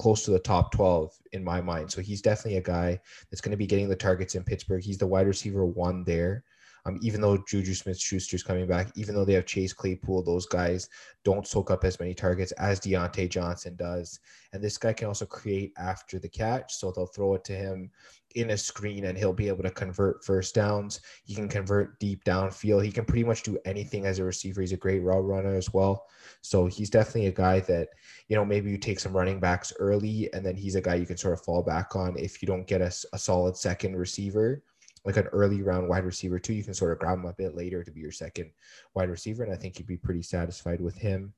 close 0.00 0.24
to 0.24 0.30
the 0.30 0.38
top 0.38 0.72
12 0.72 1.12
in 1.32 1.44
my 1.44 1.60
mind. 1.60 1.90
So 1.92 2.00
he's 2.00 2.22
definitely 2.22 2.56
a 2.56 2.62
guy 2.62 2.98
that's 3.30 3.40
going 3.40 3.50
to 3.52 3.56
be 3.56 3.66
getting 3.66 3.88
the 3.88 3.94
targets 3.94 4.34
in 4.34 4.42
Pittsburgh. 4.42 4.82
He's 4.82 4.98
the 4.98 5.06
wide 5.06 5.26
receiver 5.26 5.66
one 5.66 6.04
there. 6.04 6.42
Um, 6.86 6.98
even 7.02 7.20
though 7.20 7.42
Juju 7.48 7.74
Smith 7.74 7.98
Schuster's 7.98 8.42
coming 8.42 8.66
back, 8.66 8.90
even 8.96 9.14
though 9.14 9.24
they 9.24 9.34
have 9.34 9.46
Chase 9.46 9.72
Claypool, 9.72 10.22
those 10.22 10.46
guys 10.46 10.88
don't 11.24 11.46
soak 11.46 11.70
up 11.70 11.84
as 11.84 12.00
many 12.00 12.14
targets 12.14 12.52
as 12.52 12.80
Diontae 12.80 13.28
Johnson 13.28 13.76
does. 13.76 14.20
And 14.52 14.62
this 14.62 14.78
guy 14.78 14.92
can 14.92 15.08
also 15.08 15.26
create 15.26 15.72
after 15.78 16.18
the 16.18 16.28
catch. 16.28 16.74
So 16.74 16.90
they'll 16.90 17.06
throw 17.06 17.34
it 17.34 17.44
to 17.44 17.52
him 17.52 17.90
in 18.36 18.50
a 18.50 18.56
screen 18.56 19.06
and 19.06 19.18
he'll 19.18 19.32
be 19.32 19.48
able 19.48 19.62
to 19.62 19.70
convert 19.70 20.24
first 20.24 20.54
downs. 20.54 21.00
He 21.24 21.34
can 21.34 21.48
convert 21.48 21.98
deep 21.98 22.24
downfield. 22.24 22.84
He 22.84 22.92
can 22.92 23.04
pretty 23.04 23.24
much 23.24 23.42
do 23.42 23.58
anything 23.64 24.06
as 24.06 24.18
a 24.18 24.24
receiver. 24.24 24.60
He's 24.60 24.72
a 24.72 24.76
great 24.76 25.02
route 25.02 25.24
runner 25.24 25.54
as 25.54 25.72
well. 25.72 26.06
So 26.40 26.66
he's 26.66 26.90
definitely 26.90 27.26
a 27.26 27.32
guy 27.32 27.60
that, 27.60 27.88
you 28.28 28.36
know, 28.36 28.44
maybe 28.44 28.70
you 28.70 28.78
take 28.78 29.00
some 29.00 29.16
running 29.16 29.40
backs 29.40 29.72
early 29.78 30.32
and 30.32 30.46
then 30.46 30.56
he's 30.56 30.76
a 30.76 30.80
guy 30.80 30.94
you 30.94 31.06
can 31.06 31.16
sort 31.16 31.34
of 31.34 31.44
fall 31.44 31.62
back 31.62 31.96
on 31.96 32.16
if 32.18 32.40
you 32.40 32.46
don't 32.46 32.66
get 32.66 32.80
a, 32.80 32.92
a 33.12 33.18
solid 33.18 33.56
second 33.56 33.96
receiver 33.96 34.62
like 35.04 35.16
an 35.16 35.26
early 35.28 35.62
round 35.62 35.88
wide 35.88 36.04
receiver 36.04 36.38
too. 36.38 36.52
You 36.52 36.64
can 36.64 36.74
sort 36.74 36.92
of 36.92 36.98
grab 36.98 37.18
him 37.18 37.26
a 37.26 37.32
bit 37.32 37.54
later 37.54 37.82
to 37.82 37.90
be 37.90 38.00
your 38.00 38.12
second 38.12 38.50
wide 38.94 39.10
receiver, 39.10 39.42
and 39.42 39.52
I 39.52 39.56
think 39.56 39.78
you'd 39.78 39.88
be 39.88 39.96
pretty 39.96 40.22
satisfied 40.22 40.80
with 40.80 40.96
him. 40.96 41.32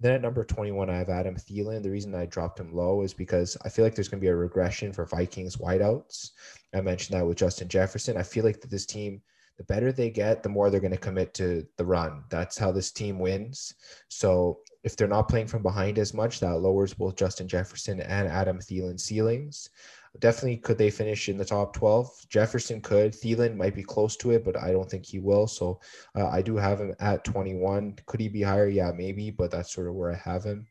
Then 0.00 0.14
at 0.14 0.22
number 0.22 0.44
21, 0.44 0.90
I 0.90 0.96
have 0.96 1.10
Adam 1.10 1.36
Thielen. 1.36 1.82
The 1.82 1.90
reason 1.90 2.12
I 2.12 2.26
dropped 2.26 2.58
him 2.58 2.74
low 2.74 3.02
is 3.02 3.14
because 3.14 3.56
I 3.64 3.68
feel 3.68 3.84
like 3.84 3.94
there's 3.94 4.08
going 4.08 4.20
to 4.20 4.24
be 4.24 4.30
a 4.30 4.34
regression 4.34 4.92
for 4.92 5.06
Vikings 5.06 5.58
wideouts. 5.58 6.30
I 6.74 6.80
mentioned 6.80 7.16
that 7.16 7.24
with 7.24 7.38
Justin 7.38 7.68
Jefferson. 7.68 8.16
I 8.16 8.24
feel 8.24 8.44
like 8.44 8.60
that 8.60 8.70
this 8.70 8.84
team, 8.84 9.22
the 9.58 9.64
better 9.64 9.92
they 9.92 10.10
get, 10.10 10.42
the 10.42 10.48
more 10.48 10.70
they're 10.70 10.80
going 10.80 10.90
to 10.90 10.98
commit 10.98 11.34
to 11.34 11.64
the 11.76 11.84
run. 11.84 12.24
That's 12.30 12.58
how 12.58 12.72
this 12.72 12.90
team 12.90 13.20
wins. 13.20 13.74
So 14.08 14.58
if 14.82 14.96
they're 14.96 15.06
not 15.06 15.28
playing 15.28 15.46
from 15.46 15.62
behind 15.62 16.00
as 16.00 16.12
much, 16.14 16.40
that 16.40 16.58
lowers 16.58 16.94
both 16.94 17.14
Justin 17.14 17.46
Jefferson 17.46 18.00
and 18.00 18.26
Adam 18.26 18.58
Thielen 18.58 18.98
ceilings. 18.98 19.70
Definitely, 20.18 20.58
could 20.58 20.76
they 20.76 20.90
finish 20.90 21.30
in 21.30 21.38
the 21.38 21.44
top 21.44 21.74
12? 21.74 22.28
Jefferson 22.28 22.82
could. 22.82 23.12
Thielen 23.12 23.56
might 23.56 23.74
be 23.74 23.82
close 23.82 24.14
to 24.18 24.30
it, 24.32 24.44
but 24.44 24.58
I 24.58 24.70
don't 24.70 24.88
think 24.88 25.06
he 25.06 25.18
will. 25.18 25.46
So 25.46 25.80
uh, 26.14 26.28
I 26.28 26.42
do 26.42 26.56
have 26.56 26.80
him 26.80 26.94
at 27.00 27.24
21. 27.24 27.96
Could 28.04 28.20
he 28.20 28.28
be 28.28 28.42
higher? 28.42 28.68
Yeah, 28.68 28.92
maybe, 28.94 29.30
but 29.30 29.50
that's 29.50 29.72
sort 29.72 29.88
of 29.88 29.94
where 29.94 30.12
I 30.12 30.16
have 30.16 30.44
him. 30.44 30.66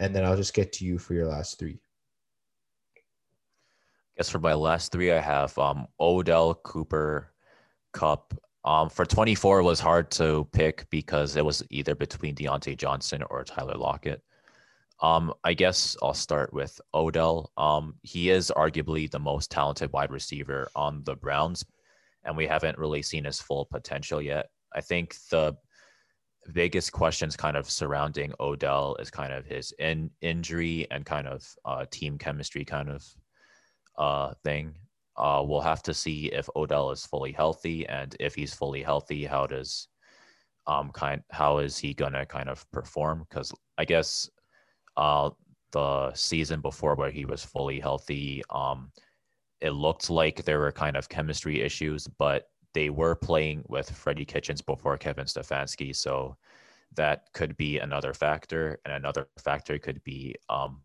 And 0.00 0.14
then 0.14 0.24
I'll 0.24 0.36
just 0.36 0.52
get 0.52 0.72
to 0.74 0.84
you 0.84 0.98
for 0.98 1.14
your 1.14 1.26
last 1.26 1.60
three. 1.60 1.80
I 2.96 3.00
guess 4.18 4.28
for 4.28 4.40
my 4.40 4.54
last 4.54 4.90
three, 4.90 5.12
I 5.12 5.20
have 5.20 5.56
um, 5.58 5.86
Odell, 6.00 6.54
Cooper, 6.54 7.32
Kupp. 7.92 8.34
Um, 8.64 8.90
for 8.90 9.04
24, 9.04 9.60
it 9.60 9.62
was 9.62 9.80
hard 9.80 10.10
to 10.12 10.46
pick 10.52 10.88
because 10.90 11.36
it 11.36 11.44
was 11.44 11.62
either 11.70 11.94
between 11.94 12.34
Diontae 12.34 12.76
Johnson 12.76 13.22
or 13.30 13.44
Tyler 13.44 13.76
Lockett. 13.76 14.22
Um, 15.02 15.34
I 15.42 15.52
guess 15.54 15.96
I'll 16.00 16.14
start 16.14 16.52
with 16.54 16.80
Odell. 16.94 17.50
Um, 17.56 17.96
he 18.02 18.30
is 18.30 18.52
arguably 18.56 19.10
the 19.10 19.18
most 19.18 19.50
talented 19.50 19.92
wide 19.92 20.12
receiver 20.12 20.70
on 20.76 21.02
the 21.04 21.16
Browns, 21.16 21.64
and 22.24 22.36
we 22.36 22.46
haven't 22.46 22.78
really 22.78 23.02
seen 23.02 23.24
his 23.24 23.40
full 23.40 23.66
potential 23.66 24.22
yet. 24.22 24.46
I 24.72 24.80
think 24.80 25.16
the 25.30 25.56
biggest 26.52 26.92
questions 26.92 27.36
kind 27.36 27.56
of 27.56 27.68
surrounding 27.68 28.32
Odell 28.38 28.96
is 29.00 29.10
kind 29.10 29.32
of 29.32 29.44
his 29.44 29.72
in 29.80 30.10
injury 30.20 30.86
and 30.92 31.04
kind 31.04 31.26
of 31.26 31.44
uh, 31.64 31.84
team 31.90 32.16
chemistry 32.16 32.64
kind 32.64 32.88
of 32.88 33.04
uh, 33.98 34.34
thing. 34.44 34.72
Uh, 35.16 35.42
we'll 35.44 35.60
have 35.60 35.82
to 35.82 35.92
see 35.94 36.26
if 36.26 36.48
Odell 36.54 36.92
is 36.92 37.04
fully 37.04 37.32
healthy, 37.32 37.86
and 37.88 38.14
if 38.20 38.36
he's 38.36 38.54
fully 38.54 38.82
healthy, 38.82 39.24
how 39.24 39.46
does 39.46 39.88
um 40.68 40.92
kind 40.92 41.20
how 41.32 41.58
is 41.58 41.76
he 41.76 41.92
gonna 41.92 42.24
kind 42.24 42.48
of 42.48 42.70
perform? 42.70 43.26
Because 43.28 43.52
I 43.78 43.84
guess 43.84 44.30
uh, 44.96 45.30
the 45.72 46.12
season 46.14 46.60
before 46.60 46.94
where 46.94 47.10
he 47.10 47.24
was 47.24 47.44
fully 47.44 47.80
healthy. 47.80 48.42
Um, 48.50 48.92
it 49.60 49.70
looked 49.70 50.10
like 50.10 50.44
there 50.44 50.58
were 50.58 50.72
kind 50.72 50.96
of 50.96 51.08
chemistry 51.08 51.60
issues, 51.62 52.06
but 52.06 52.48
they 52.74 52.90
were 52.90 53.14
playing 53.14 53.64
with 53.68 53.90
Freddie 53.90 54.24
Kitchens 54.24 54.60
before 54.60 54.96
Kevin 54.96 55.26
Stefanski. 55.26 55.94
So 55.94 56.36
that 56.94 57.32
could 57.32 57.56
be 57.56 57.78
another 57.78 58.12
factor. 58.12 58.80
And 58.84 58.94
another 58.94 59.28
factor 59.38 59.78
could 59.78 60.02
be, 60.04 60.34
um, 60.48 60.82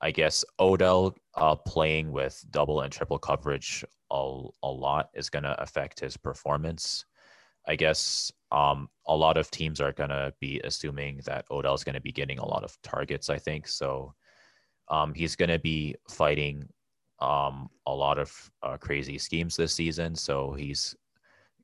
I 0.00 0.10
guess, 0.10 0.44
Odell 0.58 1.14
uh, 1.34 1.56
playing 1.56 2.12
with 2.12 2.44
double 2.50 2.80
and 2.82 2.92
triple 2.92 3.18
coverage 3.18 3.84
a, 4.10 4.42
a 4.62 4.68
lot 4.68 5.10
is 5.14 5.30
going 5.30 5.44
to 5.44 5.60
affect 5.62 6.00
his 6.00 6.16
performance. 6.16 7.04
I 7.68 7.76
guess 7.76 8.30
um, 8.52 8.88
a 9.06 9.16
lot 9.16 9.36
of 9.36 9.50
teams 9.50 9.80
are 9.80 9.92
going 9.92 10.10
to 10.10 10.32
be 10.40 10.60
assuming 10.64 11.20
that 11.24 11.46
Odell 11.50 11.74
is 11.74 11.84
going 11.84 11.94
to 11.94 12.00
be 12.00 12.12
getting 12.12 12.38
a 12.38 12.46
lot 12.46 12.64
of 12.64 12.76
targets, 12.82 13.28
I 13.28 13.38
think. 13.38 13.66
So 13.66 14.14
um, 14.88 15.14
he's 15.14 15.36
going 15.36 15.48
to 15.48 15.58
be 15.58 15.96
fighting 16.08 16.68
um, 17.18 17.68
a 17.86 17.94
lot 17.94 18.18
of 18.18 18.50
uh, 18.62 18.76
crazy 18.76 19.18
schemes 19.18 19.56
this 19.56 19.74
season. 19.74 20.14
So 20.14 20.52
he's 20.52 20.94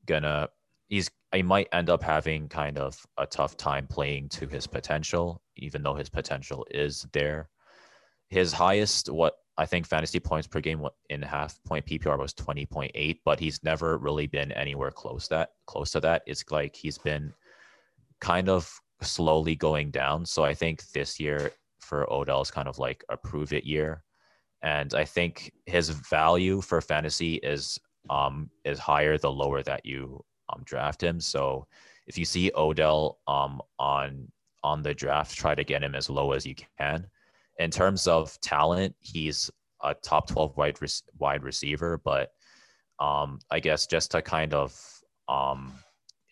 going 0.07 0.23
to, 0.23 0.49
he's, 0.89 1.11
he 1.33 1.43
might 1.43 1.69
end 1.73 1.89
up 1.89 2.03
having 2.03 2.49
kind 2.49 2.79
of 2.79 2.99
a 3.17 3.27
tough 3.27 3.57
time 3.57 3.87
playing 3.87 4.29
to 4.31 4.47
his 4.47 4.67
potential, 4.67 5.41
even 5.57 5.83
though 5.83 5.95
his 5.95 6.09
potential 6.11 6.67
is 6.71 7.07
there. 7.13 7.49
His 8.29 8.53
highest, 8.53 9.09
what 9.09 9.35
I 9.59 9.67
think 9.67 9.87
fantasy 9.87 10.19
points 10.19 10.47
per 10.47 10.61
game 10.61 10.87
in 11.11 11.21
half 11.23 11.63
point 11.65 11.85
PPR 11.85 12.19
was 12.19 12.33
20.8, 12.35 13.19
but 13.25 13.39
he's 13.39 13.63
never 13.63 13.99
really 13.99 14.27
been 14.27 14.51
anywhere 14.53 14.91
close 14.91 15.29
that 15.29 15.51
close 15.67 15.91
to 15.93 16.01
that. 16.01 16.23
It's 16.27 16.45
like 16.51 16.75
he's 16.75 16.99
been 16.99 17.35
kind 18.21 18.49
of 18.49 18.73
slowly 19.03 19.55
going 19.55 19.91
down. 19.91 20.25
So 20.25 20.45
I 20.45 20.55
think 20.55 20.87
this 20.89 21.21
year 21.21 21.53
for 21.81 22.11
Odell 22.11 22.41
is 22.41 22.51
kind 22.51 22.69
of 22.69 22.79
like 22.79 23.05
a 23.11 23.17
prove 23.17 23.53
it 23.53 23.65
year. 23.65 24.03
And 24.63 24.95
I 24.95 25.05
think 25.05 25.53
his 25.67 25.91
value 25.91 26.61
for 26.61 26.81
fantasy 26.81 27.35
is 27.37 27.79
um 28.11 28.51
is 28.65 28.79
higher 28.79 29.19
the 29.19 29.31
lower 29.31 29.63
that 29.63 29.85
you 29.85 30.25
um 30.53 30.63
draft 30.65 31.03
him. 31.03 31.21
So 31.21 31.67
if 32.07 32.17
you 32.17 32.25
see 32.25 32.51
Odell 32.57 33.19
um 33.27 33.61
on 33.79 34.29
on 34.65 34.83
the 34.83 34.95
draft, 34.95 35.37
try 35.37 35.55
to 35.55 35.65
get 35.65 35.83
him 35.83 35.95
as 35.95 36.09
low 36.09 36.33
as 36.33 36.47
you 36.47 36.55
can 36.79 37.07
in 37.59 37.71
terms 37.71 38.07
of 38.07 38.41
talent, 38.41 38.95
he's 39.01 39.51
a 39.83 39.95
top 39.95 40.29
12 40.29 40.57
wide, 40.57 40.79
wide 41.19 41.43
receiver, 41.43 42.01
but 42.05 42.33
um, 42.99 43.41
I 43.51 43.61
guess 43.61 43.87
just 43.87 44.13
to 44.13 44.23
kind 44.23 44.55
of 44.55 44.79
um, 45.29 45.73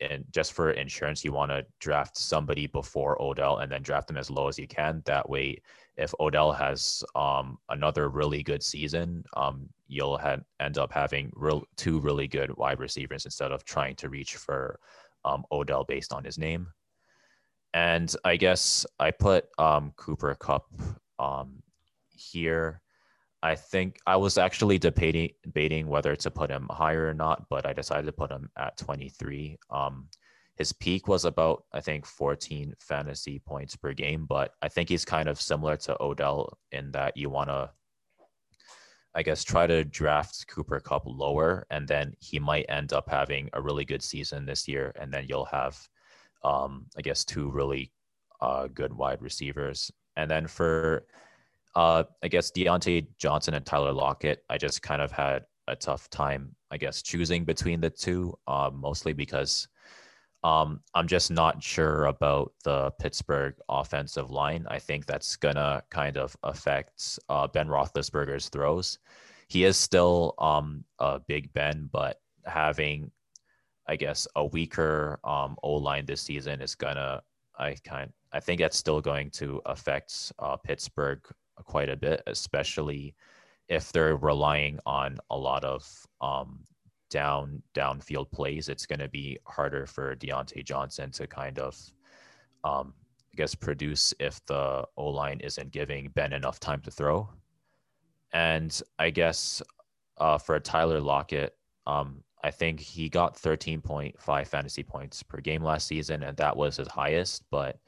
and 0.01 0.25
just 0.33 0.53
for 0.53 0.71
insurance, 0.71 1.25
you 1.25 1.33
want 1.33 1.51
to 1.51 1.65
draft 1.79 2.17
somebody 2.17 2.67
before 2.67 3.21
Odell 3.21 3.59
and 3.59 3.71
then 3.71 3.83
draft 3.83 4.09
them 4.09 4.17
as 4.17 4.31
low 4.31 4.49
as 4.49 4.59
you 4.59 4.67
can. 4.67 5.03
That 5.05 5.29
way, 5.29 5.61
if 5.97 6.15
Odell 6.19 6.53
has 6.53 7.05
um, 7.15 7.59
another 7.69 8.09
really 8.09 8.43
good 8.43 8.63
season, 8.63 9.25
um, 9.37 9.69
you'll 9.89 10.17
have, 10.17 10.43
end 10.59 10.79
up 10.79 10.91
having 10.91 11.31
real, 11.35 11.65
two 11.77 12.01
really 12.01 12.27
good 12.27 12.57
wide 12.57 12.79
receivers 12.79 13.27
instead 13.27 13.53
of 13.53 13.65
trying 13.65 13.95
to 13.97 14.09
reach 14.09 14.37
for 14.37 14.79
um, 15.25 15.45
Odell 15.53 15.85
based 15.85 16.13
on 16.13 16.25
his 16.25 16.39
name. 16.39 16.69
And 17.75 18.15
I 18.25 18.37
guess 18.37 18.87
I 18.99 19.11
put 19.11 19.49
um, 19.59 19.93
Cooper 19.97 20.35
Kupp 20.35 20.67
um, 21.21 21.63
here. 22.11 22.81
I 23.43 23.55
think 23.55 23.99
I 24.07 24.17
was 24.17 24.37
actually 24.37 24.79
debating 24.79 25.31
debating 25.43 25.89
whether 25.89 26.15
to 26.17 26.31
put 26.31 26.51
him 26.51 26.67
higher 26.71 27.09
or 27.09 27.15
not, 27.15 27.47
but 27.49 27.67
I 27.67 27.73
decided 27.73 28.07
to 28.07 28.13
put 28.13 28.31
him 28.31 28.51
at 28.57 28.77
23. 28.77 29.59
Um, 29.71 30.09
his 30.57 30.73
peak 30.75 31.09
was 31.09 31.25
about 31.25 31.65
I 31.73 31.81
think 31.81 32.05
14 32.05 32.75
fantasy 32.81 33.39
points 33.39 33.77
per 33.77 33.95
game, 33.95 34.27
but 34.27 34.53
I 34.61 34.69
think 34.69 34.89
he's 34.89 35.05
kind 35.05 35.29
of 35.29 35.41
similar 35.41 35.77
to 35.79 36.03
Odell 36.03 36.59
in 36.73 36.91
that 36.93 37.17
you 37.17 37.31
want 37.31 37.49
to, 37.49 37.71
I 39.15 39.23
guess, 39.23 39.43
try 39.43 39.67
to 39.67 39.85
draft 39.85 40.47
Cooper 40.49 40.81
Kupp 40.81 41.05
lower, 41.07 41.67
and 41.71 41.89
then 41.89 42.13
he 42.21 42.39
might 42.39 42.67
end 42.69 42.93
up 42.93 43.09
having 43.09 43.49
a 43.55 43.63
really 43.63 43.87
good 43.87 44.03
season 44.03 44.45
this 44.45 44.69
year, 44.69 44.93
and 45.01 45.11
then 45.11 45.25
you'll 45.27 45.47
have, 45.47 45.79
um, 46.45 46.87
I 46.97 47.01
guess, 47.01 47.25
two 47.25 47.51
really 47.51 47.91
uh, 48.43 48.69
good 48.69 48.93
wide 48.93 49.23
receivers 49.23 49.91
and 50.17 50.31
then 50.31 50.47
for 50.47 51.07
uh, 51.75 52.05
I 52.23 52.29
guess 52.29 52.51
Diontae 52.51 53.07
Johnson 53.17 53.55
and 53.55 53.65
Tyler 53.65 53.93
Lockett. 53.93 54.45
I 54.49 54.59
just 54.59 54.83
kind 54.83 55.01
of 55.03 55.13
had 55.13 55.45
a 55.69 55.77
tough 55.77 56.11
time, 56.11 56.55
I 56.71 56.77
guess, 56.77 57.03
choosing 57.03 57.45
between 57.45 57.81
the 57.81 57.91
two, 57.91 58.37
uh, 58.47 58.71
mostly 58.73 59.13
because 59.13 59.69
um, 60.43 60.81
I'm 60.95 61.07
just 61.07 61.31
not 61.31 61.63
sure 61.63 62.07
about 62.07 62.53
the 62.65 62.91
Pittsburgh 62.93 63.55
offensive 63.69 64.31
line. 64.31 64.67
I 64.69 64.79
think 64.79 65.07
that's 65.07 65.37
gonna 65.37 65.83
kind 65.91 66.17
of 66.17 66.37
affect 66.43 67.19
uh, 67.29 67.47
Ben 67.47 67.69
Roethlisberger's 67.69 68.49
throws. 68.49 68.99
He 69.49 69.65
is 69.65 69.77
still 69.77 70.35
um, 70.39 70.85
a 70.99 71.21
Big 71.21 71.53
Ben, 71.53 71.89
but 71.93 72.21
having, 72.47 73.11
I 73.87 73.97
guess, 73.97 74.27
a 74.37 74.45
weaker 74.47 75.21
um, 75.25 75.57
O 75.63 75.75
line 75.75 76.07
this 76.07 76.23
season 76.23 76.61
is 76.63 76.75
gonna. 76.75 77.23
I 77.59 77.77
kind. 77.85 78.11
I 78.33 78.41
think 78.41 78.61
that's 78.61 78.77
still 78.77 79.01
going 79.01 79.31
to 79.33 79.61
affect 79.67 80.33
uh, 80.39 80.57
Pittsburgh 80.57 81.21
quite 81.65 81.89
a 81.89 81.97
bit, 81.97 82.23
especially 82.27 83.15
if 83.69 83.93
they're 83.93 84.17
relying 84.17 84.79
on 84.87 85.19
a 85.31 85.37
lot 85.37 85.65
of 85.65 85.87
um, 86.21 86.61
down 87.11 87.63
downfield 87.75 88.31
plays, 88.31 88.69
it's 88.69 88.87
going 88.87 89.01
to 89.01 89.09
be 89.09 89.39
harder 89.45 89.87
for 89.87 90.17
Diontae 90.17 90.65
Johnson 90.65 91.11
to 91.13 91.27
kind 91.27 91.59
of, 91.59 91.77
um, 92.65 92.95
I 93.33 93.37
guess, 93.37 93.55
produce 93.55 94.15
if 94.19 94.45
the 94.47 94.87
O 94.97 95.09
line 95.09 95.41
isn't 95.41 95.73
giving 95.73 96.09
Ben 96.15 96.33
enough 96.33 96.61
time 96.61 96.81
to 96.83 96.91
throw. 96.91 97.29
And 98.33 98.81
I 98.99 99.11
guess 99.11 99.61
uh, 100.19 100.39
for 100.39 100.59
Tyler 100.61 101.01
Lockett, 101.01 101.57
um, 101.87 102.23
I 102.43 102.51
think 102.51 102.81
he 102.81 103.09
got 103.09 103.37
13.5 103.37 104.47
fantasy 104.47 104.83
points 104.83 105.23
per 105.23 105.39
game 105.39 105.63
last 105.63 105.87
season, 105.87 106.23
and 106.23 106.37
that 106.39 106.57
was 106.57 106.77
his 106.77 106.89
highest. 106.89 107.45
But 107.51 107.79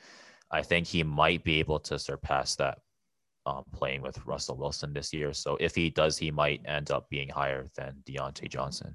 I 0.52 0.62
think 0.62 0.86
he 0.86 1.02
might 1.02 1.42
be 1.44 1.58
able 1.58 1.80
to 1.80 1.98
surpass 1.98 2.56
that 2.56 2.78
um, 3.46 3.64
playing 3.72 4.02
with 4.02 4.24
Russell 4.26 4.56
Wilson 4.56 4.92
this 4.92 5.12
year. 5.12 5.32
So 5.32 5.56
if 5.60 5.74
he 5.74 5.90
does, 5.90 6.18
he 6.18 6.30
might 6.30 6.60
end 6.64 6.90
up 6.90 7.08
being 7.08 7.28
higher 7.28 7.66
than 7.76 8.02
Diontae 8.06 8.48
Johnson. 8.48 8.94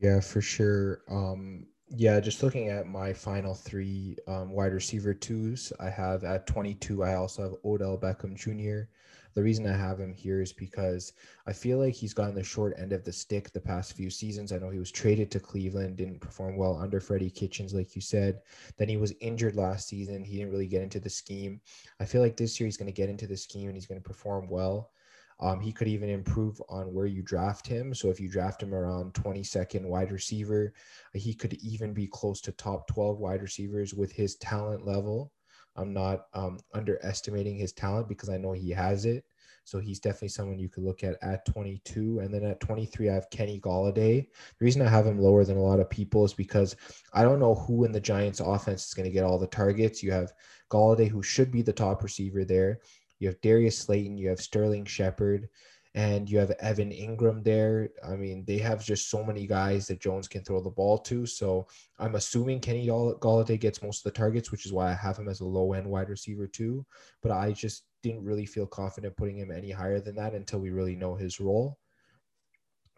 Yeah, 0.00 0.20
for 0.20 0.40
sure. 0.40 1.02
Um, 1.08 1.66
yeah, 1.88 2.18
just 2.18 2.42
looking 2.42 2.68
at 2.68 2.86
my 2.86 3.12
final 3.12 3.54
three 3.54 4.16
um, 4.26 4.50
wide 4.50 4.72
receiver 4.72 5.14
twos, 5.14 5.72
I 5.78 5.90
have 5.90 6.24
at 6.24 6.46
22, 6.46 7.04
I 7.04 7.14
also 7.14 7.42
have 7.42 7.54
Odell 7.64 7.98
Beckham 7.98 8.34
Jr. 8.34 8.88
The 9.34 9.42
reason 9.42 9.66
I 9.66 9.76
have 9.76 9.98
him 9.98 10.14
here 10.14 10.40
is 10.40 10.52
because 10.52 11.12
I 11.46 11.52
feel 11.52 11.78
like 11.78 11.94
he's 11.94 12.14
gotten 12.14 12.36
the 12.36 12.44
short 12.44 12.74
end 12.78 12.92
of 12.92 13.04
the 13.04 13.12
stick 13.12 13.52
the 13.52 13.60
past 13.60 13.96
few 13.96 14.08
seasons. 14.08 14.52
I 14.52 14.58
know 14.58 14.70
he 14.70 14.78
was 14.78 14.92
traded 14.92 15.30
to 15.32 15.40
Cleveland, 15.40 15.96
didn't 15.96 16.20
perform 16.20 16.56
well 16.56 16.76
under 16.76 17.00
Freddie 17.00 17.30
Kitchens, 17.30 17.74
like 17.74 17.96
you 17.96 18.00
said. 18.00 18.40
Then 18.76 18.88
he 18.88 18.96
was 18.96 19.12
injured 19.20 19.56
last 19.56 19.88
season. 19.88 20.22
He 20.22 20.36
didn't 20.36 20.52
really 20.52 20.68
get 20.68 20.82
into 20.82 21.00
the 21.00 21.10
scheme. 21.10 21.60
I 21.98 22.04
feel 22.04 22.22
like 22.22 22.36
this 22.36 22.60
year 22.60 22.66
he's 22.66 22.76
going 22.76 22.86
to 22.86 22.92
get 22.92 23.08
into 23.08 23.26
the 23.26 23.36
scheme 23.36 23.68
and 23.68 23.76
he's 23.76 23.86
going 23.86 24.00
to 24.00 24.08
perform 24.08 24.48
well. 24.48 24.92
Um, 25.40 25.60
he 25.60 25.72
could 25.72 25.88
even 25.88 26.08
improve 26.08 26.62
on 26.68 26.94
where 26.94 27.06
you 27.06 27.20
draft 27.20 27.66
him. 27.66 27.92
So 27.92 28.08
if 28.10 28.20
you 28.20 28.28
draft 28.28 28.62
him 28.62 28.72
around 28.72 29.14
22nd 29.14 29.82
wide 29.82 30.12
receiver, 30.12 30.72
he 31.12 31.34
could 31.34 31.54
even 31.54 31.92
be 31.92 32.06
close 32.06 32.40
to 32.42 32.52
top 32.52 32.86
12 32.86 33.18
wide 33.18 33.42
receivers 33.42 33.94
with 33.94 34.12
his 34.12 34.36
talent 34.36 34.86
level. 34.86 35.32
I'm 35.76 35.92
not 35.92 36.26
um, 36.34 36.58
underestimating 36.72 37.56
his 37.56 37.72
talent 37.72 38.08
because 38.08 38.28
I 38.28 38.36
know 38.36 38.52
he 38.52 38.70
has 38.70 39.04
it. 39.04 39.24
So 39.64 39.78
he's 39.78 39.98
definitely 39.98 40.28
someone 40.28 40.58
you 40.58 40.68
could 40.68 40.84
look 40.84 41.02
at 41.02 41.16
at 41.22 41.46
22. 41.46 42.18
And 42.20 42.32
then 42.32 42.44
at 42.44 42.60
23, 42.60 43.08
I 43.08 43.14
have 43.14 43.30
Kenny 43.30 43.58
Golladay. 43.60 44.26
The 44.58 44.64
reason 44.64 44.82
I 44.82 44.88
have 44.88 45.06
him 45.06 45.18
lower 45.18 45.44
than 45.44 45.56
a 45.56 45.62
lot 45.62 45.80
of 45.80 45.88
people 45.88 46.24
is 46.24 46.34
because 46.34 46.76
I 47.14 47.22
don't 47.22 47.40
know 47.40 47.54
who 47.54 47.84
in 47.84 47.92
the 47.92 48.00
Giants 48.00 48.40
offense 48.40 48.86
is 48.86 48.94
going 48.94 49.08
to 49.08 49.12
get 49.12 49.24
all 49.24 49.38
the 49.38 49.46
targets. 49.46 50.02
You 50.02 50.12
have 50.12 50.32
Golladay, 50.70 51.08
who 51.08 51.22
should 51.22 51.50
be 51.50 51.62
the 51.62 51.72
top 51.72 52.02
receiver 52.02 52.44
there. 52.44 52.80
You 53.20 53.28
have 53.28 53.40
Darius 53.40 53.78
Slayton, 53.78 54.18
you 54.18 54.28
have 54.28 54.40
Sterling 54.40 54.84
Shepard, 54.84 55.48
and 55.94 56.28
you 56.28 56.38
have 56.38 56.50
Evan 56.52 56.90
Engram 56.90 57.44
there. 57.44 57.90
I 58.06 58.16
mean, 58.16 58.44
they 58.46 58.58
have 58.58 58.84
just 58.84 59.10
so 59.10 59.22
many 59.22 59.46
guys 59.46 59.86
that 59.86 60.00
Jones 60.00 60.26
can 60.26 60.42
throw 60.42 60.60
the 60.60 60.70
ball 60.70 60.98
to. 60.98 61.24
So 61.24 61.68
I'm 61.98 62.16
assuming 62.16 62.60
Kenny 62.60 62.86
Golladay 62.88 63.60
gets 63.60 63.82
most 63.82 64.04
of 64.04 64.12
the 64.12 64.18
targets, 64.18 64.50
which 64.50 64.66
is 64.66 64.72
why 64.72 64.90
I 64.90 64.94
have 64.94 65.16
him 65.16 65.28
as 65.28 65.40
a 65.40 65.44
low 65.44 65.72
end 65.72 65.86
wide 65.86 66.08
receiver 66.08 66.48
too. 66.48 66.84
But 67.22 67.30
I 67.30 67.52
just 67.52 67.84
didn't 68.02 68.24
really 68.24 68.44
feel 68.44 68.66
confident 68.66 69.16
putting 69.16 69.38
him 69.38 69.52
any 69.52 69.70
higher 69.70 70.00
than 70.00 70.16
that 70.16 70.34
until 70.34 70.58
we 70.58 70.70
really 70.70 70.96
know 70.96 71.14
his 71.14 71.38
role. 71.38 71.78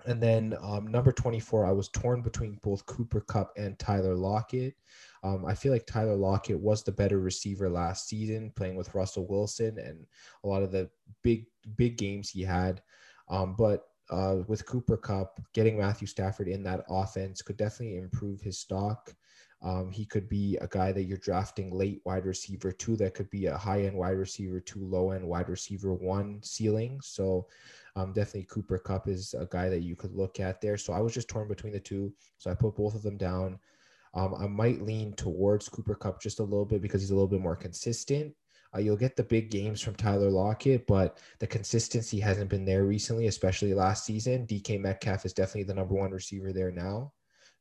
And 0.04 0.22
then 0.22 0.54
um, 0.62 0.86
number 0.86 1.10
24, 1.10 1.64
I 1.64 1.72
was 1.72 1.88
torn 1.88 2.20
between 2.20 2.60
both 2.62 2.84
Cooper 2.86 3.20
Kupp 3.22 3.52
and 3.56 3.78
Tyler 3.78 4.14
Lockett. 4.14 4.74
Um, 5.24 5.44
I 5.44 5.54
feel 5.54 5.72
like 5.72 5.86
Tyler 5.86 6.14
Lockett 6.14 6.60
was 6.60 6.82
the 6.82 6.92
better 6.92 7.18
receiver 7.18 7.68
last 7.68 8.08
season, 8.08 8.52
playing 8.54 8.76
with 8.76 8.94
Russell 8.94 9.26
Wilson 9.26 9.78
and 9.78 10.06
a 10.44 10.48
lot 10.48 10.62
of 10.62 10.70
the 10.70 10.88
big 11.22 11.46
big 11.76 11.96
games 11.96 12.30
he 12.30 12.42
had. 12.42 12.82
Um, 13.28 13.56
but 13.58 13.84
uh, 14.10 14.36
with 14.46 14.66
Cooper 14.66 14.96
Kupp, 14.96 15.40
getting 15.52 15.78
Matthew 15.78 16.06
Stafford 16.06 16.48
in 16.48 16.62
that 16.62 16.84
offense 16.88 17.42
could 17.42 17.56
definitely 17.56 17.98
improve 17.98 18.40
his 18.40 18.58
stock. 18.58 19.14
Um, 19.62 19.90
he 19.90 20.04
could 20.04 20.28
be 20.28 20.58
a 20.60 20.68
guy 20.68 20.92
that 20.92 21.04
you're 21.04 21.16
drafting 21.18 21.70
late 21.72 22.00
wide 22.04 22.26
receiver 22.26 22.72
two. 22.72 22.96
That 22.96 23.14
could 23.14 23.30
be 23.30 23.46
a 23.46 23.56
high 23.56 23.82
end 23.82 23.96
wide 23.96 24.18
receiver 24.18 24.60
two, 24.60 24.84
low 24.84 25.12
end 25.12 25.26
wide 25.26 25.48
receiver 25.48 25.94
one 25.94 26.42
ceiling. 26.42 27.00
So 27.02 27.46
um, 27.96 28.12
definitely 28.12 28.46
Cooper 28.50 28.78
Kupp 28.78 29.08
is 29.08 29.34
a 29.34 29.46
guy 29.46 29.68
that 29.70 29.82
you 29.82 29.96
could 29.96 30.14
look 30.14 30.40
at 30.40 30.60
there. 30.60 30.76
So 30.76 30.92
I 30.92 31.00
was 31.00 31.14
just 31.14 31.28
torn 31.28 31.48
between 31.48 31.72
the 31.72 31.80
two. 31.80 32.12
So 32.38 32.50
I 32.50 32.54
put 32.54 32.76
both 32.76 32.94
of 32.94 33.02
them 33.02 33.16
down. 33.16 33.58
Um, 34.14 34.34
I 34.34 34.46
might 34.46 34.82
lean 34.82 35.14
towards 35.14 35.68
Cooper 35.68 35.94
Kupp 35.94 36.20
just 36.20 36.40
a 36.40 36.44
little 36.44 36.64
bit 36.64 36.82
because 36.82 37.00
he's 37.00 37.10
a 37.10 37.14
little 37.14 37.28
bit 37.28 37.40
more 37.40 37.56
consistent. 37.56 38.34
Uh, 38.74 38.80
you'll 38.80 38.96
get 38.96 39.16
the 39.16 39.22
big 39.22 39.50
games 39.50 39.80
from 39.80 39.94
Tyler 39.94 40.30
Lockett, 40.30 40.86
but 40.86 41.18
the 41.38 41.46
consistency 41.46 42.20
hasn't 42.20 42.50
been 42.50 42.64
there 42.64 42.84
recently, 42.84 43.26
especially 43.26 43.72
last 43.72 44.04
season. 44.04 44.46
DK 44.46 44.80
Metcalf 44.80 45.24
is 45.24 45.32
definitely 45.32 45.64
the 45.64 45.74
number 45.74 45.94
one 45.94 46.10
receiver 46.10 46.52
there 46.52 46.72
now. 46.72 47.12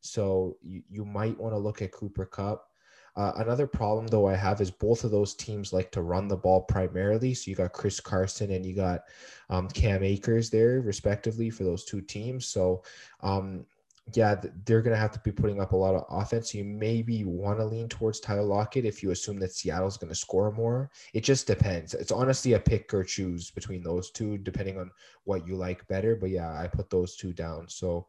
So 0.05 0.57
you, 0.61 0.83
you 0.89 1.05
might 1.05 1.37
want 1.39 1.53
to 1.53 1.57
look 1.59 1.81
at 1.81 1.91
Cooper 1.91 2.25
Kupp. 2.25 2.67
Uh, 3.15 3.31
another 3.37 3.65
problem, 3.65 4.07
though, 4.07 4.27
I 4.27 4.35
have 4.35 4.59
is 4.59 4.71
both 4.71 5.05
of 5.05 5.11
those 5.11 5.35
teams 5.35 5.71
like 5.71 5.89
to 5.91 6.01
run 6.01 6.27
the 6.27 6.35
ball 6.35 6.63
primarily. 6.63 7.33
So 7.33 7.49
you 7.49 7.55
got 7.55 7.71
Chris 7.71 7.99
Carson 7.99 8.51
and 8.51 8.65
you 8.65 8.75
got 8.75 9.01
um, 9.49 9.69
Cam 9.69 10.03
Akers 10.03 10.49
there, 10.49 10.81
respectively, 10.81 11.49
for 11.49 11.63
those 11.63 11.85
two 11.85 12.01
teams. 12.01 12.45
So 12.45 12.83
um, 13.21 13.65
yeah, 14.13 14.35
they're 14.65 14.81
going 14.81 14.93
to 14.93 14.99
have 14.99 15.13
to 15.13 15.19
be 15.19 15.31
putting 15.31 15.59
up 15.59 15.71
a 15.71 15.75
lot 15.77 15.95
of 15.95 16.05
offense. 16.09 16.53
You 16.53 16.63
maybe 16.63 17.23
want 17.23 17.57
to 17.59 17.65
lean 17.65 17.89
towards 17.89 18.19
Tyler 18.19 18.43
Lockett 18.43 18.85
if 18.85 19.01
you 19.01 19.11
assume 19.11 19.39
that 19.39 19.53
Seattle's 19.53 19.97
going 19.97 20.11
to 20.11 20.15
score 20.15 20.51
more. 20.51 20.91
It 21.13 21.23
just 21.23 21.47
depends. 21.47 21.95
It's 21.95 22.11
honestly 22.11 22.53
a 22.53 22.59
pick 22.59 22.93
or 22.93 23.03
choose 23.03 23.49
between 23.49 23.81
those 23.81 24.11
two, 24.11 24.37
depending 24.37 24.77
on 24.77 24.91
what 25.23 25.47
you 25.47 25.55
like 25.55 25.87
better. 25.87 26.15
But 26.15 26.29
yeah, 26.29 26.51
I 26.51 26.67
put 26.67 26.89
those 26.89 27.15
two 27.15 27.33
down. 27.33 27.67
So 27.67 28.07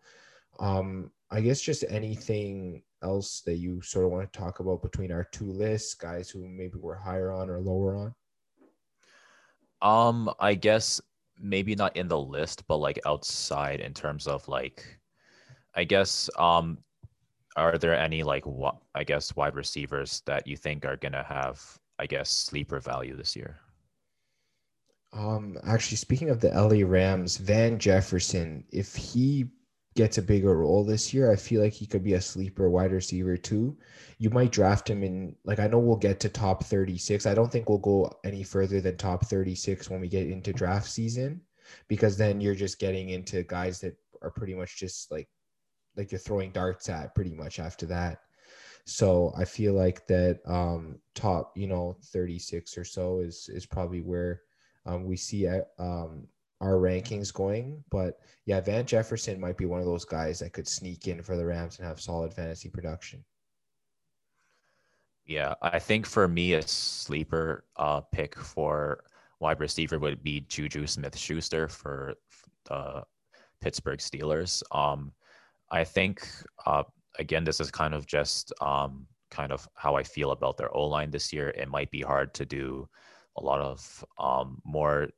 um, 0.58 1.10
I 1.30 1.40
guess 1.40 1.60
just 1.60 1.84
anything 1.88 2.82
else 3.02 3.40
that 3.42 3.56
you 3.56 3.80
sort 3.82 4.04
of 4.04 4.12
want 4.12 4.32
to 4.32 4.38
talk 4.38 4.60
about 4.60 4.82
between 4.82 5.12
our 5.12 5.24
two 5.24 5.50
lists, 5.50 5.94
guys 5.94 6.30
who 6.30 6.46
maybe 6.48 6.78
were 6.78 6.96
higher 6.96 7.32
on 7.32 7.50
or 7.50 7.60
lower 7.60 7.96
on. 7.96 8.14
Um, 9.82 10.30
I 10.40 10.54
guess 10.54 11.00
maybe 11.38 11.74
not 11.74 11.96
in 11.96 12.08
the 12.08 12.18
list, 12.18 12.66
but 12.66 12.78
like 12.78 12.98
outside 13.06 13.80
in 13.80 13.92
terms 13.92 14.26
of 14.26 14.46
like 14.48 14.98
I 15.74 15.84
guess 15.84 16.30
um 16.38 16.78
are 17.56 17.78
there 17.78 17.94
any 17.94 18.22
like 18.22 18.46
what 18.46 18.76
I 18.94 19.04
guess 19.04 19.34
wide 19.36 19.54
receivers 19.54 20.22
that 20.26 20.46
you 20.46 20.56
think 20.56 20.84
are 20.84 20.96
gonna 20.96 21.24
have 21.24 21.62
I 21.98 22.06
guess 22.06 22.30
sleeper 22.30 22.80
value 22.80 23.16
this 23.16 23.36
year? 23.36 23.58
Um 25.12 25.58
actually 25.64 25.98
speaking 25.98 26.30
of 26.30 26.40
the 26.40 26.48
LA 26.48 26.86
Rams, 26.86 27.36
Van 27.36 27.78
Jefferson, 27.78 28.64
if 28.70 28.94
he 28.96 29.46
gets 29.96 30.18
a 30.18 30.22
bigger 30.22 30.56
role 30.58 30.84
this 30.84 31.12
year, 31.12 31.32
I 31.32 31.36
feel 31.36 31.62
like 31.62 31.72
he 31.72 31.86
could 31.86 32.04
be 32.04 32.14
a 32.14 32.20
sleeper 32.20 32.70
wide 32.70 32.92
receiver 32.92 33.36
too. 33.36 33.76
You 34.18 34.30
might 34.30 34.52
draft 34.52 34.88
him 34.88 35.02
in 35.02 35.34
like 35.44 35.58
I 35.58 35.66
know 35.66 35.78
we'll 35.78 35.96
get 35.96 36.20
to 36.20 36.28
top 36.28 36.64
36. 36.64 37.26
I 37.26 37.34
don't 37.34 37.50
think 37.50 37.68
we'll 37.68 37.78
go 37.78 38.12
any 38.24 38.42
further 38.42 38.80
than 38.80 38.96
top 38.96 39.26
36 39.26 39.90
when 39.90 40.00
we 40.00 40.08
get 40.08 40.28
into 40.28 40.52
draft 40.52 40.88
season 40.88 41.40
because 41.88 42.16
then 42.16 42.40
you're 42.40 42.54
just 42.54 42.78
getting 42.78 43.08
into 43.08 43.42
guys 43.42 43.80
that 43.80 43.96
are 44.22 44.30
pretty 44.30 44.54
much 44.54 44.76
just 44.78 45.10
like 45.10 45.28
like 45.96 46.12
you're 46.12 46.18
throwing 46.18 46.52
darts 46.52 46.88
at 46.88 47.14
pretty 47.14 47.34
much 47.34 47.58
after 47.58 47.86
that. 47.86 48.20
So 48.84 49.32
I 49.36 49.44
feel 49.44 49.72
like 49.74 50.06
that 50.06 50.40
um, 50.46 51.00
top, 51.14 51.52
you 51.56 51.66
know, 51.66 51.96
36 52.12 52.78
or 52.78 52.84
so 52.84 53.20
is 53.20 53.48
is 53.52 53.66
probably 53.66 54.00
where 54.00 54.42
um, 54.84 55.04
we 55.04 55.16
see 55.16 55.48
um, 55.78 56.28
our 56.60 56.74
rankings 56.74 57.32
going. 57.32 57.82
But 57.90 58.18
yeah, 58.46 58.60
Van 58.60 58.86
Jefferson 58.86 59.40
might 59.40 59.56
be 59.56 59.66
one 59.66 59.80
of 59.80 59.86
those 59.86 60.04
guys 60.04 60.38
that 60.40 60.52
could 60.52 60.68
sneak 60.68 61.08
in 61.08 61.22
for 61.22 61.36
the 61.36 61.44
Rams 61.44 61.78
and 61.78 61.86
have 61.86 62.00
solid 62.00 62.32
fantasy 62.32 62.68
production. 62.68 63.24
Yeah, 65.26 65.54
I 65.60 65.80
think 65.80 66.06
for 66.06 66.28
me, 66.28 66.52
a 66.52 66.62
sleeper 66.62 67.64
uh, 67.76 68.00
pick 68.12 68.38
for 68.38 69.02
wide 69.40 69.60
receiver 69.60 69.98
would 69.98 70.22
be 70.22 70.40
Juju 70.48 70.86
Smith 70.86 71.16
Schuster 71.18 71.66
for 71.68 72.14
the 72.64 73.02
Pittsburgh 73.60 73.98
Steelers. 73.98 74.62
Um, 74.70 75.12
I 75.70 75.82
think 75.82 76.26
uh, 76.64 76.84
again, 77.18 77.44
this 77.44 77.60
is 77.60 77.70
kind 77.70 77.94
of 77.94 78.06
just 78.06 78.52
um, 78.60 79.06
kind 79.30 79.52
of 79.52 79.68
how 79.74 79.96
I 79.96 80.02
feel 80.02 80.30
about 80.30 80.56
their 80.56 80.74
O 80.74 80.84
line 80.84 81.10
this 81.10 81.32
year. 81.32 81.48
It 81.50 81.68
might 81.68 81.90
be 81.90 82.02
hard 82.02 82.32
to 82.34 82.44
do 82.44 82.88
a 83.36 83.42
lot 83.42 83.60
of 83.60 84.04
um, 84.18 84.60
more 84.64 85.08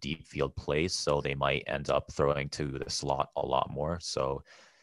deep 0.00 0.26
field 0.26 0.54
plays, 0.56 0.92
so 0.92 1.20
they 1.20 1.34
might 1.34 1.64
end 1.66 1.90
up 1.90 2.12
throwing 2.12 2.48
to 2.50 2.78
the 2.78 2.90
slot 2.90 3.30
a 3.36 3.44
lot 3.44 3.70
more. 3.70 3.98
So 4.00 4.42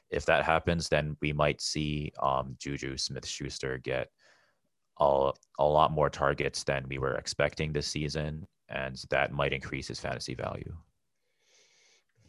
if 0.10 0.26
that 0.26 0.44
happens, 0.44 0.90
then 0.90 1.18
we 1.22 1.34
might 1.34 1.62
see 1.62 2.12
um, 2.22 2.56
Juju 2.60 2.98
Smith 2.98 3.26
Schuster 3.26 3.80
get 3.80 4.10
a, 5.00 5.32
a 5.60 5.66
lot 5.66 5.92
more 5.92 6.10
targets 6.10 6.64
than 6.64 6.86
we 6.88 6.98
were 6.98 7.16
expecting 7.16 7.74
this 7.74 7.88
season, 7.88 8.46
and 8.70 9.04
that 9.10 9.32
might 9.32 9.54
increase 9.54 9.88
his 9.88 10.00
fantasy 10.00 10.36
value. 10.36 10.76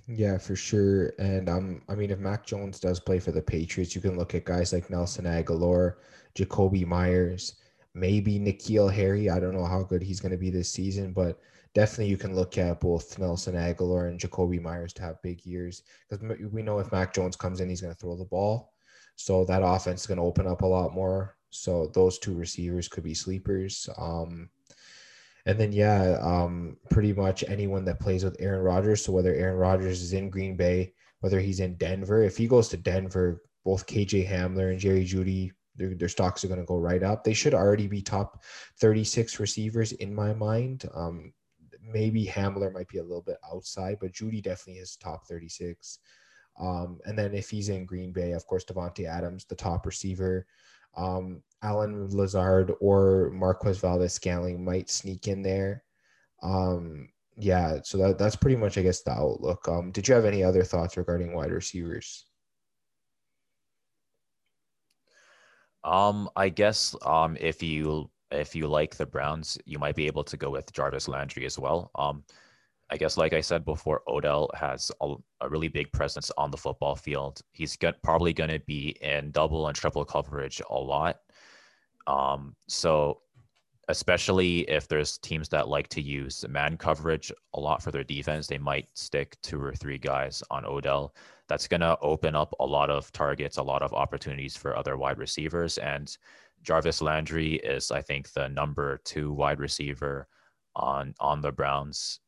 Yeah, 0.07 0.37
for 0.37 0.55
sure. 0.55 1.13
And 1.19 1.49
um, 1.49 1.83
I 1.89 1.95
mean, 1.95 2.11
if 2.11 2.19
Mac 2.19 2.45
Jones 2.45 2.79
does 2.79 3.01
play 3.01 3.19
for 3.19 3.33
the 3.33 3.41
Patriots, 3.41 3.95
you 3.95 4.01
can 4.01 4.19
look 4.19 4.35
at 4.35 4.45
guys 4.45 4.73
like 4.73 4.91
Nelson 4.91 5.25
Agholor, 5.25 5.95
Jakobi 6.35 6.87
Meyers, 6.87 7.55
maybe 7.95 8.39
N'Keal 8.39 8.93
Harry. 8.93 9.31
I 9.31 9.41
don't 9.41 9.55
know 9.55 9.65
how 9.65 9.83
good 9.83 10.03
he's 10.03 10.21
going 10.21 10.33
to 10.33 10.39
be 10.39 10.51
this 10.51 10.69
season, 10.69 11.13
but 11.13 11.41
definitely 11.75 12.07
you 12.07 12.17
can 12.17 12.35
look 12.35 12.57
at 12.57 12.81
both 12.81 13.19
Nelson 13.19 13.55
Agholor 13.55 14.09
and 14.09 14.19
Jakobi 14.19 14.61
Meyers 14.61 14.93
to 14.95 15.03
have 15.03 15.23
big 15.23 15.45
years 15.45 15.83
because 16.09 16.25
we 16.53 16.63
know 16.63 16.79
if 16.79 16.93
Mac 16.93 17.13
Jones 17.13 17.37
comes 17.37 17.61
in, 17.61 17.69
he's 17.69 17.81
going 17.81 17.93
to 17.93 17.99
throw 17.99 18.17
the 18.17 18.25
ball. 18.25 18.73
So 19.17 19.45
that 19.45 19.63
offense 19.63 20.03
is 20.03 20.07
going 20.07 20.19
to 20.19 20.25
open 20.25 20.47
up 20.47 20.63
a 20.63 20.67
lot 20.67 20.95
more. 20.95 21.37
So 21.51 21.91
those 21.95 22.19
two 22.19 22.35
receivers 22.35 22.89
could 22.89 23.05
be 23.05 23.15
sleepers. 23.15 23.89
Um, 23.99 24.51
and 25.47 25.59
then 25.59 25.73
yeah, 25.73 26.19
um, 26.23 26.77
pretty 26.91 27.13
much 27.13 27.45
anyone 27.47 27.85
that 27.85 28.01
plays 28.01 28.25
with 28.25 28.37
Aaron 28.41 28.63
Rodgers. 28.63 29.05
So 29.05 29.13
whether 29.13 29.35
Aaron 29.35 29.57
Rodgers 29.57 30.01
is 30.01 30.13
in 30.13 30.31
Green 30.31 30.57
Bay, 30.57 30.95
whether 31.21 31.41
he's 31.41 31.61
in 31.61 31.75
Denver, 31.77 32.23
if 32.23 32.37
he 32.37 32.47
goes 32.47 32.69
to 32.69 32.77
Denver, 32.77 33.43
both 33.65 33.87
KJ 33.87 34.29
Hamler 34.29 34.71
and 34.71 34.79
Jerry 34.79 35.05
Jeudy, 35.05 35.53
their, 35.77 35.95
their 35.95 36.09
stocks 36.09 36.45
are 36.45 36.49
going 36.49 36.61
to 36.61 36.67
go 36.67 36.79
right 36.79 37.03
up. 37.03 37.25
They 37.25 37.35
should 37.35 37.55
already 37.55 37.89
be 37.89 38.01
top 38.01 38.43
36 38.79 39.41
receivers 39.41 39.93
in 39.93 40.15
my 40.15 40.33
mind. 40.33 40.89
Um, 40.95 41.33
maybe 41.93 42.27
Hamler 42.27 42.73
might 42.73 42.89
be 42.89 42.99
a 42.99 43.03
little 43.03 43.23
bit 43.23 43.39
outside, 43.53 43.99
but 44.01 44.13
Jeudy 44.13 44.43
definitely 44.43 44.81
is 44.81 44.97
top 44.97 45.27
36. 45.27 45.99
Um, 46.59 47.01
and 47.05 47.19
then 47.19 47.35
if 47.35 47.51
he's 47.51 47.69
in 47.69 47.85
Green 47.85 48.13
Bay, 48.13 48.33
of 48.33 48.47
course, 48.47 48.65
Davante 48.65 49.09
Adams, 49.09 49.45
the 49.45 49.57
top 49.57 49.87
receiver. 49.87 50.47
Um, 50.97 51.43
Allen 51.63 52.09
Lazard 52.11 52.73
or 52.81 53.31
Marquez 53.31 53.79
Valdes-Scantling 53.79 54.65
might 54.65 54.89
sneak 54.89 55.27
in 55.27 55.43
there. 55.43 55.83
Um, 56.43 57.09
yeah, 57.37 57.79
so 57.83 57.99
that, 57.99 58.19
that's 58.19 58.37
pretty 58.37 58.57
much, 58.57 58.79
I 58.79 58.83
guess, 58.83 59.03
the 59.03 59.11
outlook. 59.11 59.67
Um, 59.67 59.91
did 59.91 60.07
you 60.07 60.15
have 60.15 60.25
any 60.25 60.45
other 60.45 60.63
thoughts 60.63 60.97
regarding 60.97 61.35
wide 61.35 61.51
receivers? 61.51 62.27
Um, 65.83 66.31
I 66.37 66.49
guess 66.49 66.95
um, 67.05 67.37
if 67.41 67.63
you 67.63 68.11
if 68.31 68.55
you 68.55 68.67
like 68.67 68.97
the 68.97 69.07
Browns, 69.07 69.59
you 69.65 69.79
might 69.79 69.97
be 69.97 70.07
able 70.07 70.25
to 70.25 70.37
go 70.37 70.51
with 70.51 70.73
Jarvis 70.73 71.09
Landry 71.09 71.47
as 71.47 71.59
well. 71.59 71.91
Um, 71.95 72.25
I 72.91 72.97
guess, 72.97 73.17
like 73.17 73.33
I 73.33 73.41
said 73.41 73.65
before, 73.65 74.03
Odell 74.07 74.51
has 74.55 74.91
a, 75.01 75.15
a 75.41 75.49
really 75.49 75.69
big 75.69 75.91
presence 75.93 76.31
on 76.37 76.51
the 76.51 76.57
football 76.57 76.95
field. 76.95 77.41
He's 77.53 77.77
probably 78.03 78.33
going 78.33 78.51
to 78.51 78.61
be 78.61 78.97
in 79.01 79.31
double 79.31 79.69
and 79.69 79.77
triple 79.77 80.05
coverage 80.05 80.61
a 80.69 80.79
lot. 80.79 81.21
Um, 82.07 82.55
so, 82.69 83.21
especially 83.89 84.61
if 84.71 84.87
there's 84.89 85.19
teams 85.19 85.49
that 85.51 85.69
like 85.69 85.89
to 85.89 86.01
use 86.01 86.45
man 86.49 86.77
coverage 86.77 87.33
a 87.55 87.61
lot 87.61 87.83
for 87.83 87.91
their 87.91 88.05
defense, 88.05 88.47
they 88.47 88.59
might 88.59 88.89
stick 88.95 89.37
two 89.43 89.61
or 89.61 89.75
three 89.75 89.99
guys 89.99 90.43
on 90.51 90.65
Odell. 90.65 91.15
That's 91.49 91.69
going 91.69 91.81
to 91.83 91.99
open 92.01 92.35
up 92.35 92.55
a 92.61 92.67
lot 92.67 92.91
of 92.91 93.11
targets, 93.13 93.57
a 93.57 93.63
lot 93.63 93.83
of 93.83 93.93
opportunities 93.93 94.57
for 94.57 94.77
other 94.77 94.97
wide 94.97 95.19
receivers. 95.19 95.79
And 95.79 96.17
Jarvis 96.65 97.03
Landry 97.03 97.57
is, 97.57 97.91
I 97.91 98.01
think, 98.03 98.33
the 98.33 98.49
number 98.49 99.01
two 99.05 99.33
wide 99.33 99.61
receiver 99.61 100.27
on 100.75 101.15
on 101.21 101.41
the 101.41 101.53
Browns, 101.53 102.21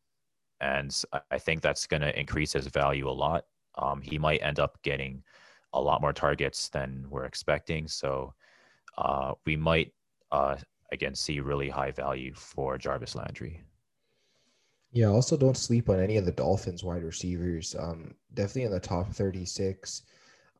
and 0.60 0.94
I 1.30 1.38
think 1.38 1.62
that's 1.62 1.86
going 1.86 2.02
to 2.02 2.18
increase 2.18 2.52
his 2.52 2.66
value 2.68 3.08
a 3.08 3.10
lot. 3.10 3.44
Um, 3.76 4.00
he 4.00 4.18
might 4.18 4.42
end 4.42 4.60
up 4.60 4.80
getting 4.82 5.22
a 5.72 5.80
lot 5.80 6.00
more 6.00 6.12
targets 6.12 6.68
than 6.68 7.06
we're 7.10 7.24
expecting, 7.24 7.88
so 7.88 8.34
uh, 8.98 9.32
we 9.44 9.56
might 9.56 9.92
uh, 10.30 10.56
again 10.92 11.14
see 11.14 11.40
really 11.40 11.68
high 11.68 11.90
value 11.90 12.32
for 12.34 12.78
Jarvis 12.78 13.14
Landry. 13.14 13.62
Yeah, 14.92 15.08
also 15.08 15.36
don't 15.36 15.56
sleep 15.56 15.88
on 15.88 16.00
any 16.00 16.16
of 16.16 16.24
the 16.24 16.32
Dolphins 16.32 16.84
wide 16.84 17.02
receivers. 17.02 17.74
Um, 17.78 18.14
definitely 18.34 18.62
in 18.64 18.70
the 18.70 18.80
top 18.80 19.12
36 19.12 20.02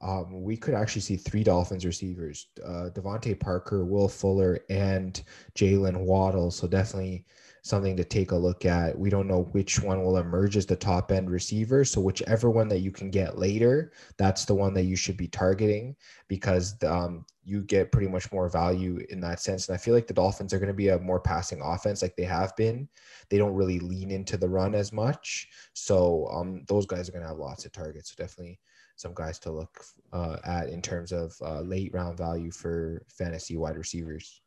um, 0.01 0.43
we 0.43 0.57
could 0.57 0.75
actually 0.75 1.03
see 1.03 1.17
three 1.17 1.43
Dolphins 1.43 1.85
receivers: 1.85 2.49
uh, 2.65 2.91
DeVante 2.95 3.39
Parker, 3.39 3.85
Will 3.85 4.09
Fuller, 4.09 4.59
and 4.69 5.23
Jaylen 5.55 6.05
Waddle. 6.05 6.51
So 6.51 6.67
definitely 6.67 7.25
something 7.67 7.97
to 7.97 8.05
take 8.05 8.31
a 8.31 8.37
look 8.37 8.65
at. 8.65 8.97
We 8.97 9.11
don't 9.11 9.27
know 9.27 9.49
which 9.51 9.83
one 9.83 10.05
will 10.05 10.19
emerge 10.19 10.57
as 10.57 10.67
the 10.67 10.77
top 10.77 11.11
end 11.11 11.29
receiver. 11.29 11.85
So 11.85 12.01
whichever 12.01 12.49
one 12.49 12.69
that 12.69 12.79
you 12.79 12.93
can 12.93 13.11
get 13.11 13.39
later, 13.39 13.93
that's 14.19 14.45
the 14.45 14.55
one 14.55 14.73
that 14.75 14.85
you 14.85 14.95
should 14.95 15.17
be 15.17 15.27
targeting 15.27 15.97
because 16.29 16.77
um, 16.85 17.27
you 17.43 17.63
get 17.63 17.91
pretty 17.91 18.07
much 18.07 18.31
more 18.31 18.49
value 18.49 19.05
in 19.11 19.21
that 19.21 19.41
sense. 19.41 19.69
And 19.69 19.75
I 19.75 19.79
feel 19.79 19.95
like 19.95 20.07
the 20.07 20.15
Dolphins 20.15 20.55
are 20.55 20.61
going 20.61 20.69
to 20.69 20.75
be 20.75 20.89
a 20.89 20.99
more 21.01 21.19
passing 21.19 21.61
offense 21.61 22.03
like 22.03 22.15
they 22.15 22.25
have 22.25 22.55
been. 22.55 22.89
They 23.31 23.39
don't 23.39 23.55
really 23.55 23.81
lean 23.81 24.13
into 24.13 24.37
the 24.37 24.49
run 24.49 24.77
as 24.77 24.93
much. 24.93 25.49
So 25.73 26.29
um, 26.33 26.63
those 26.69 26.87
guys 26.87 27.09
are 27.09 27.13
going 27.13 27.23
to 27.23 27.29
have 27.29 27.39
lots 27.39 27.65
of 27.65 27.73
targets. 27.73 28.11
So 28.11 28.23
definitely 28.23 28.61
some 28.97 29.13
guys 29.15 29.39
to 29.39 29.53
look 29.53 29.85
uh, 30.13 30.39
at 30.45 30.69
in 30.69 30.83
terms 30.83 31.13
of 31.13 31.35
uh, 31.43 31.61
late 31.61 31.93
round 31.95 32.17
value 32.17 32.51
for 32.51 33.03
fantasy 33.09 33.57
wide 33.57 33.77
receivers. 33.77 34.43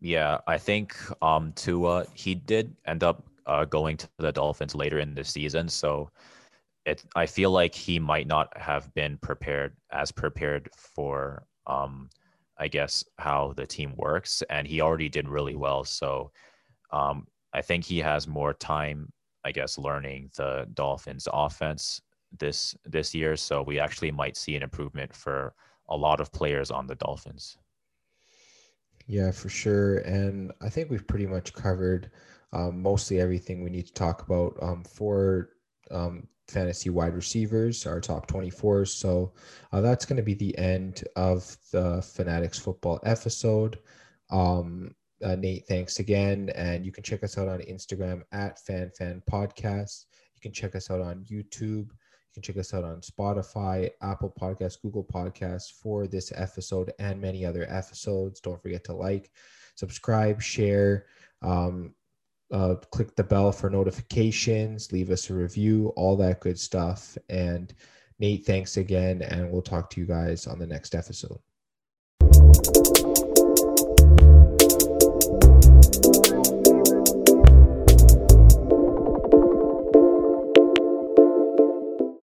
Yeah, 0.00 0.38
I 0.46 0.58
think 0.58 0.96
um, 1.22 1.52
Tua 1.54 2.06
he 2.14 2.34
did 2.34 2.74
end 2.86 3.02
up 3.02 3.24
uh, 3.46 3.64
going 3.64 3.96
to 3.96 4.08
the 4.18 4.32
Dolphins 4.32 4.74
later 4.74 4.98
in 5.00 5.14
the 5.14 5.24
season, 5.24 5.68
so 5.68 6.10
it 6.84 7.04
I 7.16 7.26
feel 7.26 7.50
like 7.50 7.74
he 7.74 7.98
might 7.98 8.26
not 8.26 8.56
have 8.56 8.92
been 8.94 9.18
prepared 9.18 9.76
as 9.90 10.12
prepared 10.12 10.68
for 10.76 11.44
um, 11.66 12.08
I 12.58 12.68
guess 12.68 13.04
how 13.18 13.52
the 13.56 13.66
team 13.66 13.94
works, 13.96 14.42
and 14.48 14.66
he 14.66 14.80
already 14.80 15.08
did 15.08 15.28
really 15.28 15.56
well. 15.56 15.84
So 15.84 16.30
um, 16.92 17.26
I 17.52 17.62
think 17.62 17.84
he 17.84 17.98
has 17.98 18.28
more 18.28 18.54
time 18.54 19.10
I 19.46 19.52
guess, 19.52 19.78
learning 19.78 20.30
the 20.36 20.66
Dolphins 20.74 21.28
offense 21.32 22.02
this 22.36 22.76
this 22.84 23.14
year. 23.14 23.36
So 23.36 23.62
we 23.62 23.78
actually 23.78 24.10
might 24.10 24.36
see 24.36 24.56
an 24.56 24.62
improvement 24.62 25.14
for 25.14 25.54
a 25.88 25.96
lot 25.96 26.20
of 26.20 26.32
players 26.32 26.70
on 26.70 26.86
the 26.86 26.96
Dolphins. 26.96 27.56
Yeah, 29.06 29.30
for 29.30 29.48
sure. 29.48 29.98
And 29.98 30.50
I 30.60 30.68
think 30.68 30.90
we've 30.90 31.06
pretty 31.06 31.26
much 31.26 31.52
covered 31.52 32.10
um, 32.52 32.82
mostly 32.82 33.20
everything 33.20 33.62
we 33.62 33.70
need 33.70 33.86
to 33.86 33.92
talk 33.92 34.22
about 34.22 34.56
um, 34.60 34.82
for 34.82 35.50
um, 35.92 36.26
fantasy 36.48 36.90
wide 36.90 37.14
receivers, 37.14 37.86
our 37.86 38.00
top 38.00 38.26
24. 38.26 38.84
So 38.86 39.32
uh, 39.72 39.80
that's 39.80 40.04
going 40.04 40.16
to 40.16 40.22
be 40.24 40.34
the 40.34 40.58
end 40.58 41.04
of 41.14 41.56
the 41.70 42.02
Fanatics 42.02 42.58
football 42.58 42.98
episode. 43.04 43.78
Um, 44.30 44.95
uh, 45.22 45.36
Nate, 45.36 45.66
thanks 45.66 45.98
again. 45.98 46.50
And 46.54 46.84
you 46.84 46.92
can 46.92 47.02
check 47.02 47.22
us 47.22 47.38
out 47.38 47.48
on 47.48 47.60
Instagram 47.60 48.22
at 48.32 48.58
FanFan 48.64 49.22
Podcast. 49.30 50.06
You 50.34 50.40
can 50.40 50.52
check 50.52 50.74
us 50.74 50.90
out 50.90 51.00
on 51.00 51.24
YouTube. 51.24 51.88
You 51.88 52.32
can 52.34 52.42
check 52.42 52.58
us 52.58 52.74
out 52.74 52.84
on 52.84 53.00
Spotify, 53.00 53.90
Apple 54.02 54.32
Podcasts, 54.38 54.80
Google 54.80 55.04
Podcasts 55.04 55.72
for 55.72 56.06
this 56.06 56.32
episode 56.34 56.92
and 56.98 57.20
many 57.20 57.44
other 57.46 57.66
episodes. 57.68 58.40
Don't 58.40 58.60
forget 58.60 58.84
to 58.84 58.92
like, 58.92 59.30
subscribe, 59.74 60.42
share, 60.42 61.06
um, 61.42 61.94
uh, 62.52 62.76
click 62.90 63.16
the 63.16 63.24
bell 63.24 63.52
for 63.52 63.70
notifications, 63.70 64.92
leave 64.92 65.10
us 65.10 65.30
a 65.30 65.34
review, 65.34 65.88
all 65.96 66.16
that 66.16 66.40
good 66.40 66.58
stuff. 66.58 67.16
And 67.28 67.74
Nate, 68.18 68.44
thanks 68.44 68.76
again. 68.76 69.22
And 69.22 69.50
we'll 69.50 69.62
talk 69.62 69.90
to 69.90 70.00
you 70.00 70.06
guys 70.06 70.46
on 70.46 70.58
the 70.58 70.66
next 70.66 70.94
episode. 70.94 71.38
You. 76.04 76.25